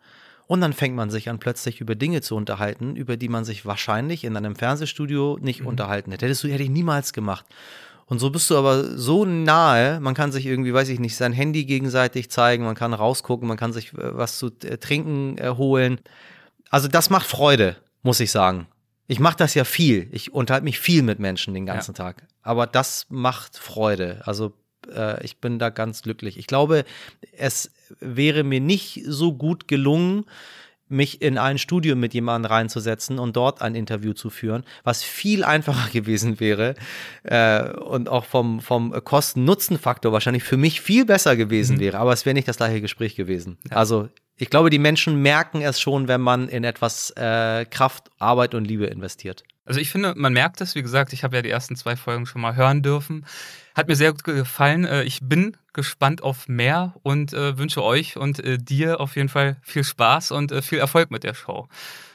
Und 0.48 0.62
dann 0.62 0.72
fängt 0.72 0.96
man 0.96 1.10
sich 1.10 1.30
an, 1.30 1.40
plötzlich 1.40 1.82
über 1.82 1.96
Dinge 1.96 2.22
zu 2.22 2.36
unterhalten, 2.36 2.96
über 2.96 3.18
die 3.18 3.28
man 3.28 3.44
sich 3.44 3.66
wahrscheinlich 3.66 4.24
in 4.24 4.38
einem 4.38 4.56
Fernsehstudio 4.56 5.38
nicht 5.42 5.62
mhm. 5.62 5.68
unterhalten 5.68 6.12
hätte. 6.12 6.26
Hättest 6.26 6.44
du, 6.44 6.48
hätte 6.48 6.64
ich 6.64 6.70
niemals 6.70 7.12
gemacht. 7.12 7.46
Und 8.06 8.20
so 8.20 8.30
bist 8.30 8.50
du 8.50 8.58
aber 8.58 8.98
so 8.98 9.26
nahe, 9.26 10.00
man 10.00 10.14
kann 10.14 10.32
sich 10.32 10.46
irgendwie, 10.46 10.74
weiß 10.74 10.88
ich 10.88 11.00
nicht, 11.00 11.18
sein 11.18 11.34
Handy 11.34 11.66
gegenseitig 11.66 12.32
zeigen, 12.32 12.64
man 12.64 12.76
kann 12.76 12.94
rausgucken, 12.94 13.48
man 13.48 13.58
kann 13.58 13.74
sich 13.74 13.94
äh, 13.94 14.18
was 14.18 14.40
zu 14.40 14.48
äh, 14.64 14.78
trinken 14.78 15.38
äh, 15.38 15.50
holen. 15.50 16.00
Also 16.70 16.88
das 16.88 17.10
macht 17.10 17.28
Freude, 17.28 17.76
muss 18.04 18.22
ich 18.22 18.32
sagen. 18.32 18.68
Ich 19.08 19.20
mache 19.20 19.38
das 19.38 19.54
ja 19.54 19.66
viel. 19.66 20.08
Ich 20.12 20.34
unterhalte 20.34 20.64
mich 20.64 20.80
viel 20.80 21.02
mit 21.02 21.20
Menschen 21.20 21.54
den 21.54 21.66
ganzen 21.66 21.92
ja. 21.92 22.06
Tag. 22.06 22.28
Aber 22.42 22.66
das 22.66 23.08
macht 23.10 23.58
Freude. 23.58 24.22
Also 24.26 24.54
äh, 24.90 25.24
ich 25.26 25.40
bin 25.40 25.60
da 25.60 25.70
ganz 25.70 26.02
glücklich. 26.02 26.38
Ich 26.38 26.48
glaube, 26.48 26.86
es 27.34 27.72
wäre 28.00 28.44
mir 28.44 28.60
nicht 28.60 29.02
so 29.06 29.34
gut 29.34 29.68
gelungen, 29.68 30.26
mich 30.90 31.22
in 31.22 31.38
ein 31.38 31.58
Studio 31.58 31.96
mit 31.96 32.14
jemandem 32.14 32.52
reinzusetzen 32.52 33.20
und 33.20 33.36
dort 33.36 33.62
ein 33.62 33.76
Interview 33.76 34.14
zu 34.14 34.30
führen, 34.30 34.64
was 34.84 35.04
viel 35.04 35.44
einfacher 35.44 35.90
gewesen 35.94 36.40
wäre 36.40 36.76
äh, 37.24 37.70
und 37.72 38.10
auch 38.10 38.26
vom, 38.26 38.62
vom 38.62 38.92
Kosten-Nutzen-Faktor 39.04 40.12
wahrscheinlich 40.12 40.44
für 40.44 40.58
mich 40.58 40.82
viel 40.82 41.06
besser 41.06 41.36
gewesen 41.36 41.78
mhm. 41.78 41.82
wäre, 41.82 42.00
aber 42.00 42.14
es 42.14 42.26
wäre 42.26 42.34
nicht 42.34 42.48
das 42.48 42.58
gleiche 42.58 42.82
Gespräch 42.82 43.16
gewesen. 43.16 43.58
Ja. 43.70 43.78
Also 43.78 44.10
ich 44.38 44.50
glaube, 44.50 44.70
die 44.70 44.80
Menschen 44.80 45.22
merken 45.22 45.62
es 45.62 45.82
schon, 45.82 46.08
wenn 46.08 46.22
man 46.22 46.48
in 46.48 46.64
etwas 46.64 47.12
äh, 47.12 47.66
Kraft, 47.66 48.10
Arbeit 48.20 48.54
und 48.54 48.66
Liebe 48.66 48.86
investiert. 48.86 49.44
Also 49.66 49.82
ich 49.82 49.90
finde, 49.90 50.14
man 50.16 50.32
merkt 50.32 50.62
es, 50.62 50.76
wie 50.76 50.82
gesagt, 50.82 51.12
ich 51.12 51.24
habe 51.24 51.36
ja 51.36 51.42
die 51.42 51.50
ersten 51.50 51.76
zwei 51.76 51.96
Folgen 51.96 52.26
schon 52.26 52.42
mal 52.42 52.56
hören 52.56 52.82
dürfen. 52.82 53.26
Hat 53.76 53.88
mir 53.88 53.96
sehr 53.96 54.12
gut 54.12 54.24
gefallen. 54.24 54.86
Äh, 54.86 55.04
ich 55.04 55.20
bin 55.22 55.58
gespannt 55.74 56.24
auf 56.24 56.48
mehr 56.48 56.96
und 57.04 57.34
äh, 57.34 57.58
wünsche 57.58 57.84
euch 57.84 58.16
und 58.16 58.40
äh, 58.40 58.58
dir 58.58 59.02
auf 59.02 59.16
jeden 59.16 59.30
Fall 59.30 59.58
viel 59.62 59.84
Spaß 59.84 60.32
und 60.32 60.54
viel 60.64 60.80
Erfolg 60.80 61.12
mit 61.12 61.24
der 61.24 61.34
Show. 61.34 61.68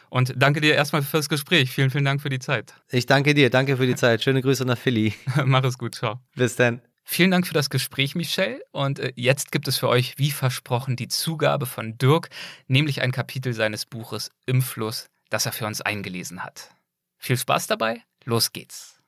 Und 0.09 0.35
danke 0.37 0.61
dir 0.61 0.75
erstmal 0.75 1.03
fürs 1.03 1.31
Gespräch. 1.31 1.71
Vielen, 1.71 1.91
vielen 1.91 2.05
Dank 2.05 2.21
für 2.21 2.29
die 2.29 2.39
Zeit. 2.39 2.75
Ich 2.91 3.07
danke 3.07 3.33
dir. 3.33 3.49
Danke 3.49 3.79
für 3.79 3.87
die 3.87 3.95
Zeit. 3.95 4.23
Schöne 4.23 4.43
Grüße 4.43 4.65
nach 4.67 4.77
Philly. 4.77 5.15
Mach 5.45 5.65
es 5.65 5.79
gut. 5.79 5.95
Ciao. 5.95 6.21
Bis 6.37 6.55
dann. 6.57 6.83
Vielen 7.05 7.31
Dank 7.31 7.47
für 7.47 7.55
das 7.55 7.69
Gespräch, 7.69 8.15
Michelle. 8.15 8.63
Und 8.71 9.01
jetzt 9.17 9.53
gibt 9.53 9.69
es 9.69 9.79
für 9.79 9.89
euch, 9.89 10.15
wie 10.19 10.31
versprochen, 10.31 10.97
die 10.97 11.09
Zugabe 11.09 11.67
von 11.67 11.99
Dirk, 11.99 12.31
nämlich 12.69 13.03
ein 13.03 13.13
Kapitel 13.13 13.53
seines 13.53 13.85
Buches 13.87 14.31
Im 14.47 14.63
Fluss, 14.63 15.09
das 15.29 15.47
er 15.47 15.53
für 15.53 15.67
uns 15.67 15.81
eingelesen 15.81 16.45
hat. 16.45 16.71
Viel 17.19 17.37
Spaß 17.37 17.67
dabei, 17.67 18.03
los 18.25 18.53
geht's. 18.53 18.99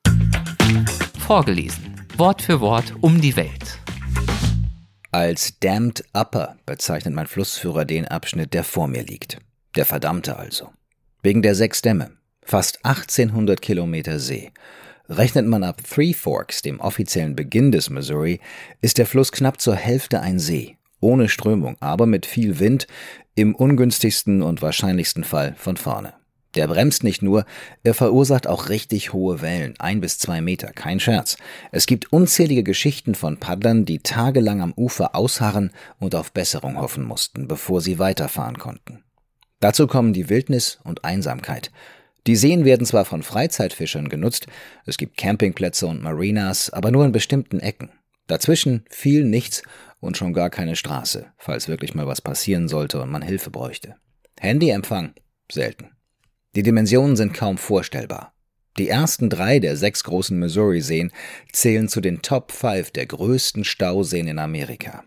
Vorgelesen, 1.19 2.05
Wort 2.17 2.41
für 2.41 2.59
Wort 2.59 2.93
um 3.01 3.19
die 3.19 3.35
Welt. 3.35 3.79
Als 5.11 5.59
Damned 5.59 6.03
Upper 6.13 6.57
bezeichnet 6.65 7.13
mein 7.13 7.27
Flussführer 7.27 7.85
den 7.85 8.05
Abschnitt, 8.07 8.53
der 8.53 8.63
vor 8.63 8.87
mir 8.87 9.03
liegt. 9.03 9.37
Der 9.75 9.85
verdammte 9.85 10.37
also. 10.37 10.73
Wegen 11.23 11.41
der 11.41 11.55
sechs 11.55 11.81
Dämme, 11.81 12.11
fast 12.43 12.85
1800 12.85 13.61
Kilometer 13.61 14.19
See. 14.19 14.51
Rechnet 15.09 15.45
man 15.45 15.63
ab 15.63 15.81
Three 15.83 16.13
Forks, 16.13 16.61
dem 16.61 16.79
offiziellen 16.79 17.35
Beginn 17.35 17.71
des 17.71 17.89
Missouri, 17.89 18.39
ist 18.81 18.97
der 18.97 19.05
Fluss 19.05 19.31
knapp 19.31 19.61
zur 19.61 19.75
Hälfte 19.75 20.19
ein 20.21 20.39
See, 20.39 20.77
ohne 20.99 21.29
Strömung, 21.29 21.77
aber 21.79 22.07
mit 22.07 22.25
viel 22.25 22.59
Wind, 22.59 22.87
im 23.35 23.53
ungünstigsten 23.53 24.41
und 24.41 24.61
wahrscheinlichsten 24.61 25.23
Fall 25.23 25.53
von 25.57 25.77
vorne. 25.77 26.13
Der 26.55 26.67
bremst 26.67 27.03
nicht 27.03 27.21
nur, 27.21 27.45
er 27.83 27.93
verursacht 27.93 28.47
auch 28.47 28.69
richtig 28.69 29.11
hohe 29.11 29.41
Wellen, 29.41 29.75
ein 29.77 29.99
bis 29.99 30.17
zwei 30.17 30.41
Meter, 30.41 30.71
kein 30.71 31.01
Scherz. 31.01 31.37
Es 31.71 31.85
gibt 31.85 32.13
unzählige 32.13 32.63
Geschichten 32.63 33.13
von 33.13 33.37
Paddlern, 33.37 33.85
die 33.85 33.99
tagelang 33.99 34.61
am 34.61 34.73
Ufer 34.75 35.15
ausharren 35.15 35.71
und 35.99 36.15
auf 36.15 36.31
Besserung 36.31 36.77
hoffen 36.79 37.03
mussten, 37.03 37.47
bevor 37.47 37.81
sie 37.81 37.99
weiterfahren 37.99 38.57
konnten. 38.57 39.03
Dazu 39.59 39.85
kommen 39.85 40.13
die 40.13 40.29
Wildnis 40.29 40.79
und 40.83 41.03
Einsamkeit. 41.03 41.71
Die 42.27 42.35
Seen 42.35 42.65
werden 42.65 42.87
zwar 42.87 43.05
von 43.05 43.21
Freizeitfischern 43.21 44.09
genutzt, 44.09 44.47
es 44.85 44.97
gibt 44.97 45.17
Campingplätze 45.17 45.85
und 45.85 46.01
Marinas, 46.01 46.71
aber 46.71 46.89
nur 46.89 47.05
in 47.05 47.11
bestimmten 47.11 47.59
Ecken. 47.59 47.91
Dazwischen 48.27 48.83
viel 48.89 49.23
nichts 49.23 49.61
und 49.99 50.17
schon 50.17 50.33
gar 50.33 50.49
keine 50.49 50.75
Straße, 50.75 51.27
falls 51.37 51.67
wirklich 51.67 51.93
mal 51.93 52.07
was 52.07 52.21
passieren 52.21 52.67
sollte 52.67 53.01
und 53.01 53.11
man 53.11 53.21
Hilfe 53.21 53.51
bräuchte. 53.51 53.95
Handyempfang 54.39 55.13
selten. 55.51 55.91
Die 56.55 56.63
Dimensionen 56.63 57.15
sind 57.15 57.33
kaum 57.33 57.57
vorstellbar. 57.57 58.33
Die 58.77 58.89
ersten 58.89 59.29
drei 59.29 59.59
der 59.59 59.77
sechs 59.77 60.03
großen 60.03 60.37
Missouri-Seen 60.37 61.11
zählen 61.53 61.87
zu 61.87 62.01
den 62.01 62.21
Top 62.21 62.51
5 62.51 62.91
der 62.91 63.05
größten 63.05 63.63
Stauseen 63.63 64.27
in 64.27 64.39
Amerika. 64.39 65.03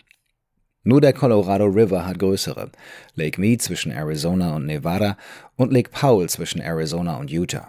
Nur 0.88 1.02
der 1.02 1.12
Colorado 1.12 1.66
River 1.66 2.06
hat 2.06 2.18
größere. 2.18 2.70
Lake 3.14 3.38
Mead 3.38 3.60
zwischen 3.60 3.92
Arizona 3.92 4.56
und 4.56 4.64
Nevada 4.64 5.18
und 5.54 5.70
Lake 5.70 5.90
Powell 5.90 6.30
zwischen 6.30 6.62
Arizona 6.62 7.18
und 7.18 7.30
Utah. 7.30 7.68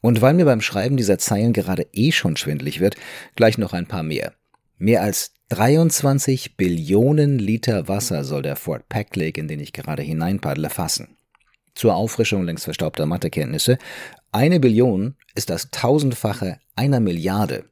Und 0.00 0.20
weil 0.20 0.34
mir 0.34 0.44
beim 0.44 0.60
Schreiben 0.60 0.96
dieser 0.96 1.18
Zeilen 1.18 1.52
gerade 1.52 1.88
eh 1.92 2.12
schon 2.12 2.36
schwindlig 2.36 2.78
wird, 2.78 2.94
gleich 3.34 3.58
noch 3.58 3.72
ein 3.72 3.88
paar 3.88 4.04
mehr. 4.04 4.34
Mehr 4.78 5.02
als 5.02 5.32
23 5.48 6.56
Billionen 6.56 7.40
Liter 7.40 7.88
Wasser 7.88 8.22
soll 8.22 8.42
der 8.42 8.54
Fort 8.54 8.88
Peck 8.88 9.16
Lake, 9.16 9.40
in 9.40 9.48
den 9.48 9.58
ich 9.58 9.72
gerade 9.72 10.04
hineinpaddle, 10.04 10.70
fassen. 10.70 11.16
Zur 11.74 11.96
Auffrischung 11.96 12.44
längst 12.44 12.62
verstaubter 12.62 13.06
Mathekenntnisse. 13.06 13.76
Eine 14.30 14.60
Billion 14.60 15.16
ist 15.34 15.50
das 15.50 15.72
tausendfache 15.72 16.60
einer 16.76 17.00
Milliarde. 17.00 17.64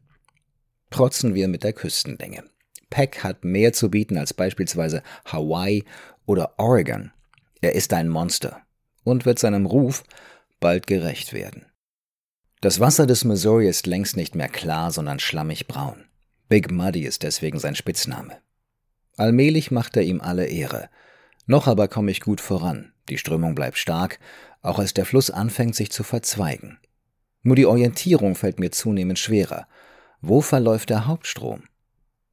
Protzen 0.91 1.37
wir 1.37 1.47
mit 1.47 1.63
der 1.63 1.75
Küstenlänge. 1.75 2.43
Peck 2.91 3.23
hat 3.23 3.45
mehr 3.45 3.73
zu 3.73 3.91
bieten 3.91 4.19
als 4.19 4.35
beispielsweise 4.35 5.03
Hawaii 5.25 5.85
oder 6.27 6.55
Oregon. 6.59 7.13
Er 7.61 7.75
ist 7.75 7.93
ein 7.93 8.09
Monster 8.09 8.61
und 9.05 9.25
wird 9.25 9.39
seinem 9.39 9.67
Ruf 9.67 10.05
bald 10.59 10.87
gerecht 10.87 11.33
werden. 11.33 11.67
Das 12.61 12.81
Wasser 12.81 13.07
des 13.07 13.25
Missouri 13.25 13.69
ist 13.69 13.87
längst 13.87 14.17
nicht 14.17 14.35
mehr 14.35 14.49
klar, 14.49 14.91
sondern 14.91 15.19
schlammig 15.19 15.67
braun. 15.67 16.05
Big 16.49 16.71
Muddy 16.71 17.05
ist 17.05 17.23
deswegen 17.23 17.59
sein 17.59 17.75
Spitzname. 17.75 18.37
Allmählich 19.17 19.71
macht 19.71 19.97
er 19.97 20.03
ihm 20.03 20.21
alle 20.21 20.47
Ehre. 20.47 20.91
Noch 21.47 21.67
aber 21.67 21.89
komme 21.89 22.11
ich 22.11 22.21
gut 22.21 22.41
voran. 22.41 22.93
Die 23.09 23.19
Strömung 23.19 23.55
bleibt 23.55 23.79
stark, 23.79 24.19
auch 24.63 24.79
als 24.79 24.93
der 24.93 25.07
Fluss 25.07 25.31
anfängt 25.31 25.75
sich 25.75 25.91
zu 25.91 26.03
verzweigen. 26.03 26.79
Nur 27.43 27.57
die 27.57 27.67
Orientierung 27.67 28.35
fällt 28.35 28.61
mir 28.61 28.71
zunehmend 28.71 29.19
schwerer. 29.19 29.67
Wo 30.21 30.43
verläuft 30.43 30.91
der 30.91 31.07
Hauptstrom? 31.07 31.63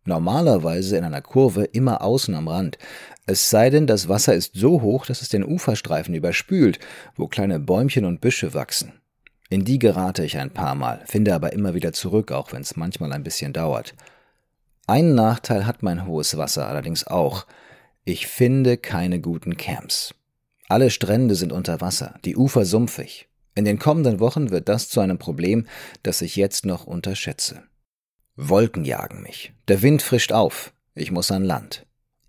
Normalerweise 0.07 0.95
in 0.95 1.03
einer 1.03 1.21
Kurve 1.21 1.65
immer 1.65 2.01
außen 2.01 2.33
am 2.33 2.47
Rand, 2.47 2.77
es 3.25 3.49
sei 3.49 3.69
denn, 3.69 3.87
das 3.87 4.07
Wasser 4.07 4.33
ist 4.33 4.53
so 4.55 4.81
hoch, 4.81 5.05
dass 5.05 5.21
es 5.21 5.27
den 5.27 5.43
Uferstreifen 5.43 6.15
überspült, 6.15 6.79
wo 7.17 7.27
kleine 7.27 7.59
Bäumchen 7.59 8.05
und 8.05 8.21
Büsche 8.21 8.53
wachsen. 8.53 8.93
In 9.49 9.65
die 9.65 9.79
gerate 9.79 10.23
ich 10.23 10.37
ein 10.37 10.51
paar 10.51 10.75
Mal, 10.75 11.01
finde 11.07 11.35
aber 11.35 11.51
immer 11.51 11.73
wieder 11.73 11.91
zurück, 11.91 12.31
auch 12.31 12.53
wenn 12.53 12.61
es 12.61 12.77
manchmal 12.77 13.11
ein 13.11 13.23
bisschen 13.23 13.51
dauert. 13.51 13.95
Einen 14.87 15.13
Nachteil 15.13 15.65
hat 15.65 15.83
mein 15.83 16.07
hohes 16.07 16.37
Wasser 16.37 16.69
allerdings 16.69 17.05
auch. 17.05 17.45
Ich 18.05 18.27
finde 18.27 18.77
keine 18.77 19.19
guten 19.19 19.57
Camps. 19.57 20.15
Alle 20.69 20.89
Strände 20.89 21.35
sind 21.35 21.51
unter 21.51 21.81
Wasser, 21.81 22.15
die 22.23 22.37
Ufer 22.37 22.63
sumpfig. 22.63 23.27
In 23.55 23.65
den 23.65 23.77
kommenden 23.77 24.21
Wochen 24.21 24.51
wird 24.51 24.69
das 24.69 24.87
zu 24.87 25.01
einem 25.01 25.17
Problem, 25.17 25.67
das 26.01 26.21
ich 26.21 26.37
jetzt 26.37 26.65
noch 26.65 26.87
unterschätze. 26.87 27.63
Wolken 28.39 28.85
jagen 28.85 29.23
mich. 29.23 29.51
Der 29.67 29.81
Wind 29.81 30.03
frischt 30.03 30.31
auf. 30.31 30.71
Ich 30.93 31.09
muss 31.09 31.31
an 31.31 31.43
Land. 31.43 31.87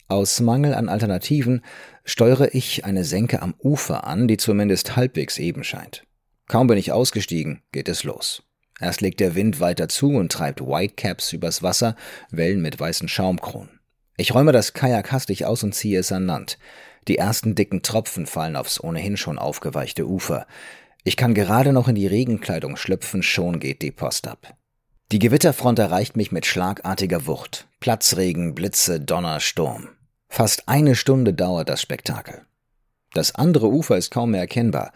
Aus 0.09 0.41
Mangel 0.41 0.73
an 0.73 0.89
Alternativen 0.89 1.63
steuere 2.03 2.55
ich 2.55 2.87
eine 2.87 3.05
Senke 3.05 3.43
am 3.43 3.55
Ufer 3.63 4.07
an, 4.07 4.27
die 4.27 4.39
zumindest 4.39 4.97
halbwegs 4.97 5.37
eben 5.37 5.65
scheint. 5.65 6.07
Kaum 6.47 6.67
bin 6.67 6.79
ich 6.79 6.93
ausgestiegen, 6.93 7.61
geht 7.73 7.91
es 7.91 8.05
los. 8.05 8.43
Erst 8.81 9.03
legt 9.03 9.21
der 9.21 9.35
Wind 9.35 9.61
weiter 9.61 9.91
zu 9.91 10.13
und 10.13 10.33
treibt 10.33 10.63
Whitecaps 10.63 11.35
übers 11.35 11.63
Wasser, 11.63 11.95
Wellen 12.31 12.63
mit 12.63 12.81
weißen 12.81 13.09
Schaumkronen. 13.09 13.79
Ich 14.17 14.35
räume 14.35 14.53
das 14.53 14.73
Kajak 14.73 15.13
hastig 15.13 15.45
aus 15.45 15.63
und 15.63 15.75
ziehe 15.75 15.99
es 15.99 16.11
an 16.11 16.25
Land. 16.25 16.59
Die 17.07 17.19
ersten 17.19 17.55
dicken 17.55 17.83
Tropfen 17.83 18.25
fallen 18.25 18.57
aufs 18.57 18.83
ohnehin 18.83 19.19
schon 19.19 19.39
aufgeweichte 19.39 20.09
Ufer. 20.09 20.47
Ich 21.05 21.19
kann 21.19 21.35
gerade 21.35 21.75
noch 21.75 21.87
in 21.87 21.97
die 21.97 22.07
Regenkleidung 22.07 22.77
schlüpfen, 22.79 23.23
schon 23.23 23.61
geht 23.61 23.83
die 23.83 23.93
Post 23.93 24.27
ab. 24.27 24.58
Die 25.11 25.19
Gewitterfront 25.19 25.79
erreicht 25.79 26.19
mich 26.19 26.33
mit 26.33 26.45
schlagartiger 26.45 27.27
Wucht. 27.27 27.67
Platzregen, 27.81 28.55
Blitze, 28.55 29.01
Donner, 29.01 29.41
Sturm. 29.41 29.89
Fast 30.29 30.69
eine 30.69 30.95
Stunde 30.95 31.33
dauert 31.33 31.71
das 31.71 31.81
Spektakel. 31.81 32.43
Das 33.15 33.35
andere 33.35 33.69
Ufer 33.69 33.97
ist 33.97 34.11
kaum 34.11 34.33
mehr 34.33 34.43
erkennbar. 34.43 34.93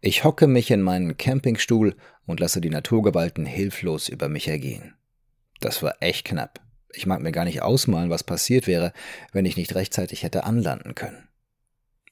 Ich 0.00 0.22
hocke 0.22 0.46
mich 0.46 0.70
in 0.70 0.82
meinen 0.82 1.16
Campingstuhl 1.16 1.96
und 2.26 2.38
lasse 2.38 2.60
die 2.60 2.70
Naturgewalten 2.70 3.44
hilflos 3.44 4.08
über 4.08 4.28
mich 4.28 4.46
ergehen. 4.46 4.94
Das 5.58 5.82
war 5.82 5.96
echt 5.98 6.26
knapp. 6.26 6.60
Ich 6.92 7.06
mag 7.06 7.20
mir 7.20 7.32
gar 7.32 7.44
nicht 7.44 7.62
ausmalen, 7.62 8.08
was 8.08 8.22
passiert 8.22 8.68
wäre, 8.68 8.92
wenn 9.32 9.46
ich 9.46 9.56
nicht 9.56 9.74
rechtzeitig 9.74 10.22
hätte 10.22 10.44
anlanden 10.44 10.94
können. 10.94 11.28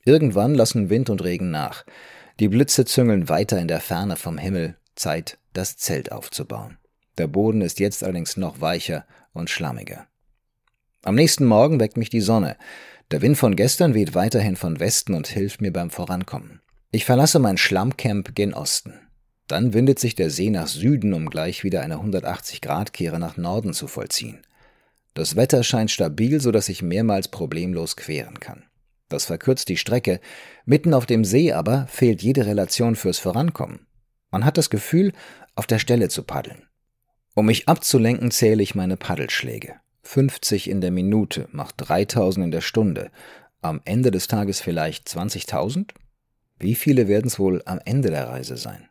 Irgendwann 0.05 0.57
lassen 0.57 0.91
Wind 0.91 1.09
und 1.09 1.23
Regen 1.23 1.53
nach. 1.53 1.85
Die 2.41 2.49
Blitze 2.49 2.85
züngeln 2.85 3.29
weiter 3.29 3.61
in 3.61 3.69
der 3.69 3.81
Ferne 3.81 4.17
vom 4.17 4.39
Himmel. 4.39 4.77
Zeit, 4.97 5.39
das 5.53 5.77
Zelt 5.77 6.11
aufzubauen. 6.11 6.79
Der 7.19 7.27
Boden 7.27 7.61
ist 7.61 7.81
jetzt 7.81 8.03
allerdings 8.03 8.37
noch 8.37 8.61
weicher 8.61 9.07
und 9.33 9.51
schlammiger. 9.51 10.07
Am 11.03 11.15
nächsten 11.15 11.45
Morgen 11.45 11.81
weckt 11.81 11.97
mich 11.97 12.11
die 12.11 12.21
Sonne. 12.21 12.57
Der 13.11 13.23
Wind 13.23 13.37
von 13.37 13.57
gestern 13.57 13.95
weht 13.95 14.15
weiterhin 14.15 14.57
von 14.57 14.81
Westen 14.81 15.15
und 15.15 15.27
hilft 15.27 15.61
mir 15.61 15.73
beim 15.73 15.91
Vorankommen. 15.91 16.61
Ich 16.91 17.05
verlasse 17.05 17.39
mein 17.39 17.59
Schlammcamp 17.59 18.35
gen 18.35 18.55
Osten. 18.55 18.95
Dann 19.47 19.75
windet 19.75 19.99
sich 19.99 20.15
der 20.15 20.31
See 20.31 20.49
nach 20.49 20.69
Süden, 20.69 21.13
um 21.13 21.29
gleich 21.29 21.65
wieder 21.65 21.83
eine 21.83 21.97
180-Grad-Kehre 21.97 23.19
nach 23.19 23.37
Norden 23.37 23.75
zu 23.75 23.87
vollziehen. 23.87 24.47
Das 25.13 25.37
Wetter 25.37 25.63
scheint 25.63 25.91
stabil, 25.91 26.41
so 26.41 26.51
dass 26.51 26.69
ich 26.69 26.83
mehrmals 26.83 27.29
problemlos 27.29 27.97
queren 27.97 28.41
kann. 28.41 28.65
Das 29.09 29.27
verkürzt 29.27 29.69
die 29.69 29.77
Strecke. 29.77 30.21
Mitten 30.65 30.95
auf 30.95 31.07
dem 31.07 31.25
See 31.25 31.53
aber 31.53 31.87
fehlt 31.89 32.23
jede 32.23 32.47
Relation 32.47 32.97
fürs 32.97 33.19
Vorankommen. 33.19 33.87
Man 34.31 34.45
hat 34.45 34.57
das 34.57 34.71
Gefühl, 34.71 35.13
auf 35.55 35.67
der 35.67 35.79
Stelle 35.79 36.09
zu 36.09 36.23
paddeln. 36.23 36.67
Um 37.35 37.47
mich 37.47 37.69
abzulenken, 37.69 38.31
zähle 38.31 38.63
ich 38.63 38.77
meine 38.77 38.97
Paddelschläge. 38.97 39.75
50 40.03 40.71
in 40.71 40.81
der 40.81 40.93
Minute 40.93 41.49
macht 41.51 41.75
3000 41.79 42.45
in 42.45 42.51
der 42.53 42.61
Stunde. 42.61 43.11
Am 43.61 43.81
Ende 43.85 44.13
des 44.13 44.29
Tages 44.29 44.61
vielleicht 44.61 45.09
20.000? 45.09 45.91
Wie 46.59 46.77
viele 46.77 47.09
werden 47.09 47.27
es 47.27 47.41
wohl 47.41 47.63
am 47.67 47.81
Ende 47.85 48.11
der 48.11 48.29
Reise 48.29 48.57
sein? 48.57 48.89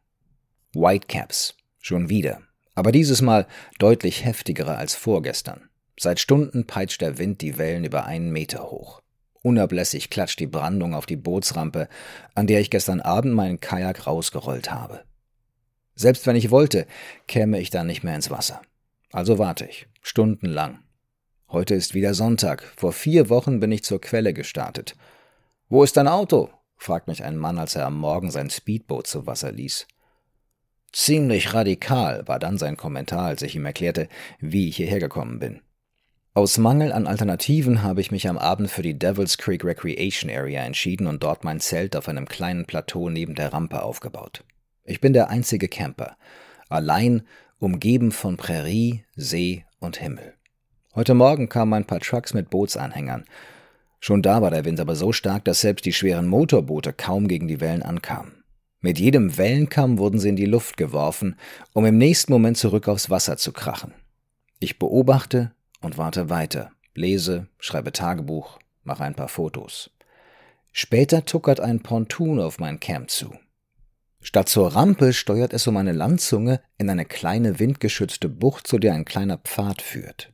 Whitecaps. 0.73 1.55
Schon 1.79 2.09
wieder. 2.09 2.41
Aber 2.75 2.91
dieses 2.91 3.21
Mal 3.21 3.47
deutlich 3.79 4.25
heftigere 4.25 4.75
als 4.75 4.95
vorgestern. 4.95 5.69
Seit 5.97 6.19
Stunden 6.19 6.65
peitscht 6.65 7.01
der 7.01 7.17
Wind 7.17 7.41
die 7.41 7.57
Wellen 7.57 7.85
über 7.85 8.05
einen 8.05 8.31
Meter 8.31 8.71
hoch. 8.71 9.01
Unablässig 9.41 10.09
klatscht 10.09 10.39
die 10.39 10.47
Brandung 10.47 10.95
auf 10.95 11.05
die 11.05 11.15
Bootsrampe, 11.15 11.87
an 12.33 12.47
der 12.47 12.59
ich 12.59 12.71
gestern 12.71 12.99
Abend 12.99 13.33
meinen 13.35 13.59
Kajak 13.59 14.07
rausgerollt 14.07 14.71
habe. 14.71 15.03
Selbst 15.95 16.25
wenn 16.25 16.35
ich 16.35 16.51
wollte, 16.51 16.87
käme 17.27 17.59
ich 17.59 17.69
dann 17.69 17.87
nicht 17.87 18.03
mehr 18.03 18.15
ins 18.15 18.31
Wasser. 18.31 18.61
Also 19.11 19.37
warte 19.37 19.65
ich, 19.65 19.87
stundenlang. 20.01 20.79
Heute 21.49 21.75
ist 21.75 21.93
wieder 21.93 22.15
Sonntag. 22.15 22.63
Vor 22.75 22.93
vier 22.93 23.29
Wochen 23.29 23.59
bin 23.59 23.71
ich 23.71 23.83
zur 23.83 24.01
Quelle 24.01 24.33
gestartet. 24.33 24.95
Wo 25.69 25.83
ist 25.83 25.97
dein 25.97 26.07
Auto? 26.07 26.49
fragt 26.77 27.07
mich 27.07 27.23
ein 27.23 27.37
Mann, 27.37 27.59
als 27.59 27.75
er 27.75 27.85
am 27.85 27.97
Morgen 27.97 28.31
sein 28.31 28.49
Speedboot 28.49 29.07
zu 29.07 29.27
Wasser 29.27 29.51
ließ. 29.51 29.87
Ziemlich 30.91 31.53
radikal 31.53 32.27
war 32.27 32.39
dann 32.39 32.57
sein 32.57 32.77
Kommentar, 32.77 33.25
als 33.25 33.41
ich 33.41 33.55
ihm 33.55 33.65
erklärte, 33.65 34.09
wie 34.39 34.69
ich 34.69 34.77
hierher 34.77 34.99
gekommen 34.99 35.39
bin. 35.39 35.61
Aus 36.35 36.57
Mangel 36.57 36.91
an 36.91 37.05
Alternativen 37.05 37.83
habe 37.83 38.01
ich 38.01 38.09
mich 38.09 38.27
am 38.27 38.39
Abend 38.39 38.71
für 38.71 38.81
die 38.81 38.97
Devil's 38.97 39.37
Creek 39.37 39.63
Recreation 39.63 40.31
Area 40.31 40.63
entschieden 40.63 41.05
und 41.05 41.21
dort 41.21 41.43
mein 41.43 41.59
Zelt 41.59 41.95
auf 41.95 42.09
einem 42.09 42.27
kleinen 42.27 42.65
Plateau 42.65 43.09
neben 43.09 43.35
der 43.35 43.53
Rampe 43.53 43.83
aufgebaut. 43.83 44.43
Ich 44.85 44.99
bin 44.99 45.13
der 45.13 45.29
einzige 45.29 45.69
Camper, 45.69 46.17
allein, 46.67 47.23
umgeben 47.57 48.11
von 48.11 48.35
Prärie, 48.35 49.05
See 49.15 49.63
und 49.79 49.95
Himmel. 49.95 50.33
Heute 50.93 51.13
Morgen 51.13 51.47
kamen 51.47 51.73
ein 51.73 51.87
paar 51.87 52.01
Trucks 52.01 52.33
mit 52.33 52.49
Bootsanhängern. 52.49 53.23
Schon 54.01 54.21
da 54.21 54.41
war 54.41 54.51
der 54.51 54.65
Wind 54.65 54.81
aber 54.81 54.97
so 54.97 55.13
stark, 55.13 55.45
dass 55.45 55.61
selbst 55.61 55.85
die 55.85 55.93
schweren 55.93 56.27
Motorboote 56.27 56.91
kaum 56.91 57.29
gegen 57.29 57.47
die 57.47 57.61
Wellen 57.61 57.81
ankamen. 57.81 58.43
Mit 58.81 58.99
jedem 58.99 59.37
Wellenkamm 59.37 59.97
wurden 59.97 60.19
sie 60.19 60.27
in 60.27 60.35
die 60.35 60.45
Luft 60.45 60.75
geworfen, 60.75 61.37
um 61.71 61.85
im 61.85 61.97
nächsten 61.97 62.33
Moment 62.33 62.57
zurück 62.57 62.89
aufs 62.89 63.09
Wasser 63.09 63.37
zu 63.37 63.53
krachen. 63.53 63.93
Ich 64.59 64.77
beobachte 64.77 65.53
und 65.79 65.97
warte 65.97 66.29
weiter, 66.29 66.71
lese, 66.93 67.47
schreibe 67.57 67.93
Tagebuch, 67.93 68.59
mache 68.83 69.05
ein 69.05 69.15
paar 69.15 69.29
Fotos. 69.29 69.91
Später 70.73 71.23
tuckert 71.23 71.61
ein 71.61 71.79
Pontoon 71.79 72.41
auf 72.41 72.59
mein 72.59 72.81
Camp 72.81 73.09
zu. 73.09 73.33
Statt 74.25 74.47
zur 74.47 74.73
Rampe 74.73 75.11
steuert 75.11 75.53
es 75.53 75.67
um 75.67 75.75
eine 75.75 75.91
Landzunge 75.91 76.61
in 76.77 76.89
eine 76.89 77.03
kleine 77.03 77.59
windgeschützte 77.59 78.29
Bucht, 78.29 78.65
zu 78.65 78.79
der 78.79 78.93
ein 78.93 79.03
kleiner 79.03 79.37
Pfad 79.37 79.81
führt. 79.81 80.31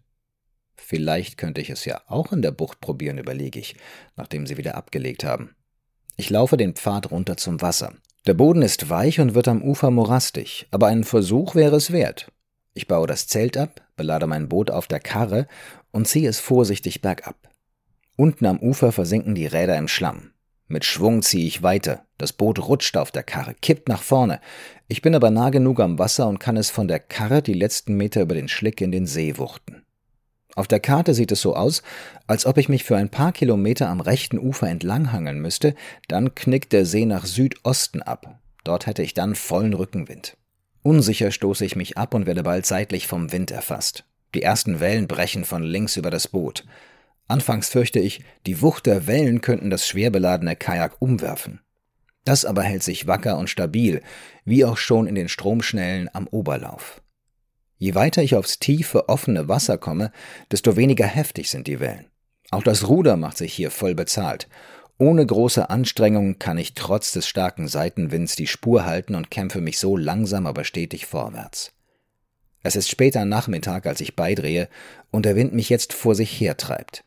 Vielleicht 0.75 1.37
könnte 1.37 1.59
ich 1.59 1.71
es 1.71 1.85
ja 1.85 2.01
auch 2.07 2.31
in 2.31 2.43
der 2.43 2.51
Bucht 2.51 2.81
probieren, 2.81 3.17
überlege 3.17 3.59
ich, 3.59 3.75
nachdem 4.15 4.45
sie 4.45 4.57
wieder 4.57 4.75
abgelegt 4.75 5.23
haben. 5.23 5.55
Ich 6.17 6.29
laufe 6.29 6.55
den 6.55 6.75
Pfad 6.75 7.09
runter 7.09 7.35
zum 7.35 7.61
Wasser. 7.61 7.93
Der 8.27 8.35
Boden 8.35 8.61
ist 8.61 8.89
weich 8.89 9.19
und 9.19 9.33
wird 9.33 9.47
am 9.47 9.63
Ufer 9.63 9.89
morastig, 9.89 10.67
aber 10.69 10.87
ein 10.87 11.03
Versuch 11.03 11.55
wäre 11.55 11.75
es 11.75 11.91
wert. 11.91 12.31
Ich 12.75 12.87
baue 12.87 13.07
das 13.07 13.25
Zelt 13.27 13.57
ab, 13.57 13.81
belade 13.95 14.27
mein 14.27 14.49
Boot 14.49 14.69
auf 14.69 14.87
der 14.87 14.99
Karre 14.99 15.47
und 15.91 16.07
ziehe 16.07 16.29
es 16.29 16.39
vorsichtig 16.39 17.01
bergab. 17.01 17.49
Unten 18.15 18.45
am 18.45 18.59
Ufer 18.59 18.91
versinken 18.91 19.33
die 19.33 19.47
Räder 19.47 19.77
im 19.77 19.87
Schlamm. 19.87 20.31
Mit 20.71 20.85
Schwung 20.85 21.23
ziehe 21.23 21.47
ich 21.47 21.63
weiter. 21.63 22.05
Das 22.19 22.31
Boot 22.31 22.59
rutscht 22.59 22.95
auf 22.95 23.09
der 23.09 23.23
Karre, 23.23 23.55
kippt 23.59 23.89
nach 23.89 24.03
vorne. 24.03 24.39
Ich 24.87 25.01
bin 25.01 25.15
aber 25.15 25.31
nah 25.31 25.49
genug 25.49 25.79
am 25.79 25.97
Wasser 25.97 26.27
und 26.27 26.39
kann 26.39 26.57
es 26.57 26.69
von 26.69 26.87
der 26.87 26.99
Karre 26.99 27.41
die 27.41 27.53
letzten 27.53 27.95
Meter 27.95 28.21
über 28.21 28.35
den 28.35 28.47
Schlick 28.47 28.79
in 28.79 28.91
den 28.91 29.07
See 29.07 29.37
wuchten. 29.37 29.83
Auf 30.55 30.67
der 30.67 30.79
Karte 30.79 31.15
sieht 31.15 31.31
es 31.31 31.41
so 31.41 31.55
aus, 31.55 31.81
als 32.27 32.45
ob 32.45 32.59
ich 32.59 32.69
mich 32.69 32.83
für 32.83 32.97
ein 32.97 33.09
paar 33.09 33.31
Kilometer 33.31 33.89
am 33.89 33.99
rechten 33.99 34.37
Ufer 34.37 34.67
entlanghangeln 34.67 35.39
müsste, 35.39 35.73
dann 36.07 36.35
knickt 36.35 36.71
der 36.71 36.85
See 36.85 37.05
nach 37.05 37.25
Südosten 37.25 38.03
ab. 38.03 38.39
Dort 38.63 38.85
hätte 38.85 39.01
ich 39.01 39.15
dann 39.15 39.33
vollen 39.33 39.73
Rückenwind. 39.73 40.37
Unsicher 40.83 41.31
stoße 41.31 41.65
ich 41.65 41.75
mich 41.75 41.97
ab 41.97 42.13
und 42.13 42.27
werde 42.27 42.43
bald 42.43 42.67
seitlich 42.67 43.07
vom 43.07 43.31
Wind 43.31 43.49
erfasst. 43.49 44.05
Die 44.35 44.43
ersten 44.43 44.79
Wellen 44.79 45.07
brechen 45.07 45.45
von 45.45 45.63
links 45.63 45.97
über 45.97 46.11
das 46.11 46.27
Boot. 46.27 46.65
Anfangs 47.29 47.69
fürchte 47.69 47.99
ich, 47.99 48.21
die 48.47 48.61
Wucht 48.61 48.87
der 48.87 49.05
Wellen 49.05 49.41
könnten 49.41 49.69
das 49.69 49.87
schwer 49.87 50.09
beladene 50.09 50.55
Kajak 50.55 50.95
umwerfen. 50.99 51.61
Das 52.25 52.43
aber 52.43 52.63
hält 52.63 52.81
sich 52.81 53.05
wacker 53.05 53.37
und 53.37 53.51
stabil, 53.51 54.01
wie 54.45 54.65
auch 54.65 54.77
schon 54.77 55.05
in 55.05 55.13
den 55.13 55.29
Stromschnellen 55.29 56.09
am 56.11 56.27
Oberlauf. 56.27 57.03
Je 57.77 57.93
weiter 57.93 58.23
ich 58.23 58.35
aufs 58.35 58.57
tiefe, 58.57 59.09
offene 59.09 59.47
Wasser 59.47 59.77
komme, 59.77 60.11
desto 60.51 60.75
weniger 60.75 61.05
heftig 61.05 61.51
sind 61.51 61.67
die 61.67 61.79
Wellen. 61.79 62.07
Auch 62.49 62.63
das 62.63 62.87
Ruder 62.87 63.15
macht 63.15 63.37
sich 63.37 63.53
hier 63.53 63.69
voll 63.69 63.93
bezahlt. 63.93 64.49
Ohne 64.97 65.23
große 65.23 65.69
Anstrengung 65.69 66.39
kann 66.39 66.57
ich 66.57 66.73
trotz 66.73 67.11
des 67.11 67.27
starken 67.27 67.67
Seitenwinds 67.67 68.37
die 68.37 68.47
Spur 68.47 68.85
halten 68.85 69.13
und 69.13 69.29
kämpfe 69.29 69.61
mich 69.61 69.77
so 69.77 69.95
langsam 69.95 70.47
aber 70.47 70.63
stetig 70.63 71.05
vorwärts. 71.05 71.73
Es 72.63 72.75
ist 72.75 72.89
später 72.89 73.23
Nachmittag, 73.23 73.85
als 73.85 74.01
ich 74.01 74.15
beidrehe, 74.15 74.67
und 75.11 75.25
der 75.25 75.35
Wind 75.35 75.53
mich 75.53 75.69
jetzt 75.69 75.93
vor 75.93 76.15
sich 76.15 76.41
hertreibt. 76.41 77.03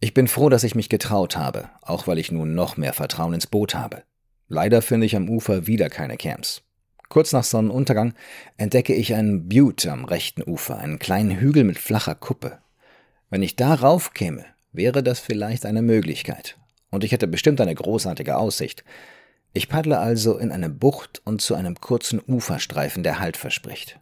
Ich 0.00 0.14
bin 0.14 0.28
froh, 0.28 0.48
dass 0.48 0.64
ich 0.64 0.74
mich 0.74 0.88
getraut 0.88 1.36
habe, 1.36 1.70
auch 1.82 2.06
weil 2.06 2.18
ich 2.18 2.30
nun 2.30 2.54
noch 2.54 2.76
mehr 2.76 2.92
Vertrauen 2.92 3.34
ins 3.34 3.46
Boot 3.46 3.74
habe. 3.74 4.02
Leider 4.48 4.82
finde 4.82 5.06
ich 5.06 5.16
am 5.16 5.28
Ufer 5.28 5.66
wieder 5.66 5.88
keine 5.88 6.16
Camps. 6.16 6.62
Kurz 7.08 7.32
nach 7.32 7.44
Sonnenuntergang 7.44 8.14
entdecke 8.56 8.94
ich 8.94 9.14
einen 9.14 9.48
Butte 9.48 9.92
am 9.92 10.04
rechten 10.04 10.42
Ufer, 10.42 10.78
einen 10.78 10.98
kleinen 10.98 11.38
Hügel 11.38 11.64
mit 11.64 11.78
flacher 11.78 12.14
Kuppe. 12.14 12.58
Wenn 13.30 13.42
ich 13.42 13.56
darauf 13.56 14.14
käme, 14.14 14.44
wäre 14.72 15.02
das 15.02 15.20
vielleicht 15.20 15.64
eine 15.66 15.82
Möglichkeit. 15.82 16.58
Und 16.90 17.04
ich 17.04 17.12
hätte 17.12 17.26
bestimmt 17.26 17.60
eine 17.60 17.74
großartige 17.74 18.36
Aussicht. 18.36 18.84
Ich 19.52 19.68
paddle 19.68 19.98
also 19.98 20.36
in 20.38 20.52
eine 20.52 20.68
Bucht 20.68 21.22
und 21.24 21.40
zu 21.40 21.54
einem 21.54 21.80
kurzen 21.80 22.20
Uferstreifen, 22.26 23.02
der 23.02 23.20
Halt 23.20 23.36
verspricht. 23.36 23.98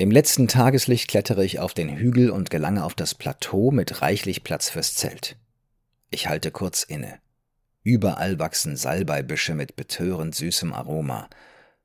Im 0.00 0.12
letzten 0.12 0.46
Tageslicht 0.46 1.08
klettere 1.08 1.44
ich 1.44 1.58
auf 1.58 1.74
den 1.74 1.96
Hügel 1.96 2.30
und 2.30 2.50
gelange 2.50 2.84
auf 2.84 2.94
das 2.94 3.16
Plateau 3.16 3.72
mit 3.72 4.00
reichlich 4.00 4.44
Platz 4.44 4.70
fürs 4.70 4.94
Zelt. 4.94 5.34
Ich 6.10 6.28
halte 6.28 6.52
kurz 6.52 6.84
inne. 6.84 7.18
Überall 7.82 8.38
wachsen 8.38 8.76
Salbeibüsche 8.76 9.56
mit 9.56 9.74
betörend 9.74 10.36
süßem 10.36 10.72
Aroma. 10.72 11.28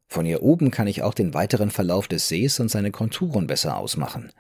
Von 0.06 0.28
hier 0.28 0.44
oben 0.44 0.70
kann 0.70 0.86
ich 0.86 1.02
auch 1.02 1.16
den 1.16 1.34
weiteren 1.34 1.72
Verlauf 1.72 2.08
des 2.08 2.28
Sees 2.28 2.60
und 2.60 2.70
seine 2.70 2.92
Konturen 2.92 3.48
besser 3.48 3.78
ausmachen. 3.78 4.32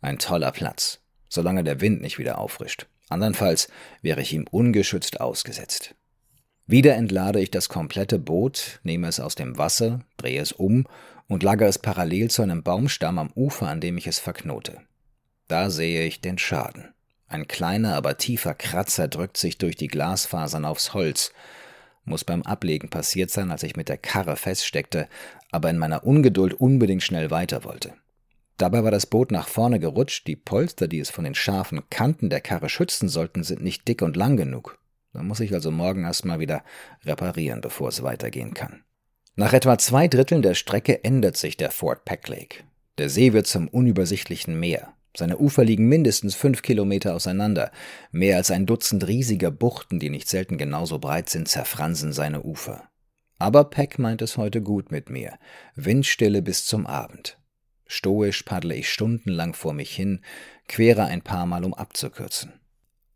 Ein 0.00 0.20
toller 0.20 0.52
Platz, 0.52 1.00
solange 1.28 1.64
der 1.64 1.80
Wind 1.80 2.02
nicht 2.02 2.20
wieder 2.20 2.38
auffrischt. 2.38 2.86
Andernfalls 3.08 3.66
wäre 4.02 4.22
ich 4.22 4.32
ihm 4.32 4.46
ungeschützt 4.48 5.20
ausgesetzt. 5.20 5.96
Wieder 6.68 6.94
entlade 6.94 7.40
ich 7.40 7.50
das 7.50 7.68
komplette 7.68 8.20
Boot, 8.20 8.78
nehme 8.84 9.08
es 9.08 9.18
aus 9.18 9.34
dem 9.34 9.58
Wasser, 9.58 10.04
drehe 10.16 10.40
es 10.40 10.52
um 10.52 10.86
und 11.30 11.44
lagere 11.44 11.68
es 11.68 11.78
parallel 11.78 12.28
zu 12.28 12.42
einem 12.42 12.64
Baumstamm 12.64 13.18
am 13.18 13.30
Ufer, 13.36 13.68
an 13.68 13.80
dem 13.80 13.96
ich 13.96 14.08
es 14.08 14.18
verknote. 14.18 14.80
Da 15.46 15.70
sehe 15.70 16.04
ich 16.04 16.20
den 16.20 16.38
Schaden. 16.38 16.92
Ein 17.28 17.46
kleiner, 17.46 17.94
aber 17.94 18.18
tiefer 18.18 18.52
Kratzer 18.52 19.06
drückt 19.06 19.36
sich 19.36 19.56
durch 19.56 19.76
die 19.76 19.86
Glasfasern 19.86 20.64
aufs 20.64 20.92
Holz, 20.92 21.32
muss 22.04 22.24
beim 22.24 22.42
Ablegen 22.42 22.90
passiert 22.90 23.30
sein, 23.30 23.52
als 23.52 23.62
ich 23.62 23.76
mit 23.76 23.88
der 23.88 23.96
Karre 23.96 24.34
feststeckte, 24.34 25.08
aber 25.52 25.70
in 25.70 25.78
meiner 25.78 26.04
Ungeduld 26.04 26.54
unbedingt 26.54 27.04
schnell 27.04 27.30
weiter 27.30 27.62
wollte. 27.62 27.94
Dabei 28.56 28.82
war 28.82 28.90
das 28.90 29.06
Boot 29.06 29.30
nach 29.30 29.46
vorne 29.46 29.78
gerutscht, 29.78 30.26
die 30.26 30.34
Polster, 30.36 30.88
die 30.88 30.98
es 30.98 31.10
von 31.10 31.22
den 31.22 31.36
scharfen 31.36 31.88
Kanten 31.90 32.28
der 32.28 32.40
Karre 32.40 32.68
schützen 32.68 33.08
sollten, 33.08 33.44
sind 33.44 33.62
nicht 33.62 33.86
dick 33.86 34.02
und 34.02 34.16
lang 34.16 34.36
genug. 34.36 34.80
Da 35.12 35.22
muss 35.22 35.38
ich 35.38 35.54
also 35.54 35.70
morgen 35.70 36.02
erstmal 36.02 36.40
wieder 36.40 36.64
reparieren, 37.04 37.60
bevor 37.60 37.88
es 37.88 38.02
weitergehen 38.02 38.52
kann. 38.52 38.82
Nach 39.36 39.52
etwa 39.52 39.78
zwei 39.78 40.08
Dritteln 40.08 40.42
der 40.42 40.54
Strecke 40.54 41.04
ändert 41.04 41.36
sich 41.36 41.56
der 41.56 41.70
Fort 41.70 42.04
Peck 42.04 42.28
Lake. 42.28 42.64
Der 42.98 43.08
See 43.08 43.32
wird 43.32 43.46
zum 43.46 43.68
unübersichtlichen 43.68 44.58
Meer. 44.58 44.92
Seine 45.16 45.38
Ufer 45.38 45.64
liegen 45.64 45.88
mindestens 45.88 46.34
fünf 46.34 46.62
Kilometer 46.62 47.14
auseinander. 47.14 47.72
Mehr 48.12 48.36
als 48.36 48.50
ein 48.50 48.66
Dutzend 48.66 49.06
riesiger 49.08 49.50
Buchten, 49.50 49.98
die 49.98 50.10
nicht 50.10 50.28
selten 50.28 50.58
genauso 50.58 50.98
breit 50.98 51.28
sind, 51.28 51.48
zerfransen 51.48 52.12
seine 52.12 52.42
Ufer. 52.42 52.84
Aber 53.38 53.64
Peck 53.64 53.98
meint 53.98 54.22
es 54.22 54.36
heute 54.36 54.60
gut 54.60 54.92
mit 54.92 55.10
mir. 55.10 55.38
Windstille 55.74 56.42
bis 56.42 56.66
zum 56.66 56.86
Abend. 56.86 57.38
Stoisch 57.86 58.42
paddle 58.44 58.74
ich 58.74 58.88
stundenlang 58.90 59.54
vor 59.54 59.72
mich 59.72 59.90
hin, 59.90 60.20
quere 60.68 61.04
ein 61.06 61.22
paar 61.22 61.46
Mal, 61.46 61.64
um 61.64 61.74
abzukürzen. 61.74 62.52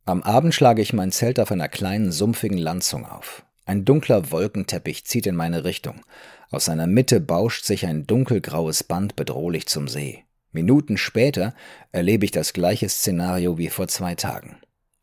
Am 0.04 0.22
Abend 0.22 0.54
schlage 0.54 0.82
ich 0.82 0.92
mein 0.92 1.12
Zelt 1.12 1.38
auf 1.38 1.52
einer 1.52 1.68
kleinen, 1.68 2.10
sumpfigen 2.10 2.58
Landzung 2.58 3.04
auf. 3.06 3.44
Ein 3.66 3.84
dunkler 3.84 4.30
Wolkenteppich 4.30 5.04
zieht 5.04 5.26
in 5.26 5.36
meine 5.36 5.64
Richtung. 5.64 6.02
Aus 6.50 6.66
seiner 6.66 6.86
Mitte 6.86 7.20
bauscht 7.20 7.64
sich 7.64 7.86
ein 7.86 8.06
dunkelgraues 8.06 8.84
Band 8.84 9.16
bedrohlich 9.16 9.66
zum 9.66 9.88
See. 9.88 10.24
Minuten 10.52 10.96
später 10.96 11.54
erlebe 11.90 12.24
ich 12.24 12.30
das 12.30 12.52
gleiche 12.52 12.88
Szenario 12.88 13.58
wie 13.58 13.70
vor 13.70 13.88
zwei 13.88 14.14
Tagen. 14.14 14.56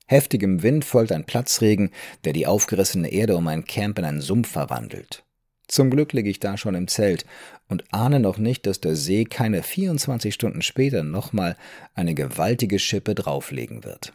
Heftigem 0.06 0.62
Wind 0.62 0.86
folgt 0.86 1.12
ein 1.12 1.26
Platzregen, 1.26 1.90
der 2.24 2.34
die 2.34 2.46
aufgerissene 2.46 3.12
Erde 3.12 3.36
um 3.36 3.46
mein 3.46 3.66
Camp 3.66 3.98
in 3.98 4.06
einen 4.06 4.22
Sumpf 4.22 4.52
verwandelt. 4.52 5.24
Zum 5.68 5.90
Glück 5.90 6.12
liege 6.12 6.30
ich 6.30 6.40
da 6.40 6.58
schon 6.58 6.76
im 6.76 6.90
Zelt 6.90 7.26
und 7.70 7.86
ahne 7.94 8.20
noch 8.20 8.38
nicht, 8.38 8.66
dass 8.66 8.82
der 8.82 8.98
See 8.98 9.24
keine 9.24 9.64
24 9.64 10.34
Stunden 10.34 10.62
später 10.62 11.04
nochmal 11.04 11.56
eine 11.96 12.14
gewaltige 12.14 12.78
Schippe 12.78 13.16
drauflegen 13.16 13.86
wird. 13.86 14.12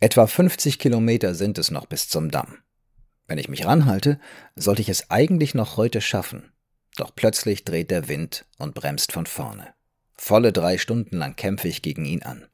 Etwa 0.00 0.28
50 0.28 0.78
Kilometer 0.78 1.34
sind 1.34 1.58
es 1.58 1.72
noch 1.72 1.86
bis 1.86 2.08
zum 2.08 2.30
Damm. 2.30 2.58
Wenn 3.30 3.38
ich 3.38 3.48
mich 3.48 3.64
ranhalte, 3.64 4.18
sollte 4.56 4.82
ich 4.82 4.88
es 4.88 5.08
eigentlich 5.12 5.54
noch 5.54 5.76
heute 5.76 6.00
schaffen. 6.00 6.50
Doch 6.96 7.14
plötzlich 7.14 7.62
dreht 7.62 7.92
der 7.92 8.08
Wind 8.08 8.44
und 8.58 8.74
bremst 8.74 9.12
von 9.12 9.24
vorne. 9.24 9.68
Volle 10.14 10.52
drei 10.52 10.78
Stunden 10.78 11.16
lang 11.16 11.36
kämpfe 11.36 11.68
ich 11.68 11.80
gegen 11.80 12.04
ihn 12.04 12.24
an. 12.24 12.44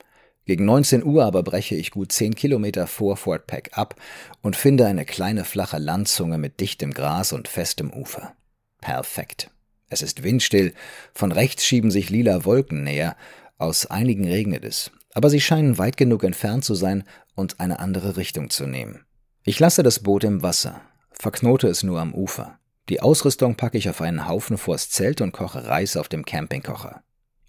Gegen 0.44 0.66
19 0.66 1.02
Uhr 1.02 1.24
aber 1.24 1.42
breche 1.42 1.76
ich 1.76 1.92
gut 1.92 2.12
zehn 2.12 2.34
Kilometer 2.34 2.86
vor 2.86 3.16
Fort 3.16 3.46
Peck 3.46 3.70
ab 3.72 3.94
und 4.42 4.54
finde 4.54 4.84
eine 4.84 5.06
kleine 5.06 5.46
flache 5.46 5.78
Landzunge 5.78 6.36
mit 6.36 6.60
dichtem 6.60 6.92
Gras 6.92 7.32
und 7.32 7.48
festem 7.48 7.90
Ufer. 7.90 8.36
Perfekt. 8.82 9.50
Es 9.88 10.02
ist 10.02 10.24
windstill, 10.24 10.74
von 11.14 11.32
rechts 11.32 11.64
schieben 11.64 11.90
sich 11.90 12.10
lila 12.10 12.44
Wolken 12.44 12.84
näher, 12.84 13.16
aus 13.56 13.86
einigen 13.86 14.28
regnet 14.28 14.62
es, 14.62 14.90
aber 15.14 15.30
sie 15.30 15.40
scheinen 15.40 15.78
weit 15.78 15.96
genug 15.96 16.22
entfernt 16.22 16.66
zu 16.66 16.74
sein 16.74 17.04
und 17.34 17.60
eine 17.60 17.78
andere 17.78 18.18
Richtung 18.18 18.50
zu 18.50 18.66
nehmen. 18.66 19.05
Ich 19.48 19.60
lasse 19.60 19.84
das 19.84 20.00
Boot 20.00 20.24
im 20.24 20.42
Wasser, 20.42 20.80
verknote 21.12 21.68
es 21.68 21.84
nur 21.84 22.00
am 22.00 22.12
Ufer. 22.12 22.58
Die 22.88 23.00
Ausrüstung 23.00 23.54
packe 23.54 23.78
ich 23.78 23.88
auf 23.88 24.00
einen 24.00 24.26
Haufen 24.26 24.58
vors 24.58 24.90
Zelt 24.90 25.20
und 25.20 25.30
koche 25.30 25.68
Reis 25.68 25.96
auf 25.96 26.08
dem 26.08 26.24
Campingkocher. 26.24 27.04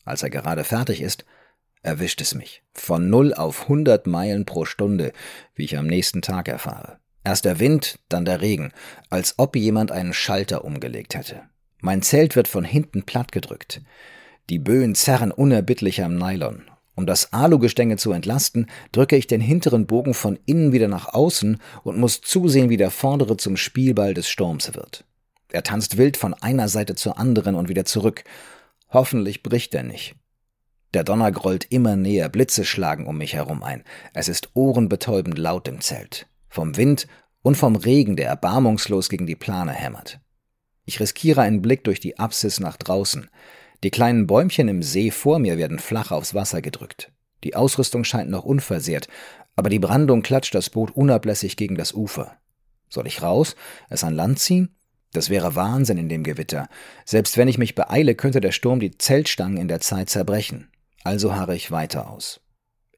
Als 0.06 0.22
er 0.22 0.30
gerade 0.30 0.64
fertig 0.64 1.02
ist, 1.02 1.26
erwischt 1.82 2.22
es 2.22 2.36
mich. 2.36 2.62
Von 2.72 3.10
null 3.10 3.34
auf 3.34 3.64
100 3.64 4.06
Meilen 4.06 4.46
pro 4.46 4.66
Stunde, 4.66 5.12
wie 5.56 5.64
ich 5.64 5.76
am 5.76 5.88
nächsten 5.88 6.22
Tag 6.22 6.48
erfahre. 6.48 7.00
Erst 7.24 7.46
der 7.46 7.60
Wind, 7.60 7.98
dann 8.10 8.26
der 8.26 8.42
Regen, 8.42 8.74
als 9.10 9.34
ob 9.40 9.56
jemand 9.56 9.92
einen 9.92 10.14
Schalter 10.14 10.64
umgelegt 10.66 11.16
hätte. 11.16 11.50
Mein 11.80 12.04
Zelt 12.04 12.36
wird 12.36 12.48
von 12.48 12.64
hinten 12.64 13.08
plattgedrückt. 13.08 13.82
Die 14.52 14.60
Böen 14.60 14.94
zerren 14.94 15.32
unerbittlich 15.32 16.04
am 16.04 16.16
Nylon. 16.16 16.70
Um 16.98 17.06
das 17.06 17.32
Alugestänge 17.32 17.96
zu 17.96 18.12
entlasten, 18.12 18.68
drücke 18.92 19.16
ich 19.16 19.28
den 19.28 19.40
hinteren 19.40 19.86
Bogen 19.86 20.14
von 20.14 20.38
innen 20.46 20.74
wieder 20.74 20.90
nach 20.90 21.14
außen 21.14 21.62
und 21.84 21.98
muss 21.98 22.20
zusehen, 22.20 22.70
wie 22.70 22.78
der 22.78 22.92
vordere 22.92 23.38
zum 23.38 23.56
Spielball 23.56 24.14
des 24.14 24.28
Sturms 24.28 24.74
wird. 24.76 25.06
Er 25.50 25.64
tanzt 25.64 25.98
wild 25.98 26.18
von 26.18 26.34
einer 26.34 26.68
Seite 26.68 26.96
zur 26.96 27.18
anderen 27.18 27.56
und 27.56 27.70
wieder 27.70 27.86
zurück, 27.86 28.26
Hoffentlich 28.90 29.44
bricht 29.44 29.74
er 29.74 29.84
nicht. 29.84 30.16
Der 30.94 31.04
Donner 31.04 31.32
grollt 31.32 31.66
immer 31.70 31.96
näher, 31.96 32.30
Blitze 32.30 32.64
schlagen 32.64 33.06
um 33.06 33.18
mich 33.18 33.34
herum 33.34 33.62
ein. 33.64 33.84
Es 34.14 34.30
ist 34.30 34.50
ohrenbetäubend 34.54 35.38
laut 35.38 35.68
im 35.68 35.82
Zelt. 35.82 36.28
Vom 36.48 36.78
Wind 36.78 37.08
und 37.42 37.56
vom 37.56 37.76
Regen, 37.76 38.16
der 38.16 38.30
erbarmungslos 38.30 39.10
gegen 39.10 39.28
die 39.28 39.36
Plane 39.36 39.74
hämmert. 39.74 40.20
Ich 40.86 41.02
riskiere 41.02 41.42
einen 41.42 41.62
Blick 41.62 41.84
durch 41.84 42.00
die 42.00 42.18
Apsis 42.18 42.62
nach 42.62 42.78
draußen. 42.78 43.30
Die 43.84 43.92
kleinen 43.92 44.26
Bäumchen 44.26 44.68
im 44.68 44.82
See 44.82 45.12
vor 45.12 45.40
mir 45.40 45.58
werden 45.58 45.80
flach 45.80 46.12
aufs 46.12 46.34
Wasser 46.34 46.62
gedrückt. 46.62 47.12
Die 47.44 47.56
Ausrüstung 47.56 48.04
scheint 48.04 48.30
noch 48.30 48.44
unversehrt, 48.44 49.08
aber 49.56 49.70
die 49.70 49.80
Brandung 49.80 50.24
klatscht 50.24 50.56
das 50.56 50.70
Boot 50.70 50.92
unablässig 50.92 51.58
gegen 51.58 51.76
das 51.76 51.94
Ufer. 51.94 52.38
Soll 52.90 53.08
ich 53.08 53.22
raus, 53.22 53.56
es 53.90 54.04
an 54.04 54.16
Land 54.16 54.40
ziehen? 54.40 54.76
Das 55.14 55.30
wäre 55.30 55.56
Wahnsinn 55.56 55.98
in 55.98 56.10
dem 56.10 56.24
Gewitter. 56.24 56.68
Selbst 57.06 57.38
wenn 57.38 57.48
ich 57.48 57.58
mich 57.58 57.76
beeile, 57.76 58.16
könnte 58.16 58.42
der 58.42 58.52
Sturm 58.52 58.80
die 58.80 58.98
Zeltstangen 58.98 59.58
in 59.58 59.68
der 59.68 59.80
Zeit 59.80 60.10
zerbrechen. 60.10 60.70
Also 61.04 61.36
harre 61.36 61.56
ich 61.56 61.72
weiter 61.72 62.10
aus. 62.10 62.42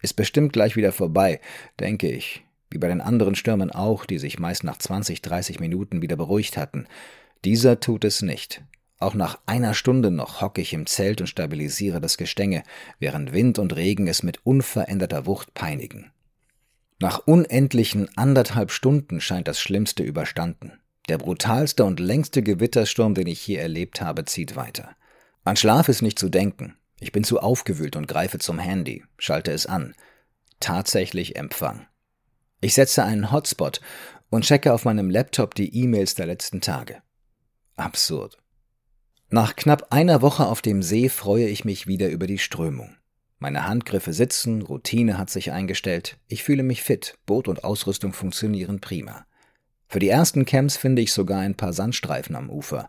Ist 0.01 0.15
bestimmt 0.15 0.53
gleich 0.53 0.75
wieder 0.75 0.91
vorbei, 0.91 1.41
denke 1.79 2.09
ich, 2.09 2.45
wie 2.69 2.77
bei 2.77 2.87
den 2.87 3.01
anderen 3.01 3.35
Stürmen 3.35 3.69
auch, 3.69 4.05
die 4.05 4.17
sich 4.17 4.39
meist 4.39 4.63
nach 4.63 4.77
20, 4.77 5.21
30 5.21 5.59
Minuten 5.59 6.01
wieder 6.01 6.15
beruhigt 6.15 6.57
hatten. 6.57 6.87
Dieser 7.43 7.79
tut 7.79 8.03
es 8.05 8.21
nicht. 8.21 8.63
Auch 8.99 9.13
nach 9.13 9.39
einer 9.45 9.73
Stunde 9.73 10.11
noch 10.11 10.41
hocke 10.41 10.61
ich 10.61 10.73
im 10.73 10.85
Zelt 10.85 11.21
und 11.21 11.27
stabilisiere 11.27 12.01
das 12.01 12.17
Gestänge, 12.17 12.63
während 12.99 13.31
Wind 13.31 13.57
und 13.57 13.75
Regen 13.75 14.07
es 14.07 14.23
mit 14.23 14.45
unveränderter 14.45 15.25
Wucht 15.25 15.53
peinigen. 15.53 16.11
Nach 16.99 17.19
unendlichen 17.19 18.09
anderthalb 18.17 18.71
Stunden 18.71 19.21
scheint 19.21 19.47
das 19.47 19.61
Schlimmste 19.61 20.03
überstanden. 20.03 20.73
Der 21.07 21.17
brutalste 21.17 21.85
und 21.85 22.01
längste 22.01 22.43
Gewittersturm, 22.43 23.13
den 23.13 23.27
ich 23.27 23.47
je 23.47 23.55
erlebt 23.55 24.01
habe, 24.01 24.25
zieht 24.25 24.57
weiter. 24.57 24.95
An 25.45 25.55
Schlaf 25.55 25.87
ist 25.87 26.01
nicht 26.01 26.19
zu 26.19 26.27
denken. 26.27 26.75
Ich 26.99 27.13
bin 27.13 27.23
zu 27.23 27.39
aufgewühlt 27.39 27.95
und 27.95 28.09
greife 28.09 28.37
zum 28.37 28.59
Handy, 28.59 29.05
schalte 29.17 29.51
es 29.53 29.65
an. 29.65 29.95
Tatsächlich 30.59 31.37
Empfang. 31.37 31.87
Ich 32.59 32.73
setze 32.73 33.05
einen 33.05 33.31
Hotspot 33.31 33.79
und 34.29 34.43
checke 34.43 34.73
auf 34.73 34.83
meinem 34.83 35.09
Laptop 35.09 35.55
die 35.55 35.73
E-Mails 35.73 36.15
der 36.15 36.25
letzten 36.25 36.59
Tage. 36.59 37.01
Absurd. 37.77 38.37
Nach 39.31 39.55
knapp 39.55 39.91
einer 39.91 40.23
Woche 40.23 40.47
auf 40.47 40.63
dem 40.63 40.81
See 40.81 41.07
freue 41.07 41.47
ich 41.47 41.63
mich 41.63 41.85
wieder 41.85 42.09
über 42.09 42.25
die 42.25 42.39
Strömung. 42.39 42.95
Meine 43.37 43.67
Handgriffe 43.67 44.11
sitzen, 44.11 44.63
Routine 44.63 45.19
hat 45.19 45.29
sich 45.29 45.51
eingestellt, 45.51 46.17
ich 46.27 46.43
fühle 46.43 46.63
mich 46.63 46.81
fit, 46.81 47.13
Boot 47.27 47.47
und 47.47 47.63
Ausrüstung 47.63 48.11
funktionieren 48.11 48.81
prima. 48.81 49.27
Für 49.87 49.99
die 49.99 50.09
ersten 50.09 50.45
Camps 50.45 50.77
finde 50.77 51.03
ich 51.03 51.13
sogar 51.13 51.41
ein 51.41 51.53
paar 51.53 51.73
Sandstreifen 51.73 52.35
am 52.35 52.49
Ufer. 52.49 52.87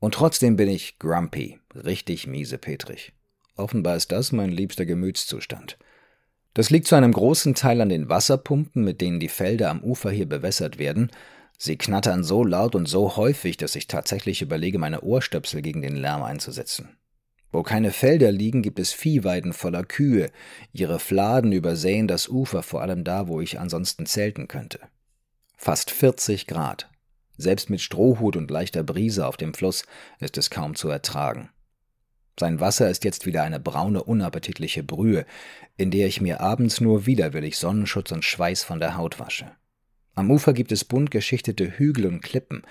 Und 0.00 0.14
trotzdem 0.14 0.56
bin 0.56 0.68
ich 0.68 0.98
grumpy, 0.98 1.58
richtig 1.74 2.26
miese 2.26 2.58
Petrich. 2.58 3.14
Offenbar 3.56 3.96
ist 3.96 4.12
das 4.12 4.32
mein 4.32 4.50
liebster 4.50 4.84
Gemütszustand. 4.84 5.78
Das 6.52 6.68
liegt 6.68 6.88
zu 6.88 6.94
einem 6.94 7.12
großen 7.12 7.54
Teil 7.54 7.80
an 7.80 7.88
den 7.88 8.10
Wasserpumpen, 8.10 8.84
mit 8.84 9.00
denen 9.00 9.18
die 9.18 9.28
Felder 9.28 9.70
am 9.70 9.82
Ufer 9.82 10.10
hier 10.10 10.28
bewässert 10.28 10.78
werden, 10.78 11.10
Sie 11.62 11.76
knattern 11.76 12.24
so 12.24 12.42
laut 12.42 12.74
und 12.74 12.88
so 12.88 13.16
häufig, 13.16 13.58
dass 13.58 13.76
ich 13.76 13.86
tatsächlich 13.86 14.40
überlege, 14.40 14.78
meine 14.78 15.02
Ohrstöpsel 15.02 15.60
gegen 15.60 15.82
den 15.82 15.94
Lärm 15.94 16.22
einzusetzen. 16.22 16.96
Wo 17.52 17.62
keine 17.62 17.90
Felder 17.90 18.32
liegen, 18.32 18.62
gibt 18.62 18.78
es 18.78 18.94
Viehweiden 18.94 19.52
voller 19.52 19.84
Kühe. 19.84 20.30
Ihre 20.72 20.98
Fladen 20.98 21.52
übersäen 21.52 22.08
das 22.08 22.28
Ufer, 22.28 22.62
vor 22.62 22.80
allem 22.80 23.04
da, 23.04 23.28
wo 23.28 23.42
ich 23.42 23.60
ansonsten 23.60 24.06
zelten 24.06 24.48
könnte. 24.48 24.80
Fast 25.58 25.90
40 25.90 26.46
Grad. 26.46 26.88
Selbst 27.36 27.68
mit 27.68 27.82
Strohhut 27.82 28.36
und 28.36 28.50
leichter 28.50 28.82
Brise 28.82 29.26
auf 29.26 29.36
dem 29.36 29.52
Fluss 29.52 29.84
ist 30.18 30.38
es 30.38 30.48
kaum 30.48 30.74
zu 30.74 30.88
ertragen. 30.88 31.50
Sein 32.38 32.58
Wasser 32.60 32.88
ist 32.88 33.04
jetzt 33.04 33.26
wieder 33.26 33.42
eine 33.42 33.60
braune, 33.60 34.02
unappetitliche 34.02 34.82
Brühe, 34.82 35.26
in 35.76 35.90
der 35.90 36.06
ich 36.06 36.22
mir 36.22 36.40
abends 36.40 36.80
nur 36.80 37.04
widerwillig 37.04 37.58
Sonnenschutz 37.58 38.12
und 38.12 38.24
Schweiß 38.24 38.62
von 38.62 38.80
der 38.80 38.96
Haut 38.96 39.20
wasche. 39.20 39.52
Am 40.14 40.30
Ufer 40.30 40.52
gibt 40.52 40.72
es 40.72 40.84
bunt 40.84 41.10
geschichtete 41.10 41.78
Hügel 41.78 42.06
und 42.06 42.20
Klippen, 42.20 42.62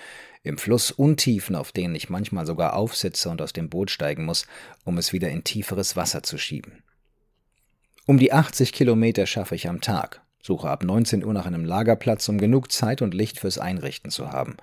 im 0.43 0.57
Fluss 0.57 0.91
Untiefen, 0.91 1.55
auf 1.55 1.71
denen 1.71 1.95
ich 1.95 2.09
manchmal 2.09 2.45
sogar 2.45 2.75
aufsitze 2.75 3.29
und 3.29 3.41
aus 3.41 3.53
dem 3.53 3.69
Boot 3.69 3.91
steigen 3.91 4.25
muss, 4.25 4.45
um 4.85 4.97
es 4.97 5.13
wieder 5.13 5.29
in 5.29 5.43
tieferes 5.43 5.95
Wasser 5.95 6.23
zu 6.23 6.37
schieben. 6.37 6.83
Um 8.05 8.17
die 8.17 8.33
80 8.33 8.73
Kilometer 8.73 9.25
schaffe 9.25 9.55
ich 9.55 9.67
am 9.67 9.81
Tag, 9.81 10.21
suche 10.41 10.69
ab 10.69 10.83
19 10.83 11.23
Uhr 11.23 11.33
nach 11.33 11.45
einem 11.45 11.65
Lagerplatz, 11.65 12.27
um 12.29 12.37
genug 12.37 12.71
Zeit 12.71 13.01
und 13.01 13.13
Licht 13.13 13.39
fürs 13.39 13.57
Einrichten 13.57 14.11
zu 14.11 14.31
haben. 14.31 14.57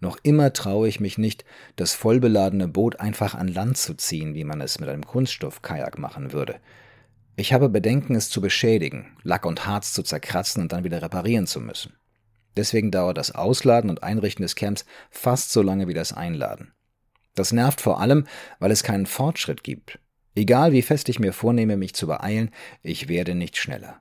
Noch 0.00 0.18
immer 0.22 0.52
traue 0.52 0.88
ich 0.88 1.00
mich 1.00 1.18
nicht, 1.18 1.44
das 1.76 1.94
vollbeladene 1.94 2.68
Boot 2.68 3.00
einfach 3.00 3.34
an 3.34 3.48
Land 3.48 3.78
zu 3.78 3.94
ziehen, 3.94 4.34
wie 4.34 4.44
man 4.44 4.60
es 4.60 4.78
mit 4.78 4.88
einem 4.88 5.04
Kunststoffkajak 5.04 5.98
machen 5.98 6.32
würde. 6.32 6.60
Ich 7.40 7.52
habe 7.52 7.68
Bedenken, 7.68 8.16
es 8.16 8.30
zu 8.30 8.40
beschädigen, 8.40 9.16
Lack 9.22 9.46
und 9.46 9.64
Harz 9.64 9.92
zu 9.92 10.02
zerkratzen 10.02 10.60
und 10.60 10.72
dann 10.72 10.82
wieder 10.82 11.02
reparieren 11.02 11.46
zu 11.46 11.60
müssen. 11.60 11.92
Deswegen 12.56 12.90
dauert 12.90 13.16
das 13.16 13.30
Ausladen 13.30 13.90
und 13.90 14.02
Einrichten 14.02 14.42
des 14.42 14.56
Camps 14.56 14.84
fast 15.08 15.52
so 15.52 15.62
lange 15.62 15.86
wie 15.86 15.94
das 15.94 16.12
Einladen. 16.12 16.72
Das 17.36 17.52
nervt 17.52 17.80
vor 17.80 18.00
allem, 18.00 18.26
weil 18.58 18.72
es 18.72 18.82
keinen 18.82 19.06
Fortschritt 19.06 19.62
gibt. 19.62 20.00
Egal 20.34 20.72
wie 20.72 20.82
fest 20.82 21.08
ich 21.08 21.20
mir 21.20 21.32
vornehme, 21.32 21.76
mich 21.76 21.94
zu 21.94 22.08
beeilen, 22.08 22.50
ich 22.82 23.06
werde 23.06 23.36
nicht 23.36 23.56
schneller. 23.56 24.00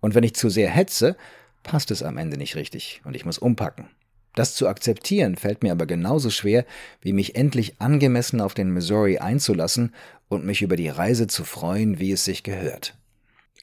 Und 0.00 0.14
wenn 0.14 0.24
ich 0.24 0.34
zu 0.34 0.48
sehr 0.48 0.70
hetze, 0.70 1.18
passt 1.62 1.90
es 1.90 2.02
am 2.02 2.16
Ende 2.16 2.38
nicht 2.38 2.56
richtig 2.56 3.02
und 3.04 3.14
ich 3.14 3.26
muss 3.26 3.36
umpacken. 3.36 3.90
Das 4.34 4.54
zu 4.54 4.68
akzeptieren 4.68 5.36
fällt 5.36 5.62
mir 5.62 5.72
aber 5.72 5.86
genauso 5.86 6.30
schwer, 6.30 6.64
wie 7.00 7.12
mich 7.12 7.34
endlich 7.34 7.80
angemessen 7.80 8.40
auf 8.40 8.54
den 8.54 8.70
Missouri 8.70 9.18
einzulassen 9.18 9.94
und 10.28 10.44
mich 10.44 10.62
über 10.62 10.76
die 10.76 10.88
Reise 10.88 11.26
zu 11.26 11.44
freuen, 11.44 11.98
wie 11.98 12.12
es 12.12 12.24
sich 12.24 12.42
gehört. 12.42 12.96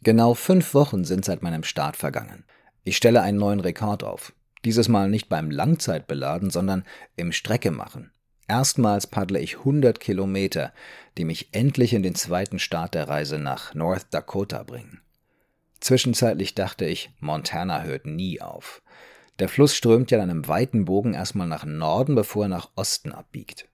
Genau 0.04 0.34
fünf 0.34 0.74
Wochen 0.74 1.06
sind 1.06 1.26
seit 1.26 1.42
meinem 1.42 1.64
Start 1.64 1.96
vergangen. 1.96 2.44
Ich 2.84 2.98
stelle 2.98 3.22
einen 3.22 3.38
neuen 3.38 3.60
Rekord 3.60 4.04
auf. 4.04 4.34
Dieses 4.66 4.90
Mal 4.90 5.10
nicht 5.10 5.30
beim 5.30 5.50
Langzeitbeladen, 5.50 6.50
sondern 6.50 6.84
im 7.16 7.32
Streckemachen. 7.32 8.12
Erstmals 8.48 9.08
paddle 9.08 9.40
ich 9.40 9.58
100 9.58 10.00
Kilometer, 10.00 10.74
die 11.18 11.26
mich 11.26 11.50
endlich 11.52 11.94
in 11.94 12.04
den 12.04 12.16
zweiten 12.16 12.60
Start 12.60 12.94
der 12.94 13.08
Reise 13.08 13.40
nach 13.40 13.74
North 13.74 14.08
Dakota 14.12 14.64
bringen. 14.64 15.02
Zwischenzeitlich 15.80 16.56
dachte 16.56 16.86
ich, 16.86 17.12
Montana 17.20 17.84
hört 17.84 18.06
nie 18.06 18.42
auf. 18.42 18.82
Der 19.40 19.50
Fluss 19.50 19.76
strömt 19.76 20.10
ja 20.12 20.18
in 20.18 20.30
einem 20.30 20.48
weiten 20.48 20.86
Bogen 20.86 21.14
erstmal 21.14 21.48
nach 21.48 21.66
Norden, 21.66 22.16
bevor 22.16 22.46
er 22.46 22.50
nach 22.50 22.72
Osten 22.76 23.12
abbiegt. 23.12 23.68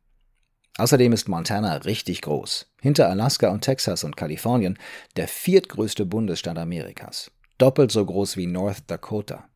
Außerdem 0.78 1.14
ist 1.14 1.30
Montana 1.30 1.78
richtig 1.78 2.22
groß. 2.22 2.74
Hinter 2.82 3.10
Alaska 3.10 3.50
und 3.50 3.62
Texas 3.62 4.04
und 4.04 4.18
Kalifornien 4.18 4.78
der 5.16 5.28
viertgrößte 5.28 6.06
Bundesstaat 6.06 6.58
Amerikas. 6.58 7.32
Doppelt 7.58 7.92
so 7.92 8.04
groß 8.06 8.38
wie 8.38 8.48
North 8.48 8.84
Dakota. 8.88 9.48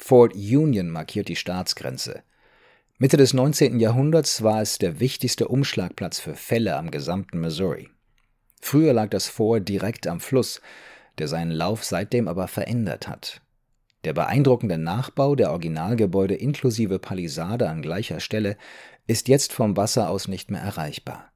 Fort 0.00 0.34
Union 0.34 0.90
markiert 0.90 1.28
die 1.28 1.36
Staatsgrenze. 1.36 2.22
Mitte 2.98 3.16
des 3.16 3.32
19. 3.32 3.78
Jahrhunderts 3.78 4.42
war 4.42 4.60
es 4.60 4.78
der 4.78 4.98
wichtigste 4.98 5.46
Umschlagplatz 5.46 6.18
für 6.18 6.34
Fälle 6.34 6.76
am 6.76 6.90
gesamten 6.90 7.40
Missouri. 7.40 7.88
Früher 8.60 8.92
lag 8.92 9.08
das 9.10 9.28
Fort 9.28 9.68
direkt 9.68 10.08
am 10.08 10.18
Fluss, 10.18 10.60
der 11.18 11.28
seinen 11.28 11.52
Lauf 11.52 11.84
seitdem 11.84 12.26
aber 12.26 12.48
verändert 12.48 13.06
hat. 13.06 13.40
Der 14.08 14.14
beeindruckende 14.14 14.78
Nachbau 14.78 15.34
der 15.34 15.50
Originalgebäude 15.50 16.34
inklusive 16.34 16.98
Palisade 16.98 17.68
an 17.68 17.82
gleicher 17.82 18.20
Stelle 18.20 18.56
ist 19.06 19.28
jetzt 19.28 19.52
vom 19.52 19.76
Wasser 19.76 20.08
aus 20.08 20.28
nicht 20.28 20.50
mehr 20.50 20.62
erreichbar. 20.62 21.30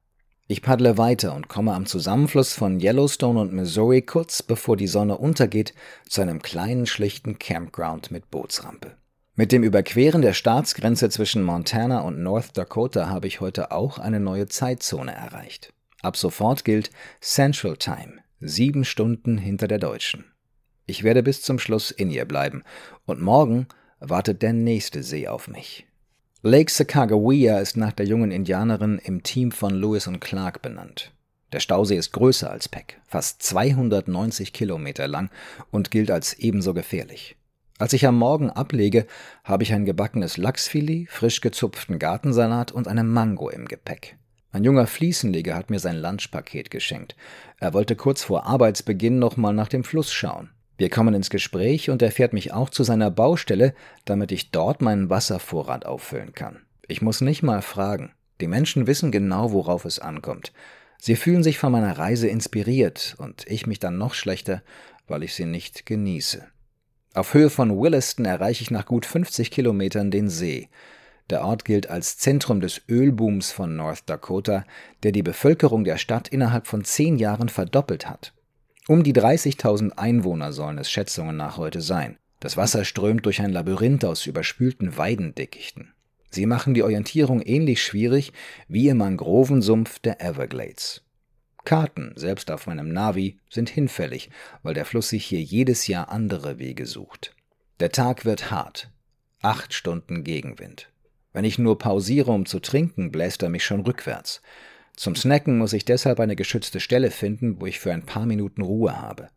Ich 0.47 0.63
paddle 0.63 0.97
weiter 0.97 1.35
und 1.35 1.49
komme 1.49 1.75
am 1.75 1.85
Zusammenfluss 1.85 2.55
von 2.55 2.79
Yellowstone 2.79 3.39
und 3.39 3.53
Missouri 3.53 4.01
kurz 4.01 4.41
bevor 4.41 4.75
die 4.75 4.87
Sonne 4.87 5.19
untergeht 5.19 5.75
zu 6.09 6.23
einem 6.23 6.41
kleinen 6.41 6.87
schlichten 6.87 7.37
Campground 7.37 8.09
mit 8.09 8.31
Bootsrampe. 8.31 8.97
Mit 9.35 9.51
dem 9.51 9.61
Überqueren 9.61 10.23
der 10.23 10.33
Staatsgrenze 10.33 11.09
zwischen 11.09 11.43
Montana 11.43 11.99
und 11.99 12.23
North 12.23 12.57
Dakota 12.57 13.07
habe 13.07 13.27
ich 13.27 13.39
heute 13.39 13.71
auch 13.71 13.99
eine 13.99 14.19
neue 14.19 14.47
Zeitzone 14.47 15.13
erreicht. 15.13 15.73
Ab 16.01 16.17
sofort 16.17 16.65
gilt 16.65 16.89
Central 17.21 17.77
Time, 17.77 18.13
sieben 18.39 18.83
Stunden 18.83 19.37
hinter 19.37 19.67
der 19.67 19.77
deutschen. 19.77 20.32
Ich 20.85 21.03
werde 21.03 21.23
bis 21.23 21.41
zum 21.41 21.59
Schluss 21.59 21.91
in 21.91 22.09
ihr 22.09 22.25
bleiben. 22.25 22.63
Und 23.05 23.21
morgen 23.21 23.67
wartet 23.99 24.41
der 24.41 24.53
nächste 24.53 25.03
See 25.03 25.27
auf 25.27 25.47
mich. 25.47 25.87
Lake 26.41 26.71
Sacagawea 26.71 27.59
ist 27.59 27.77
nach 27.77 27.93
der 27.93 28.05
jungen 28.05 28.31
Indianerin 28.31 28.99
im 29.01 29.23
Team 29.23 29.51
von 29.51 29.73
Lewis 29.73 30.07
und 30.07 30.19
Clark 30.19 30.61
benannt. 30.61 31.13
Der 31.53 31.61
Stausee 31.61 31.95
ist 31.95 32.11
größer 32.11 32.49
als 32.49 32.67
Peck, 32.67 32.99
fast 33.07 33.43
290 33.43 34.51
Kilometer 34.51 35.07
lang 35.07 35.29
und 35.71 35.91
gilt 35.91 36.11
als 36.11 36.33
ebenso 36.33 36.73
gefährlich. 36.73 37.37
Als 37.77 37.93
ich 37.93 38.05
am 38.05 38.17
Morgen 38.17 38.49
ablege, 38.49 39.05
habe 39.43 39.63
ich 39.63 39.71
ein 39.71 39.85
gebackenes 39.85 40.37
Lachsfilet, 40.37 41.09
frisch 41.09 41.41
gezupften 41.41 41.99
Gartensalat 41.99 42.71
und 42.71 42.87
eine 42.87 43.03
Mango 43.03 43.49
im 43.49 43.65
Gepäck. 43.67 44.17
Ein 44.51 44.63
junger 44.63 44.85
Fliesenleger 44.85 45.55
hat 45.55 45.69
mir 45.69 45.79
sein 45.79 45.97
Lunchpaket 45.97 46.69
geschenkt. 46.69 47.15
Er 47.59 47.73
wollte 47.73 47.95
kurz 47.95 48.23
vor 48.23 48.45
Arbeitsbeginn 48.45 49.17
nochmal 49.17 49.53
nach 49.53 49.67
dem 49.67 49.83
Fluss 49.83 50.11
schauen. 50.13 50.49
Wir 50.77 50.89
kommen 50.89 51.13
ins 51.13 51.29
Gespräch 51.29 51.89
und 51.89 52.01
er 52.01 52.11
fährt 52.11 52.33
mich 52.33 52.51
auch 52.51 52.69
zu 52.69 52.83
seiner 52.83 53.11
Baustelle, 53.11 53.73
damit 54.05 54.31
ich 54.31 54.51
dort 54.51 54.81
meinen 54.81 55.09
Wasservorrat 55.09 55.85
auffüllen 55.85 56.33
kann. 56.33 56.65
Ich 56.87 57.01
muss 57.01 57.21
nicht 57.21 57.43
mal 57.43 57.61
fragen. 57.61 58.13
Die 58.41 58.47
Menschen 58.47 58.87
wissen 58.87 59.11
genau, 59.11 59.51
worauf 59.51 59.85
es 59.85 59.99
ankommt. 59.99 60.51
Sie 60.97 61.15
fühlen 61.15 61.43
sich 61.43 61.59
von 61.59 61.71
meiner 61.71 61.97
Reise 61.97 62.27
inspiriert 62.27 63.15
und 63.17 63.45
ich 63.47 63.67
mich 63.67 63.79
dann 63.79 63.97
noch 63.97 64.13
schlechter, 64.13 64.63
weil 65.07 65.23
ich 65.23 65.33
sie 65.35 65.45
nicht 65.45 65.85
genieße. 65.85 66.45
Auf 67.13 67.35
Höhe 67.35 67.51
von 67.51 67.79
Williston 67.79 68.25
erreiche 68.25 68.63
ich 68.63 68.71
nach 68.71 68.85
gut 68.85 69.05
50 69.05 69.51
Kilometern 69.51 70.09
den 70.09 70.29
See. 70.29 70.69
Der 71.29 71.45
Ort 71.45 71.63
gilt 71.63 71.89
als 71.89 72.17
Zentrum 72.17 72.59
des 72.59 72.81
Ölbooms 72.89 73.51
von 73.51 73.75
North 73.75 74.03
Dakota, 74.07 74.65
der 75.03 75.11
die 75.11 75.23
Bevölkerung 75.23 75.83
der 75.83 75.97
Stadt 75.97 76.27
innerhalb 76.27 76.67
von 76.67 76.83
zehn 76.83 77.17
Jahren 77.17 77.49
verdoppelt 77.49 78.09
hat. 78.09 78.32
Um 78.87 79.03
die 79.03 79.13
30.000 79.13 79.91
Einwohner 79.91 80.51
sollen 80.51 80.77
es 80.77 80.91
Schätzungen 80.91 81.37
nach 81.37 81.57
heute 81.57 81.81
sein. 81.81 82.17
Das 82.41 82.57
Wasser 82.57 82.83
strömt 82.83 83.25
durch 83.25 83.41
ein 83.41 83.53
Labyrinth 83.53 84.03
aus 84.03 84.25
überspülten 84.25 84.97
Weidendickichten. 84.97 85.93
Sie 86.29 86.45
machen 86.45 86.73
die 86.73 86.83
Orientierung 86.83 87.41
ähnlich 87.41 87.81
schwierig 87.81 88.33
wie 88.67 88.89
im 88.89 88.97
Mangrovensumpf 88.97 89.99
der 89.99 90.19
Everglades. 90.21 91.01
Karten, 91.63 92.11
selbst 92.17 92.51
auf 92.51 92.67
meinem 92.67 92.91
Navi, 92.91 93.37
sind 93.49 93.69
hinfällig, 93.69 94.29
weil 94.63 94.73
der 94.73 94.83
Fluss 94.83 95.09
sich 95.09 95.25
hier 95.25 95.41
jedes 95.41 95.87
Jahr 95.87 96.09
andere 96.09 96.59
Wege 96.59 96.85
sucht. 96.85 97.33
Der 97.79 97.91
Tag 97.91 98.25
wird 98.25 98.51
hart. 98.51 98.89
Acht 99.41 99.73
Stunden 99.73 100.25
Gegenwind. 100.25 100.89
Wenn 101.31 101.45
ich 101.45 101.57
nur 101.57 101.77
pausiere, 101.77 102.31
um 102.31 102.45
zu 102.45 102.59
trinken, 102.59 103.11
bläst 103.11 103.43
er 103.43 103.49
mich 103.49 103.63
schon 103.63 103.81
rückwärts. 103.81 104.41
Zum 104.95 105.15
Snacken 105.15 105.57
muss 105.57 105.73
ich 105.73 105.85
deshalb 105.85 106.19
eine 106.19 106.35
geschützte 106.35 106.79
Stelle 106.79 107.11
finden, 107.11 107.59
wo 107.59 107.65
ich 107.65 107.79
für 107.79 107.91
ein 107.91 108.05
paar 108.05 108.25
Minuten 108.25 108.61
Ruhe 108.61 109.01
habe. 109.01 109.29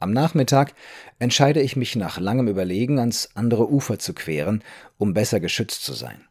Am 0.00 0.12
Nachmittag 0.12 0.74
entscheide 1.18 1.60
ich 1.60 1.74
mich 1.74 1.96
nach 1.96 2.20
langem 2.20 2.46
Überlegen 2.46 3.00
ans 3.00 3.30
andere 3.34 3.68
Ufer 3.70 3.98
zu 3.98 4.14
queren, 4.14 4.62
um 4.96 5.12
besser 5.12 5.40
geschützt 5.40 5.82
zu 5.84 5.92
sein. 5.92 6.24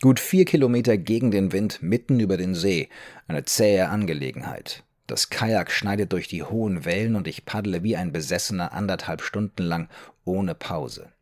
Gut 0.00 0.18
vier 0.18 0.46
Kilometer 0.46 0.96
gegen 0.96 1.30
den 1.30 1.52
Wind 1.52 1.82
mitten 1.82 2.20
über 2.20 2.38
den 2.38 2.54
See, 2.54 2.88
eine 3.28 3.44
zähe 3.44 3.90
Angelegenheit. 3.90 4.82
Das 5.06 5.28
Kajak 5.28 5.70
schneidet 5.70 6.12
durch 6.14 6.28
die 6.28 6.42
hohen 6.42 6.86
Wellen 6.86 7.16
und 7.16 7.28
ich 7.28 7.44
paddle 7.44 7.82
wie 7.82 7.96
ein 7.96 8.12
Besessener 8.12 8.72
anderthalb 8.72 9.20
Stunden 9.20 9.64
lang 9.64 9.90
ohne 10.24 10.54
Pause. 10.54 11.12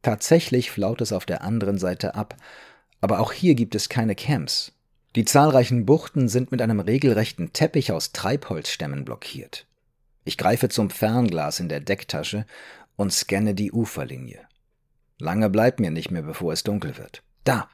Tatsächlich 0.00 0.70
flaut 0.70 1.02
es 1.02 1.12
auf 1.12 1.26
der 1.26 1.42
anderen 1.42 1.76
Seite 1.76 2.14
ab, 2.14 2.36
aber 3.02 3.20
auch 3.20 3.32
hier 3.32 3.54
gibt 3.54 3.74
es 3.74 3.90
keine 3.90 4.14
Camps. 4.14 4.72
Die 5.16 5.24
zahlreichen 5.24 5.86
Buchten 5.86 6.28
sind 6.28 6.52
mit 6.52 6.62
einem 6.62 6.78
regelrechten 6.78 7.52
Teppich 7.52 7.90
aus 7.90 8.12
Treibholzstämmen 8.12 9.04
blockiert. 9.04 9.66
Ich 10.24 10.38
greife 10.38 10.68
zum 10.68 10.88
Fernglas 10.88 11.58
in 11.58 11.68
der 11.68 11.80
Decktasche 11.80 12.46
und 12.94 13.12
scanne 13.12 13.54
die 13.54 13.72
Uferlinie. 13.72 14.40
Lange 15.18 15.50
bleibt 15.50 15.80
mir 15.80 15.90
nicht 15.90 16.12
mehr, 16.12 16.22
bevor 16.22 16.52
es 16.52 16.62
dunkel 16.62 16.96
wird. 16.96 17.24
Da! 17.42 17.68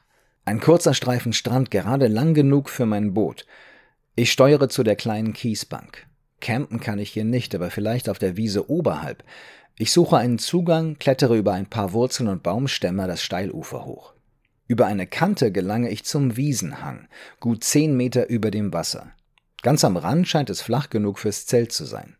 Ein 0.45 0.61
kurzer 0.61 0.93
Streifen 0.93 1.33
Strand, 1.33 1.69
gerade 1.69 2.07
lang 2.07 2.33
genug 2.33 2.69
für 2.69 2.85
mein 2.85 3.13
Boot. 3.13 3.45
Ich 4.15 4.31
steuere 4.31 4.69
zu 4.69 4.81
der 4.81 4.95
kleinen 4.95 5.33
Kiesbank. 5.33 6.07
Campen 6.39 6.79
kann 6.79 6.99
ich 6.99 7.11
hier 7.11 7.25
nicht, 7.25 7.53
aber 7.53 7.69
vielleicht 7.69 8.09
auf 8.09 8.17
der 8.17 8.37
Wiese 8.37 8.69
oberhalb. 8.69 9.23
Ich 9.77 9.91
suche 9.91 10.17
einen 10.17 10.39
Zugang, 10.39 10.97
klettere 10.97 11.37
über 11.37 11.53
ein 11.53 11.67
paar 11.67 11.93
Wurzeln 11.93 12.29
und 12.29 12.41
Baumstämme 12.41 13.05
das 13.05 13.21
Steilufer 13.21 13.85
hoch. 13.85 14.13
Über 14.67 14.85
eine 14.85 15.07
Kante 15.07 15.51
gelange 15.51 15.89
ich 15.89 16.03
zum 16.03 16.35
Wiesenhang, 16.35 17.07
gut 17.39 17.63
zehn 17.63 17.95
Meter 17.95 18.29
über 18.29 18.51
dem 18.51 18.73
Wasser. 18.73 19.11
Ganz 19.61 19.83
am 19.83 19.97
Rand 19.97 20.27
scheint 20.27 20.49
es 20.49 20.61
flach 20.61 20.89
genug 20.89 21.19
fürs 21.19 21.45
Zelt 21.45 21.71
zu 21.71 21.85
sein. 21.85 22.17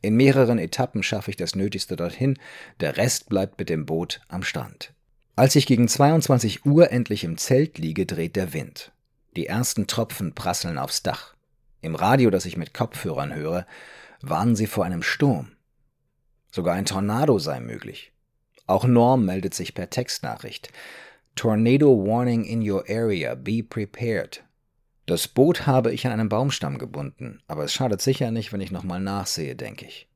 In 0.00 0.16
mehreren 0.16 0.58
Etappen 0.58 1.02
schaffe 1.02 1.30
ich 1.30 1.36
das 1.36 1.54
Nötigste 1.54 1.96
dorthin, 1.96 2.38
der 2.80 2.96
Rest 2.96 3.28
bleibt 3.28 3.58
mit 3.58 3.68
dem 3.68 3.86
Boot 3.86 4.20
am 4.28 4.42
Strand. 4.42 4.92
Als 5.36 5.56
ich 5.56 5.66
gegen 5.66 5.88
22 5.88 6.64
Uhr 6.64 6.92
endlich 6.92 7.24
im 7.24 7.38
Zelt 7.38 7.78
liege, 7.78 8.06
dreht 8.06 8.36
der 8.36 8.52
Wind. 8.52 8.92
Die 9.34 9.46
ersten 9.46 9.86
Tropfen 9.86 10.34
prasseln 10.34 10.78
aufs 10.78 11.02
Dach. 11.02 11.34
Im 11.80 11.96
Radio, 11.96 12.30
das 12.30 12.46
ich 12.46 12.56
mit 12.56 12.72
Kopfhörern 12.72 13.34
höre, 13.34 13.66
warnen 14.20 14.54
sie 14.54 14.66
vor 14.66 14.84
einem 14.84 15.02
Sturm. 15.02 15.52
Sogar 16.52 16.74
ein 16.74 16.86
Tornado 16.86 17.38
sei 17.38 17.58
möglich. 17.58 18.12
Auch 18.66 18.84
Norm 18.84 19.24
meldet 19.24 19.54
sich 19.54 19.74
per 19.74 19.90
Textnachricht. 19.90 20.70
Tornado 21.36 21.88
warning 21.88 22.44
in 22.44 22.62
your 22.62 22.84
area, 22.88 23.34
be 23.34 23.62
prepared. 23.62 24.42
Das 25.06 25.28
Boot 25.28 25.66
habe 25.66 25.92
ich 25.92 26.06
an 26.06 26.12
einem 26.12 26.28
Baumstamm 26.28 26.78
gebunden, 26.78 27.42
aber 27.48 27.64
es 27.64 27.72
schadet 27.74 28.00
sicher 28.00 28.30
nicht, 28.30 28.52
wenn 28.52 28.60
ich 28.60 28.70
nochmal 28.70 29.00
nachsehe, 29.00 29.56
denke 29.56 29.84
ich. 29.84 30.08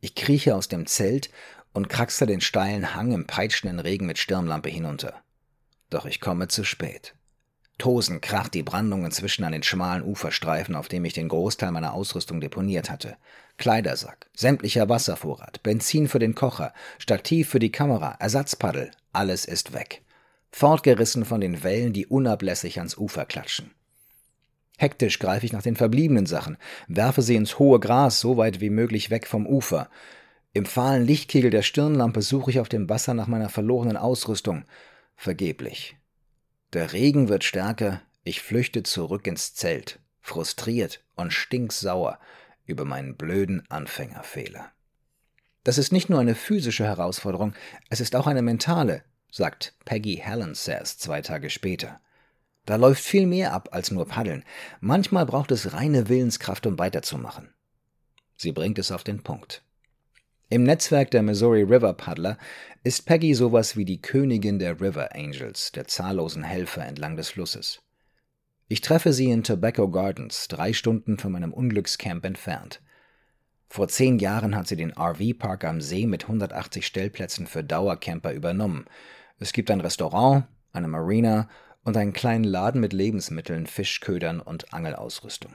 Ich 0.00 0.14
krieche 0.14 0.54
aus 0.54 0.68
dem 0.68 0.86
Zelt 0.86 1.30
und 1.72 1.88
kraxte 1.88 2.26
den 2.26 2.40
steilen 2.40 2.94
Hang 2.94 3.12
im 3.12 3.26
peitschenden 3.26 3.80
Regen 3.80 4.06
mit 4.06 4.18
Stirnlampe 4.18 4.68
hinunter. 4.68 5.14
Doch 5.88 6.06
ich 6.06 6.20
komme 6.20 6.48
zu 6.48 6.64
spät. 6.64 7.14
Tosend 7.78 8.20
kracht 8.20 8.52
die 8.52 8.62
Brandung 8.62 9.06
inzwischen 9.06 9.44
an 9.44 9.52
den 9.52 9.62
schmalen 9.62 10.04
Uferstreifen, 10.04 10.74
auf 10.74 10.88
dem 10.88 11.04
ich 11.06 11.14
den 11.14 11.28
Großteil 11.28 11.72
meiner 11.72 11.94
Ausrüstung 11.94 12.40
deponiert 12.40 12.90
hatte. 12.90 13.16
Kleidersack, 13.56 14.28
sämtlicher 14.36 14.90
Wasservorrat, 14.90 15.62
Benzin 15.62 16.06
für 16.06 16.18
den 16.18 16.34
Kocher, 16.34 16.74
Stativ 16.98 17.48
für 17.48 17.58
die 17.58 17.72
Kamera, 17.72 18.16
Ersatzpaddel, 18.20 18.90
alles 19.12 19.46
ist 19.46 19.72
weg. 19.72 20.02
Fortgerissen 20.50 21.24
von 21.24 21.40
den 21.40 21.62
Wellen, 21.62 21.92
die 21.92 22.06
unablässig 22.06 22.78
ans 22.78 22.96
Ufer 22.96 23.24
klatschen. 23.24 23.70
Hektisch 24.78 25.18
greife 25.18 25.44
ich 25.44 25.52
nach 25.52 25.62
den 25.62 25.76
verbliebenen 25.76 26.26
Sachen, 26.26 26.56
werfe 26.88 27.22
sie 27.22 27.36
ins 27.36 27.58
hohe 27.58 27.80
Gras 27.80 28.18
so 28.18 28.36
weit 28.36 28.60
wie 28.60 28.70
möglich 28.70 29.10
weg 29.10 29.26
vom 29.26 29.46
Ufer. 29.46 29.90
Im 30.52 30.64
fahlen 30.64 31.04
Lichtkegel 31.04 31.50
der 31.50 31.62
Stirnlampe 31.62 32.22
suche 32.22 32.50
ich 32.50 32.60
auf 32.60 32.68
dem 32.68 32.88
Wasser 32.88 33.14
nach 33.14 33.26
meiner 33.26 33.50
verlorenen 33.50 33.96
Ausrüstung. 33.96 34.64
Vergeblich. 35.16 35.96
Der 36.72 36.92
Regen 36.92 37.28
wird 37.28 37.44
stärker, 37.44 38.00
ich 38.24 38.40
flüchte 38.40 38.82
zurück 38.82 39.26
ins 39.26 39.54
Zelt, 39.54 40.00
frustriert 40.20 41.04
und 41.14 41.32
stinksauer 41.32 42.18
über 42.64 42.84
meinen 42.84 43.16
blöden 43.16 43.62
Anfängerfehler. 43.68 44.72
Das 45.62 45.76
ist 45.76 45.92
nicht 45.92 46.08
nur 46.08 46.20
eine 46.20 46.34
physische 46.34 46.84
Herausforderung, 46.84 47.52
es 47.90 48.00
ist 48.00 48.16
auch 48.16 48.26
eine 48.26 48.40
mentale, 48.40 49.02
sagt 49.30 49.74
Peggy 49.84 50.16
Helen 50.16 50.54
Says 50.54 50.98
zwei 50.98 51.22
Tage 51.22 51.50
später. 51.50 52.00
Da 52.66 52.76
läuft 52.76 53.02
viel 53.02 53.26
mehr 53.26 53.52
ab 53.52 53.70
als 53.72 53.90
nur 53.90 54.06
Paddeln. 54.06 54.44
Manchmal 54.80 55.26
braucht 55.26 55.50
es 55.50 55.72
reine 55.72 56.08
Willenskraft, 56.08 56.66
um 56.66 56.78
weiterzumachen. 56.78 57.52
Sie 58.36 58.52
bringt 58.52 58.78
es 58.78 58.92
auf 58.92 59.04
den 59.04 59.22
Punkt. 59.22 59.62
Im 60.48 60.64
Netzwerk 60.64 61.10
der 61.12 61.22
Missouri 61.22 61.62
River 61.62 61.92
Paddler 61.92 62.36
ist 62.82 63.06
Peggy 63.06 63.34
sowas 63.34 63.76
wie 63.76 63.84
die 63.84 64.02
Königin 64.02 64.58
der 64.58 64.80
River 64.80 65.14
Angels, 65.14 65.70
der 65.72 65.86
zahllosen 65.86 66.42
Helfer 66.42 66.84
entlang 66.84 67.16
des 67.16 67.28
Flusses. 67.30 67.82
Ich 68.66 68.80
treffe 68.80 69.12
sie 69.12 69.30
in 69.30 69.44
Tobacco 69.44 69.88
Gardens, 69.90 70.48
drei 70.48 70.72
Stunden 70.72 71.18
von 71.18 71.32
meinem 71.32 71.52
Unglückscamp 71.52 72.24
entfernt. 72.24 72.80
Vor 73.68 73.86
zehn 73.86 74.18
Jahren 74.18 74.56
hat 74.56 74.66
sie 74.66 74.76
den 74.76 74.92
RV-Park 74.92 75.64
am 75.64 75.80
See 75.80 76.06
mit 76.06 76.24
180 76.24 76.84
Stellplätzen 76.84 77.46
für 77.46 77.62
Dauercamper 77.62 78.32
übernommen. 78.32 78.86
Es 79.42 79.54
gibt 79.54 79.70
ein 79.70 79.80
Restaurant, 79.80 80.44
eine 80.72 80.86
Marina 80.86 81.48
und 81.82 81.96
einen 81.96 82.12
kleinen 82.12 82.44
Laden 82.44 82.78
mit 82.80 82.92
Lebensmitteln, 82.92 83.66
Fischködern 83.66 84.38
und 84.38 84.74
Angelausrüstung. 84.74 85.52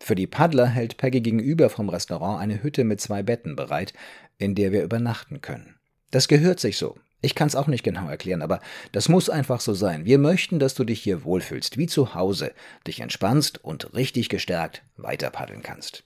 Für 0.00 0.14
die 0.14 0.26
Paddler 0.26 0.66
hält 0.66 0.96
Peggy 0.96 1.20
gegenüber 1.20 1.68
vom 1.68 1.90
Restaurant 1.90 2.40
eine 2.40 2.62
Hütte 2.62 2.82
mit 2.82 3.02
zwei 3.02 3.22
Betten 3.22 3.56
bereit, 3.56 3.92
in 4.38 4.54
der 4.54 4.72
wir 4.72 4.82
übernachten 4.82 5.42
können. 5.42 5.76
Das 6.10 6.28
gehört 6.28 6.60
sich 6.60 6.78
so. 6.78 6.96
Ich 7.20 7.34
kann 7.34 7.48
es 7.48 7.56
auch 7.56 7.66
nicht 7.66 7.84
genau 7.84 8.08
erklären, 8.08 8.40
aber 8.40 8.60
das 8.92 9.10
muss 9.10 9.28
einfach 9.28 9.60
so 9.60 9.74
sein. 9.74 10.06
Wir 10.06 10.18
möchten, 10.18 10.58
dass 10.58 10.74
du 10.74 10.84
dich 10.84 11.02
hier 11.02 11.24
wohlfühlst, 11.24 11.76
wie 11.76 11.86
zu 11.86 12.14
Hause, 12.14 12.52
dich 12.86 13.00
entspannst 13.00 13.62
und 13.62 13.94
richtig 13.94 14.30
gestärkt 14.30 14.82
weiter 14.96 15.28
paddeln 15.28 15.62
kannst. 15.62 16.04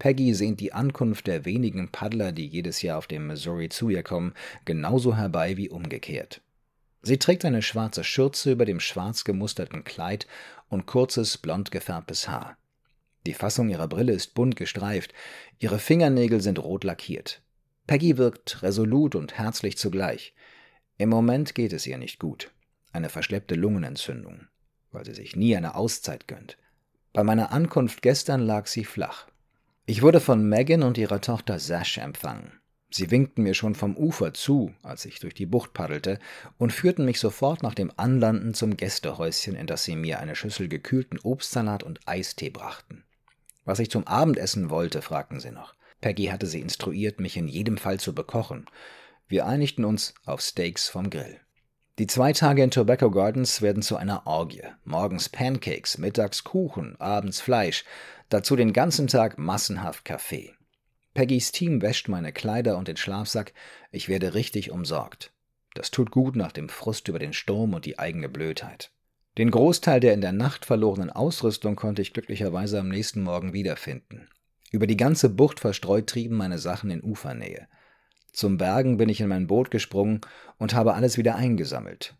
Peggy 0.00 0.32
sehnt 0.32 0.60
die 0.60 0.72
Ankunft 0.72 1.26
der 1.26 1.44
wenigen 1.44 1.92
Paddler, 1.92 2.32
die 2.32 2.46
jedes 2.46 2.80
Jahr 2.80 2.96
auf 2.96 3.06
dem 3.06 3.26
Missouri 3.26 3.68
zu 3.68 3.90
ihr 3.90 4.02
kommen, 4.02 4.32
genauso 4.64 5.14
herbei 5.14 5.58
wie 5.58 5.68
umgekehrt. 5.68 6.40
Sie 7.02 7.18
trägt 7.18 7.44
eine 7.44 7.60
schwarze 7.60 8.02
Schürze 8.02 8.52
über 8.52 8.64
dem 8.64 8.80
schwarz 8.80 9.24
gemusterten 9.24 9.84
Kleid 9.84 10.26
und 10.70 10.86
kurzes, 10.86 11.36
blond 11.36 11.70
gefärbtes 11.70 12.28
Haar. 12.28 12.56
Die 13.26 13.34
Fassung 13.34 13.68
ihrer 13.68 13.88
Brille 13.88 14.14
ist 14.14 14.32
bunt 14.32 14.56
gestreift, 14.56 15.12
ihre 15.58 15.78
Fingernägel 15.78 16.40
sind 16.40 16.58
rot 16.58 16.84
lackiert. 16.84 17.42
Peggy 17.86 18.16
wirkt 18.16 18.62
resolut 18.62 19.14
und 19.14 19.36
herzlich 19.36 19.76
zugleich. 19.76 20.32
Im 20.96 21.10
Moment 21.10 21.54
geht 21.54 21.74
es 21.74 21.86
ihr 21.86 21.98
nicht 21.98 22.18
gut. 22.18 22.50
Eine 22.90 23.10
verschleppte 23.10 23.54
Lungenentzündung, 23.54 24.46
weil 24.92 25.04
sie 25.04 25.14
sich 25.14 25.36
nie 25.36 25.54
eine 25.54 25.74
Auszeit 25.74 26.26
gönnt. 26.26 26.56
Bei 27.12 27.22
meiner 27.22 27.52
Ankunft 27.52 28.00
gestern 28.00 28.40
lag 28.40 28.66
sie 28.66 28.86
flach. 28.86 29.26
Ich 29.86 30.02
wurde 30.02 30.20
von 30.20 30.48
Megan 30.48 30.82
und 30.82 30.98
ihrer 30.98 31.20
Tochter 31.20 31.58
Sash 31.58 31.98
empfangen. 31.98 32.60
Sie 32.92 33.10
winkten 33.10 33.42
mir 33.42 33.54
schon 33.54 33.76
vom 33.76 33.96
Ufer 33.96 34.34
zu, 34.34 34.74
als 34.82 35.04
ich 35.04 35.20
durch 35.20 35.34
die 35.34 35.46
Bucht 35.46 35.72
paddelte, 35.72 36.18
und 36.58 36.72
führten 36.72 37.04
mich 37.04 37.20
sofort 37.20 37.62
nach 37.62 37.74
dem 37.74 37.92
Anlanden 37.96 38.52
zum 38.52 38.76
Gästehäuschen, 38.76 39.54
in 39.54 39.66
das 39.68 39.84
sie 39.84 39.94
mir 39.94 40.18
eine 40.18 40.34
Schüssel 40.34 40.68
gekühlten 40.68 41.18
Obstsalat 41.20 41.84
und 41.84 42.00
Eistee 42.06 42.50
brachten. 42.50 43.04
Was 43.64 43.78
ich 43.78 43.90
zum 43.90 44.06
Abendessen 44.06 44.70
wollte, 44.70 45.02
fragten 45.02 45.38
sie 45.38 45.52
noch. 45.52 45.74
Peggy 46.00 46.26
hatte 46.26 46.46
sie 46.46 46.60
instruiert, 46.60 47.20
mich 47.20 47.36
in 47.36 47.46
jedem 47.46 47.76
Fall 47.76 48.00
zu 48.00 48.14
bekochen. 48.14 48.66
Wir 49.28 49.46
einigten 49.46 49.84
uns 49.84 50.14
auf 50.24 50.40
Steaks 50.40 50.88
vom 50.88 51.10
Grill. 51.10 51.38
Die 51.98 52.06
zwei 52.06 52.32
Tage 52.32 52.62
in 52.62 52.70
Tobacco 52.70 53.10
Gardens 53.10 53.60
werden 53.60 53.82
zu 53.82 53.96
einer 53.96 54.26
Orgie. 54.26 54.62
Morgens 54.84 55.28
Pancakes, 55.28 55.98
mittags 55.98 56.44
Kuchen, 56.44 56.98
abends 56.98 57.40
Fleisch, 57.40 57.84
dazu 58.30 58.56
den 58.56 58.72
ganzen 58.72 59.06
Tag 59.06 59.38
massenhaft 59.38 60.04
Kaffee. 60.04 60.54
Peggys 61.12 61.52
Team 61.52 61.82
wäscht 61.82 62.08
meine 62.08 62.32
Kleider 62.32 62.78
und 62.78 62.88
den 62.88 62.96
Schlafsack, 62.96 63.52
ich 63.90 64.08
werde 64.08 64.34
richtig 64.34 64.70
umsorgt. 64.70 65.32
Das 65.74 65.90
tut 65.90 66.10
gut 66.10 66.36
nach 66.36 66.52
dem 66.52 66.68
Frust 66.68 67.08
über 67.08 67.18
den 67.18 67.32
Sturm 67.32 67.74
und 67.74 67.84
die 67.84 67.98
eigene 67.98 68.28
Blödheit. 68.28 68.90
Den 69.38 69.50
Großteil 69.50 70.00
der 70.00 70.14
in 70.14 70.20
der 70.20 70.32
Nacht 70.32 70.64
verlorenen 70.64 71.10
Ausrüstung 71.10 71.76
konnte 71.76 72.02
ich 72.02 72.12
glücklicherweise 72.12 72.80
am 72.80 72.88
nächsten 72.88 73.22
Morgen 73.22 73.52
wiederfinden. 73.52 74.28
Über 74.72 74.86
die 74.86 74.96
ganze 74.96 75.28
Bucht 75.28 75.60
verstreut 75.60 76.08
trieben 76.08 76.36
meine 76.36 76.58
Sachen 76.58 76.90
in 76.90 77.02
Ufernähe. 77.02 77.68
Zum 78.32 78.58
Bergen 78.58 78.96
bin 78.96 79.08
ich 79.08 79.20
in 79.20 79.28
mein 79.28 79.46
Boot 79.46 79.70
gesprungen 79.70 80.20
und 80.58 80.74
habe 80.74 80.94
alles 80.94 81.18
wieder 81.18 81.34
eingesammelt. 81.34 82.14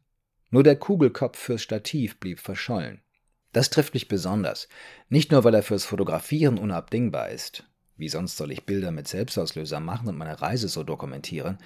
Nur 0.50 0.64
der 0.64 0.76
Kugelkopf 0.76 1.38
fürs 1.38 1.62
Stativ 1.62 2.18
blieb 2.18 2.40
verschollen. 2.40 3.02
Das 3.52 3.70
trifft 3.70 3.94
mich 3.94 4.08
besonders, 4.08 4.68
nicht 5.08 5.32
nur 5.32 5.44
weil 5.44 5.54
er 5.54 5.62
fürs 5.62 5.84
Fotografieren 5.84 6.58
unabdingbar 6.58 7.30
ist, 7.30 7.64
wie 7.96 8.08
sonst 8.08 8.36
soll 8.36 8.52
ich 8.52 8.64
Bilder 8.64 8.92
mit 8.92 9.08
Selbstauslöser 9.08 9.78
machen 9.78 10.08
und 10.08 10.16
meine 10.16 10.40
Reise 10.40 10.68
so 10.68 10.84
dokumentieren? 10.84 11.58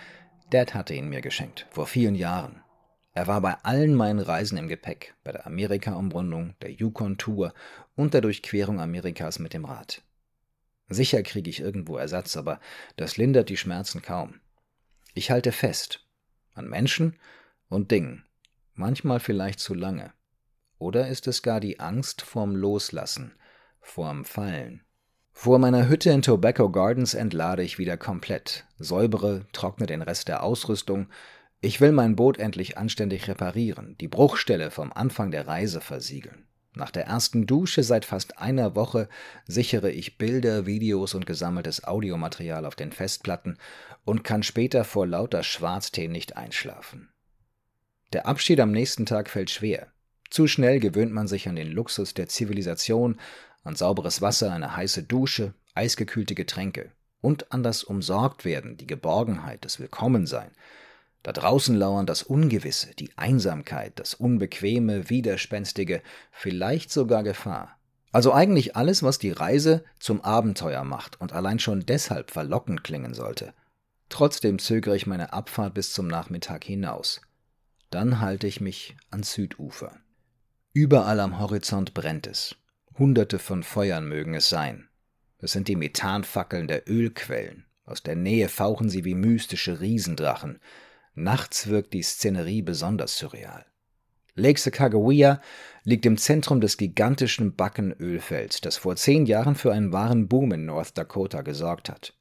Dad 0.50 0.74
hatte 0.74 0.94
ihn 0.94 1.08
mir 1.08 1.20
geschenkt, 1.20 1.66
vor 1.70 1.86
vielen 1.86 2.14
Jahren. 2.14 2.62
Er 3.12 3.28
war 3.28 3.40
bei 3.40 3.54
allen 3.62 3.94
meinen 3.94 4.18
Reisen 4.18 4.58
im 4.58 4.66
Gepäck, 4.66 5.14
bei 5.22 5.30
der 5.30 5.46
Amerika-Umrundung, 5.46 6.54
der 6.60 6.72
Yukon-Tour 6.72 7.54
und 7.94 8.14
der 8.14 8.20
Durchquerung 8.20 8.80
Amerikas 8.80 9.38
mit 9.38 9.54
dem 9.54 9.64
Rad. 9.64 10.02
Sicher 10.88 11.22
kriege 11.22 11.48
ich 11.48 11.60
irgendwo 11.60 11.96
Ersatz, 11.96 12.36
aber 12.36 12.58
das 12.96 13.16
lindert 13.16 13.48
die 13.48 13.56
Schmerzen 13.56 14.02
kaum. 14.02 14.40
Ich 15.14 15.30
halte 15.30 15.52
fest 15.52 16.04
an 16.54 16.68
Menschen 16.68 17.16
und 17.68 17.92
Dingen, 17.92 18.24
manchmal 18.74 19.20
vielleicht 19.20 19.60
zu 19.60 19.74
lange. 19.74 20.12
Oder 20.78 21.08
ist 21.08 21.26
es 21.26 21.42
gar 21.42 21.60
die 21.60 21.80
Angst 21.80 22.22
vorm 22.22 22.56
Loslassen, 22.56 23.32
vorm 23.80 24.24
Fallen? 24.24 24.82
Vor 25.32 25.58
meiner 25.58 25.88
Hütte 25.88 26.10
in 26.10 26.22
Tobacco 26.22 26.70
Gardens 26.70 27.14
entlade 27.14 27.62
ich 27.62 27.78
wieder 27.78 27.96
komplett, 27.96 28.64
säubere, 28.78 29.46
trockne 29.52 29.86
den 29.86 30.00
Rest 30.00 30.28
der 30.28 30.42
Ausrüstung. 30.42 31.08
Ich 31.60 31.80
will 31.80 31.92
mein 31.92 32.16
Boot 32.16 32.38
endlich 32.38 32.78
anständig 32.78 33.28
reparieren, 33.28 33.96
die 34.00 34.08
Bruchstelle 34.08 34.70
vom 34.70 34.92
Anfang 34.92 35.30
der 35.30 35.46
Reise 35.46 35.80
versiegeln. 35.80 36.46
Nach 36.76 36.90
der 36.90 37.06
ersten 37.06 37.46
Dusche 37.46 37.82
seit 37.82 38.04
fast 38.04 38.38
einer 38.38 38.74
Woche 38.74 39.08
sichere 39.46 39.90
ich 39.90 40.18
Bilder, 40.18 40.66
Videos 40.66 41.14
und 41.14 41.24
gesammeltes 41.24 41.84
Audiomaterial 41.84 42.64
auf 42.64 42.74
den 42.74 42.90
Festplatten 42.90 43.58
und 44.04 44.24
kann 44.24 44.42
später 44.42 44.84
vor 44.84 45.06
lauter 45.06 45.42
Schwarztee 45.42 46.08
nicht 46.08 46.36
einschlafen. 46.36 47.10
Der 48.12 48.26
Abschied 48.26 48.60
am 48.60 48.72
nächsten 48.72 49.06
Tag 49.06 49.30
fällt 49.30 49.50
schwer. 49.50 49.93
Zu 50.30 50.46
schnell 50.46 50.80
gewöhnt 50.80 51.12
man 51.12 51.28
sich 51.28 51.48
an 51.48 51.56
den 51.56 51.70
Luxus 51.70 52.14
der 52.14 52.28
Zivilisation, 52.28 53.20
an 53.62 53.76
sauberes 53.76 54.20
Wasser, 54.20 54.52
eine 54.52 54.76
heiße 54.76 55.04
Dusche, 55.04 55.54
eisgekühlte 55.74 56.34
Getränke 56.34 56.92
und 57.20 57.52
an 57.52 57.62
das 57.62 57.84
Umsorgtwerden, 57.84 58.76
die 58.76 58.86
Geborgenheit, 58.86 59.64
das 59.64 59.80
Willkommensein. 59.80 60.50
Da 61.22 61.32
draußen 61.32 61.74
lauern 61.74 62.04
das 62.04 62.22
Ungewisse, 62.22 62.94
die 62.94 63.10
Einsamkeit, 63.16 63.98
das 63.98 64.12
Unbequeme, 64.12 65.08
Widerspenstige, 65.08 66.02
vielleicht 66.30 66.90
sogar 66.90 67.22
Gefahr. 67.22 67.78
Also 68.12 68.32
eigentlich 68.32 68.76
alles, 68.76 69.02
was 69.02 69.18
die 69.18 69.32
Reise 69.32 69.84
zum 69.98 70.20
Abenteuer 70.20 70.84
macht 70.84 71.20
und 71.20 71.32
allein 71.32 71.58
schon 71.58 71.86
deshalb 71.86 72.30
verlockend 72.30 72.84
klingen 72.84 73.14
sollte. 73.14 73.54
Trotzdem 74.10 74.58
zögere 74.58 74.94
ich 74.94 75.06
meine 75.06 75.32
Abfahrt 75.32 75.74
bis 75.74 75.92
zum 75.94 76.06
Nachmittag 76.06 76.62
hinaus. 76.62 77.22
Dann 77.90 78.20
halte 78.20 78.46
ich 78.46 78.60
mich 78.60 78.94
ans 79.10 79.32
Südufer. 79.32 79.96
Überall 80.76 81.20
am 81.20 81.38
Horizont 81.38 81.94
brennt 81.94 82.26
es. 82.26 82.56
Hunderte 82.98 83.38
von 83.38 83.62
Feuern 83.62 84.08
mögen 84.08 84.34
es 84.34 84.48
sein. 84.48 84.88
Es 85.38 85.52
sind 85.52 85.68
die 85.68 85.76
Methanfackeln 85.76 86.66
der 86.66 86.90
Ölquellen. 86.90 87.66
Aus 87.84 88.02
der 88.02 88.16
Nähe 88.16 88.48
fauchen 88.48 88.88
sie 88.88 89.04
wie 89.04 89.14
mystische 89.14 89.80
Riesendrachen. 89.80 90.58
Nachts 91.14 91.68
wirkt 91.68 91.92
die 91.94 92.02
Szenerie 92.02 92.62
besonders 92.62 93.16
surreal. 93.16 93.64
Lake 94.34 94.58
Sacagawea 94.58 95.40
liegt 95.84 96.06
im 96.06 96.18
Zentrum 96.18 96.60
des 96.60 96.76
gigantischen 96.76 97.54
Backenölfelds, 97.54 98.60
das 98.60 98.76
vor 98.76 98.96
zehn 98.96 99.26
Jahren 99.26 99.54
für 99.54 99.72
einen 99.72 99.92
wahren 99.92 100.26
Boom 100.26 100.54
in 100.54 100.66
North 100.66 100.98
Dakota 100.98 101.42
gesorgt 101.42 101.88
hat. 101.88 102.14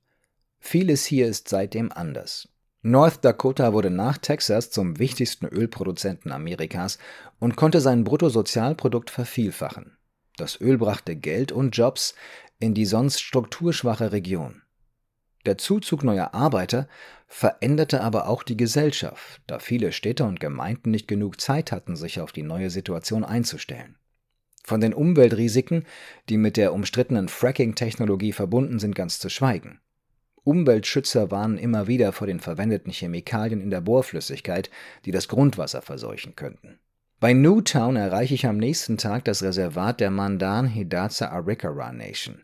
Vieles 0.59 1.05
hier 1.05 1.25
ist 1.25 1.49
seitdem 1.49 1.91
anders. 1.91 2.52
North 2.85 3.23
Dakota 3.23 3.71
wurde 3.71 3.89
nach 3.89 4.17
Texas 4.17 4.69
zum 4.69 4.99
wichtigsten 4.99 5.45
Ölproduzenten 5.45 6.33
Amerikas 6.33 6.97
und 7.39 7.55
konnte 7.55 7.79
sein 7.79 8.03
Bruttosozialprodukt 8.03 9.09
vervielfachen. 9.09 9.95
Das 10.35 10.59
Öl 10.59 10.77
brachte 10.77 11.15
Geld 11.15 11.53
und 11.53 11.77
Jobs 11.77 12.13
in 12.59 12.73
die 12.73 12.85
sonst 12.85 13.21
strukturschwache 13.21 14.11
Region. 14.11 14.63
Der 15.45 15.57
Zuzug 15.57 16.03
neuer 16.03 16.33
Arbeiter 16.33 16.89
veränderte 17.27 18.01
aber 18.01 18.27
auch 18.27 18.43
die 18.43 18.57
Gesellschaft, 18.57 19.41
da 19.47 19.59
viele 19.59 19.93
Städte 19.93 20.25
und 20.25 20.41
Gemeinden 20.41 20.91
nicht 20.91 21.07
genug 21.07 21.39
Zeit 21.39 21.71
hatten, 21.71 21.95
sich 21.95 22.19
auf 22.19 22.33
die 22.33 22.43
neue 22.43 22.69
Situation 22.69 23.23
einzustellen. 23.23 23.95
Von 24.65 24.81
den 24.81 24.93
Umweltrisiken, 24.93 25.85
die 26.27 26.37
mit 26.37 26.57
der 26.57 26.73
umstrittenen 26.73 27.29
Fracking-Technologie 27.29 28.33
verbunden 28.33 28.79
sind, 28.79 28.93
ganz 28.93 29.19
zu 29.19 29.29
schweigen. 29.29 29.79
Umweltschützer 30.43 31.31
warnen 31.31 31.57
immer 31.57 31.87
wieder 31.87 32.11
vor 32.11 32.27
den 32.27 32.39
verwendeten 32.39 32.91
Chemikalien 32.91 33.61
in 33.61 33.69
der 33.69 33.81
Bohrflüssigkeit, 33.81 34.69
die 35.05 35.11
das 35.11 35.27
Grundwasser 35.27 35.81
verseuchen 35.81 36.35
könnten. 36.35 36.79
Bei 37.19 37.31
Newtown 37.31 37.95
erreiche 37.95 38.33
ich 38.33 38.45
am 38.45 38.57
nächsten 38.57 38.97
Tag 38.97 39.23
das 39.23 39.43
Reservat 39.43 40.01
der 40.01 40.11
Mandan 40.11 40.67
Hidatsa 40.67 41.29
Arikara 41.29 41.93
Nation. 41.93 42.43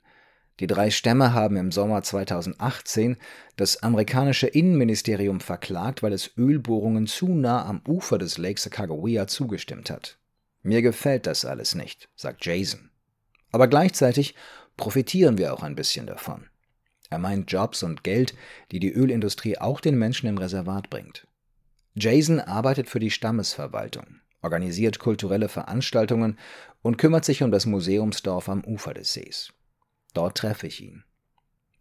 Die 0.61 0.67
drei 0.67 0.89
Stämme 0.89 1.33
haben 1.33 1.57
im 1.57 1.71
Sommer 1.71 2.01
2018 2.01 3.17
das 3.55 3.83
amerikanische 3.83 4.47
Innenministerium 4.47 5.39
verklagt, 5.39 6.03
weil 6.03 6.13
es 6.13 6.31
Ölbohrungen 6.37 7.07
zu 7.07 7.27
nah 7.27 7.65
am 7.65 7.81
Ufer 7.87 8.17
des 8.17 8.37
Lake 8.37 8.59
Sacagawea 8.59 9.27
zugestimmt 9.27 9.89
hat. 9.89 10.17
Mir 10.61 10.81
gefällt 10.81 11.27
das 11.27 11.45
alles 11.45 11.75
nicht, 11.75 12.09
sagt 12.15 12.45
Jason. 12.45 12.89
Aber 13.51 13.67
gleichzeitig 13.67 14.35
profitieren 14.77 15.37
wir 15.37 15.53
auch 15.53 15.63
ein 15.63 15.75
bisschen 15.75 16.07
davon. 16.07 16.45
Er 17.09 17.19
meint 17.19 17.51
Jobs 17.51 17.83
und 17.83 18.03
Geld, 18.03 18.35
die 18.71 18.79
die 18.79 18.91
Ölindustrie 18.93 19.57
auch 19.57 19.81
den 19.81 19.97
Menschen 19.97 20.27
im 20.27 20.37
Reservat 20.37 20.89
bringt. 20.89 21.27
Jason 21.95 22.39
arbeitet 22.39 22.87
für 22.89 22.99
die 22.99 23.11
Stammesverwaltung, 23.11 24.21
organisiert 24.41 24.99
kulturelle 24.99 25.49
Veranstaltungen 25.49 26.37
und 26.81 26.97
kümmert 26.97 27.25
sich 27.25 27.43
um 27.43 27.51
das 27.51 27.65
Museumsdorf 27.65 28.47
am 28.47 28.63
Ufer 28.63 28.93
des 28.93 29.13
Sees. 29.13 29.51
Dort 30.13 30.37
treffe 30.37 30.67
ich 30.67 30.81
ihn. 30.81 31.03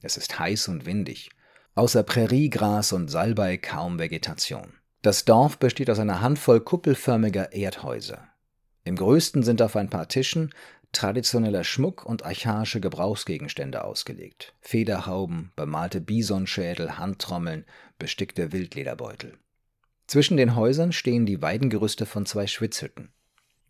Es 0.00 0.16
ist 0.16 0.38
heiß 0.38 0.68
und 0.68 0.86
windig. 0.86 1.30
Außer 1.74 2.02
Präriegras 2.02 2.92
und 2.92 3.08
Salbei 3.08 3.56
kaum 3.56 3.98
Vegetation. 3.98 4.74
Das 5.02 5.24
Dorf 5.24 5.58
besteht 5.58 5.90
aus 5.90 5.98
einer 5.98 6.20
Handvoll 6.20 6.60
kuppelförmiger 6.60 7.52
Erdhäuser. 7.52 8.26
Im 8.84 8.96
größten 8.96 9.42
sind 9.42 9.62
auf 9.62 9.76
ein 9.76 9.90
paar 9.90 10.08
Tischen 10.08 10.52
traditioneller 10.92 11.64
Schmuck 11.64 12.04
und 12.04 12.24
archaische 12.24 12.80
Gebrauchsgegenstände 12.80 13.84
ausgelegt. 13.84 14.54
Federhauben, 14.60 15.52
bemalte 15.56 16.00
Bisonschädel, 16.00 16.98
Handtrommeln, 16.98 17.64
bestickte 17.98 18.52
Wildlederbeutel. 18.52 19.38
Zwischen 20.06 20.36
den 20.36 20.56
Häusern 20.56 20.92
stehen 20.92 21.26
die 21.26 21.42
Weidengerüste 21.42 22.06
von 22.06 22.24
zwei 22.24 22.46
Schwitzhütten. 22.46 23.10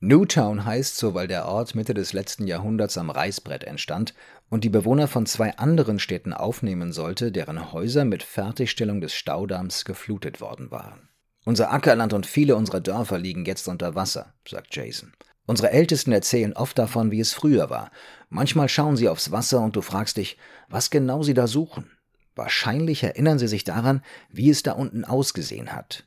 Newtown 0.00 0.64
heißt 0.64 0.96
so, 0.96 1.14
weil 1.14 1.26
der 1.26 1.46
Ort 1.46 1.74
Mitte 1.74 1.92
des 1.92 2.12
letzten 2.12 2.46
Jahrhunderts 2.46 2.96
am 2.96 3.10
Reißbrett 3.10 3.64
entstand 3.64 4.14
und 4.48 4.62
die 4.62 4.68
Bewohner 4.68 5.08
von 5.08 5.26
zwei 5.26 5.56
anderen 5.58 5.98
Städten 5.98 6.32
aufnehmen 6.32 6.92
sollte, 6.92 7.32
deren 7.32 7.72
Häuser 7.72 8.04
mit 8.04 8.22
Fertigstellung 8.22 9.00
des 9.00 9.14
Staudamms 9.14 9.84
geflutet 9.84 10.40
worden 10.40 10.70
waren. 10.70 11.08
Unser 11.44 11.72
Ackerland 11.72 12.12
und 12.12 12.26
viele 12.26 12.54
unserer 12.54 12.80
Dörfer 12.80 13.18
liegen 13.18 13.44
jetzt 13.44 13.66
unter 13.66 13.96
Wasser, 13.96 14.34
sagt 14.46 14.76
Jason. 14.76 15.12
Unsere 15.48 15.70
Ältesten 15.70 16.12
erzählen 16.12 16.52
oft 16.52 16.78
davon, 16.78 17.10
wie 17.10 17.20
es 17.20 17.32
früher 17.32 17.70
war. 17.70 17.90
Manchmal 18.28 18.68
schauen 18.68 18.98
sie 18.98 19.08
aufs 19.08 19.32
Wasser 19.32 19.62
und 19.62 19.76
du 19.76 19.80
fragst 19.80 20.18
dich, 20.18 20.36
was 20.68 20.90
genau 20.90 21.22
sie 21.22 21.32
da 21.32 21.46
suchen. 21.46 21.90
Wahrscheinlich 22.34 23.02
erinnern 23.02 23.38
sie 23.38 23.48
sich 23.48 23.64
daran, 23.64 24.04
wie 24.28 24.50
es 24.50 24.62
da 24.62 24.72
unten 24.72 25.06
ausgesehen 25.06 25.72
hat. 25.72 26.06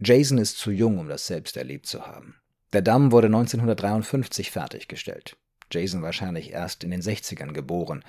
Jason 0.00 0.38
ist 0.38 0.56
zu 0.56 0.70
jung, 0.70 0.98
um 0.98 1.08
das 1.08 1.26
selbst 1.26 1.58
erlebt 1.58 1.84
zu 1.84 2.06
haben. 2.06 2.36
Der 2.72 2.80
Damm 2.80 3.12
wurde 3.12 3.26
1953 3.26 4.50
fertiggestellt. 4.50 5.36
Jason 5.70 6.00
wahrscheinlich 6.00 6.50
erst 6.50 6.84
in 6.84 6.90
den 6.90 7.02
60ern 7.02 7.52
geboren. 7.52 8.02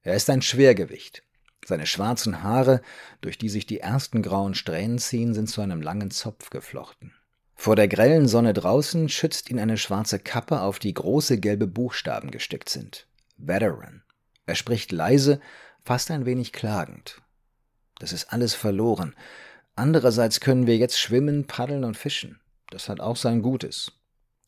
Er 0.00 0.14
ist 0.14 0.30
ein 0.30 0.40
Schwergewicht. 0.40 1.22
Seine 1.66 1.84
schwarzen 1.84 2.42
Haare, 2.42 2.80
durch 3.20 3.36
die 3.36 3.50
sich 3.50 3.66
die 3.66 3.80
ersten 3.80 4.22
grauen 4.22 4.54
Strähnen 4.54 4.98
ziehen, 4.98 5.34
sind 5.34 5.50
zu 5.50 5.60
einem 5.60 5.82
langen 5.82 6.10
Zopf 6.10 6.48
geflochten. 6.48 7.12
Vor 7.60 7.74
der 7.74 7.88
grellen 7.88 8.28
Sonne 8.28 8.52
draußen 8.52 9.08
schützt 9.08 9.50
ihn 9.50 9.58
eine 9.58 9.78
schwarze 9.78 10.20
Kappe, 10.20 10.60
auf 10.60 10.78
die 10.78 10.94
große 10.94 11.40
gelbe 11.40 11.66
Buchstaben 11.66 12.30
gestickt 12.30 12.68
sind. 12.68 13.08
Veteran. 13.36 14.04
Er 14.46 14.54
spricht 14.54 14.92
leise, 14.92 15.40
fast 15.84 16.12
ein 16.12 16.24
wenig 16.24 16.52
klagend. 16.52 17.20
Das 17.98 18.12
ist 18.12 18.32
alles 18.32 18.54
verloren. 18.54 19.16
Andererseits 19.74 20.38
können 20.38 20.68
wir 20.68 20.76
jetzt 20.76 21.00
schwimmen, 21.00 21.48
paddeln 21.48 21.82
und 21.82 21.96
fischen. 21.96 22.38
Das 22.70 22.88
hat 22.88 23.00
auch 23.00 23.16
sein 23.16 23.42
Gutes. 23.42 23.90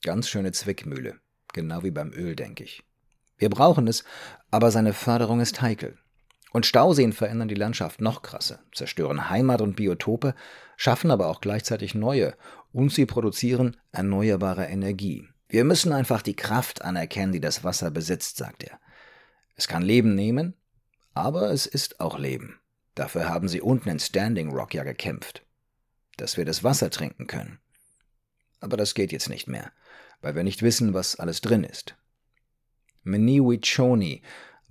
Ganz 0.03 0.29
schöne 0.29 0.53
Zwickmühle. 0.53 1.19
Genau 1.53 1.83
wie 1.83 1.91
beim 1.91 2.13
Öl, 2.13 2.37
denke 2.37 2.63
ich. 2.63 2.85
Wir 3.39 3.51
brauchen 3.51 3.89
es, 3.89 4.05
aber 4.53 4.71
seine 4.71 4.93
Förderung 4.93 5.41
ist 5.41 5.61
heikel. 5.61 5.99
Und 6.53 6.67
Stauseen 6.67 7.13
verändern 7.13 7.49
die 7.49 7.55
Landschaft 7.55 8.01
noch 8.01 8.23
krasser, 8.23 8.61
zerstören 8.73 9.31
Heimat 9.31 9.61
und 9.61 9.77
Biotope, 9.77 10.35
schaffen 10.77 11.11
aber 11.11 11.29
auch 11.29 11.41
gleichzeitig 11.41 11.95
neue 11.95 12.35
und 12.73 12.93
sie 12.93 13.07
produzieren 13.07 13.77
erneuerbare 13.93 14.67
Energie. 14.67 15.29
Wir 15.49 15.65
müssen 15.65 15.93
einfach 15.93 16.23
die 16.23 16.37
Kraft 16.37 16.83
anerkennen, 16.83 17.33
die 17.33 17.41
das 17.41 17.65
Wasser 17.65 17.91
besitzt, 17.91 18.37
sagt 18.37 18.65
er. 18.65 18.79
Es 19.57 19.69
kann 19.69 19.83
Leben 19.83 20.15
nehmen, 20.15 20.55
aber 21.15 21.51
es 21.51 21.67
ist 21.67 22.01
auch 22.01 22.19
Leben. 22.19 22.61
Dafür 22.95 23.29
haben 23.29 23.49
sie 23.49 23.61
unten 23.61 23.89
in 23.89 23.99
Standing 23.99 24.51
Rock 24.53 24.75
ja 24.75 24.85
gekämpft. 24.85 25.45
Dass 26.17 26.37
wir 26.37 26.45
das 26.45 26.65
Wasser 26.65 26.91
trinken 26.91 27.27
können. 27.27 27.59
Aber 28.61 28.77
das 28.77 28.95
geht 28.95 29.11
jetzt 29.11 29.29
nicht 29.29 29.49
mehr, 29.49 29.73
weil 30.21 30.35
wir 30.35 30.45
nicht 30.45 30.63
wissen, 30.63 30.95
was 30.95 31.17
alles 31.17 31.41
drin 31.41 31.65
ist. 31.65 31.97
Meniwichoni 33.03 34.23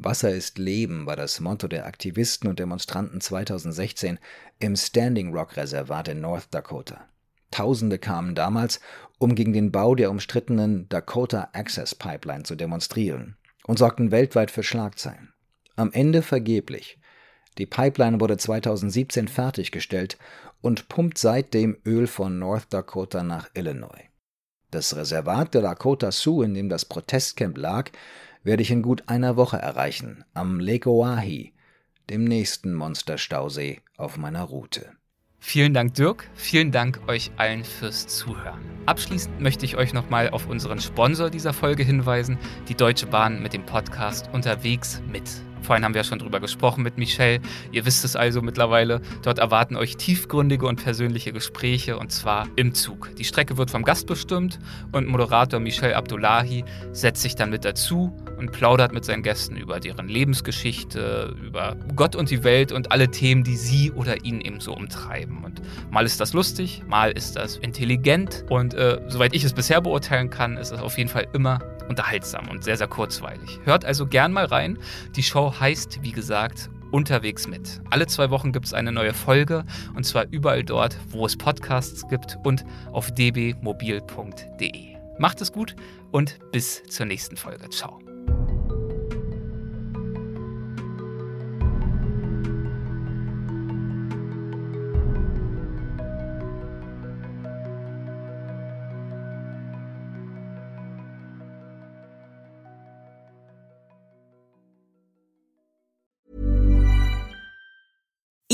Wasser 0.01 0.31
ist 0.31 0.57
Leben 0.57 1.05
war 1.05 1.17
das 1.17 1.41
Motto 1.41 1.67
der 1.67 1.85
Aktivisten 1.85 2.49
und 2.49 2.57
Demonstranten 2.57 3.19
2016 3.19 4.17
im 4.57 4.77
Standing 4.77 5.33
Rock 5.35 5.57
Reservat 5.57 6.07
in 6.07 6.21
North 6.21 6.47
Dakota. 6.51 7.09
Tausende 7.51 7.99
kamen 7.99 8.33
damals, 8.33 8.79
um 9.17 9.35
gegen 9.35 9.51
den 9.51 9.73
Bau 9.73 9.95
der 9.95 10.09
umstrittenen 10.09 10.87
Dakota 10.87 11.49
Access 11.51 11.95
Pipeline 11.95 12.43
zu 12.43 12.55
demonstrieren 12.55 13.35
und 13.67 13.77
sorgten 13.77 14.11
weltweit 14.11 14.51
für 14.51 14.63
Schlagzeilen. 14.63 15.33
Am 15.75 15.91
Ende 15.91 16.21
vergeblich. 16.21 16.97
Die 17.57 17.65
Pipeline 17.65 18.21
wurde 18.21 18.37
2017 18.37 19.27
fertiggestellt 19.27 20.17
und 20.61 20.87
pumpt 20.87 21.17
seitdem 21.17 21.77
Öl 21.85 22.07
von 22.07 22.39
North 22.39 22.67
Dakota 22.69 23.21
nach 23.21 23.49
Illinois. 23.53 24.05
Das 24.71 24.95
Reservat 24.95 25.55
der 25.55 25.61
Dakota 25.61 26.11
Sioux, 26.13 26.41
in 26.43 26.53
dem 26.53 26.69
das 26.69 26.85
Protestcamp 26.85 27.57
lag, 27.57 27.91
werde 28.43 28.61
ich 28.61 28.71
in 28.71 28.81
gut 28.81 29.03
einer 29.07 29.35
Woche 29.35 29.57
erreichen, 29.57 30.23
am 30.33 30.59
Lake 30.59 30.89
Oahe, 30.89 31.51
dem 32.09 32.23
nächsten 32.23 32.73
Monsterstausee 32.73 33.81
auf 33.97 34.17
meiner 34.17 34.43
Route. 34.43 34.91
Vielen 35.39 35.73
Dank, 35.73 35.93
Dirk. 35.93 36.29
Vielen 36.33 36.71
Dank 36.71 36.99
euch 37.07 37.31
allen 37.37 37.63
fürs 37.63 38.07
Zuhören. 38.07 38.59
Abschließend 38.85 39.39
möchte 39.39 39.65
ich 39.65 39.77
euch 39.77 39.93
nochmal 39.93 40.29
auf 40.29 40.47
unseren 40.47 40.79
Sponsor 40.79 41.29
dieser 41.29 41.53
Folge 41.53 41.83
hinweisen, 41.83 42.37
die 42.67 42.75
Deutsche 42.75 43.07
Bahn 43.07 43.41
mit 43.41 43.53
dem 43.53 43.65
Podcast 43.65 44.29
Unterwegs 44.33 45.01
mit. 45.09 45.23
Vorhin 45.61 45.83
haben 45.83 45.93
wir 45.93 46.01
ja 46.01 46.03
schon 46.03 46.19
drüber 46.19 46.39
gesprochen 46.39 46.83
mit 46.83 46.97
Michelle. 46.97 47.39
Ihr 47.71 47.85
wisst 47.85 48.05
es 48.05 48.15
also 48.15 48.41
mittlerweile. 48.41 49.01
Dort 49.23 49.39
erwarten 49.39 49.75
euch 49.75 49.97
tiefgründige 49.97 50.65
und 50.65 50.83
persönliche 50.83 51.31
Gespräche 51.31 51.97
und 51.97 52.11
zwar 52.11 52.47
im 52.55 52.73
Zug. 52.73 53.15
Die 53.17 53.23
Strecke 53.23 53.57
wird 53.57 53.71
vom 53.71 53.83
Gast 53.83 54.07
bestimmt 54.07 54.59
und 54.91 55.07
Moderator 55.07 55.59
Michel 55.59 55.93
Abdullahi 55.93 56.63
setzt 56.91 57.21
sich 57.21 57.35
dann 57.35 57.49
mit 57.49 57.65
dazu 57.65 58.15
und 58.37 58.51
plaudert 58.51 58.93
mit 58.93 59.05
seinen 59.05 59.21
Gästen 59.21 59.57
über 59.57 59.79
deren 59.79 60.07
Lebensgeschichte, 60.07 61.35
über 61.43 61.75
Gott 61.95 62.15
und 62.15 62.29
die 62.29 62.43
Welt 62.43 62.71
und 62.71 62.91
alle 62.91 63.11
Themen, 63.11 63.43
die 63.43 63.57
sie 63.57 63.91
oder 63.91 64.23
ihn 64.23 64.41
eben 64.41 64.59
so 64.59 64.73
umtreiben. 64.73 65.43
Und 65.43 65.61
mal 65.91 66.05
ist 66.05 66.19
das 66.19 66.33
lustig, 66.33 66.83
mal 66.87 67.11
ist 67.11 67.35
das 67.35 67.57
intelligent 67.57 68.45
und 68.49 68.73
äh, 68.73 68.99
soweit 69.07 69.35
ich 69.35 69.43
es 69.43 69.53
bisher 69.53 69.81
beurteilen 69.81 70.29
kann, 70.29 70.57
ist 70.57 70.71
es 70.71 70.79
auf 70.79 70.97
jeden 70.97 71.09
Fall 71.09 71.27
immer 71.33 71.59
unterhaltsam 71.89 72.47
und 72.47 72.63
sehr, 72.63 72.77
sehr 72.77 72.87
kurzweilig. 72.87 73.59
Hört 73.65 73.83
also 73.83 74.07
gern 74.07 74.31
mal 74.31 74.45
rein. 74.45 74.77
Die 75.15 75.23
Show 75.23 75.53
heißt, 75.59 75.99
wie 76.01 76.11
gesagt, 76.11 76.69
unterwegs 76.91 77.47
mit. 77.47 77.81
Alle 77.89 78.07
zwei 78.07 78.29
Wochen 78.29 78.51
gibt 78.51 78.65
es 78.65 78.73
eine 78.73 78.91
neue 78.91 79.13
Folge 79.13 79.65
und 79.95 80.05
zwar 80.05 80.25
überall 80.31 80.63
dort, 80.63 80.97
wo 81.09 81.25
es 81.25 81.35
Podcasts 81.35 82.07
gibt 82.07 82.37
und 82.43 82.63
auf 82.91 83.11
dbmobil.de. 83.11 84.95
Macht 85.17 85.41
es 85.41 85.51
gut 85.51 85.75
und 86.11 86.39
bis 86.51 86.83
zur 86.83 87.05
nächsten 87.05 87.35
Folge. 87.35 87.69
Ciao. 87.69 87.99